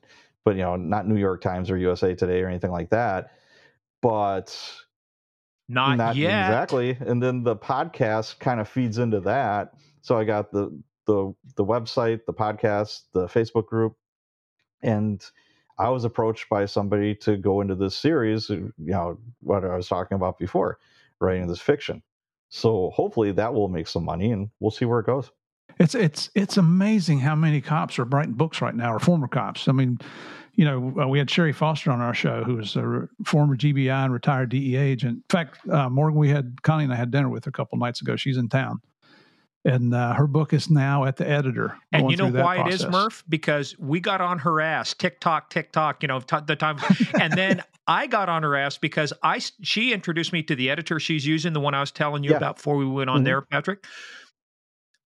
But 0.44 0.56
you 0.56 0.62
know, 0.62 0.76
not 0.76 1.08
New 1.08 1.16
York 1.18 1.40
Times 1.40 1.70
or 1.70 1.78
USA 1.78 2.14
Today 2.14 2.42
or 2.42 2.48
anything 2.48 2.70
like 2.70 2.90
that. 2.90 3.32
But 4.02 4.56
Not, 5.68 6.16
yet. 6.16 6.48
exactly. 6.48 6.96
And 7.00 7.22
then 7.22 7.42
the 7.42 7.56
podcast 7.56 8.38
kind 8.38 8.60
of 8.60 8.68
feeds 8.68 8.98
into 8.98 9.20
that. 9.20 9.72
So 10.02 10.18
I 10.18 10.24
got 10.24 10.52
the 10.52 10.78
the 11.06 11.34
the 11.56 11.64
website, 11.64 12.26
the 12.26 12.34
podcast, 12.34 13.02
the 13.12 13.26
Facebook 13.26 13.66
group, 13.66 13.96
and 14.82 15.24
I 15.78 15.88
was 15.90 16.04
approached 16.04 16.48
by 16.48 16.66
somebody 16.66 17.14
to 17.16 17.36
go 17.36 17.60
into 17.60 17.74
this 17.74 17.96
series. 17.96 18.48
You 18.48 18.72
know 18.78 19.18
what 19.40 19.64
I 19.64 19.76
was 19.76 19.88
talking 19.88 20.16
about 20.16 20.38
before, 20.38 20.78
writing 21.20 21.46
this 21.46 21.60
fiction. 21.60 22.02
So 22.48 22.90
hopefully 22.90 23.32
that 23.32 23.52
will 23.52 23.68
make 23.68 23.88
some 23.88 24.04
money, 24.04 24.30
and 24.30 24.50
we'll 24.60 24.70
see 24.70 24.84
where 24.84 25.00
it 25.00 25.06
goes. 25.06 25.30
It's 25.80 25.94
it's 25.94 26.30
it's 26.34 26.56
amazing 26.56 27.18
how 27.18 27.34
many 27.34 27.60
cops 27.60 27.98
are 27.98 28.04
writing 28.04 28.34
books 28.34 28.60
right 28.60 28.74
now, 28.74 28.94
or 28.94 29.00
former 29.00 29.26
cops. 29.26 29.66
I 29.66 29.72
mean, 29.72 29.98
you 30.54 30.64
know, 30.64 30.94
uh, 31.00 31.08
we 31.08 31.18
had 31.18 31.28
Sherry 31.28 31.52
Foster 31.52 31.90
on 31.90 32.00
our 32.00 32.14
show, 32.14 32.44
who 32.44 32.56
was 32.56 32.76
a 32.76 32.86
re- 32.86 33.06
former 33.24 33.56
GBI 33.56 34.04
and 34.04 34.12
retired 34.12 34.50
DEA 34.50 34.76
agent. 34.76 35.16
In 35.16 35.24
fact, 35.28 35.68
uh, 35.68 35.88
Morgan, 35.88 36.18
we 36.18 36.28
had 36.28 36.62
Connie 36.62 36.84
and 36.84 36.92
I 36.92 36.96
had 36.96 37.10
dinner 37.10 37.28
with 37.28 37.48
a 37.48 37.50
couple 37.50 37.76
nights 37.78 38.00
ago. 38.00 38.14
She's 38.14 38.36
in 38.36 38.48
town, 38.48 38.80
and 39.64 39.94
uh, 39.94 40.12
her 40.14 40.26
book 40.26 40.52
is 40.52 40.68
now 40.70 41.04
at 41.04 41.16
the 41.16 41.28
editor. 41.28 41.78
And 41.92 42.10
you 42.10 42.16
know 42.16 42.28
why 42.30 42.66
it 42.66 42.72
is. 42.72 42.86
Murph? 42.86 43.24
Because 43.28 43.76
we 43.78 44.00
got 44.00 44.20
on 44.20 44.38
her 44.40 44.60
ass, 44.60 44.94
TikTok, 44.94 45.50
TikTok. 45.50 46.02
You 46.02 46.08
know, 46.08 46.20
t- 46.20 46.36
the 46.46 46.56
time, 46.56 46.78
and 47.20 47.32
then 47.32 47.62
I 47.86 48.06
got 48.06 48.28
on 48.28 48.42
her 48.42 48.56
ass 48.56 48.76
because 48.78 49.12
I 49.22 49.40
she 49.62 49.92
introduced 49.92 50.32
me 50.32 50.42
to 50.44 50.54
the 50.54 50.70
editor 50.70 51.00
she's 51.00 51.26
using, 51.26 51.52
the 51.52 51.60
one 51.60 51.74
I 51.74 51.80
was 51.80 51.90
telling 51.90 52.24
you 52.24 52.30
Yeah. 52.30 52.36
about 52.38 52.56
before 52.56 52.76
we 52.76 52.86
went 52.86 53.10
on 53.10 53.22
Mhm. 53.22 53.24
there, 53.24 53.42
Patrick. 53.42 53.84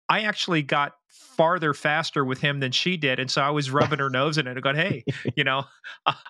I 0.08 0.22
actually 0.22 0.62
got 0.62 0.94
farther 1.08 1.74
faster 1.74 2.24
with 2.24 2.40
him 2.40 2.60
than 2.60 2.72
she 2.72 2.96
did, 2.96 3.20
and 3.20 3.30
so 3.30 3.42
I 3.42 3.50
was 3.50 3.70
rubbing 3.70 3.98
her 4.00 4.10
nose 4.10 4.38
in 4.38 4.46
it 4.46 4.52
and 4.52 4.62
going, 4.62 4.76
"Hey, 4.76 5.04
you 5.36 5.44
know, 5.44 5.64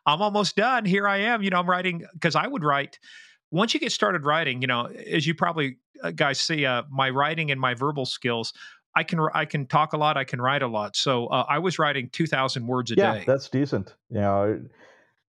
I'm 0.05 0.21
almost 0.21 0.57
done. 0.57 0.85
Here 0.85 1.09
I 1.09 1.19
am. 1.19 1.43
You 1.43 1.51
know, 1.51 1.59
I'm 1.59 1.69
writing 1.71 2.05
because 2.13 2.37
I 2.37 2.47
would 2.47 2.65
write." 2.65 2.99
Once 3.51 3.75
you 3.75 3.81
get 3.81 3.93
started 3.93 4.25
writing, 4.25 4.61
you 4.61 4.69
know, 4.69 4.87
as 4.87 5.27
you 5.27 5.35
probably 5.35 5.79
uh, 6.03 6.11
guys 6.11 6.41
see, 6.41 6.67
uh, 6.67 6.83
my 6.91 7.11
writing 7.11 7.51
and 7.51 7.61
my 7.61 7.75
verbal 7.75 8.05
skills, 8.05 8.53
I 8.95 9.05
can 9.05 9.21
I 9.33 9.45
can 9.45 9.67
talk 9.67 9.93
a 9.93 9.97
lot. 9.97 10.17
I 10.17 10.25
can 10.25 10.41
write 10.41 10.63
a 10.63 10.67
lot. 10.67 10.97
So 10.97 11.27
uh, 11.29 11.45
I 11.49 11.59
was 11.59 11.79
writing 11.79 12.11
two 12.11 12.27
thousand 12.27 12.67
words 12.67 12.91
a 12.91 12.97
yeah, 12.97 13.15
day. 13.15 13.25
that's 13.27 13.49
decent. 13.49 13.95
You 14.11 14.21
know, 14.21 14.61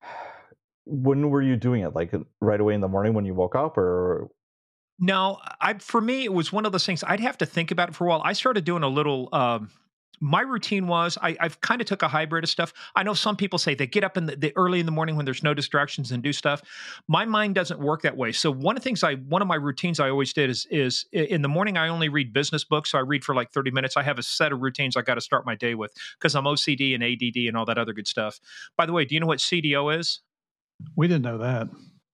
when 0.86 1.30
were 1.30 1.42
you 1.42 1.56
doing 1.56 1.82
it? 1.82 1.94
Like 1.94 2.14
right 2.42 2.60
away 2.60 2.74
in 2.74 2.82
the 2.82 2.88
morning 2.88 3.14
when 3.14 3.26
you 3.26 3.34
woke 3.34 3.56
up, 3.56 3.78
or 3.78 4.30
No, 5.00 5.40
I 5.62 5.76
for 5.76 6.02
me 6.02 6.24
it 6.24 6.34
was 6.34 6.52
one 6.52 6.66
of 6.66 6.72
those 6.72 6.86
things 6.86 7.04
I'd 7.06 7.20
have 7.20 7.38
to 7.40 7.46
think 7.46 7.72
about 7.72 7.90
it 7.90 7.96
for 7.96 8.06
a 8.06 8.10
while. 8.10 8.22
I 8.24 8.34
started 8.34 8.66
doing 8.66 8.84
a 8.84 8.90
little. 8.90 9.30
Um, 9.34 9.70
my 10.20 10.42
routine 10.42 10.88
was 10.88 11.18
I, 11.22 11.36
I've 11.40 11.60
kind 11.62 11.82
of 11.82 11.88
took 11.88 12.02
a 12.02 12.08
hybrid 12.08 12.44
of 12.44 12.50
stuff. 12.50 12.74
I 12.96 13.04
know 13.04 13.14
some 13.14 13.36
people 13.36 13.60
say 13.60 13.74
they 13.76 13.88
get 13.88 14.04
up 14.04 14.18
in 14.18 14.26
the, 14.26 14.36
the 14.36 14.54
early 14.56 14.80
in 14.80 14.86
the 14.86 14.92
morning 14.92 15.16
when 15.16 15.26
there's 15.26 15.44
no 15.44 15.54
distractions 15.54 16.12
and 16.12 16.22
do 16.22 16.34
stuff. 16.34 16.62
My 17.08 17.26
mind 17.26 17.56
doesn't 17.56 17.80
work 17.80 18.02
that 18.04 18.18
way. 18.18 18.32
So 18.32 18.52
one 18.52 18.76
of 18.76 18.84
the 18.84 18.88
things 18.88 19.04
I 19.04 19.16
one 19.16 19.42
of 19.42 19.48
my 19.48 19.56
routines 19.56 20.00
I 20.00 20.10
always 20.10 20.34
did 20.34 20.50
is 20.50 20.68
is 20.70 21.06
in 21.12 21.42
the 21.42 21.48
morning 21.48 21.78
I 21.78 21.88
only 21.88 22.10
read 22.10 22.34
business 22.34 22.64
books. 22.64 22.92
So 22.92 22.98
I 22.98 23.02
read 23.02 23.24
for 23.24 23.36
like 23.36 23.52
30 23.52 23.72
minutes. 23.72 23.98
I 23.98 24.04
have 24.04 24.20
a 24.20 24.24
set 24.24 24.52
of 24.52 24.62
routines 24.62 24.96
I 24.98 25.02
got 25.02 25.16
to 25.16 25.22
start 25.22 25.46
my 25.46 25.56
day 25.56 25.76
with 25.76 25.94
because 26.18 26.36
I'm 26.36 26.46
OCD 26.46 26.94
and 26.94 27.04
ADD 27.04 27.48
and 27.48 27.56
all 27.56 27.66
that 27.66 27.78
other 27.78 27.94
good 27.94 28.08
stuff. 28.08 28.40
By 28.78 28.86
the 28.86 28.94
way, 28.94 29.06
do 29.06 29.16
you 29.16 29.22
know 29.22 29.28
what 29.28 29.40
CDO 29.40 29.98
is? 29.98 30.22
We 30.96 31.08
didn't 31.08 31.24
know 31.24 31.40
that. 31.40 31.68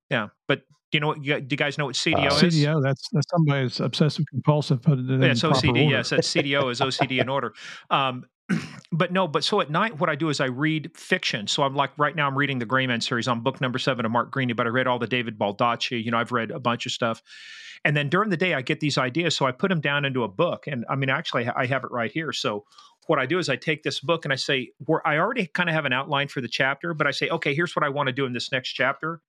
Yeah, 0.09 0.29
but 0.47 0.61
you 0.95 0.99
know 0.99 1.07
what? 1.07 1.23
you- 1.23 1.39
Do 1.39 1.53
you 1.53 1.57
guys 1.57 1.77
know 1.77 1.85
what 1.85 1.95
CDO 1.95 2.31
Uh, 2.31 2.35
is? 2.47 2.55
CDO, 2.55 2.81
that's 2.81 3.07
that's 3.11 3.29
somebody's 3.29 3.79
obsessive 3.79 4.25
compulsive. 4.29 4.81
Put 4.81 4.99
it 4.99 5.09
in 5.09 5.21
Yeah, 5.21 5.31
it's 5.31 5.43
OCD. 5.43 5.69
order. 5.69 5.81
Yes, 5.81 6.09
that's 6.09 6.27
CDO 6.33 6.69
is 6.71 6.81
OCD 6.81 7.19
in 7.19 7.29
order. 7.29 7.53
Um, 7.89 8.25
but 8.91 9.11
no, 9.11 9.27
but 9.27 9.43
so 9.43 9.59
at 9.61 9.69
night, 9.69 9.99
what 9.99 10.09
I 10.09 10.15
do 10.15 10.29
is 10.29 10.39
I 10.39 10.45
read 10.45 10.91
fiction. 10.95 11.47
So 11.47 11.63
I'm 11.63 11.75
like 11.75 11.91
right 11.97 12.15
now, 12.15 12.27
I'm 12.27 12.37
reading 12.37 12.59
the 12.59 12.65
Gray 12.65 12.85
Man 12.87 13.01
series 13.01 13.27
on 13.27 13.41
book 13.41 13.59
number 13.61 13.79
seven 13.79 14.05
of 14.05 14.11
Mark 14.11 14.31
Greaney, 14.31 14.55
but 14.55 14.65
I 14.67 14.69
read 14.69 14.87
all 14.87 14.99
the 14.99 15.07
David 15.07 15.37
Baldacci. 15.37 16.03
You 16.03 16.11
know, 16.11 16.17
I've 16.17 16.31
read 16.31 16.51
a 16.51 16.59
bunch 16.59 16.85
of 16.85 16.91
stuff. 16.91 17.21
And 17.83 17.95
then 17.95 18.09
during 18.09 18.29
the 18.31 18.37
day, 18.37 18.53
I 18.55 18.61
get 18.63 18.79
these 18.79 18.97
ideas, 18.97 19.35
so 19.35 19.45
I 19.45 19.51
put 19.51 19.69
them 19.69 19.79
down 19.81 20.05
into 20.05 20.23
a 20.23 20.27
book. 20.27 20.65
And 20.67 20.85
I 20.89 20.95
mean, 20.95 21.09
actually, 21.09 21.47
I 21.47 21.65
have 21.67 21.83
it 21.83 21.91
right 21.91 22.11
here. 22.11 22.31
So 22.33 22.65
what 23.07 23.19
I 23.19 23.27
do 23.27 23.37
is 23.37 23.47
I 23.49 23.55
take 23.57 23.83
this 23.83 23.99
book 23.99 24.25
and 24.25 24.31
I 24.33 24.37
say, 24.37 24.71
where 24.79 25.05
I 25.07 25.17
already 25.19 25.45
kind 25.45 25.69
of 25.69 25.75
have 25.75 25.85
an 25.85 25.93
outline 25.93 26.27
for 26.27 26.41
the 26.41 26.47
chapter, 26.47 26.95
but 26.95 27.05
I 27.05 27.11
say, 27.11 27.29
okay, 27.29 27.53
here's 27.53 27.75
what 27.75 27.83
I 27.83 27.89
want 27.89 28.07
to 28.07 28.13
do 28.13 28.25
in 28.25 28.33
this 28.33 28.51
next 28.51 28.69
chapter 28.73 29.21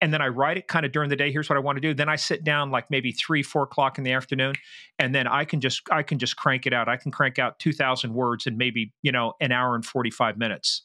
and 0.00 0.12
then 0.12 0.22
I 0.22 0.28
write 0.28 0.56
it 0.58 0.68
kind 0.68 0.86
of 0.86 0.92
during 0.92 1.10
the 1.10 1.16
day. 1.16 1.32
Here's 1.32 1.48
what 1.48 1.56
I 1.56 1.60
want 1.60 1.76
to 1.76 1.80
do. 1.80 1.92
Then 1.94 2.08
I 2.08 2.16
sit 2.16 2.44
down 2.44 2.70
like 2.70 2.90
maybe 2.90 3.12
three, 3.12 3.42
four 3.42 3.62
o'clock 3.64 3.98
in 3.98 4.04
the 4.04 4.12
afternoon, 4.12 4.54
and 4.98 5.14
then 5.14 5.26
I 5.26 5.44
can 5.44 5.60
just 5.60 5.82
I 5.90 6.02
can 6.02 6.18
just 6.18 6.36
crank 6.36 6.66
it 6.66 6.72
out. 6.72 6.88
I 6.88 6.96
can 6.96 7.10
crank 7.10 7.38
out 7.38 7.58
two 7.58 7.72
thousand 7.72 8.14
words 8.14 8.46
in 8.46 8.56
maybe 8.56 8.92
you 9.02 9.12
know 9.12 9.34
an 9.40 9.52
hour 9.52 9.74
and 9.74 9.84
forty 9.84 10.10
five 10.10 10.38
minutes. 10.38 10.82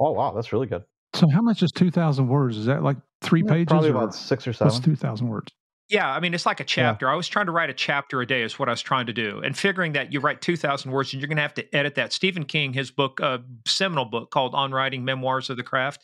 oh 0.00 0.12
wow, 0.12 0.32
that's 0.32 0.52
really 0.52 0.66
good. 0.66 0.84
So 1.14 1.28
how 1.28 1.40
much 1.40 1.62
is 1.62 1.72
two 1.72 1.90
thousand 1.90 2.28
words? 2.28 2.56
Is 2.56 2.66
that 2.66 2.82
like 2.82 2.96
three 3.22 3.42
Yeah, 3.44 3.52
pages? 3.52 3.66
Probably 3.68 3.88
or 3.90 3.96
about 3.96 4.14
six 4.14 4.46
or 4.46 4.50
what's 4.50 4.58
seven. 4.58 4.82
two 4.82 4.96
thousand 4.96 5.28
words? 5.28 5.52
Yeah, 5.88 6.10
I 6.10 6.18
mean 6.18 6.34
it's 6.34 6.44
like 6.46 6.58
a 6.58 6.64
chapter. 6.64 7.08
I 7.08 7.14
was 7.14 7.28
trying 7.28 7.46
to 7.46 7.52
write 7.52 7.70
a 7.70 7.72
chapter 7.74 8.20
a 8.20 8.26
day 8.26 8.42
is 8.42 8.58
what 8.58 8.68
I 8.68 8.72
was 8.72 8.82
trying 8.82 9.06
to 9.06 9.12
do, 9.12 9.40
and 9.44 9.56
figuring 9.56 9.92
that 9.92 10.12
you 10.12 10.18
write 10.20 10.40
two 10.42 10.56
thousand 10.56 10.90
words 10.90 11.12
and 11.12 11.22
you're 11.22 11.28
going 11.28 11.36
to 11.36 11.42
have 11.42 11.54
to 11.54 11.74
edit 11.76 11.94
that. 11.94 12.12
Stephen 12.12 12.44
King, 12.44 12.72
his 12.72 12.90
book, 12.90 13.20
uh, 13.20 13.38
seminal 13.66 14.04
book 14.04 14.30
called 14.30 14.52
On 14.54 14.72
Writing 14.72 15.04
Memoirs 15.04 15.48
of 15.48 15.56
the 15.56 15.62
Craft. 15.62 16.02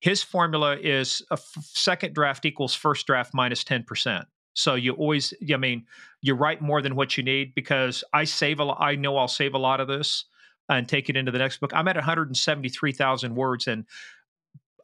His 0.00 0.22
formula 0.22 0.76
is 0.76 1.22
a 1.30 1.34
f- 1.34 1.54
second 1.60 2.14
draft 2.14 2.44
equals 2.44 2.74
first 2.74 3.06
draft 3.06 3.34
minus 3.34 3.60
minus 3.60 3.64
ten 3.64 3.84
percent. 3.84 4.26
So 4.54 4.74
you 4.74 4.92
always, 4.94 5.32
I 5.52 5.56
mean, 5.56 5.86
you 6.22 6.34
write 6.34 6.60
more 6.60 6.82
than 6.82 6.96
what 6.96 7.16
you 7.16 7.22
need 7.22 7.54
because 7.54 8.02
I 8.12 8.24
save 8.24 8.60
a 8.60 8.64
lot. 8.64 8.78
I 8.80 8.96
know 8.96 9.16
I'll 9.16 9.28
save 9.28 9.54
a 9.54 9.58
lot 9.58 9.80
of 9.80 9.88
this 9.88 10.24
and 10.68 10.88
take 10.88 11.08
it 11.08 11.16
into 11.16 11.32
the 11.32 11.38
next 11.38 11.60
book. 11.60 11.72
I'm 11.74 11.88
at 11.88 11.96
173,000 11.96 13.34
words 13.34 13.66
and 13.66 13.84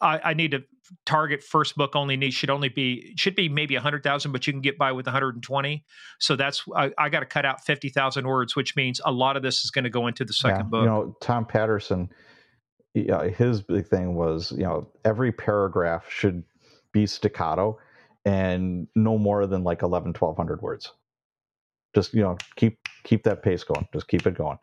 I, 0.01 0.21
I 0.25 0.35
need 0.35 0.51
to 0.53 0.65
target 1.05 1.43
first 1.43 1.77
book 1.77 1.97
only 1.97 2.17
needs 2.17 2.35
should 2.35 2.51
only 2.51 2.69
be 2.69 3.13
should 3.17 3.35
be 3.35 3.49
maybe 3.49 3.75
100,000 3.75 4.31
but 4.31 4.47
you 4.47 4.53
can 4.53 4.63
get 4.63 4.79
by 4.79 4.93
with 4.93 5.07
120 5.07 5.85
so 6.21 6.37
that's 6.37 6.63
I, 6.77 6.93
I 6.97 7.09
got 7.09 7.21
to 7.21 7.27
cut 7.27 7.45
out 7.45 7.65
50,000 7.65 8.25
words 8.25 8.55
which 8.55 8.77
means 8.77 9.01
a 9.05 9.11
lot 9.11 9.37
of 9.37 9.43
this 9.43 9.65
is 9.65 9.73
going 9.73 9.83
to 9.83 9.91
go 9.91 10.07
into 10.07 10.25
the 10.25 10.33
second 10.33 10.59
yeah, 10.59 10.63
book 10.63 10.83
You 10.83 10.89
know, 10.89 11.17
Tom 11.21 11.45
Patterson, 11.45 12.09
yeah, 12.97 13.29
his 13.29 13.61
big 13.61 13.87
thing 13.87 14.15
was, 14.15 14.53
you 14.53 14.65
know, 14.65 14.89
every 15.05 15.31
paragraph 15.31 16.07
should 16.09 16.43
be 16.93 17.07
staccato 17.07 17.79
and 18.25 18.89
no 18.95 19.19
more 19.19 19.47
than 19.47 19.63
like 19.65 19.83
11, 19.83 20.15
1200 20.15 20.63
words. 20.63 20.93
Just, 21.95 22.15
you 22.15 22.23
know, 22.23 22.39
keep 22.57 22.79
keep 23.05 23.23
that 23.25 23.43
pace 23.43 23.65
going. 23.65 23.87
Just 23.93 24.09
keep 24.09 24.27
it 24.27 24.35
going. 24.35 24.59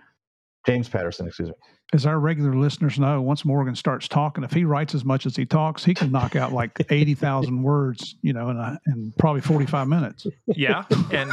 James 0.66 0.90
Patterson, 0.90 1.28
excuse 1.28 1.50
me. 1.50 1.56
As 1.94 2.06
our 2.06 2.20
regular 2.20 2.56
listeners 2.56 2.98
know, 2.98 3.22
once 3.22 3.46
Morgan 3.46 3.76
starts 3.76 4.08
talking, 4.08 4.44
if 4.44 4.52
he 4.52 4.66
writes 4.66 4.96
as 4.96 5.06
much 5.06 5.26
as 5.26 5.36
he 5.36 5.46
talks, 5.46 5.84
he 5.84 5.94
can 5.94 6.12
knock 6.12 6.36
out 6.36 6.52
like 6.54 6.72
80,000 6.90 7.62
words, 7.62 8.16
you 8.24 8.34
know, 8.34 8.50
in, 8.50 8.58
a, 8.58 8.80
in 8.88 9.14
probably 9.20 9.42
45 9.42 9.88
minutes. 9.88 10.26
yeah 10.48 10.86
and 11.12 11.32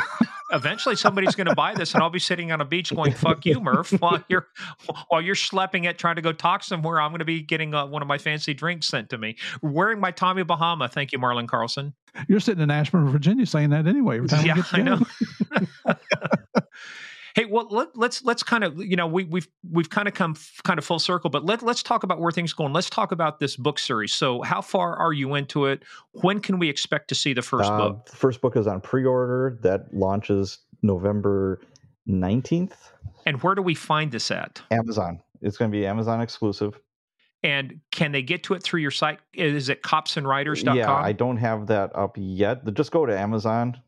eventually 0.52 0.97
somebody's 0.97 1.35
going 1.35 1.47
to 1.47 1.55
buy 1.55 1.74
this 1.74 1.94
and 1.94 2.02
i'll 2.02 2.10
be 2.10 2.18
sitting 2.18 2.52
on 2.52 2.60
a 2.60 2.64
beach 2.64 2.94
going 2.94 3.12
fuck 3.12 3.44
you 3.47 3.60
murph 3.60 3.90
while 4.01 4.22
you're 4.28 4.47
while 5.09 5.20
you're 5.20 5.35
schlepping 5.35 5.89
it 5.89 5.98
trying 5.98 6.16
to 6.16 6.22
go 6.22 6.32
talk 6.32 6.62
somewhere 6.62 7.01
i'm 7.01 7.10
going 7.10 7.20
to 7.20 7.24
be 7.24 7.40
getting 7.40 7.74
uh, 7.74 7.86
one 7.86 8.02
of 8.02 8.09
my 8.09 8.18
fancy 8.18 8.55
drinks 8.55 8.86
sent 8.86 9.09
to 9.10 9.18
me 9.18 9.36
wearing 9.62 10.01
my 10.01 10.10
tommy 10.10 10.43
bahama 10.43 10.89
thank 10.89 11.12
you 11.12 11.18
marlon 11.18 11.48
carlson 11.48 11.94
You're 12.28 12.40
sitting 12.40 12.62
in 12.62 12.70
Ashburn, 12.70 13.09
Virginia, 13.09 13.47
saying 13.47 13.70
that 13.70 13.86
anyway. 13.86 14.16
Every 14.16 14.28
time 14.28 14.43
we 14.43 14.48
yeah 14.48 14.62
i 14.72 14.82
know. 14.82 15.01
hey 17.35 17.44
well 17.47 17.66
let, 17.70 17.89
let's 17.97 18.23
let's 18.24 18.43
kind 18.43 18.65
of 18.65 18.78
you 18.78 18.97
know 18.97 19.07
we, 19.07 19.24
we've 19.24 19.48
we've 19.70 19.90
kind 19.90 20.09
of 20.09 20.15
come 20.15 20.32
f- 20.32 20.61
kind 20.65 20.78
of 20.78 20.85
full 20.85 20.98
circle 20.98 21.31
but 21.31 21.44
let, 21.44 21.62
let's 21.62 21.82
talk 21.82 22.02
about 22.02 22.20
where 22.20 22.32
things 22.32 22.52
going 22.52 22.73
let's 22.73 22.90
talk 22.90 23.12
about 23.12 23.39
this 23.39 23.57
book 23.57 23.78
series 23.78 24.12
so 24.12 24.43
how 24.43 24.61
far 24.61 24.97
are 24.97 25.12
you 25.12 25.35
into 25.35 25.66
it 25.66 25.82
when 26.12 26.40
can 26.40 26.59
we 26.59 26.69
expect 26.69 27.09
to 27.09 27.15
see 27.15 27.32
the 27.32 27.43
first 27.43 27.70
Uh, 27.70 27.77
book 27.78 28.07
the 28.07 28.16
first 28.16 28.40
book 28.40 28.57
is 28.57 28.66
on 28.66 28.81
pre-order. 28.81 29.59
That 29.62 29.93
launches 29.94 30.59
November 30.82 31.61
19th. 32.09 32.73
and 33.27 33.43
where 33.43 33.55
do 33.55 33.62
we 33.62 33.74
find 33.74 34.11
this 34.12 34.31
at 34.31 34.61
Amazon. 34.70 35.20
It's 35.43 35.57
going 35.57 35.70
to 35.70 35.77
be 35.77 35.86
Amazon 35.86 36.20
exclusive. 36.20 36.78
And 37.43 37.81
can 37.90 38.12
they 38.12 38.20
get 38.20 38.43
to 38.44 38.55
it 38.55 38.62
through 38.62 38.81
your 38.81 38.90
site? 38.90 39.19
Is 39.32 39.70
it 39.70 39.82
copsandwriters.com? 39.82 40.77
Yeah, 40.77 40.93
I 40.93 41.12
don't 41.12 41.39
have 41.39 41.69
that 41.69 41.90
up 41.97 42.16
yet. 42.19 42.70
Just 42.74 42.90
go 42.93 43.07
to 43.07 43.19
Amazon. 43.19 43.81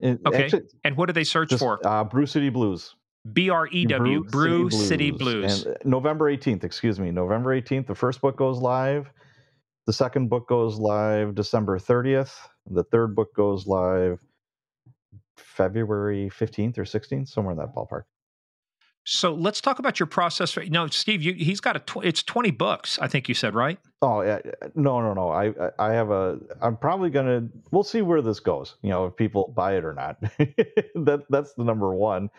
It- 0.00 0.20
Okay. 0.26 0.44
actually, 0.44 0.62
and 0.84 0.96
what 0.96 1.06
do 1.06 1.12
they 1.12 1.24
search 1.24 1.50
just, 1.50 1.60
for? 1.60 1.78
uh, 1.86 2.04
Brew 2.04 2.26
City 2.26 2.48
Blues. 2.48 2.94
B 3.32 3.50
R 3.50 3.68
E 3.70 3.84
W, 3.84 4.24
Brew 4.24 4.70
City 4.70 5.10
Blues. 5.10 5.64
And 5.66 5.74
uh, 5.74 5.78
November 5.84 6.34
18th, 6.34 6.64
excuse 6.64 6.98
me. 6.98 7.10
November 7.10 7.54
18th, 7.60 7.86
the 7.86 7.94
first 7.94 8.22
book 8.22 8.36
goes 8.36 8.58
live. 8.58 9.10
The 9.86 9.92
second 9.92 10.28
book 10.30 10.48
goes 10.48 10.78
live 10.78 11.34
December 11.34 11.78
30th. 11.78 12.34
The 12.70 12.84
third 12.84 13.14
book 13.14 13.34
goes 13.34 13.66
live 13.66 14.18
February 15.36 16.30
15th 16.30 16.78
or 16.78 16.84
16th, 16.84 17.28
somewhere 17.28 17.52
in 17.52 17.58
that 17.58 17.74
ballpark. 17.74 18.04
So 19.04 19.34
let's 19.34 19.60
talk 19.60 19.78
about 19.78 19.98
your 19.98 20.06
process. 20.06 20.56
right- 20.56 20.70
No, 20.70 20.86
Steve, 20.88 21.22
you, 21.22 21.32
he's 21.32 21.60
got 21.60 21.74
a. 21.76 21.80
Tw- 21.80 22.04
it's 22.04 22.22
twenty 22.22 22.50
books. 22.50 22.98
I 23.00 23.08
think 23.08 23.28
you 23.28 23.34
said 23.34 23.54
right. 23.54 23.78
Oh 24.02 24.20
yeah, 24.22 24.38
no, 24.74 25.00
no, 25.00 25.14
no. 25.14 25.30
I 25.30 25.46
I- 25.48 25.70
I 25.90 25.92
have 25.92 26.10
a. 26.10 26.38
I'm 26.60 26.76
probably 26.76 27.10
gonna. 27.10 27.48
We'll 27.70 27.82
see 27.82 28.02
where 28.02 28.20
this 28.22 28.40
goes. 28.40 28.76
You 28.82 28.90
know, 28.90 29.06
if 29.06 29.16
people 29.16 29.52
buy 29.56 29.76
it 29.76 29.84
or 29.84 29.94
not. 29.94 30.20
that 30.38 31.24
that's 31.30 31.54
the 31.54 31.64
number 31.64 31.94
one. 31.94 32.30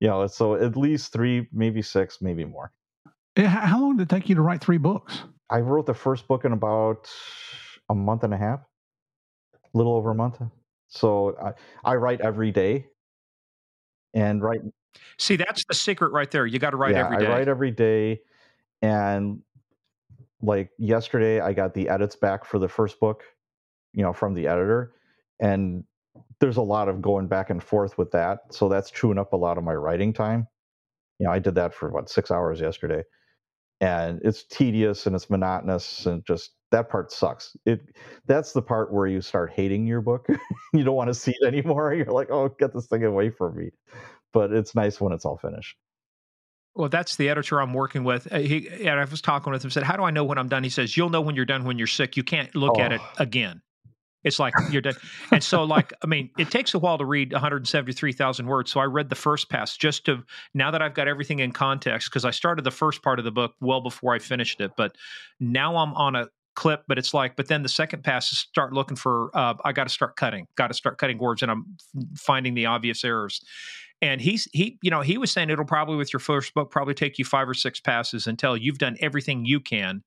You 0.00 0.08
know, 0.08 0.26
so 0.26 0.54
at 0.54 0.76
least 0.76 1.12
three, 1.12 1.48
maybe 1.52 1.82
six, 1.82 2.20
maybe 2.20 2.44
more. 2.44 2.72
Eh, 3.36 3.44
How 3.46 3.60
how 3.60 3.80
long 3.80 3.96
did 3.96 4.10
it 4.10 4.14
take 4.14 4.28
you 4.28 4.34
to 4.34 4.42
write 4.42 4.60
three 4.60 4.78
books? 4.78 5.22
I 5.50 5.60
wrote 5.60 5.86
the 5.86 5.94
first 5.94 6.28
book 6.28 6.44
in 6.44 6.52
about 6.52 7.08
a 7.88 7.94
month 7.94 8.22
and 8.24 8.34
a 8.34 8.36
half, 8.36 8.60
a 9.54 9.78
little 9.78 9.94
over 9.94 10.10
a 10.10 10.14
month. 10.14 10.40
So 10.88 11.36
I, 11.42 11.52
I 11.92 11.94
write 11.94 12.20
every 12.20 12.50
day, 12.52 12.86
and 14.14 14.42
write 14.42 14.60
See, 15.18 15.36
that's 15.36 15.64
the 15.68 15.74
secret 15.74 16.12
right 16.12 16.30
there. 16.30 16.46
You 16.46 16.58
got 16.58 16.70
to 16.70 16.76
write 16.76 16.92
yeah, 16.92 17.06
every 17.06 17.18
day. 17.18 17.26
I 17.26 17.30
write 17.30 17.48
every 17.48 17.70
day, 17.70 18.20
and 18.82 19.42
like 20.40 20.70
yesterday, 20.78 21.40
I 21.40 21.52
got 21.52 21.74
the 21.74 21.88
edits 21.88 22.16
back 22.16 22.44
for 22.44 22.58
the 22.58 22.68
first 22.68 23.00
book, 23.00 23.24
you 23.92 24.02
know, 24.02 24.12
from 24.12 24.34
the 24.34 24.46
editor, 24.46 24.94
and 25.40 25.84
there's 26.40 26.56
a 26.56 26.62
lot 26.62 26.88
of 26.88 27.02
going 27.02 27.26
back 27.26 27.50
and 27.50 27.62
forth 27.62 27.98
with 27.98 28.10
that. 28.12 28.40
So 28.50 28.68
that's 28.68 28.90
chewing 28.90 29.18
up 29.18 29.32
a 29.32 29.36
lot 29.36 29.58
of 29.58 29.64
my 29.64 29.74
writing 29.74 30.12
time. 30.12 30.46
You 31.18 31.26
know, 31.26 31.32
I 31.32 31.40
did 31.40 31.56
that 31.56 31.74
for 31.74 31.90
what 31.90 32.08
six 32.08 32.30
hours 32.30 32.60
yesterday, 32.60 33.02
and 33.80 34.20
it's 34.22 34.44
tedious 34.44 35.06
and 35.06 35.16
it's 35.16 35.30
monotonous 35.30 36.06
and 36.06 36.24
just 36.24 36.52
that 36.70 36.88
part 36.88 37.10
sucks. 37.10 37.56
It 37.66 37.80
that's 38.26 38.52
the 38.52 38.62
part 38.62 38.92
where 38.92 39.06
you 39.06 39.20
start 39.20 39.52
hating 39.52 39.86
your 39.86 40.00
book. 40.00 40.26
you 40.72 40.84
don't 40.84 40.94
want 40.94 41.08
to 41.08 41.14
see 41.14 41.34
it 41.40 41.46
anymore. 41.46 41.94
You're 41.94 42.06
like, 42.06 42.30
oh, 42.30 42.48
get 42.58 42.74
this 42.74 42.86
thing 42.86 43.04
away 43.04 43.30
from 43.30 43.56
me. 43.56 43.70
But 44.32 44.52
it's 44.52 44.74
nice 44.74 45.00
when 45.00 45.12
it's 45.12 45.24
all 45.24 45.38
finished. 45.38 45.76
well, 46.74 46.88
that's 46.88 47.16
the 47.16 47.28
editor 47.28 47.60
I'm 47.60 47.72
working 47.74 48.04
with. 48.04 48.32
Uh, 48.32 48.38
He 48.38 48.68
and 48.68 49.00
I 49.00 49.04
was 49.04 49.20
talking 49.20 49.52
with 49.52 49.64
him. 49.64 49.70
Said, 49.70 49.82
"How 49.82 49.96
do 49.96 50.02
I 50.04 50.10
know 50.10 50.24
when 50.24 50.38
I'm 50.38 50.48
done?" 50.48 50.62
He 50.64 50.70
says, 50.70 50.96
"You'll 50.96 51.10
know 51.10 51.20
when 51.20 51.34
you're 51.34 51.44
done 51.44 51.64
when 51.64 51.78
you're 51.78 51.86
sick. 51.86 52.16
You 52.16 52.22
can't 52.22 52.54
look 52.54 52.78
at 52.78 52.92
it 52.92 53.00
Oh. 53.02 53.12
again." 53.18 53.62
It's 54.24 54.38
like 54.40 54.52
you're 54.72 54.82
done. 54.82 54.94
And 55.32 55.42
so, 55.42 55.62
like, 55.64 55.92
I 56.02 56.06
mean, 56.08 56.30
it 56.38 56.50
takes 56.50 56.74
a 56.74 56.78
while 56.78 56.98
to 56.98 57.04
read 57.04 57.32
173,000 57.32 58.46
words. 58.46 58.70
So 58.70 58.80
I 58.80 58.84
read 58.84 59.08
the 59.08 59.14
first 59.14 59.48
pass 59.48 59.76
just 59.76 60.04
to 60.06 60.24
now 60.54 60.70
that 60.72 60.82
I've 60.82 60.94
got 60.94 61.06
everything 61.08 61.38
in 61.38 61.52
context 61.52 62.10
because 62.10 62.24
I 62.24 62.32
started 62.32 62.64
the 62.64 62.70
first 62.72 63.02
part 63.02 63.18
of 63.20 63.24
the 63.24 63.30
book 63.30 63.54
well 63.60 63.80
before 63.80 64.14
I 64.14 64.18
finished 64.18 64.60
it. 64.60 64.72
But 64.76 64.96
now 65.40 65.76
I'm 65.76 65.94
on 65.94 66.16
a 66.16 66.28
clip. 66.56 66.82
But 66.88 66.98
it's 66.98 67.14
like, 67.14 67.36
but 67.36 67.46
then 67.46 67.62
the 67.62 67.68
second 67.68 68.02
pass 68.02 68.32
is 68.32 68.38
start 68.38 68.72
looking 68.72 68.96
for. 68.96 69.30
Uh, 69.34 69.54
I 69.64 69.72
got 69.72 69.84
to 69.84 69.92
start 69.92 70.16
cutting. 70.16 70.46
Got 70.56 70.68
to 70.68 70.74
start 70.74 70.98
cutting 70.98 71.18
words, 71.18 71.42
and 71.42 71.50
I'm 71.50 71.76
finding 72.16 72.54
the 72.54 72.66
obvious 72.66 73.04
errors. 73.04 73.40
And 74.00 74.20
he's 74.20 74.48
he, 74.52 74.78
you 74.82 74.90
know, 74.90 75.00
he 75.00 75.18
was 75.18 75.30
saying 75.30 75.50
it'll 75.50 75.64
probably 75.64 75.96
with 75.96 76.12
your 76.12 76.20
first 76.20 76.54
book 76.54 76.70
probably 76.70 76.94
take 76.94 77.18
you 77.18 77.24
five 77.24 77.48
or 77.48 77.54
six 77.54 77.80
passes 77.80 78.26
until 78.26 78.56
you've 78.56 78.78
done 78.78 78.96
everything 79.00 79.44
you 79.44 79.60
can. 79.60 80.02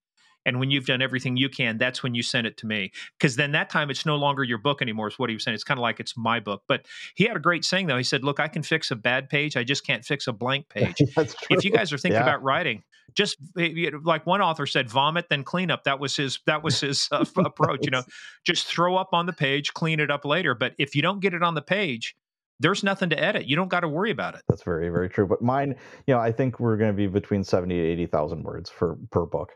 And 0.46 0.60
when 0.60 0.72
you've 0.72 0.86
done 0.86 1.02
everything 1.02 1.38
you 1.38 1.50
can, 1.50 1.78
that's 1.78 2.02
when 2.02 2.16
you 2.16 2.24
send 2.24 2.48
it 2.48 2.58
to 2.58 2.66
me. 2.66 2.92
Because 3.20 3.36
then 3.36 3.52
that 3.52 3.70
time 3.70 3.92
it's 3.92 4.06
no 4.06 4.16
longer 4.16 4.44
your 4.44 4.58
book 4.58 4.82
anymore, 4.82 5.08
is 5.08 5.20
what 5.20 5.30
he 5.30 5.36
was 5.36 5.44
saying. 5.44 5.54
It's 5.54 5.64
kind 5.64 5.78
of 5.78 5.84
like 5.84 6.00
it's 6.00 6.18
my 6.18 6.40
book. 6.40 6.64
But 6.68 6.88
he 7.14 7.26
had 7.26 7.38
a 7.38 7.40
great 7.40 7.64
saying, 7.64 7.88
though. 7.88 7.98
He 7.98 8.04
said, 8.04 8.24
Look, 8.24 8.40
I 8.40 8.48
can 8.48 8.64
fix 8.64 8.90
a 8.90 8.96
bad 8.96 9.30
page. 9.30 9.56
I 9.56 9.64
just 9.64 9.86
can't 9.86 10.04
fix 10.04 10.28
a 10.28 10.34
blank 10.34 10.70
page. 10.70 10.96
If 11.50 11.64
you 11.64 11.72
guys 11.72 11.94
are 11.94 11.98
thinking 11.98 12.18
Yeah. 12.18 12.24
about 12.24 12.42
writing, 12.44 12.82
just 13.14 13.38
eh, 13.60 13.92
like 14.04 14.26
one 14.26 14.42
author 14.42 14.66
said, 14.66 14.90
vomit, 14.90 15.28
then 15.30 15.44
clean 15.44 15.70
up. 15.70 15.84
That 15.84 16.00
was 16.00 16.16
his, 16.16 16.40
that 16.48 16.64
was 16.64 16.80
his 16.80 17.08
uh, 17.12 17.24
approach. 17.38 17.82
You 17.84 17.92
know, 17.92 18.04
just 18.46 18.66
throw 18.66 18.96
up 18.96 19.10
on 19.14 19.26
the 19.26 19.34
page, 19.34 19.74
clean 19.74 20.00
it 20.00 20.10
up 20.10 20.26
later. 20.26 20.56
But 20.56 20.74
if 20.80 20.96
you 20.96 21.02
don't 21.02 21.20
get 21.20 21.34
it 21.34 21.44
on 21.44 21.54
the 21.54 21.62
page, 21.62 22.16
there's 22.62 22.84
nothing 22.84 23.10
to 23.10 23.20
edit. 23.22 23.46
You 23.48 23.56
don't 23.56 23.68
got 23.70 23.82
to 23.82 23.88
worry 23.90 24.12
about 24.12 24.36
it. 24.36 24.42
That's 24.48 24.64
very, 24.64 24.90
very 24.90 25.10
true. 25.10 25.28
But 25.28 25.42
mine, 25.42 25.76
you 26.08 26.14
know, 26.14 26.20
I 26.20 26.32
think 26.32 26.60
we're 26.60 26.78
going 26.78 26.92
to 26.92 26.98
be 26.98 27.08
between 27.08 27.44
seventy 27.44 27.76
to 27.76 27.84
eighty 27.88 28.06
thousand 28.06 28.44
words 28.44 28.70
for 28.70 28.98
per 29.12 29.26
book. 29.26 29.52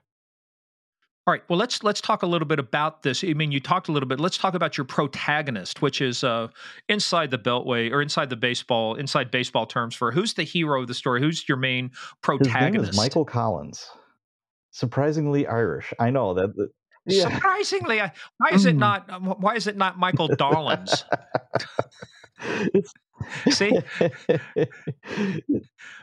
All 1.27 1.31
right. 1.33 1.41
Well, 1.49 1.57
let's 1.57 1.81
let's 1.83 2.01
talk 2.01 2.21
a 2.21 2.27
little 2.27 2.47
bit 2.47 2.59
about 2.59 3.01
this. 3.01 3.23
I 3.23 3.33
mean, 3.33 3.51
you 3.51 3.59
talked 3.59 3.87
a 3.87 3.91
little 3.91 4.07
bit. 4.07 4.19
Let's 4.19 4.37
talk 4.37 4.53
about 4.53 4.77
your 4.77 4.85
protagonist, 4.85 5.81
which 5.81 5.99
is 5.99 6.23
uh, 6.23 6.49
inside 6.87 7.31
the 7.31 7.39
beltway 7.39 7.91
or 7.91 8.01
inside 8.01 8.29
the 8.29 8.35
baseball, 8.35 8.93
inside 8.95 9.31
baseball 9.31 9.65
terms 9.65 9.95
for 9.95 10.11
who's 10.11 10.35
the 10.35 10.43
hero 10.43 10.81
of 10.81 10.87
the 10.87 10.93
story. 10.93 11.21
Who's 11.21 11.47
your 11.49 11.57
main 11.57 11.89
His 11.89 11.99
protagonist? 12.21 12.83
name 12.83 12.89
is 12.91 12.97
Michael 12.97 13.25
Collins. 13.25 13.87
Surprisingly 14.71 15.47
Irish. 15.47 15.93
I 15.99 16.09
know 16.11 16.33
that. 16.35 16.55
that- 16.57 16.69
yeah. 17.07 17.29
Surprisingly, 17.35 17.99
why 17.99 18.49
is 18.51 18.65
it 18.65 18.75
Mm. 18.75 18.79
not? 18.79 19.39
Why 19.39 19.53
is 19.55 19.67
it 19.67 19.77
not 19.77 19.97
Michael 19.99 20.27
Dollins? 20.27 21.05
See? 23.51 23.71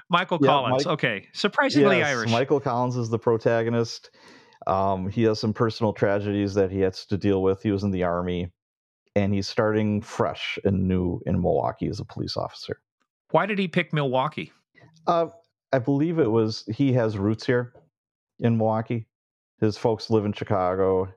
Michael 0.09 0.38
Yeah, 0.40 0.46
Collins. 0.48 0.84
Mike- 0.86 0.92
okay, 0.92 1.28
surprisingly 1.32 1.98
Yes, 1.98 2.09
Irish. 2.09 2.30
Michael 2.30 2.60
Collins 2.60 2.96
is 2.96 3.09
the 3.10 3.18
protagonist. 3.18 4.10
Um, 4.66 5.09
he 5.09 5.24
has 5.24 5.40
some 5.40 5.52
personal 5.52 5.92
tragedies 5.92 6.54
that 6.54 6.70
he 6.70 6.80
has 6.80 7.04
to 7.06 7.16
deal 7.16 7.42
with. 7.42 7.62
He 7.62 7.70
was 7.72 7.82
in 7.82 7.90
the 7.90 8.04
army, 8.04 8.52
and 9.16 9.34
he's 9.34 9.48
starting 9.48 10.00
fresh 10.00 10.59
and 10.64 10.86
new 10.88 11.20
in 11.26 11.40
Milwaukee 11.40 11.88
as 11.88 12.00
a 12.00 12.04
police 12.04 12.36
officer. 12.36 12.80
Why 13.30 13.46
did 13.46 13.59
he 13.59 13.66
pick 13.68 13.92
Milwaukee? 13.92 14.52
Uh, 15.06 15.26
I 15.72 15.78
believe 15.78 16.18
it 16.18 16.30
was 16.30 16.64
he 16.72 16.92
has 16.92 17.18
roots 17.18 17.44
here 17.46 17.72
in 18.38 18.56
Milwaukee. 18.56 19.06
His 19.60 19.76
folks 19.76 20.10
live 20.10 20.24
in 20.24 20.32
Chicago. 20.32 21.12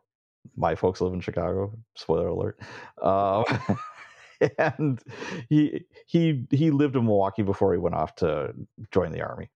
My 0.55 0.75
folks 0.75 1.01
live 1.01 1.13
in 1.13 1.19
Chicago. 1.21 1.77
Spoiler 1.95 2.27
alert. 2.27 2.59
Uh, 3.01 3.43
and 4.57 5.01
he 5.49 5.85
he 6.07 6.45
he 6.51 6.71
lived 6.71 6.95
in 6.95 7.05
Milwaukee 7.05 7.43
before 7.43 7.73
he 7.73 7.79
went 7.79 7.95
off 7.95 8.15
to 8.15 8.53
join 8.91 9.11
the 9.11 9.21
army. 9.21 9.49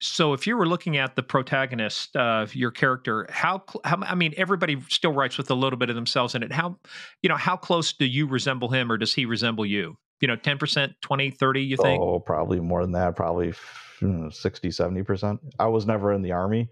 So, 0.00 0.34
if 0.34 0.46
you 0.46 0.58
were 0.58 0.66
looking 0.66 0.98
at 0.98 1.16
the 1.16 1.22
protagonist, 1.22 2.14
uh, 2.16 2.46
your 2.52 2.70
character, 2.70 3.26
how, 3.30 3.62
how? 3.82 3.98
I 4.02 4.14
mean, 4.14 4.34
everybody 4.36 4.78
still 4.90 5.12
writes 5.12 5.38
with 5.38 5.50
a 5.50 5.54
little 5.54 5.78
bit 5.78 5.88
of 5.88 5.96
themselves 5.96 6.34
in 6.34 6.42
it. 6.42 6.52
How, 6.52 6.76
you 7.22 7.30
know, 7.30 7.36
how 7.36 7.56
close 7.56 7.94
do 7.94 8.04
you 8.04 8.26
resemble 8.26 8.68
him, 8.68 8.92
or 8.92 8.98
does 8.98 9.14
he 9.14 9.24
resemble 9.24 9.64
you? 9.64 9.96
You 10.20 10.28
know, 10.28 10.36
ten 10.36 10.58
percent, 10.58 10.92
20, 11.00 11.30
30, 11.30 11.62
You 11.62 11.76
think? 11.78 12.02
Oh, 12.02 12.20
probably 12.20 12.60
more 12.60 12.82
than 12.82 12.92
that. 12.92 13.16
Probably 13.16 13.54
mm, 14.00 14.32
60, 14.32 14.70
70 14.70 15.02
percent. 15.02 15.40
I 15.58 15.66
was 15.66 15.86
never 15.86 16.12
in 16.12 16.20
the 16.20 16.32
army, 16.32 16.68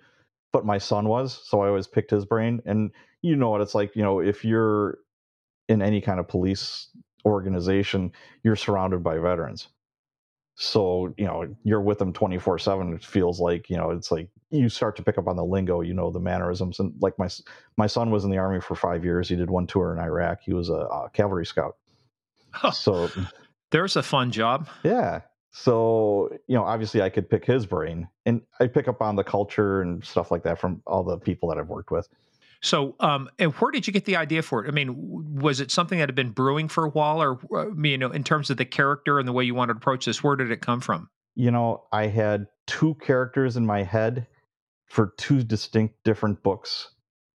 but 0.52 0.66
my 0.66 0.76
son 0.76 1.08
was, 1.08 1.40
so 1.44 1.62
I 1.62 1.68
always 1.68 1.86
picked 1.86 2.10
his 2.10 2.26
brain. 2.26 2.60
And 2.66 2.90
you 3.22 3.36
know 3.36 3.48
what 3.48 3.62
it's 3.62 3.74
like, 3.74 3.96
you 3.96 4.02
know, 4.02 4.20
if 4.20 4.44
you're 4.44 4.98
in 5.70 5.80
any 5.80 6.02
kind 6.02 6.20
of 6.20 6.28
police 6.28 6.88
organization, 7.24 8.12
you're 8.42 8.56
surrounded 8.56 9.02
by 9.02 9.18
veterans. 9.18 9.68
So, 10.56 11.12
you 11.18 11.24
know, 11.24 11.52
you're 11.64 11.80
with 11.80 11.98
them 11.98 12.12
24 12.12 12.58
7. 12.60 12.92
It 12.92 13.04
feels 13.04 13.40
like, 13.40 13.68
you 13.68 13.76
know, 13.76 13.90
it's 13.90 14.12
like 14.12 14.28
you 14.50 14.68
start 14.68 14.94
to 14.96 15.02
pick 15.02 15.18
up 15.18 15.26
on 15.26 15.36
the 15.36 15.44
lingo, 15.44 15.80
you 15.80 15.94
know, 15.94 16.10
the 16.10 16.20
mannerisms. 16.20 16.78
And 16.78 16.94
like 17.00 17.18
my, 17.18 17.28
my 17.76 17.88
son 17.88 18.10
was 18.10 18.24
in 18.24 18.30
the 18.30 18.38
army 18.38 18.60
for 18.60 18.76
five 18.76 19.04
years. 19.04 19.28
He 19.28 19.34
did 19.34 19.50
one 19.50 19.66
tour 19.66 19.92
in 19.92 19.98
Iraq. 19.98 20.42
He 20.42 20.52
was 20.52 20.68
a, 20.68 20.74
a 20.74 21.10
cavalry 21.12 21.46
scout. 21.46 21.76
So 22.72 23.10
there's 23.72 23.96
a 23.96 24.02
fun 24.04 24.30
job. 24.30 24.68
Yeah. 24.84 25.22
So, 25.50 26.30
you 26.46 26.54
know, 26.54 26.62
obviously 26.62 27.02
I 27.02 27.10
could 27.10 27.28
pick 27.28 27.44
his 27.44 27.66
brain 27.66 28.08
and 28.26 28.40
I 28.60 28.68
pick 28.68 28.86
up 28.86 29.02
on 29.02 29.16
the 29.16 29.24
culture 29.24 29.82
and 29.82 30.04
stuff 30.04 30.30
like 30.30 30.44
that 30.44 30.60
from 30.60 30.80
all 30.86 31.02
the 31.02 31.18
people 31.18 31.48
that 31.48 31.58
I've 31.58 31.68
worked 31.68 31.90
with. 31.90 32.08
So, 32.64 32.96
um, 32.98 33.28
and 33.38 33.52
where 33.52 33.70
did 33.70 33.86
you 33.86 33.92
get 33.92 34.06
the 34.06 34.16
idea 34.16 34.40
for 34.40 34.64
it? 34.64 34.68
I 34.68 34.72
mean, 34.72 34.94
was 35.36 35.60
it 35.60 35.70
something 35.70 35.98
that 35.98 36.08
had 36.08 36.14
been 36.14 36.30
brewing 36.30 36.68
for 36.68 36.86
a 36.86 36.88
while, 36.88 37.22
or 37.22 37.38
uh, 37.54 37.70
you 37.76 37.98
know, 37.98 38.10
in 38.10 38.24
terms 38.24 38.48
of 38.48 38.56
the 38.56 38.64
character 38.64 39.18
and 39.18 39.28
the 39.28 39.34
way 39.34 39.44
you 39.44 39.54
wanted 39.54 39.74
to 39.74 39.76
approach 39.76 40.06
this, 40.06 40.24
where 40.24 40.34
did 40.34 40.50
it 40.50 40.62
come 40.62 40.80
from? 40.80 41.10
You 41.34 41.50
know, 41.50 41.84
I 41.92 42.06
had 42.06 42.46
two 42.66 42.94
characters 42.94 43.58
in 43.58 43.66
my 43.66 43.82
head 43.82 44.26
for 44.86 45.12
two 45.18 45.42
distinct 45.42 46.02
different 46.04 46.42
books, 46.42 46.88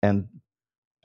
and 0.00 0.28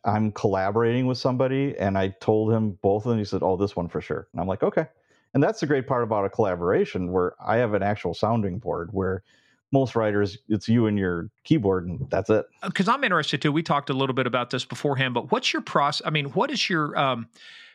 I'm 0.06 0.31
collaborating 0.34 1.07
with 1.07 1.18
somebody, 1.18 1.76
and 1.80 1.98
I 1.98 2.10
told 2.22 2.53
him 2.53 2.77
both 2.84 3.06
of 3.06 3.10
them. 3.10 3.18
He 3.18 3.26
said, 3.26 3.41
"Oh, 3.41 3.57
this 3.57 3.76
one 3.76 3.88
for 3.88 4.02
sure," 4.02 4.27
and 4.34 4.39
I'm 4.39 4.48
like, 4.48 4.61
"Okay." 4.61 4.85
And 5.34 5.41
that's 5.41 5.61
the 5.61 5.65
great 5.65 5.88
part 5.88 6.03
about 6.03 6.26
a 6.26 6.30
collaboration, 6.30 7.11
where 7.11 7.34
I 7.43 7.57
have 7.57 7.73
an 7.73 7.81
actual 7.81 8.14
sounding 8.14 8.60
board 8.60 8.89
where 8.91 9.23
most 9.72 9.95
writers 9.95 10.38
it's 10.49 10.68
you 10.68 10.88
and 10.88 10.98
your 10.98 11.30
keyboard 11.43 11.88
and 11.88 12.10
that's 12.10 12.30
it. 12.30 12.45
Because 12.64 12.88
i'm 12.88 13.03
interested 13.03 13.41
too. 13.41 13.52
We 13.52 13.64
talked 13.64 13.89
a 13.89 13.93
little 13.93 14.15
bit 14.15 14.27
about 14.27 14.49
this 14.49 14.65
beforehand 14.65 15.14
but 15.14 15.31
what's 15.31 15.53
your 15.53 15.61
process 15.61 16.06
i 16.06 16.10
mean 16.10 16.26
what 16.27 16.52
is 16.52 16.69
your 16.69 16.98
um, 16.98 17.27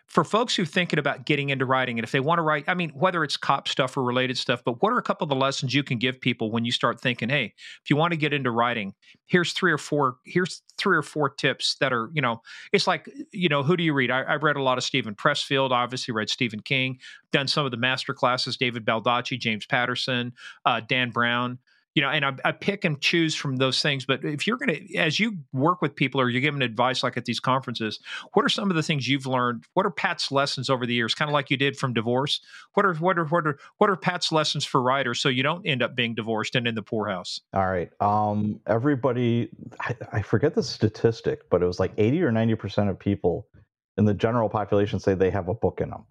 for 0.07 0.23
folks 0.23 0.55
who 0.55 0.63
are 0.63 0.67
thinking 0.67 0.99
about 0.99 1.27
getting 1.27 1.51
into 1.51 1.67
writing 1.67 1.99
and 1.99 2.05
if 2.05 2.13
they 2.13 2.21
want 2.21 2.39
to 2.39 2.43
write 2.43 2.65
i 2.69 2.75
mean 2.75 2.91
whether 2.91 3.25
it's 3.25 3.37
cop 3.37 3.67
stuff 3.67 3.97
or 3.97 4.05
related 4.05 4.39
stuff 4.39 4.63
but 4.65 4.81
what 4.83 4.93
are 4.93 4.99
a 4.99 5.03
couple 5.03 5.25
of 5.25 5.29
the 5.29 5.35
lessons 5.35 5.75
you 5.75 5.83
can 5.83 5.99
give 5.99 6.21
people 6.21 6.51
when 6.51 6.65
you 6.65 6.73
start 6.73 7.01
thinking 7.01 7.29
hey 7.29 7.53
if 7.83 7.91
you 7.91 7.97
want 7.97 8.13
to 8.13 8.17
get 8.17 8.33
into 8.33 8.51
writing 8.51 8.95
here's 9.27 9.53
three 9.53 9.73
or 9.73 9.79
four 9.79 10.17
here's 10.25 10.63
three 10.79 10.97
or 10.97 11.03
four 11.03 11.29
tips 11.29 11.77
that 11.81 11.93
are 11.93 12.11
you 12.13 12.23
know 12.23 12.41
it's 12.73 12.87
like 12.87 13.09
you 13.33 13.49
know 13.49 13.63
who 13.63 13.77
do 13.77 13.83
you 13.83 13.93
read? 13.93 14.11
I, 14.11 14.33
have 14.33 14.43
read 14.43 14.57
a 14.57 14.63
lot 14.63 14.79
of 14.79 14.85
Steven 14.85 15.15
pressfield 15.15 15.71
obviously 15.71 16.13
read 16.13 16.31
stephen 16.31 16.61
king 16.61 16.99
done 17.33 17.49
some 17.49 17.65
of 17.65 17.73
the 17.73 17.77
master 17.77 18.15
classes 18.15 18.57
david 18.57 18.85
baldacci 18.85 19.39
james 19.39 19.67
patterson 19.67 20.33
uh, 20.65 20.81
dan 20.81 21.11
brown 21.11 21.59
you 21.97 22.03
know, 22.03 22.11
and 22.11 22.27
I, 22.27 22.33
I, 22.45 22.53
pick 22.53 22.85
and 22.85 23.01
choose 23.01 23.35
from 23.35 23.57
those 23.57 23.81
things. 23.81 24.05
But 24.05 24.23
if 24.23 24.47
you're 24.47 24.59
going 24.59 24.69
to, 24.69 24.97
as 24.97 25.19
you 25.19 25.39
work 25.55 25.81
with 25.81 25.97
people 25.97 26.21
or 26.21 26.29
you're 26.29 26.43
giving 26.43 26.61
advice 26.61 27.03
like 27.03 27.17
at 27.17 27.25
these 27.25 27.41
conferences, 27.41 28.01
what 28.35 28.45
are 28.45 28.51
some 28.51 28.71
of 28.71 28.77
the 28.77 28.83
things 28.83 29.09
you've 29.09 29.27
learned? 29.27 29.65
What 29.73 29.87
are 29.87 29.91
Pat's 29.91 30.31
lessons 30.31 30.69
over 30.69 30.85
the 30.85 30.93
years, 30.93 31.15
kind 31.15 31.31
of 31.31 31.33
like 31.33 31.51
you 31.51 31.57
did 31.57 31.79
from 31.79 31.95
divorce? 31.95 32.41
What 32.75 32.85
are 32.85 32.93
what 32.97 33.19
are 33.19 33.25
what 33.25 33.47
are 33.47 33.59
what 33.79 33.89
are 33.89 33.97
Pat's 33.97 34.31
lessons 34.31 34.67
for 34.67 34.83
writers 34.83 35.21
so 35.21 35.31
you 35.31 35.43
don't 35.43 35.67
end 35.67 35.83
up 35.83 35.97
being 35.97 36.15
divorced 36.15 36.55
and 36.55 36.69
in 36.69 36.75
the 36.75 36.83
poorhouse? 36.83 37.41
All 37.55 37.67
right, 37.67 37.91
um, 38.01 38.61
everybody, 38.67 39.49
I, 39.81 39.97
I 40.13 40.23
forget 40.23 40.55
the 40.55 40.63
statistic, 40.63 41.49
but 41.49 41.63
it 41.63 41.67
was 41.67 41.81
like 41.81 41.93
eighty 41.97 42.23
or 42.23 42.31
ninety 42.31 42.57
percent 42.57 42.91
of 42.91 42.99
people 42.99 43.49
in 43.97 44.05
the 44.05 44.13
general 44.13 44.51
population 44.51 45.01
say 45.01 45.15
they 45.15 45.31
have 45.31 45.49
a 45.49 45.55
book 45.55 45.81
in 45.81 45.89
them. 45.89 46.05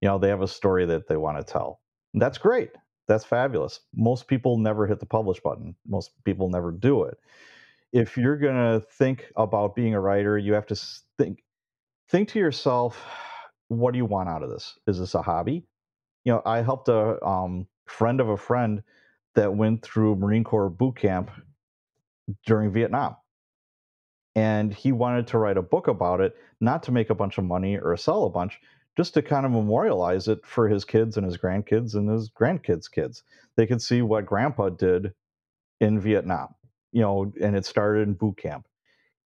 You 0.00 0.08
know, 0.08 0.18
they 0.18 0.28
have 0.28 0.42
a 0.42 0.48
story 0.48 0.86
that 0.86 1.06
they 1.06 1.16
want 1.16 1.38
to 1.38 1.44
tell. 1.44 1.80
That's 2.14 2.38
great 2.38 2.70
that's 3.10 3.24
fabulous. 3.24 3.80
Most 3.92 4.28
people 4.28 4.56
never 4.56 4.86
hit 4.86 5.00
the 5.00 5.06
publish 5.06 5.40
button. 5.40 5.74
Most 5.84 6.12
people 6.24 6.48
never 6.48 6.70
do 6.70 7.02
it. 7.02 7.18
If 7.92 8.16
you're 8.16 8.36
going 8.36 8.54
to 8.54 8.86
think 8.86 9.32
about 9.34 9.74
being 9.74 9.94
a 9.94 10.00
writer, 10.00 10.38
you 10.38 10.52
have 10.52 10.66
to 10.66 10.76
think 11.18 11.42
think 12.08 12.28
to 12.28 12.38
yourself, 12.38 13.04
what 13.66 13.90
do 13.90 13.98
you 13.98 14.04
want 14.04 14.28
out 14.28 14.44
of 14.44 14.50
this? 14.50 14.78
Is 14.86 15.00
this 15.00 15.16
a 15.16 15.22
hobby? 15.22 15.66
You 16.24 16.34
know, 16.34 16.42
I 16.46 16.62
helped 16.62 16.88
a 16.88 17.20
um, 17.24 17.66
friend 17.86 18.20
of 18.20 18.28
a 18.28 18.36
friend 18.36 18.82
that 19.34 19.54
went 19.54 19.82
through 19.82 20.14
Marine 20.14 20.44
Corps 20.44 20.70
boot 20.70 20.96
camp 20.96 21.32
during 22.46 22.72
Vietnam. 22.72 23.16
And 24.36 24.72
he 24.72 24.92
wanted 24.92 25.26
to 25.28 25.38
write 25.38 25.56
a 25.56 25.62
book 25.62 25.88
about 25.88 26.20
it, 26.20 26.36
not 26.60 26.84
to 26.84 26.92
make 26.92 27.10
a 27.10 27.14
bunch 27.16 27.38
of 27.38 27.44
money 27.44 27.76
or 27.76 27.96
sell 27.96 28.24
a 28.24 28.30
bunch, 28.30 28.60
just 28.96 29.14
to 29.14 29.22
kind 29.22 29.46
of 29.46 29.52
memorialize 29.52 30.28
it 30.28 30.44
for 30.44 30.68
his 30.68 30.84
kids 30.84 31.16
and 31.16 31.24
his 31.24 31.36
grandkids 31.36 31.94
and 31.94 32.08
his 32.08 32.28
grandkids' 32.30 32.90
kids. 32.90 33.22
They 33.56 33.66
could 33.66 33.82
see 33.82 34.02
what 34.02 34.26
grandpa 34.26 34.70
did 34.70 35.12
in 35.80 36.00
Vietnam, 36.00 36.54
you 36.92 37.00
know, 37.00 37.32
and 37.40 37.56
it 37.56 37.64
started 37.64 38.08
in 38.08 38.14
boot 38.14 38.36
camp. 38.36 38.66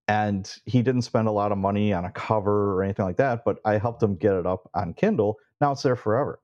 And 0.06 0.52
he 0.66 0.82
didn't 0.82 1.02
spend 1.02 1.28
a 1.28 1.32
lot 1.32 1.50
of 1.50 1.56
money 1.56 1.92
on 1.92 2.04
a 2.04 2.10
cover 2.10 2.74
or 2.74 2.82
anything 2.82 3.06
like 3.06 3.16
that, 3.16 3.42
but 3.44 3.58
I 3.64 3.78
helped 3.78 4.02
him 4.02 4.16
get 4.16 4.34
it 4.34 4.46
up 4.46 4.68
on 4.74 4.92
Kindle. 4.92 5.38
Now 5.60 5.72
it's 5.72 5.82
there 5.82 5.96
forever. 5.96 6.40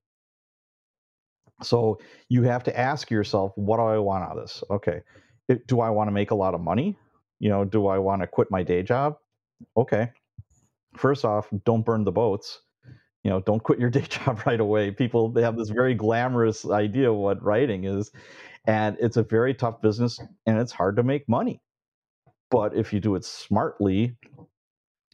So 1.63 1.99
you 2.31 2.43
have 2.45 2.65
to 2.65 2.79
ask 2.79 3.11
yourself, 3.11 3.53
what 3.57 3.77
do 3.77 3.83
I 3.83 3.99
want 3.99 4.25
out 4.25 4.39
of 4.39 4.43
this? 4.43 4.65
Okay. 4.71 5.03
It, 5.49 5.67
do 5.67 5.81
I 5.81 5.91
want 5.91 6.09
to 6.09 6.13
make 6.13 6.31
a 6.31 6.35
lot 6.35 6.55
of 6.55 6.61
money? 6.63 6.97
You 7.39 7.51
know, 7.51 7.65
do 7.67 7.87
I 7.87 7.99
want 7.99 8.23
to 8.23 8.27
quit 8.27 8.51
my 8.51 8.63
day 8.63 8.83
job? 8.83 9.19
Okay. 9.77 10.11
First 10.97 11.27
off, 11.27 11.49
don't 11.65 11.85
burn 11.85 12.05
the 12.05 12.13
boats 12.13 12.63
you 13.23 13.31
know 13.31 13.41
don't 13.41 13.63
quit 13.63 13.79
your 13.79 13.91
day 13.99 14.03
job 14.03 14.41
right 14.47 14.61
away. 14.61 14.91
People 14.91 15.31
they 15.31 15.43
have 15.43 15.57
this 15.57 15.71
very 15.71 15.95
glamorous 15.95 16.69
idea 16.69 17.11
of 17.11 17.17
what 17.17 17.43
writing 17.43 17.85
is 17.85 18.11
and 18.67 18.97
it's 19.01 19.17
a 19.17 19.23
very 19.23 19.55
tough 19.55 19.81
business 19.81 20.21
and 20.47 20.59
it's 20.59 20.73
hard 20.73 20.97
to 20.97 21.03
make 21.03 21.29
money. 21.29 21.61
But 22.51 22.77
if 22.77 22.93
you 22.93 23.01
do 23.01 23.15
it 23.15 23.25
smartly 23.25 24.17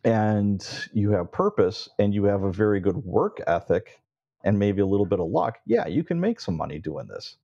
and 0.04 0.66
you 0.92 1.10
have 1.10 1.32
purpose 1.32 1.88
and 1.98 2.14
you 2.14 2.24
have 2.24 2.42
a 2.42 2.52
very 2.52 2.80
good 2.80 2.96
work 2.96 3.40
ethic 3.46 4.00
and 4.44 4.58
maybe 4.58 4.80
a 4.80 4.86
little 4.86 5.06
bit 5.06 5.20
of 5.20 5.28
luck 5.28 5.58
yeah 5.66 5.86
you 5.86 6.04
can 6.04 6.20
make 6.20 6.40
some 6.40 6.56
money 6.56 6.78
doing 6.78 7.06
this. 7.06 7.36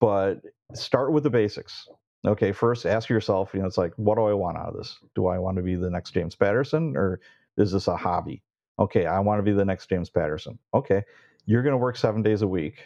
But 0.00 0.40
start 0.74 1.12
with 1.12 1.24
the 1.24 1.30
basics. 1.30 1.88
Okay 2.26 2.52
first 2.52 2.86
ask 2.86 3.08
yourself 3.08 3.50
you 3.54 3.60
know 3.60 3.66
it's 3.66 3.78
like 3.78 3.92
what 3.96 4.16
do 4.16 4.24
i 4.24 4.32
want 4.32 4.58
out 4.58 4.68
of 4.68 4.76
this? 4.76 4.98
Do 5.14 5.26
i 5.26 5.38
want 5.38 5.56
to 5.56 5.62
be 5.62 5.74
the 5.74 5.90
next 5.90 6.12
james 6.12 6.34
patterson 6.34 6.96
or 6.96 7.20
is 7.56 7.72
this 7.72 7.88
a 7.88 7.96
hobby 7.96 8.42
okay, 8.80 9.06
I 9.06 9.20
want 9.20 9.38
to 9.38 9.42
be 9.42 9.52
the 9.52 9.64
next 9.64 9.88
James 9.88 10.10
Patterson. 10.10 10.58
Okay, 10.74 11.02
you're 11.46 11.62
going 11.62 11.72
to 11.72 11.78
work 11.78 11.96
seven 11.96 12.22
days 12.22 12.42
a 12.42 12.48
week. 12.48 12.82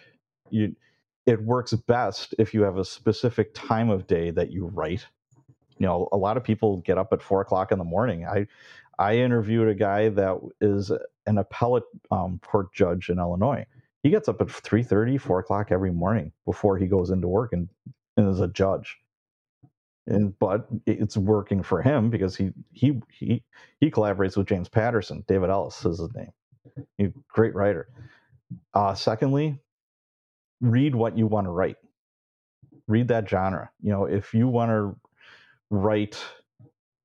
You, 0.51 0.75
it 1.27 1.43
works 1.43 1.73
best 1.73 2.35
if 2.39 2.53
you 2.53 2.62
have 2.62 2.77
a 2.77 2.85
specific 2.85 3.55
time 3.55 3.89
of 3.89 4.07
day 4.07 4.31
that 4.31 4.51
you 4.51 4.66
write. 4.66 5.07
You 5.79 5.87
know, 5.87 6.09
a 6.12 6.16
lot 6.16 6.37
of 6.37 6.45
people 6.45 6.79
get 6.79 6.99
up 6.99 7.12
at 7.12 7.23
four 7.23 7.41
o'clock 7.41 7.73
in 7.73 7.79
the 7.79 7.85
morning. 7.85 8.27
I, 8.27 8.47
I 8.99 9.16
interviewed 9.16 9.69
a 9.69 9.75
guy 9.75 10.09
that 10.11 10.39
is 10.61 10.93
an 11.27 11.39
appellate 11.39 11.85
um, 12.11 12.41
court 12.45 12.73
judge 12.73 13.09
in 13.09 13.19
Illinois. 13.19 13.65
He 14.03 14.11
gets 14.11 14.29
up 14.29 14.41
at 14.43 14.49
3.30, 14.49 15.19
4 15.19 15.39
o'clock 15.41 15.69
every 15.73 15.91
morning 15.91 16.31
before 16.45 16.77
he 16.77 16.87
goes 16.87 17.11
into 17.11 17.27
work 17.27 17.55
and, 17.55 17.69
and 18.19 18.29
is 18.29 18.41
a 18.41 18.49
judge 18.49 18.99
and 20.06 20.39
but 20.39 20.66
it's 20.86 21.16
working 21.16 21.62
for 21.62 21.82
him 21.82 22.10
because 22.10 22.36
he 22.36 22.51
he 22.72 23.01
he 23.10 23.43
he 23.81 23.90
collaborates 23.90 24.36
with 24.36 24.47
James 24.47 24.68
Patterson. 24.68 25.24
David 25.26 25.51
Ellis 25.51 25.85
is 25.85 25.98
his 25.98 26.14
name. 26.14 26.32
He's 26.98 27.10
great 27.28 27.55
writer. 27.55 27.89
Uh, 28.74 28.94
secondly, 28.94 29.59
read 30.60 30.94
what 30.94 31.16
you 31.16 31.26
want 31.26 31.47
to 31.47 31.51
write. 31.51 31.76
Read 32.86 33.09
that 33.09 33.28
genre. 33.28 33.70
You 33.82 33.93
know, 33.93 34.05
if 34.05 34.35
you 34.35 34.48
want 34.48 34.70
to 34.70 34.97
write 35.70 36.22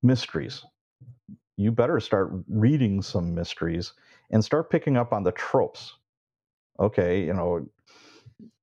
mysteries, 0.02 0.64
you 1.56 1.72
better 1.72 2.00
start 2.00 2.32
reading 2.48 3.02
some 3.02 3.34
mysteries 3.34 3.94
and 4.30 4.44
start 4.44 4.70
picking 4.70 4.96
up 4.96 5.12
on 5.12 5.22
the 5.22 5.32
tropes. 5.32 5.94
Okay, 6.78 7.24
you 7.24 7.34
know, 7.34 7.66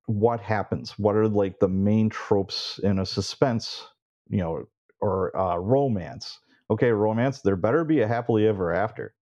what 0.05 0.39
happens? 0.39 0.97
What 0.97 1.15
are 1.15 1.27
like 1.27 1.59
the 1.59 1.68
main 1.68 2.09
tropes 2.09 2.80
in 2.84 2.99
a 2.99 3.05
suspense 3.05 3.84
you 4.30 4.40
know, 4.40 4.66
or 4.99 5.36
uh, 5.38 5.58
romance. 5.58 6.40
Okay, 6.70 6.91
romance. 6.91 7.41
There 7.41 7.56
better 7.56 7.84
be 7.86 8.02
a 8.02 8.08
happily 8.08 8.48
ever 8.48 8.74
after, 8.74 9.14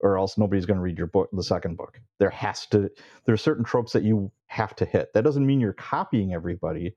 or 0.00 0.18
else 0.18 0.36
nobody's 0.36 0.66
going 0.66 0.76
to 0.76 0.82
read 0.82 0.98
your 0.98 1.06
book, 1.06 1.30
the 1.32 1.42
second 1.42 1.76
book. 1.76 2.00
There 2.18 2.30
has 2.30 2.66
to. 2.66 2.90
There 3.24 3.34
are 3.34 3.38
certain 3.38 3.64
tropes 3.64 3.92
that 3.92 4.02
you 4.02 4.30
have 4.46 4.74
to 4.76 4.84
hit. 4.84 5.12
That 5.14 5.24
doesn't 5.24 5.46
mean 5.46 5.60
you're 5.60 5.72
copying 5.72 6.34
everybody, 6.34 6.96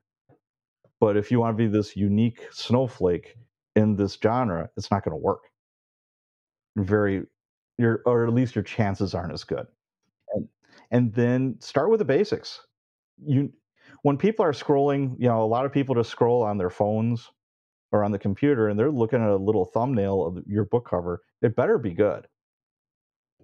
but 1.00 1.18
if 1.18 1.32
you 1.32 1.40
want 1.40 1.58
to 1.58 1.64
be 1.64 1.70
this 1.70 1.96
unique 1.96 2.48
snowflake 2.52 3.36
in 3.76 3.96
this 3.96 4.18
genre, 4.22 4.70
it's 4.78 4.92
not 4.92 5.04
going 5.04 5.14
to 5.14 5.18
work. 5.22 5.44
Very, 6.76 7.24
your 7.78 8.02
or 8.06 8.26
at 8.28 8.34
least 8.34 8.56
your 8.56 8.64
chances 8.64 9.14
aren't 9.14 9.34
as 9.34 9.44
good. 9.44 9.68
And 10.34 10.48
and 10.92 11.14
then 11.14 11.56
start 11.60 11.90
with 11.90 12.00
the 12.00 12.06
basics. 12.06 12.60
You 13.26 13.52
when 14.04 14.18
people 14.18 14.46
are 14.46 14.52
scrolling, 14.52 15.16
you 15.18 15.28
know, 15.28 15.44
a 15.44 15.48
lot 15.48 15.66
of 15.66 15.72
people 15.72 15.96
just 15.96 16.12
scroll 16.12 16.44
on 16.44 16.58
their 16.58 16.70
phones 16.70 17.32
or 17.92 18.04
on 18.04 18.12
the 18.12 18.20
computer 18.20 18.68
and 18.68 18.80
they're 18.80 18.92
looking 18.92 19.22
at 19.22 19.30
a 19.30 19.36
little 19.36 19.66
thumbnail 19.66 20.26
of 20.26 20.44
your 20.46 20.66
book 20.66 20.88
cover. 20.88 21.22
It 21.42 21.56
better 21.56 21.78
be 21.78 21.94
good. 21.94 22.28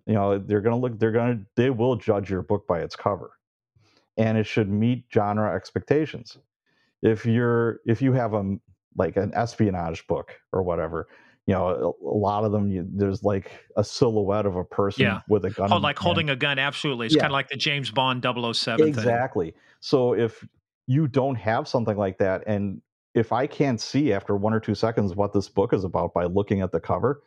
You 0.06 0.14
know, 0.16 0.38
they're 0.38 0.62
going 0.62 0.76
to 0.76 0.82
look, 0.82 1.00
they're 1.00 1.12
going 1.12 1.40
to, 1.40 1.46
they 1.56 1.70
will 1.70 1.96
judge 1.96 2.30
your 2.30 2.42
book 2.42 2.68
by 2.68 2.82
its 2.82 2.96
cover 2.96 3.32
and 4.18 4.38
it 4.38 4.46
should 4.46 4.70
meet 4.70 5.06
genre 5.14 5.54
expectations. 5.56 6.38
If 7.02 7.26
you're, 7.26 7.80
if 7.86 8.02
you 8.02 8.12
have 8.14 8.34
a 8.34 8.58
like 8.98 9.16
an 9.16 9.32
espionage 9.34 10.06
book 10.08 10.36
or 10.52 10.64
whatever 10.64 11.08
you 11.50 11.56
know 11.56 11.96
a, 12.04 12.08
a 12.08 12.18
lot 12.18 12.44
of 12.44 12.52
them 12.52 12.70
you, 12.72 12.86
there's 12.94 13.24
like 13.24 13.50
a 13.76 13.84
silhouette 13.84 14.46
of 14.46 14.56
a 14.56 14.64
person 14.64 15.02
Yeah. 15.04 15.22
with 15.28 15.46
a 15.46 15.50
gun 15.50 15.74
Oh, 15.74 15.78
like 15.78 15.98
hand. 15.98 16.04
holding 16.06 16.30
a 16.30 16.36
gun. 16.36 16.60
Absolutely. 16.60 17.08
It's 17.08 17.16
Yeah. 17.16 17.22
kind 17.22 17.32
of 17.32 17.34
like 17.34 17.50
the 17.50 17.58
James 17.58 17.90
Bond 17.90 18.24
007 18.24 18.78
thing. 18.78 18.88
exactly 18.90 19.56
so 19.80 20.14
if 20.14 20.48
you 20.86 21.08
don't 21.08 21.36
have 21.36 21.68
something 21.68 21.98
like 21.98 22.18
that 22.20 22.44
and 22.46 22.82
if 23.16 23.32
i 23.32 23.48
can't 23.48 23.82
see 23.82 24.14
after 24.14 24.36
one 24.36 24.54
or 24.54 24.60
two 24.60 24.76
seconds 24.76 25.16
what 25.16 25.34
this 25.34 25.50
book 25.50 25.74
is 25.74 25.84
about 25.84 26.14
by 26.14 26.26
looking 26.26 26.62
at 26.62 26.72
the 26.72 26.80
cover 26.80 27.24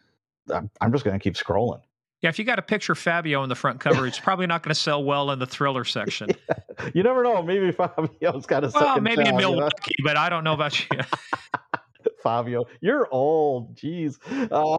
i'm, 0.55 0.71
I'm 0.81 0.93
just 0.93 1.05
going 1.05 1.19
to 1.19 1.23
keep 1.23 1.35
scrolling 1.35 1.81
Yeah, 2.21 2.29
if 2.31 2.39
you 2.39 2.45
got 2.45 2.59
a 2.61 2.63
picture 2.63 2.93
of 2.93 2.99
Fabio 2.99 3.41
on 3.43 3.49
the 3.49 3.57
front 3.57 3.81
cover, 3.81 4.07
it's 4.07 4.21
probably 4.21 4.47
not 4.47 4.63
going 4.63 4.73
to 4.75 4.81
sell 4.81 5.03
well 5.03 5.33
in 5.33 5.41
the 5.41 5.47
thriller 5.47 5.85
section. 5.85 6.29
you 6.95 7.03
never 7.03 7.25
know 7.25 7.43
maybe 7.43 7.73
fabio's 7.73 8.47
got 8.47 8.63
a 8.63 8.71
well, 8.73 9.01
maybe 9.01 9.23
in 9.23 9.27
child, 9.27 9.41
you 9.41 9.47
know? 9.47 9.51
Milwaukee, 9.57 9.97
but 10.05 10.17
I 10.17 10.29
don't 10.29 10.45
know 10.45 10.53
about 10.55 10.79
you. 10.79 10.87
fabio 12.23 12.65
you're 12.81 13.09
old 13.11 13.75
jeez 13.77 14.19
uh, 14.51 14.77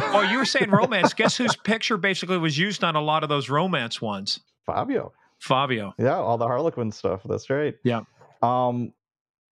oh, 0.00 0.22
you 0.30 0.38
were 0.38 0.44
saying 0.44 0.70
romance. 0.70 1.14
Guess 1.14 1.36
whose 1.38 1.56
picture 1.56 1.96
basically 1.96 2.38
was 2.38 2.56
used 2.56 2.84
on 2.84 2.96
a 2.96 3.00
lot 3.00 3.22
of 3.22 3.28
those 3.28 3.48
romance 3.48 4.00
ones? 4.00 4.40
fabio 4.64 5.12
Fabio. 5.38 5.94
Yeah, 5.98 6.16
all 6.16 6.38
the 6.38 6.46
Harlequin 6.46 6.90
stuff. 6.90 7.22
That's 7.24 7.50
right. 7.50 7.74
Yeah. 7.84 8.02
Um, 8.42 8.92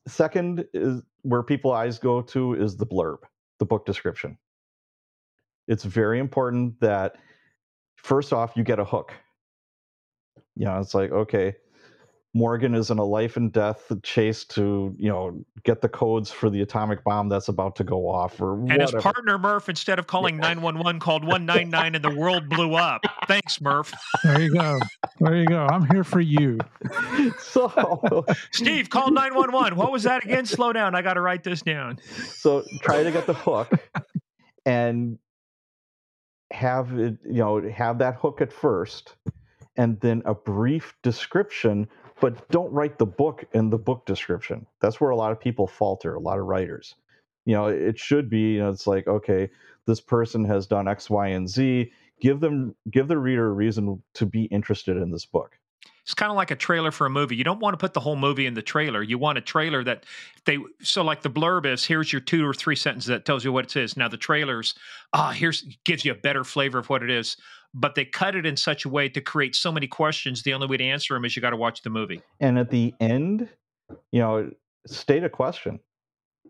second 0.07 0.65
is 0.73 1.01
where 1.21 1.43
people 1.43 1.71
eyes 1.71 1.99
go 1.99 2.21
to 2.21 2.53
is 2.53 2.77
the 2.77 2.85
blurb, 2.85 3.19
the 3.59 3.65
book 3.65 3.85
description. 3.85 4.37
It's 5.67 5.83
very 5.83 6.19
important 6.19 6.79
that 6.81 7.15
first 7.95 8.33
off 8.33 8.53
you 8.55 8.63
get 8.63 8.79
a 8.79 8.85
hook. 8.85 9.13
You 10.55 10.65
know, 10.65 10.79
it's 10.79 10.93
like 10.93 11.11
okay, 11.11 11.55
Morgan 12.35 12.73
is 12.73 12.89
in 12.89 12.97
a 12.97 13.03
life 13.03 13.37
and 13.37 13.51
death 13.51 13.91
chase 14.01 14.43
to 14.45 14.95
you 14.97 15.09
know 15.09 15.45
get 15.63 15.81
the 15.81 15.89
codes 15.89 16.31
for 16.31 16.49
the 16.49 16.61
atomic 16.61 17.03
bomb 17.03 17.29
that's 17.29 17.47
about 17.47 17.75
to 17.75 17.83
go 17.83 18.09
off 18.09 18.41
or 18.41 18.59
And 18.71 18.81
his 18.81 18.91
partner 18.91 19.37
Murph, 19.37 19.69
instead 19.69 19.99
of 19.99 20.07
calling 20.07 20.37
911, 20.37 20.99
called 20.99 21.23
199 21.23 21.95
and 21.95 22.03
the 22.03 22.19
world 22.19 22.49
blew 22.49 22.73
up. 22.73 23.01
Thanks, 23.27 23.61
Murph. 23.61 23.93
There 24.23 24.41
you 24.41 24.53
go. 24.53 24.79
There 25.19 25.35
you 25.35 25.45
go. 25.45 25.67
I'm 25.67 25.85
here 25.91 26.03
for 26.03 26.21
you. 26.21 26.57
so 27.39 28.25
Steve, 28.51 28.89
call 28.89 29.11
911. 29.11 29.75
What 29.77 29.91
was 29.91 30.03
that 30.03 30.23
again? 30.25 30.45
Slow 30.45 30.73
down. 30.73 30.95
I 30.95 31.03
got 31.03 31.13
to 31.13 31.21
write 31.21 31.43
this 31.43 31.61
down. 31.61 31.99
so 32.25 32.63
try 32.81 33.03
to 33.03 33.11
get 33.11 33.27
the 33.27 33.33
hook 33.33 33.71
and 34.65 35.19
have 36.51 36.97
it 36.99 37.17
you 37.25 37.39
know 37.39 37.61
have 37.69 37.97
that 37.97 38.15
hook 38.15 38.39
at 38.39 38.53
first 38.53 39.15
and 39.75 39.99
then 40.01 40.21
a 40.25 40.35
brief 40.35 40.93
description 41.01 41.87
but 42.23 42.49
don't 42.49 42.71
write 42.71 42.97
the 42.97 43.05
book 43.05 43.43
in 43.53 43.69
the 43.69 43.77
book 43.77 44.05
description 44.05 44.65
that's 44.79 45.01
where 45.01 45.11
a 45.11 45.15
lot 45.15 45.31
of 45.33 45.39
people 45.39 45.67
falter 45.67 46.15
a 46.15 46.19
lot 46.19 46.39
of 46.39 46.45
writers 46.45 46.95
you 47.45 47.53
know 47.53 47.67
it 47.67 47.99
should 47.99 48.29
be 48.29 48.53
you 48.53 48.59
know 48.59 48.69
it's 48.69 48.87
like 48.87 49.07
okay 49.07 49.49
this 49.85 49.99
person 49.99 50.45
has 50.45 50.65
done 50.65 50.87
x 50.87 51.09
y 51.09 51.27
and 51.27 51.49
z 51.49 51.91
give 52.21 52.39
them 52.39 52.73
give 52.89 53.09
the 53.09 53.17
reader 53.17 53.47
a 53.47 53.51
reason 53.51 54.01
to 54.13 54.25
be 54.25 54.45
interested 54.45 54.95
in 54.95 55.11
this 55.11 55.25
book 55.25 55.57
It's 56.03 56.13
kind 56.13 56.31
of 56.31 56.37
like 56.37 56.51
a 56.51 56.55
trailer 56.55 56.91
for 56.91 57.05
a 57.05 57.09
movie. 57.09 57.35
You 57.35 57.43
don't 57.43 57.59
want 57.59 57.73
to 57.73 57.77
put 57.77 57.93
the 57.93 57.99
whole 57.99 58.15
movie 58.15 58.45
in 58.45 58.53
the 58.53 58.61
trailer. 58.61 59.01
You 59.01 59.17
want 59.17 59.37
a 59.37 59.41
trailer 59.41 59.83
that 59.83 60.05
they 60.45 60.57
so 60.81 61.03
like 61.03 61.21
the 61.23 61.29
blurb 61.29 61.65
is 61.65 61.85
here's 61.85 62.11
your 62.13 62.21
two 62.21 62.45
or 62.45 62.53
three 62.53 62.75
sentences 62.75 63.07
that 63.07 63.25
tells 63.25 63.43
you 63.43 63.51
what 63.51 63.65
it 63.65 63.75
is. 63.75 63.97
Now 63.97 64.07
the 64.07 64.17
trailers, 64.17 64.75
ah, 65.13 65.31
here's 65.31 65.63
gives 65.83 66.05
you 66.05 66.11
a 66.11 66.15
better 66.15 66.43
flavor 66.43 66.79
of 66.79 66.89
what 66.89 67.03
it 67.03 67.09
is. 67.09 67.37
But 67.73 67.95
they 67.95 68.05
cut 68.05 68.35
it 68.35 68.45
in 68.45 68.55
such 68.55 68.85
a 68.85 68.89
way 68.89 69.09
to 69.09 69.19
create 69.21 69.55
so 69.55 69.71
many 69.71 69.87
questions. 69.87 70.43
The 70.43 70.53
only 70.53 70.67
way 70.67 70.77
to 70.77 70.83
answer 70.83 71.13
them 71.15 71.25
is 71.25 71.35
you 71.35 71.41
got 71.41 71.49
to 71.51 71.57
watch 71.57 71.81
the 71.81 71.89
movie. 71.89 72.21
And 72.39 72.59
at 72.59 72.69
the 72.69 72.93
end, 72.99 73.49
you 74.11 74.19
know, 74.21 74.51
state 74.85 75.23
a 75.23 75.29
question. 75.29 75.79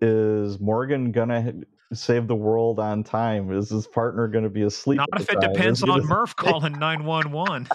Is 0.02 0.60
Morgan 0.60 1.12
gonna 1.14 1.54
save 1.94 2.28
the 2.28 2.36
world 2.36 2.80
on 2.80 3.04
time? 3.04 3.52
Is 3.54 3.70
his 3.70 3.88
partner 3.88 4.28
gonna 4.28 4.50
be 4.50 4.64
asleep? 4.64 4.98
Not 4.98 5.08
if 5.22 5.30
it 5.30 5.40
time? 5.40 5.54
depends 5.54 5.82
on 5.84 6.00
just- 6.00 6.10
Murph 6.10 6.36
calling 6.38 6.74
nine 6.74 7.06
one 7.06 7.32
one. 7.32 7.68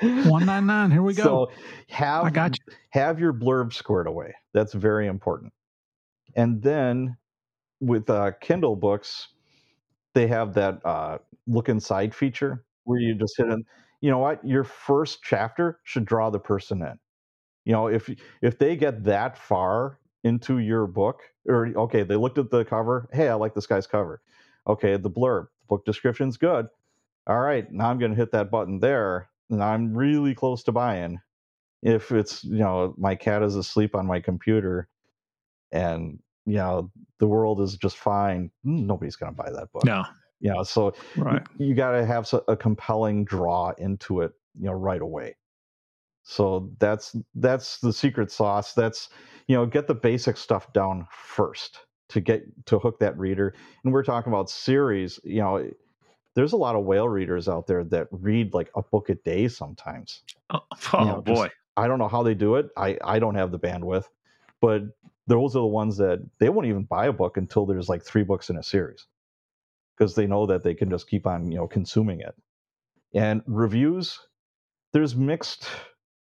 199. 0.00 0.90
Here 0.90 1.02
we 1.02 1.14
go. 1.14 1.22
So 1.22 1.50
have 1.88 2.24
I 2.24 2.30
got 2.30 2.58
you. 2.58 2.74
have 2.90 3.18
your 3.20 3.32
blurb 3.32 3.72
squared 3.72 4.06
away. 4.06 4.34
That's 4.52 4.72
very 4.72 5.06
important. 5.06 5.52
And 6.36 6.62
then 6.62 7.16
with 7.80 8.08
uh, 8.10 8.32
Kindle 8.40 8.74
books, 8.76 9.28
they 10.14 10.26
have 10.26 10.54
that 10.54 10.80
uh, 10.84 11.18
look 11.46 11.68
inside 11.68 12.14
feature 12.14 12.64
where 12.84 13.00
you 13.00 13.14
just 13.14 13.36
hit 13.36 13.48
in. 13.48 13.64
You 14.00 14.10
know 14.10 14.18
what? 14.18 14.44
Your 14.44 14.64
first 14.64 15.22
chapter 15.22 15.80
should 15.84 16.04
draw 16.04 16.30
the 16.30 16.40
person 16.40 16.82
in. 16.82 16.98
You 17.64 17.72
know, 17.72 17.86
if 17.88 18.10
if 18.40 18.58
they 18.58 18.76
get 18.76 19.04
that 19.04 19.38
far 19.38 19.98
into 20.24 20.58
your 20.58 20.86
book, 20.86 21.22
or 21.46 21.68
okay, 21.76 22.02
they 22.02 22.16
looked 22.16 22.38
at 22.38 22.50
the 22.50 22.64
cover. 22.64 23.08
Hey, 23.12 23.28
I 23.28 23.34
like 23.34 23.54
this 23.54 23.66
guy's 23.66 23.86
cover. 23.86 24.20
Okay, 24.66 24.96
the 24.96 25.10
blurb, 25.10 25.48
book 25.68 25.84
description's 25.84 26.36
good. 26.36 26.66
All 27.26 27.40
right, 27.40 27.70
now 27.70 27.88
I'm 27.90 27.98
going 27.98 28.12
to 28.12 28.16
hit 28.16 28.32
that 28.32 28.50
button 28.50 28.80
there, 28.80 29.28
and 29.50 29.62
I'm 29.62 29.96
really 29.96 30.34
close 30.34 30.64
to 30.64 30.72
buying 30.72 31.20
if 31.82 32.12
it's 32.12 32.44
you 32.44 32.58
know 32.58 32.94
my 32.96 33.14
cat 33.14 33.42
is 33.42 33.56
asleep 33.56 33.94
on 33.94 34.06
my 34.06 34.20
computer 34.20 34.88
and 35.72 36.18
you 36.46 36.54
know 36.56 36.90
the 37.18 37.26
world 37.26 37.60
is 37.60 37.76
just 37.76 37.96
fine 37.96 38.50
nobody's 38.64 39.16
going 39.16 39.32
to 39.32 39.36
buy 39.36 39.50
that 39.50 39.70
book 39.72 39.84
No. 39.84 40.04
You 40.42 40.52
know 40.52 40.62
so 40.64 40.94
right. 41.16 41.42
you, 41.58 41.68
you 41.68 41.74
got 41.74 41.92
to 41.92 42.06
have 42.06 42.30
a 42.48 42.56
compelling 42.56 43.24
draw 43.24 43.72
into 43.78 44.20
it 44.22 44.32
you 44.60 44.66
know 44.66 44.72
right 44.74 45.02
away 45.02 45.34
so 46.24 46.70
that's 46.80 47.16
that's 47.36 47.78
the 47.80 47.92
secret 47.92 48.30
sauce 48.30 48.74
that's 48.74 49.08
you 49.48 49.56
know 49.56 49.66
get 49.66 49.86
the 49.88 49.94
basic 49.94 50.36
stuff 50.36 50.72
down 50.74 51.06
first 51.10 51.80
to 52.10 52.20
get 52.20 52.44
to 52.66 52.78
hook 52.78 52.98
that 53.00 53.18
reader 53.18 53.54
and 53.84 53.92
we're 53.92 54.04
talking 54.04 54.32
about 54.32 54.50
series 54.50 55.20
you 55.24 55.40
know 55.40 55.66
there's 56.34 56.52
a 56.52 56.58
lot 56.58 56.76
of 56.76 56.84
whale 56.84 57.08
readers 57.08 57.48
out 57.48 57.66
there 57.66 57.84
that 57.84 58.08
read 58.12 58.54
like 58.54 58.70
a 58.76 58.82
book 58.82 59.10
a 59.10 59.16
day 59.16 59.48
sometimes 59.48 60.22
Oh, 60.50 60.60
oh, 60.94 61.04
know, 61.04 61.22
just- 61.26 61.36
boy. 61.36 61.48
I 61.76 61.86
don't 61.88 61.98
know 61.98 62.08
how 62.08 62.22
they 62.22 62.34
do 62.34 62.56
it. 62.56 62.68
I 62.76 62.98
I 63.02 63.18
don't 63.18 63.34
have 63.36 63.50
the 63.50 63.58
bandwidth, 63.58 64.04
but 64.60 64.82
those 65.26 65.56
are 65.56 65.60
the 65.60 65.66
ones 65.66 65.96
that 65.96 66.20
they 66.38 66.50
won't 66.50 66.66
even 66.66 66.84
buy 66.84 67.06
a 67.06 67.12
book 67.14 67.38
until 67.38 67.64
there's 67.66 67.88
like 67.88 68.02
three 68.04 68.24
books 68.24 68.50
in 68.50 68.58
a 68.58 68.62
series 68.62 69.06
because 69.96 70.14
they 70.14 70.26
know 70.26 70.46
that 70.46 70.62
they 70.62 70.74
can 70.74 70.90
just 70.90 71.08
keep 71.08 71.26
on 71.26 71.50
you 71.50 71.58
know 71.58 71.66
consuming 71.66 72.20
it. 72.20 72.34
And 73.14 73.42
reviews, 73.46 74.18
there's 74.92 75.14
mixed 75.14 75.66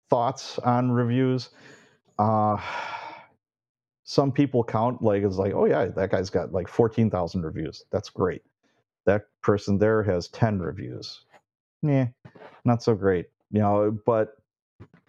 thoughts 0.08 0.58
on 0.60 0.90
reviews. 0.90 1.50
Uh, 2.18 2.58
some 4.04 4.30
people 4.32 4.62
count 4.62 5.02
like 5.02 5.22
it's 5.22 5.36
like, 5.36 5.52
oh 5.54 5.64
yeah, 5.66 5.86
that 5.86 6.10
guy's 6.10 6.30
got 6.30 6.52
like 6.52 6.68
fourteen 6.68 7.10
thousand 7.10 7.42
reviews. 7.42 7.84
That's 7.90 8.10
great. 8.10 8.42
That 9.04 9.26
person 9.42 9.78
there 9.78 10.02
has 10.02 10.28
ten 10.28 10.58
reviews. 10.60 11.24
Yeah, 11.82 12.08
not 12.64 12.82
so 12.82 12.94
great. 12.94 13.26
You 13.50 13.60
know, 13.60 13.98
but 14.06 14.36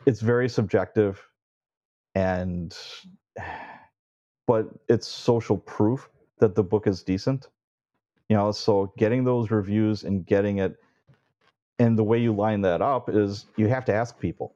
it's 0.06 0.22
very 0.22 0.50
subjective 0.50 1.22
and 2.16 2.76
but 4.48 4.68
it's 4.88 5.08
social 5.08 5.58
proof 5.58 6.10
that 6.40 6.56
the 6.56 6.64
book 6.64 6.88
is 6.88 7.04
decent 7.04 7.48
you 8.30 8.36
know 8.36 8.52
so 8.52 8.94
getting 8.98 9.24
those 9.24 9.52
reviews 9.52 10.04
and 10.04 10.26
getting 10.26 10.58
it 10.60 10.76
and 11.80 11.98
the 11.98 12.04
way 12.04 12.20
you 12.20 12.34
line 12.34 12.62
that 12.62 12.82
up 12.82 13.10
is 13.10 13.46
you 13.56 13.68
have 13.68 13.86
to 13.86 13.94
ask 13.94 14.20
people. 14.20 14.56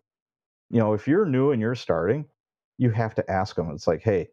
You 0.70 0.80
know 0.80 0.94
if 0.94 1.08
you're 1.08 1.26
new 1.26 1.52
and 1.52 1.62
you're 1.62 1.76
starting 1.76 2.26
you 2.78 2.90
have 2.92 3.14
to 3.16 3.32
ask 3.32 3.56
them 3.56 3.70
it's 3.72 3.88
like 3.88 4.02
hey 4.02 4.30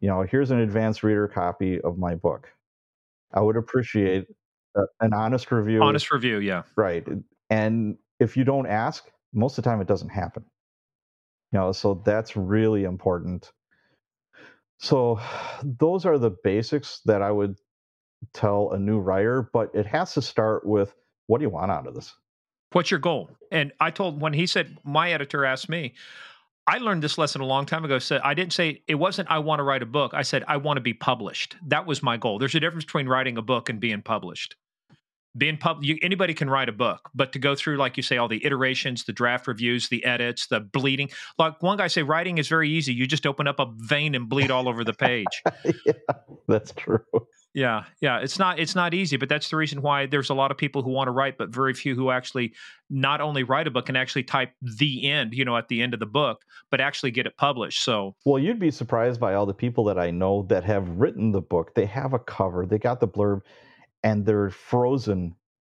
you 0.00 0.08
know 0.08 0.22
here's 0.22 0.50
an 0.50 0.60
advanced 0.60 1.02
reader 1.02 1.28
copy 1.28 1.80
of 1.80 1.98
my 1.98 2.14
book. 2.14 2.50
I 3.32 3.40
would 3.40 3.56
appreciate 3.56 4.26
an 5.00 5.12
honest 5.12 5.50
review. 5.50 5.82
Honest 5.82 6.10
review. 6.10 6.38
Yeah. 6.38 6.62
right 6.76 7.06
and 7.50 7.96
if 8.18 8.36
you 8.36 8.44
don't 8.44 8.66
ask 8.66 9.10
most 9.32 9.58
of 9.58 9.64
the 9.64 9.70
time 9.70 9.80
it 9.80 9.86
doesn't 9.86 10.08
happen. 10.08 10.44
You 11.52 11.60
know 11.60 11.72
so 11.72 12.02
that's 12.04 12.36
really 12.36 12.84
important. 12.84 13.52
So 14.78 15.20
those 15.62 16.06
are 16.06 16.18
the 16.18 16.34
basics 16.42 17.00
that 17.04 17.22
i 17.22 17.30
would 17.30 17.56
tell 18.32 18.72
a 18.72 18.78
new 18.78 18.98
writer 18.98 19.48
but 19.52 19.70
it 19.74 19.86
has 19.86 20.14
to 20.14 20.22
start 20.22 20.66
with 20.66 20.94
what 21.26 21.38
do 21.38 21.44
you 21.44 21.50
want 21.50 21.70
out 21.70 21.86
of 21.86 21.94
this 21.94 22.14
What's 22.72 22.90
your 22.90 23.00
goal? 23.00 23.30
And 23.50 23.72
I 23.80 23.90
told 23.90 24.20
when 24.20 24.32
he 24.32 24.46
said 24.46 24.76
my 24.84 25.12
editor 25.12 25.44
asked 25.44 25.68
me, 25.68 25.94
I 26.66 26.78
learned 26.78 27.02
this 27.02 27.16
lesson 27.16 27.40
a 27.40 27.46
long 27.46 27.64
time 27.64 27.84
ago. 27.84 27.98
Said 27.98 28.20
I 28.22 28.34
didn't 28.34 28.52
say 28.52 28.82
it 28.88 28.96
wasn't 28.96 29.30
I 29.30 29.38
want 29.38 29.60
to 29.60 29.62
write 29.62 29.82
a 29.82 29.86
book. 29.86 30.12
I 30.14 30.22
said 30.22 30.44
I 30.48 30.56
want 30.56 30.76
to 30.78 30.82
be 30.82 30.92
published. 30.92 31.56
That 31.68 31.86
was 31.86 32.02
my 32.02 32.16
goal. 32.16 32.38
There's 32.38 32.54
a 32.54 32.60
difference 32.60 32.84
between 32.84 33.08
writing 33.08 33.38
a 33.38 33.42
book 33.42 33.68
and 33.68 33.78
being 33.78 34.02
published. 34.02 34.56
Being 35.36 35.56
pub 35.56 35.82
you, 35.82 35.98
anybody 36.02 36.34
can 36.34 36.48
write 36.48 36.68
a 36.68 36.72
book 36.72 37.10
but 37.14 37.32
to 37.32 37.38
go 37.38 37.54
through 37.54 37.76
like 37.76 37.96
you 37.96 38.02
say 38.02 38.16
all 38.16 38.28
the 38.28 38.44
iterations 38.44 39.04
the 39.04 39.12
draft 39.12 39.46
reviews 39.46 39.88
the 39.88 40.04
edits 40.04 40.46
the 40.46 40.60
bleeding 40.60 41.08
like 41.38 41.62
one 41.62 41.76
guy 41.76 41.86
say 41.86 42.02
writing 42.02 42.38
is 42.38 42.48
very 42.48 42.70
easy 42.70 42.92
you 42.92 43.06
just 43.06 43.26
open 43.26 43.46
up 43.46 43.58
a 43.58 43.66
vein 43.76 44.14
and 44.14 44.28
bleed 44.28 44.50
all 44.50 44.68
over 44.68 44.84
the 44.84 44.94
page 44.94 45.42
yeah, 45.84 45.92
that's 46.48 46.72
true. 46.72 47.00
yeah 47.54 47.84
yeah 48.00 48.18
it's 48.18 48.38
not 48.38 48.58
it's 48.58 48.74
not 48.74 48.94
easy 48.94 49.16
but 49.16 49.28
that's 49.28 49.50
the 49.50 49.56
reason 49.56 49.82
why 49.82 50.06
there's 50.06 50.30
a 50.30 50.34
lot 50.34 50.50
of 50.50 50.56
people 50.56 50.82
who 50.82 50.90
want 50.90 51.08
to 51.08 51.12
write 51.12 51.38
but 51.38 51.48
very 51.48 51.74
few 51.74 51.94
who 51.94 52.10
actually 52.10 52.52
not 52.90 53.20
only 53.20 53.42
write 53.42 53.66
a 53.66 53.70
book 53.70 53.88
and 53.88 53.96
actually 53.96 54.22
type 54.22 54.52
the 54.60 55.08
end 55.10 55.34
you 55.34 55.44
know 55.44 55.56
at 55.56 55.68
the 55.68 55.82
end 55.82 55.94
of 55.94 56.00
the 56.00 56.06
book 56.06 56.42
but 56.70 56.80
actually 56.80 57.10
get 57.10 57.26
it 57.26 57.36
published 57.36 57.82
so 57.82 58.14
Well, 58.24 58.38
you'd 58.38 58.58
be 58.58 58.70
surprised 58.70 59.20
by 59.20 59.34
all 59.34 59.46
the 59.46 59.54
people 59.54 59.84
that 59.84 59.98
I 59.98 60.10
know 60.10 60.42
that 60.48 60.64
have 60.64 60.88
written 60.88 61.32
the 61.32 61.40
book. 61.40 61.74
They 61.74 61.86
have 61.86 62.12
a 62.12 62.18
cover, 62.18 62.66
they 62.66 62.78
got 62.78 63.00
the 63.00 63.08
blurb, 63.08 63.42
and 64.06 64.24
they're 64.24 64.50
frozen 64.50 65.34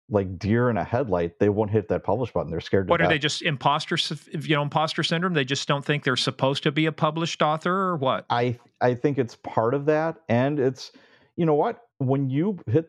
like 0.09 0.39
deer 0.39 0.71
in 0.71 0.77
a 0.77 0.85
headlight. 0.85 1.39
They 1.41 1.49
won't 1.49 1.71
hit 1.71 1.89
that 1.89 2.05
publish 2.05 2.33
button. 2.33 2.51
They're 2.51 2.61
scared 2.61 2.87
to 2.87 2.91
what 2.91 3.01
are 3.03 3.09
they 3.09 3.19
just 3.19 3.43
imposter 3.43 3.97
you 4.33 4.55
know 4.55 4.63
imposter 4.63 5.03
syndrome 5.03 5.35
they 5.35 5.45
just 5.45 5.67
don't 5.67 5.85
think 5.85 6.05
they're 6.05 6.17
supposed 6.17 6.63
to 6.63 6.73
be 6.73 6.87
a 6.87 6.93
published 6.93 7.43
author 7.43 7.73
or 7.73 7.97
what 7.97 8.27
I 8.31 8.59
I 8.81 8.95
think 8.95 9.19
it's 9.19 9.37
part 9.37 9.75
of 9.75 9.87
that, 9.87 10.17
and 10.29 10.61
it's 10.61 10.93
you 11.37 11.45
know 11.45 11.55
what 11.55 11.83
when 11.99 12.31
you 12.31 12.59
hit 12.67 12.87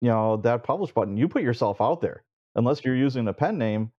you 0.00 0.08
know 0.08 0.36
that 0.38 0.64
publish 0.64 0.90
button, 0.90 1.16
you 1.16 1.28
put 1.28 1.42
yourself 1.42 1.80
out 1.80 2.00
there. 2.00 2.24
Unless 2.56 2.84
you're 2.84 2.96
using 2.96 3.28
a 3.28 3.32
pen 3.32 3.58
name, 3.58 3.92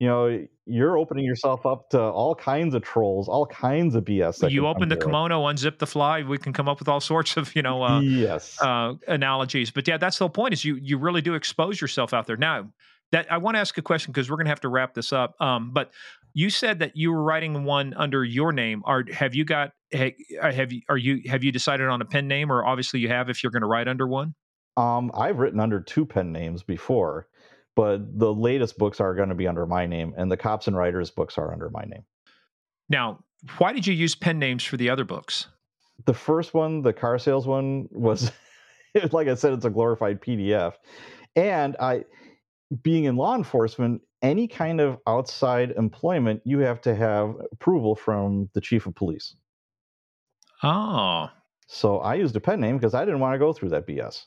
you 0.00 0.08
know 0.08 0.46
you're 0.66 0.98
opening 0.98 1.24
yourself 1.24 1.66
up 1.66 1.90
to 1.90 2.00
all 2.00 2.34
kinds 2.34 2.74
of 2.74 2.82
trolls, 2.82 3.28
all 3.28 3.46
kinds 3.46 3.94
of 3.94 4.04
BS. 4.04 4.50
you 4.50 4.66
open 4.66 4.88
the 4.88 4.96
kimono 4.96 5.44
unzip 5.44 5.78
the 5.78 5.86
fly 5.86 6.22
we 6.22 6.38
can 6.38 6.52
come 6.52 6.68
up 6.68 6.78
with 6.78 6.88
all 6.88 7.00
sorts 7.00 7.36
of 7.36 7.54
you 7.54 7.62
know 7.62 7.82
uh, 7.82 8.00
yes, 8.00 8.60
uh, 8.60 8.94
analogies. 9.06 9.70
But 9.70 9.86
yeah, 9.86 9.96
that's 9.96 10.18
the 10.18 10.24
whole 10.24 10.30
point 10.30 10.54
is 10.54 10.64
you 10.64 10.76
you 10.76 10.98
really 10.98 11.20
do 11.20 11.34
expose 11.34 11.80
yourself 11.80 12.14
out 12.14 12.26
there. 12.26 12.36
Now, 12.36 12.70
that 13.12 13.30
I 13.30 13.38
want 13.38 13.56
to 13.56 13.60
ask 13.60 13.76
a 13.78 13.82
question 13.82 14.12
because 14.12 14.30
we're 14.30 14.36
going 14.36 14.46
to 14.46 14.50
have 14.50 14.60
to 14.60 14.68
wrap 14.68 14.94
this 14.94 15.12
up. 15.12 15.40
Um, 15.40 15.72
but 15.72 15.92
you 16.32 16.50
said 16.50 16.80
that 16.80 16.96
you 16.96 17.12
were 17.12 17.22
writing 17.22 17.64
one 17.64 17.94
under 17.94 18.24
your 18.24 18.52
name. 18.52 18.82
Are 18.84 19.04
have 19.12 19.34
you 19.34 19.44
got 19.44 19.72
have 19.92 20.72
you 20.72 20.82
are 20.88 20.96
you 20.96 21.22
have 21.28 21.44
you 21.44 21.52
decided 21.52 21.88
on 21.88 22.02
a 22.02 22.04
pen 22.04 22.26
name 22.26 22.50
or 22.50 22.64
obviously 22.64 23.00
you 23.00 23.08
have 23.08 23.30
if 23.30 23.42
you're 23.42 23.52
going 23.52 23.62
to 23.62 23.68
write 23.68 23.86
under 23.86 24.06
one? 24.06 24.34
Um, 24.76 25.12
I've 25.14 25.38
written 25.38 25.60
under 25.60 25.80
two 25.80 26.04
pen 26.04 26.32
names 26.32 26.64
before, 26.64 27.28
but 27.76 28.18
the 28.18 28.32
latest 28.32 28.78
books 28.78 29.00
are 29.00 29.14
going 29.14 29.28
to 29.28 29.34
be 29.34 29.46
under 29.46 29.66
my 29.66 29.86
name, 29.86 30.14
and 30.16 30.30
the 30.30 30.36
Cops 30.36 30.66
and 30.66 30.76
Writers 30.76 31.10
books 31.10 31.38
are 31.38 31.52
under 31.52 31.70
my 31.70 31.84
name. 31.84 32.04
Now, 32.88 33.24
why 33.58 33.72
did 33.72 33.86
you 33.86 33.94
use 33.94 34.14
pen 34.14 34.38
names 34.38 34.64
for 34.64 34.76
the 34.76 34.90
other 34.90 35.04
books? 35.04 35.48
The 36.06 36.14
first 36.14 36.54
one, 36.54 36.82
the 36.82 36.92
car 36.92 37.18
sales 37.18 37.46
one, 37.46 37.88
was 37.90 38.30
like 39.12 39.28
I 39.28 39.34
said, 39.34 39.52
it's 39.52 39.64
a 39.64 39.70
glorified 39.70 40.20
PDF, 40.20 40.74
and 41.36 41.76
I, 41.80 42.04
being 42.82 43.04
in 43.04 43.16
law 43.16 43.34
enforcement, 43.34 44.02
any 44.22 44.48
kind 44.48 44.80
of 44.80 44.98
outside 45.06 45.72
employment, 45.72 46.42
you 46.44 46.60
have 46.60 46.80
to 46.82 46.94
have 46.94 47.36
approval 47.52 47.94
from 47.94 48.48
the 48.54 48.60
chief 48.60 48.86
of 48.86 48.94
police. 48.94 49.36
Oh. 50.62 51.28
So 51.66 51.98
I 51.98 52.14
used 52.14 52.34
a 52.36 52.40
pen 52.40 52.60
name 52.60 52.78
because 52.78 52.94
I 52.94 53.04
didn't 53.04 53.20
want 53.20 53.34
to 53.34 53.38
go 53.38 53.52
through 53.52 53.70
that 53.70 53.86
BS. 53.86 54.24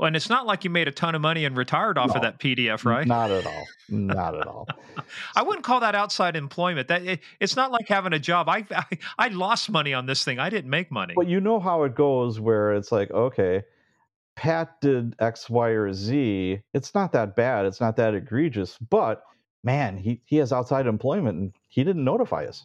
Well, 0.00 0.06
and 0.06 0.16
it's 0.16 0.30
not 0.30 0.46
like 0.46 0.64
you 0.64 0.70
made 0.70 0.88
a 0.88 0.92
ton 0.92 1.14
of 1.14 1.20
money 1.20 1.44
and 1.44 1.54
retired 1.54 1.98
off 1.98 2.16
of 2.16 2.22
that 2.22 2.38
PDF, 2.38 2.86
right? 2.86 3.06
Not 3.06 3.30
at 3.30 3.44
all. 3.44 3.66
Not 3.90 4.34
at 4.34 4.46
all. 4.46 4.66
I 5.36 5.42
wouldn't 5.42 5.62
call 5.62 5.80
that 5.80 5.94
outside 5.94 6.36
employment. 6.36 6.88
That 6.88 7.02
it, 7.02 7.20
it's 7.38 7.54
not 7.54 7.70
like 7.70 7.86
having 7.86 8.14
a 8.14 8.18
job. 8.18 8.48
I, 8.48 8.64
I 8.74 8.84
I 9.18 9.28
lost 9.28 9.68
money 9.70 9.92
on 9.92 10.06
this 10.06 10.24
thing. 10.24 10.38
I 10.38 10.48
didn't 10.48 10.70
make 10.70 10.90
money. 10.90 11.12
But 11.14 11.26
you 11.26 11.38
know 11.38 11.60
how 11.60 11.82
it 11.82 11.94
goes 11.94 12.40
where 12.40 12.72
it's 12.72 12.90
like, 12.90 13.10
okay, 13.10 13.62
Pat 14.36 14.80
did 14.80 15.16
X, 15.18 15.50
Y, 15.50 15.68
or 15.68 15.92
Z. 15.92 16.62
It's 16.72 16.94
not 16.94 17.12
that 17.12 17.36
bad. 17.36 17.66
It's 17.66 17.82
not 17.82 17.96
that 17.96 18.14
egregious. 18.14 18.78
But 18.78 19.22
man, 19.62 19.98
he, 19.98 20.22
he 20.24 20.36
has 20.36 20.50
outside 20.50 20.86
employment 20.86 21.38
and 21.38 21.52
he 21.68 21.84
didn't 21.84 22.04
notify 22.04 22.46
us. 22.46 22.64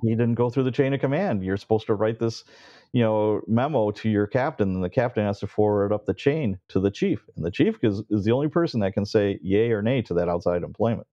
He 0.00 0.10
didn't 0.10 0.36
go 0.36 0.48
through 0.48 0.64
the 0.64 0.70
chain 0.70 0.94
of 0.94 1.00
command. 1.00 1.44
You're 1.44 1.58
supposed 1.58 1.88
to 1.88 1.94
write 1.94 2.18
this, 2.18 2.44
you 2.92 3.02
know, 3.02 3.40
memo 3.46 3.90
to 3.92 4.08
your 4.08 4.26
captain, 4.26 4.74
and 4.74 4.84
the 4.84 4.90
captain 4.90 5.24
has 5.24 5.40
to 5.40 5.46
forward 5.46 5.92
up 5.92 6.06
the 6.06 6.14
chain 6.14 6.58
to 6.68 6.80
the 6.80 6.90
chief. 6.90 7.24
And 7.36 7.44
the 7.44 7.50
chief 7.50 7.78
is, 7.82 8.02
is 8.10 8.24
the 8.24 8.32
only 8.32 8.48
person 8.48 8.80
that 8.80 8.92
can 8.92 9.04
say 9.04 9.38
yay 9.42 9.70
or 9.70 9.82
nay 9.82 10.02
to 10.02 10.14
that 10.14 10.28
outside 10.28 10.62
employment. 10.62 11.06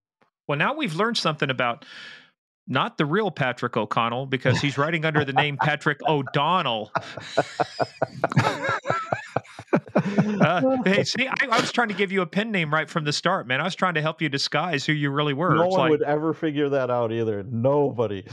Well, 0.46 0.58
now 0.58 0.74
we've 0.74 0.94
learned 0.94 1.18
something 1.18 1.50
about 1.50 1.84
not 2.68 2.98
the 2.98 3.06
real 3.06 3.30
Patrick 3.30 3.76
O'Connell 3.76 4.26
because 4.26 4.60
he's 4.60 4.76
writing 4.78 5.04
under 5.04 5.24
the 5.24 5.32
name 5.32 5.56
Patrick 5.60 6.00
O'Donnell. 6.06 6.90
Uh, 9.96 10.76
hey, 10.84 11.04
see, 11.04 11.26
I, 11.26 11.34
I 11.50 11.60
was 11.60 11.72
trying 11.72 11.88
to 11.88 11.94
give 11.94 12.12
you 12.12 12.22
a 12.22 12.26
pen 12.26 12.50
name 12.50 12.72
right 12.72 12.88
from 12.88 13.04
the 13.04 13.12
start, 13.12 13.46
man. 13.46 13.60
I 13.60 13.64
was 13.64 13.74
trying 13.74 13.94
to 13.94 14.02
help 14.02 14.20
you 14.20 14.28
disguise 14.28 14.84
who 14.84 14.92
you 14.92 15.10
really 15.10 15.32
were. 15.32 15.54
no 15.54 15.64
It's 15.64 15.72
one 15.72 15.80
like, 15.80 15.90
would 15.90 16.02
ever 16.02 16.34
figure 16.34 16.68
that 16.70 16.90
out 16.90 17.12
either. 17.12 17.42
Nobody. 17.42 18.24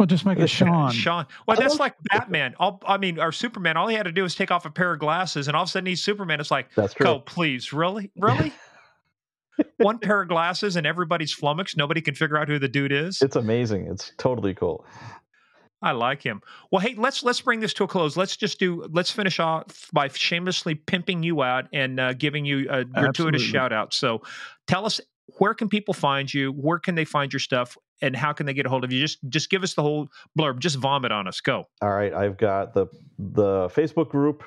Well, 0.00 0.06
just 0.06 0.24
make 0.24 0.38
it 0.38 0.48
Sean. 0.48 0.90
Sean. 0.92 1.26
Well, 1.46 1.58
that's 1.58 1.78
like 1.78 1.94
Batman. 2.04 2.54
All, 2.58 2.82
I 2.86 2.96
mean, 2.96 3.20
or 3.20 3.32
Superman. 3.32 3.76
All 3.76 3.86
he 3.86 3.94
had 3.94 4.04
to 4.04 4.12
do 4.12 4.22
was 4.22 4.34
take 4.34 4.50
off 4.50 4.64
a 4.64 4.70
pair 4.70 4.94
of 4.94 4.98
glasses, 4.98 5.46
and 5.46 5.54
all 5.54 5.64
of 5.64 5.68
a 5.68 5.70
sudden 5.72 5.84
he's 5.84 6.02
Superman. 6.02 6.40
It's 6.40 6.50
like, 6.50 6.74
That's 6.74 6.94
true. 6.94 7.06
oh, 7.06 7.18
please, 7.18 7.74
really, 7.74 8.10
really. 8.16 8.54
One 9.76 9.98
pair 9.98 10.22
of 10.22 10.28
glasses 10.28 10.76
and 10.76 10.86
everybody's 10.86 11.34
flummoxed. 11.34 11.76
Nobody 11.76 12.00
can 12.00 12.14
figure 12.14 12.38
out 12.38 12.48
who 12.48 12.58
the 12.58 12.66
dude 12.66 12.92
is. 12.92 13.18
It's 13.20 13.36
amazing. 13.36 13.88
It's 13.88 14.12
totally 14.16 14.54
cool. 14.54 14.86
I 15.82 15.92
like 15.92 16.22
him. 16.22 16.40
Well, 16.72 16.80
hey, 16.80 16.94
let's 16.96 17.22
let's 17.22 17.42
bring 17.42 17.60
this 17.60 17.74
to 17.74 17.84
a 17.84 17.86
close. 17.86 18.16
Let's 18.16 18.38
just 18.38 18.58
do. 18.58 18.86
Let's 18.90 19.10
finish 19.10 19.38
off 19.38 19.90
by 19.92 20.08
shamelessly 20.08 20.76
pimping 20.76 21.22
you 21.22 21.42
out 21.42 21.66
and 21.74 22.00
uh, 22.00 22.14
giving 22.14 22.46
you 22.46 22.60
a 22.70 22.86
gratuitous 22.86 22.96
Absolutely. 23.18 23.38
shout 23.40 23.74
out. 23.74 23.92
So, 23.92 24.22
tell 24.66 24.86
us 24.86 24.98
where 25.36 25.52
can 25.52 25.68
people 25.68 25.92
find 25.92 26.32
you? 26.32 26.52
Where 26.52 26.78
can 26.78 26.94
they 26.94 27.04
find 27.04 27.30
your 27.30 27.40
stuff? 27.40 27.76
And 28.02 28.16
how 28.16 28.32
can 28.32 28.46
they 28.46 28.54
get 28.54 28.66
a 28.66 28.68
hold 28.68 28.84
of 28.84 28.92
you? 28.92 29.00
Just 29.00 29.18
just 29.28 29.50
give 29.50 29.62
us 29.62 29.74
the 29.74 29.82
whole 29.82 30.08
blurb. 30.38 30.58
Just 30.58 30.76
vomit 30.76 31.12
on 31.12 31.28
us. 31.28 31.40
Go. 31.40 31.64
All 31.82 31.90
right, 31.90 32.12
I've 32.14 32.36
got 32.38 32.72
the 32.74 32.86
the 33.18 33.68
Facebook 33.68 34.08
group 34.08 34.42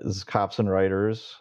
is 0.00 0.24
Cops 0.24 0.58
and 0.58 0.70
Writers. 0.70 1.36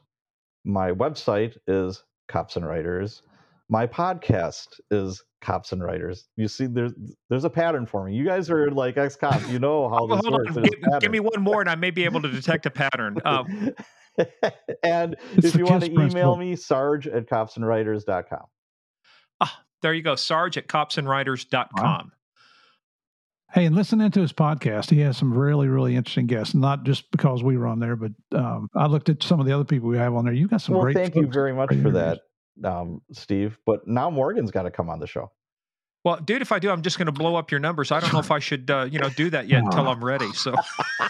My 0.65 0.91
website 0.91 1.57
is 1.67 2.03
Cops 2.27 2.55
and 2.55 2.65
Writers. 2.67 3.23
My 3.69 3.87
podcast 3.87 4.67
is 4.91 5.23
Cops 5.41 5.71
and 5.71 5.81
Writers. 5.81 6.27
You 6.35 6.47
see, 6.47 6.67
there's 6.67 6.91
there's 7.29 7.45
a 7.45 7.49
pattern 7.49 7.85
for 7.85 8.05
me. 8.05 8.13
You 8.13 8.25
guys 8.25 8.49
are 8.49 8.69
like 8.69 8.97
ex 8.97 9.15
cops. 9.15 9.47
You 9.49 9.59
know 9.59 9.89
how 9.89 10.05
this 10.07 10.19
hold 10.19 10.33
works. 10.33 10.57
on. 10.57 10.63
Give, 10.63 10.99
give 10.99 11.11
me 11.11 11.19
one 11.21 11.41
more, 11.41 11.61
and 11.61 11.69
I 11.69 11.75
may 11.75 11.89
be 11.89 12.03
able 12.03 12.21
to 12.21 12.27
detect 12.29 12.65
a 12.65 12.69
pattern. 12.71 13.17
Um, 13.25 13.71
and 14.83 15.15
It's 15.37 15.47
if 15.47 15.55
you 15.55 15.63
want 15.63 15.85
to 15.85 15.89
email 15.89 16.01
principle. 16.09 16.35
me, 16.35 16.55
Sarge 16.57 17.07
at 17.07 17.27
copsandwriters.com. 17.29 18.43
there 19.81 19.93
you 19.93 20.01
go. 20.01 20.15
Sarge 20.15 20.57
at 20.57 20.67
copsandwriters.com. 20.67 22.11
Hey, 23.53 23.65
and 23.65 23.75
listening 23.75 24.09
to 24.11 24.21
his 24.21 24.31
podcast, 24.31 24.89
he 24.89 24.99
has 25.01 25.17
some 25.17 25.33
really, 25.37 25.67
really 25.67 25.95
interesting 25.97 26.25
guests. 26.25 26.53
Not 26.53 26.83
just 26.83 27.11
because 27.11 27.43
we 27.43 27.57
were 27.57 27.67
on 27.67 27.79
there, 27.79 27.97
but 27.97 28.11
um, 28.33 28.69
I 28.75 28.85
looked 28.85 29.09
at 29.09 29.21
some 29.23 29.41
of 29.41 29.45
the 29.45 29.51
other 29.51 29.65
people 29.65 29.89
we 29.89 29.97
have 29.97 30.13
on 30.13 30.23
there. 30.23 30.33
You've 30.33 30.49
got 30.49 30.61
some 30.61 30.75
Well, 30.75 30.83
great. 30.83 30.95
thank 30.95 31.15
you 31.15 31.27
very 31.27 31.53
much 31.53 31.75
for 31.81 31.91
that, 31.91 32.21
um, 32.63 33.01
Steve. 33.11 33.57
But 33.65 33.85
now 33.85 34.09
Morgan's 34.09 34.51
got 34.51 34.63
to 34.63 34.71
come 34.71 34.89
on 34.89 34.99
the 34.99 35.07
show. 35.07 35.31
Well, 36.03 36.17
dude, 36.17 36.41
if 36.41 36.51
I 36.51 36.57
do, 36.57 36.71
I'm 36.71 36.81
just 36.81 36.97
going 36.97 37.05
to 37.05 37.11
blow 37.11 37.35
up 37.35 37.51
your 37.51 37.59
numbers. 37.59 37.91
I 37.91 37.99
don't 37.99 38.11
know 38.11 38.19
if 38.19 38.31
I 38.31 38.39
should, 38.39 38.71
uh, 38.71 38.87
you 38.89 38.97
know, 38.97 39.09
do 39.09 39.29
that 39.29 39.47
yet 39.47 39.63
until 39.63 39.87
I'm 39.87 40.03
ready. 40.03 40.31
So, 40.33 40.55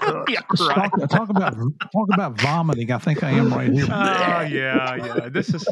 yeah, 0.28 0.40
right. 0.60 0.90
Talk, 0.90 1.08
talk 1.08 1.28
about 1.28 1.54
talk 1.92 2.08
about 2.12 2.40
vomiting. 2.40 2.90
I 2.90 2.98
think 2.98 3.22
I 3.22 3.30
am 3.30 3.52
right 3.52 3.72
here. 3.72 3.86
Oh 3.88 4.40
yeah, 4.40 4.96
yeah. 4.96 5.28
This 5.28 5.54
is 5.54 5.68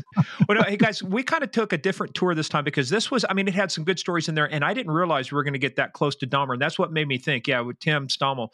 well. 0.48 0.58
No, 0.58 0.62
hey 0.62 0.76
guys, 0.76 1.02
we 1.02 1.24
kind 1.24 1.42
of 1.42 1.50
took 1.50 1.72
a 1.72 1.78
different 1.78 2.14
tour 2.14 2.34
this 2.36 2.48
time 2.48 2.62
because 2.62 2.88
this 2.88 3.10
was. 3.10 3.24
I 3.28 3.34
mean, 3.34 3.48
it 3.48 3.54
had 3.54 3.72
some 3.72 3.82
good 3.82 3.98
stories 3.98 4.28
in 4.28 4.36
there, 4.36 4.52
and 4.52 4.64
I 4.64 4.74
didn't 4.74 4.92
realize 4.92 5.32
we 5.32 5.36
were 5.36 5.44
going 5.44 5.54
to 5.54 5.58
get 5.58 5.76
that 5.76 5.92
close 5.92 6.14
to 6.16 6.26
Dahmer, 6.26 6.52
and 6.52 6.62
that's 6.62 6.78
what 6.78 6.92
made 6.92 7.08
me 7.08 7.18
think. 7.18 7.48
Yeah, 7.48 7.62
with 7.62 7.80
Tim 7.80 8.06
Stommel, 8.06 8.50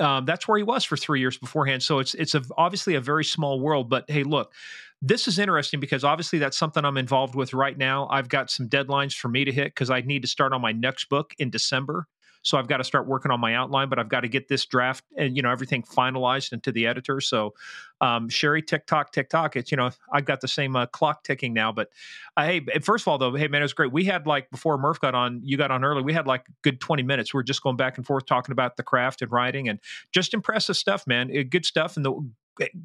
um, 0.00 0.24
that's 0.24 0.46
where 0.46 0.58
he 0.58 0.64
was 0.64 0.84
for 0.84 0.96
three 0.96 1.20
years 1.20 1.38
beforehand. 1.38 1.82
So 1.82 2.00
it's 2.00 2.14
it's 2.14 2.34
a, 2.34 2.42
obviously 2.56 2.94
a 2.94 3.00
very 3.00 3.24
small 3.24 3.60
world. 3.60 3.88
But 3.88 4.04
hey, 4.08 4.24
look, 4.24 4.52
this 5.00 5.28
is 5.28 5.38
interesting 5.38 5.80
because 5.80 6.04
obviously 6.04 6.38
that's 6.38 6.56
something 6.56 6.84
I'm 6.84 6.96
involved 6.96 7.34
with 7.34 7.54
right 7.54 7.76
now. 7.76 8.08
I've 8.10 8.28
got 8.28 8.50
some 8.50 8.68
deadlines 8.68 9.14
for 9.14 9.28
me 9.28 9.44
to 9.44 9.52
hit 9.52 9.66
because 9.66 9.90
I 9.90 10.00
need 10.00 10.22
to 10.22 10.28
start 10.28 10.52
on 10.52 10.60
my 10.60 10.72
next 10.72 11.08
book 11.08 11.34
in 11.38 11.50
December. 11.50 12.08
So 12.42 12.56
I've 12.56 12.68
got 12.68 12.78
to 12.78 12.84
start 12.84 13.06
working 13.06 13.30
on 13.30 13.40
my 13.40 13.54
outline, 13.54 13.88
but 13.88 13.98
I've 13.98 14.08
got 14.08 14.20
to 14.20 14.28
get 14.28 14.48
this 14.48 14.64
draft 14.64 15.04
and 15.16 15.36
you 15.36 15.42
know 15.42 15.50
everything 15.50 15.82
finalized 15.82 16.52
into 16.52 16.72
the 16.72 16.86
editor. 16.86 17.20
So 17.20 17.54
um, 18.00 18.28
Sherry, 18.28 18.62
TikTok, 18.62 19.12
TikTok. 19.12 19.56
It's 19.56 19.70
you 19.70 19.76
know 19.76 19.90
I've 20.12 20.24
got 20.24 20.40
the 20.40 20.48
same 20.48 20.76
uh, 20.76 20.86
clock 20.86 21.24
ticking 21.24 21.52
now. 21.52 21.72
But 21.72 21.88
uh, 22.36 22.44
hey, 22.44 22.64
first 22.80 23.02
of 23.02 23.08
all 23.08 23.18
though, 23.18 23.34
hey 23.34 23.48
man, 23.48 23.60
it 23.60 23.64
was 23.64 23.72
great. 23.72 23.92
We 23.92 24.04
had 24.04 24.26
like 24.26 24.50
before 24.50 24.78
Murph 24.78 25.00
got 25.00 25.14
on, 25.14 25.40
you 25.44 25.56
got 25.56 25.70
on 25.70 25.84
early. 25.84 26.02
We 26.02 26.12
had 26.12 26.26
like 26.26 26.46
good 26.62 26.80
twenty 26.80 27.02
minutes. 27.02 27.34
We 27.34 27.40
are 27.40 27.44
just 27.44 27.62
going 27.62 27.76
back 27.76 27.96
and 27.96 28.06
forth 28.06 28.26
talking 28.26 28.52
about 28.52 28.76
the 28.76 28.82
craft 28.82 29.20
and 29.20 29.30
writing 29.30 29.68
and 29.68 29.80
just 30.12 30.32
impressive 30.32 30.76
stuff, 30.76 31.06
man. 31.06 31.30
Uh, 31.36 31.42
Good 31.48 31.66
stuff. 31.66 31.96
And 31.96 32.04
the 32.04 32.30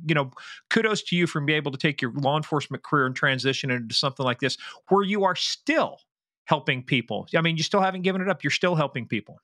you 0.05 0.15
know, 0.15 0.31
kudos 0.69 1.03
to 1.03 1.15
you 1.15 1.27
for 1.27 1.41
being 1.41 1.57
able 1.57 1.71
to 1.71 1.77
take 1.77 2.01
your 2.01 2.11
law 2.13 2.37
enforcement 2.37 2.83
career 2.83 3.05
and 3.05 3.15
transition 3.15 3.71
into 3.71 3.95
something 3.95 4.25
like 4.25 4.39
this, 4.39 4.57
where 4.89 5.03
you 5.03 5.23
are 5.23 5.35
still 5.35 5.97
helping 6.45 6.83
people. 6.83 7.27
I 7.35 7.41
mean, 7.41 7.57
you 7.57 7.63
still 7.63 7.81
haven't 7.81 8.01
given 8.01 8.21
it 8.21 8.29
up. 8.29 8.43
You're 8.43 8.51
still 8.51 8.75
helping 8.75 9.07
people. 9.07 9.39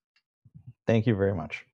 Thank 0.86 1.08
you 1.08 1.16
very 1.16 1.34
much. 1.34 1.66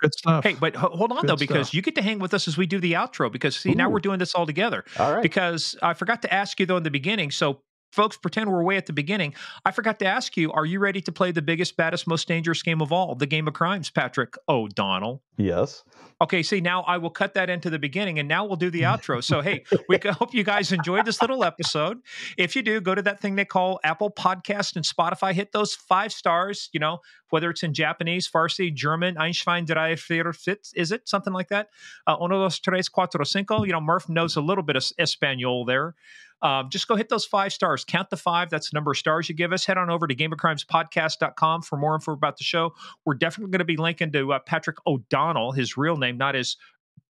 Good 0.00 0.14
stuff. 0.14 0.44
Hey, 0.44 0.54
but 0.54 0.76
ho- 0.76 0.90
hold 0.94 1.10
on 1.10 1.22
Good 1.22 1.30
though, 1.30 1.36
because 1.36 1.68
stuff. 1.68 1.74
you 1.74 1.82
get 1.82 1.96
to 1.96 2.02
hang 2.02 2.20
with 2.20 2.32
us 2.32 2.46
as 2.46 2.56
we 2.56 2.66
do 2.66 2.78
the 2.78 2.92
outro. 2.92 3.30
Because 3.30 3.56
see, 3.56 3.72
now 3.72 3.90
we're 3.90 3.98
doing 3.98 4.20
this 4.20 4.34
all 4.34 4.46
together. 4.46 4.84
All 4.98 5.12
right. 5.12 5.22
Because 5.22 5.76
I 5.82 5.94
forgot 5.94 6.22
to 6.22 6.32
ask 6.32 6.60
you 6.60 6.66
though 6.66 6.76
in 6.76 6.84
the 6.84 6.90
beginning. 6.90 7.32
So, 7.32 7.62
folks, 7.90 8.16
pretend 8.16 8.50
we're 8.50 8.62
way 8.62 8.76
at 8.76 8.86
the 8.86 8.92
beginning. 8.92 9.34
I 9.64 9.70
forgot 9.70 9.98
to 10.00 10.06
ask 10.06 10.36
you: 10.36 10.52
Are 10.52 10.66
you 10.66 10.78
ready 10.78 11.00
to 11.02 11.12
play 11.12 11.32
the 11.32 11.42
biggest, 11.42 11.76
baddest, 11.76 12.06
most 12.06 12.28
dangerous 12.28 12.62
game 12.62 12.80
of 12.80 12.92
all, 12.92 13.14
the 13.14 13.26
game 13.26 13.48
of 13.48 13.54
crimes, 13.54 13.90
Patrick 13.90 14.34
O'Donnell? 14.48 15.22
yes. 15.38 15.84
Okay, 16.20 16.42
see, 16.42 16.60
now 16.60 16.82
I 16.82 16.98
will 16.98 17.10
cut 17.10 17.34
that 17.34 17.48
into 17.48 17.70
the 17.70 17.78
beginning 17.78 18.18
and 18.18 18.28
now 18.28 18.44
we'll 18.44 18.56
do 18.56 18.70
the 18.70 18.82
outro. 18.82 19.22
So, 19.22 19.40
hey, 19.40 19.62
we 19.88 19.98
hope 20.04 20.34
you 20.34 20.42
guys 20.42 20.72
enjoyed 20.72 21.04
this 21.04 21.20
little 21.20 21.44
episode. 21.44 21.98
If 22.36 22.56
you 22.56 22.62
do, 22.62 22.80
go 22.80 22.92
to 22.92 23.02
that 23.02 23.20
thing 23.20 23.36
they 23.36 23.44
call 23.44 23.78
Apple 23.84 24.10
Podcast 24.10 24.74
and 24.74 24.84
Spotify. 24.84 25.32
Hit 25.32 25.52
those 25.52 25.76
five 25.76 26.12
stars, 26.12 26.70
you 26.72 26.80
know, 26.80 26.98
whether 27.30 27.50
it's 27.50 27.62
in 27.62 27.72
Japanese, 27.72 28.28
Farsi, 28.28 28.74
German, 28.74 29.16
Einstein, 29.16 29.64
drei, 29.64 29.94
vier, 29.94 30.32
fits, 30.32 30.72
is 30.74 30.90
it? 30.90 31.08
Something 31.08 31.32
like 31.32 31.48
that. 31.50 31.68
Uh, 32.04 32.16
uno, 32.20 32.42
dos, 32.42 32.58
tres, 32.58 32.88
cuatro, 32.88 33.24
cinco. 33.24 33.62
You 33.62 33.72
know, 33.72 33.80
Murph 33.80 34.08
knows 34.08 34.34
a 34.34 34.40
little 34.40 34.64
bit 34.64 34.74
of 34.74 34.84
Espanol 34.98 35.64
there. 35.64 35.94
Um, 36.42 36.68
just 36.70 36.86
go 36.88 36.96
hit 36.96 37.08
those 37.08 37.24
five 37.24 37.52
stars. 37.52 37.84
Count 37.84 38.10
the 38.10 38.16
five. 38.16 38.50
That's 38.50 38.70
the 38.70 38.76
number 38.76 38.92
of 38.92 38.96
stars 38.96 39.28
you 39.28 39.34
give 39.34 39.52
us. 39.52 39.64
Head 39.64 39.78
on 39.78 39.90
over 39.90 40.06
to 40.06 40.14
gameofcrimespodcast.com 40.14 41.62
for 41.62 41.76
more 41.76 41.94
info 41.94 42.12
about 42.12 42.36
the 42.36 42.44
show. 42.44 42.74
We're 43.04 43.14
definitely 43.14 43.50
going 43.50 43.58
to 43.60 43.64
be 43.64 43.76
linking 43.76 44.12
to 44.12 44.32
uh, 44.34 44.38
Patrick 44.40 44.76
O'Donnell, 44.86 45.52
his 45.52 45.76
real 45.76 45.96
name, 45.96 46.16
not 46.16 46.34
his 46.34 46.56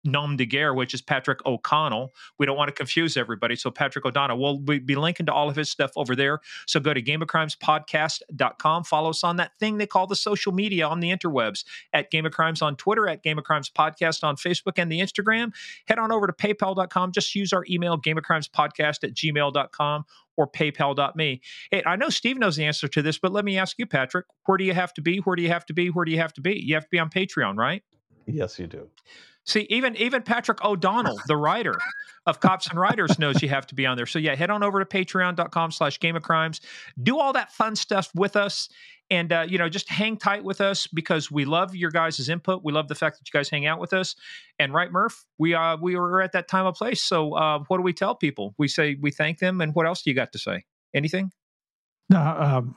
nom 0.03 0.38
de 0.38 0.45
guerre, 0.45 0.74
which 0.74 0.94
is 0.94 1.02
Patrick 1.02 1.45
O'Connell. 1.45 2.14
We 2.38 2.45
don't 2.45 2.57
want 2.57 2.69
to 2.69 2.74
confuse 2.74 3.18
everybody. 3.18 3.56
So 3.56 3.72
Patrick 3.72 4.06
O'Donnell, 4.06 4.40
we'll 4.40 4.57
be 4.80 4.95
linking 4.95 5.26
to 5.26 5.34
all 5.34 5.49
of 5.49 5.56
his 5.56 5.69
stuff 5.69 5.91
over 5.95 6.15
there. 6.15 6.40
So 6.65 6.80
go 6.80 6.94
to 6.94 7.02
gameofcrimespodcast.com. 7.02 8.84
Follow 8.86 9.10
us 9.10 9.24
on 9.24 9.38
that 9.38 9.52
thing 9.60 9.78
they 9.78 9.88
call 9.88 10.07
the 10.07 10.15
social 10.15 10.52
media 10.52 10.88
on 10.88 10.99
the 10.99 11.10
interwebs 11.10 11.65
at 11.94 12.11
Game 12.11 12.26
of 12.26 12.32
Crimes 12.32 12.61
on 12.61 12.76
Twitter, 12.76 13.07
at 13.07 13.24
Game 13.24 13.38
of 13.38 13.44
Crimes 13.44 13.69
Podcast 13.69 14.24
on 14.24 14.36
Facebook 14.36 14.74
and 14.78 14.91
the 14.91 14.99
Instagram. 14.99 15.52
Head 15.88 15.99
on 15.99 16.11
over 16.11 16.28
to 16.28 16.34
paypal.com. 16.34 17.11
Just 17.11 17.36
use 17.36 17.53
our 17.53 17.65
email, 17.69 17.98
gameofcrimespodcast 17.98 19.03
at 19.03 19.14
gmail.com 19.14 20.06
or 20.38 20.48
paypal.me. 20.48 21.41
Hey, 21.72 21.84
I 21.86 21.95
know 21.95 22.10
Steve 22.10 22.38
knows 22.38 22.56
the 22.56 22.65
answer 22.65 22.88
to 22.88 23.02
this, 23.02 23.18
but 23.18 23.32
let 23.32 23.44
me 23.44 23.57
ask 23.57 23.78
you, 23.80 23.88
Patrick, 23.88 24.28
where 24.45 24.57
do 24.57 24.64
you 24.64 24.74
have 24.74 24.94
to 24.94 25.02
be? 25.02 25.18
Where 25.18 25.36
do 25.36 25.41
you 25.41 25.49
have 25.49 25.65
to 25.65 25.74
be? 25.74 25.90
Where 25.90 26.06
do 26.06 26.11
you 26.11 26.19
have 26.19 26.34
to 26.34 26.41
be? 26.41 26.61
You 26.64 26.76
have 26.76 26.84
to 26.84 26.90
be 26.90 26.99
on 26.99 27.10
Patreon, 27.10 27.57
right? 27.57 27.84
Yes, 28.28 28.60
you 28.60 28.68
do. 28.68 28.90
See, 29.48 29.65
even 29.69 29.95
even 29.95 30.24
Patrick 30.24 30.64
O'Donnell, 30.64 31.19
the 31.28 31.38
writer 31.38 31.80
of 32.26 32.41
Cops 32.41 32.68
and 32.68 32.78
Writers, 32.78 33.18
knows 33.18 33.41
you 33.41 33.48
have 33.48 33.65
to 33.68 33.76
be 33.76 33.86
on 33.86 33.95
there. 33.95 34.06
So 34.06 34.19
yeah, 34.19 34.36
head 34.36 34.49
on 34.49 34.61
over 34.61 34.84
to 34.84 34.86
patreon.com 34.86 35.72
slash 35.72 36.02
game 36.02 36.18
of 36.18 36.24
crimes. 36.24 36.60
Do 37.02 37.18
all 37.18 37.32
that 37.34 37.53
fun 37.53 37.78
stuff 37.78 38.11
with 38.14 38.36
us. 38.36 38.68
And 39.10 39.32
uh, 39.32 39.45
you 39.48 39.57
know, 39.57 39.69
just 39.69 39.88
hang 39.88 40.18
tight 40.18 40.44
with 40.44 40.60
us 40.60 40.86
because 40.86 41.32
we 41.32 41.45
love 41.45 41.74
your 41.74 41.91
guys' 41.91 42.28
input. 42.28 42.61
We 42.61 42.74
love 42.74 42.90
the 42.90 42.95
fact 42.95 43.19
that 43.19 43.28
you 43.28 43.32
guys 43.32 43.49
hang 43.49 43.65
out 43.65 43.80
with 43.80 43.94
us. 43.94 44.18
And 44.60 44.74
right, 44.74 44.91
Murph, 44.91 45.26
we 45.38 45.53
uh 45.53 45.78
we 45.78 45.95
were 45.95 46.22
at 46.22 46.34
that 46.34 46.49
time 46.49 46.65
of 46.65 46.76
place. 46.76 47.02
So 47.02 47.34
uh 47.34 47.60
what 47.69 47.78
do 47.78 47.84
we 47.84 47.94
tell 47.94 48.15
people? 48.15 48.53
We 48.57 48.68
say 48.68 48.98
we 48.99 49.11
thank 49.11 49.40
them, 49.40 49.61
and 49.61 49.74
what 49.74 49.86
else 49.88 50.02
do 50.02 50.10
you 50.10 50.15
got 50.15 50.34
to 50.34 50.40
say? 50.40 50.65
Anything? 50.94 51.32
No, 52.10 52.19
um, 52.19 52.76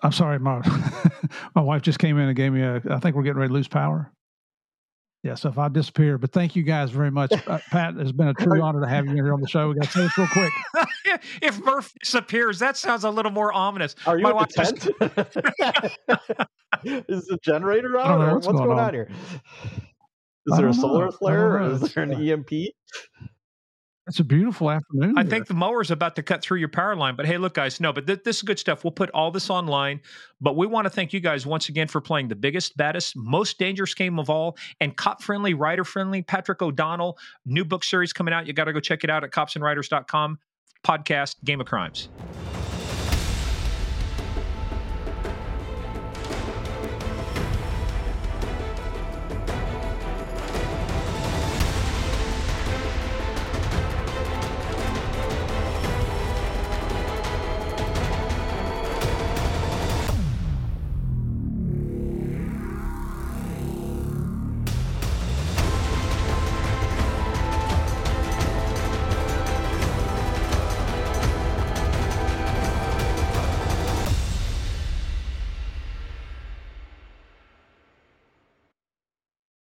I'm 0.00 0.12
sorry, 0.12 0.38
my 0.38 0.62
my 1.56 1.62
wife 1.62 1.82
just 1.82 1.98
came 1.98 2.18
in 2.18 2.28
and 2.28 2.36
gave 2.36 2.52
me 2.52 2.62
a. 2.62 2.80
I 2.88 3.00
think 3.00 3.16
we're 3.16 3.24
getting 3.24 3.38
ready 3.38 3.48
to 3.48 3.54
lose 3.54 3.68
power. 3.68 4.12
Yeah, 5.24 5.34
so 5.36 5.48
if 5.48 5.56
I 5.56 5.68
disappear, 5.68 6.18
but 6.18 6.32
thank 6.32 6.54
you 6.54 6.62
guys 6.62 6.90
very 6.90 7.10
much, 7.10 7.32
uh, 7.46 7.58
Pat. 7.70 7.94
It's 7.96 8.12
been 8.12 8.28
a 8.28 8.34
true 8.34 8.60
honor 8.60 8.82
to 8.82 8.86
have 8.86 9.06
you 9.06 9.14
here 9.14 9.32
on 9.32 9.40
the 9.40 9.48
show. 9.48 9.70
We 9.70 9.74
got 9.76 9.84
to 9.84 9.90
say 9.90 10.02
this 10.02 10.18
real 10.18 10.26
quick. 10.28 10.52
if 11.42 11.58
Murph 11.64 11.94
disappears, 11.98 12.58
that 12.58 12.76
sounds 12.76 13.04
a 13.04 13.10
little 13.10 13.32
more 13.32 13.50
ominous. 13.50 13.96
Are 14.06 14.18
you 14.18 14.22
My 14.24 14.30
at 14.30 14.34
wife 14.36 14.48
just- 14.54 14.74
the 14.76 15.96
tent? 16.84 17.04
is 17.08 17.24
the 17.26 17.38
generator 17.42 17.98
I 17.98 18.02
don't 18.08 18.12
on? 18.12 18.18
know 18.20 18.26
Or 18.26 18.34
what's 18.34 18.46
what's, 18.46 18.58
going 18.58 18.68
going, 18.68 18.78
on. 18.80 18.84
on. 18.88 18.94
here? 18.94 19.08
Is 20.46 20.56
there 20.58 20.68
a 20.68 20.72
don't 20.72 20.76
know. 20.76 20.88
Solar 20.88 21.10
flare? 21.10 21.58
know. 21.60 21.70
Is 21.70 21.80
there 21.94 22.02
an 22.04 22.12
uh, 22.14 22.18
EMP? 22.18 22.50
It's 24.06 24.20
a 24.20 24.24
beautiful 24.24 24.70
afternoon. 24.70 25.16
I 25.16 25.24
think 25.24 25.46
the 25.46 25.54
mower's 25.54 25.90
about 25.90 26.14
to 26.16 26.22
cut 26.22 26.42
through 26.42 26.58
your 26.58 26.68
power 26.68 26.94
line. 26.94 27.16
But 27.16 27.24
hey, 27.24 27.38
look, 27.38 27.54
guys, 27.54 27.80
no, 27.80 27.92
but 27.92 28.06
th- 28.06 28.22
this 28.22 28.36
is 28.36 28.42
good 28.42 28.58
stuff. 28.58 28.84
We'll 28.84 28.90
put 28.90 29.10
all 29.10 29.30
this 29.30 29.48
online. 29.48 30.00
But 30.42 30.56
we 30.56 30.66
want 30.66 30.84
to 30.84 30.90
thank 30.90 31.14
you 31.14 31.20
guys 31.20 31.46
once 31.46 31.70
again 31.70 31.88
for 31.88 32.02
playing 32.02 32.28
the 32.28 32.36
biggest, 32.36 32.76
baddest, 32.76 33.16
most 33.16 33.58
dangerous 33.58 33.94
game 33.94 34.18
of 34.18 34.28
all 34.28 34.58
and 34.80 34.94
cop 34.94 35.22
friendly, 35.22 35.54
writer 35.54 35.84
friendly. 35.84 36.20
Patrick 36.20 36.60
O'Donnell, 36.60 37.16
new 37.46 37.64
book 37.64 37.82
series 37.82 38.12
coming 38.12 38.34
out. 38.34 38.46
You 38.46 38.52
got 38.52 38.64
to 38.64 38.74
go 38.74 38.80
check 38.80 39.04
it 39.04 39.10
out 39.10 39.24
at 39.24 39.30
copsandwriters.com. 39.30 40.38
Podcast 40.84 41.36
Game 41.44 41.62
of 41.62 41.66
Crimes. 41.66 42.10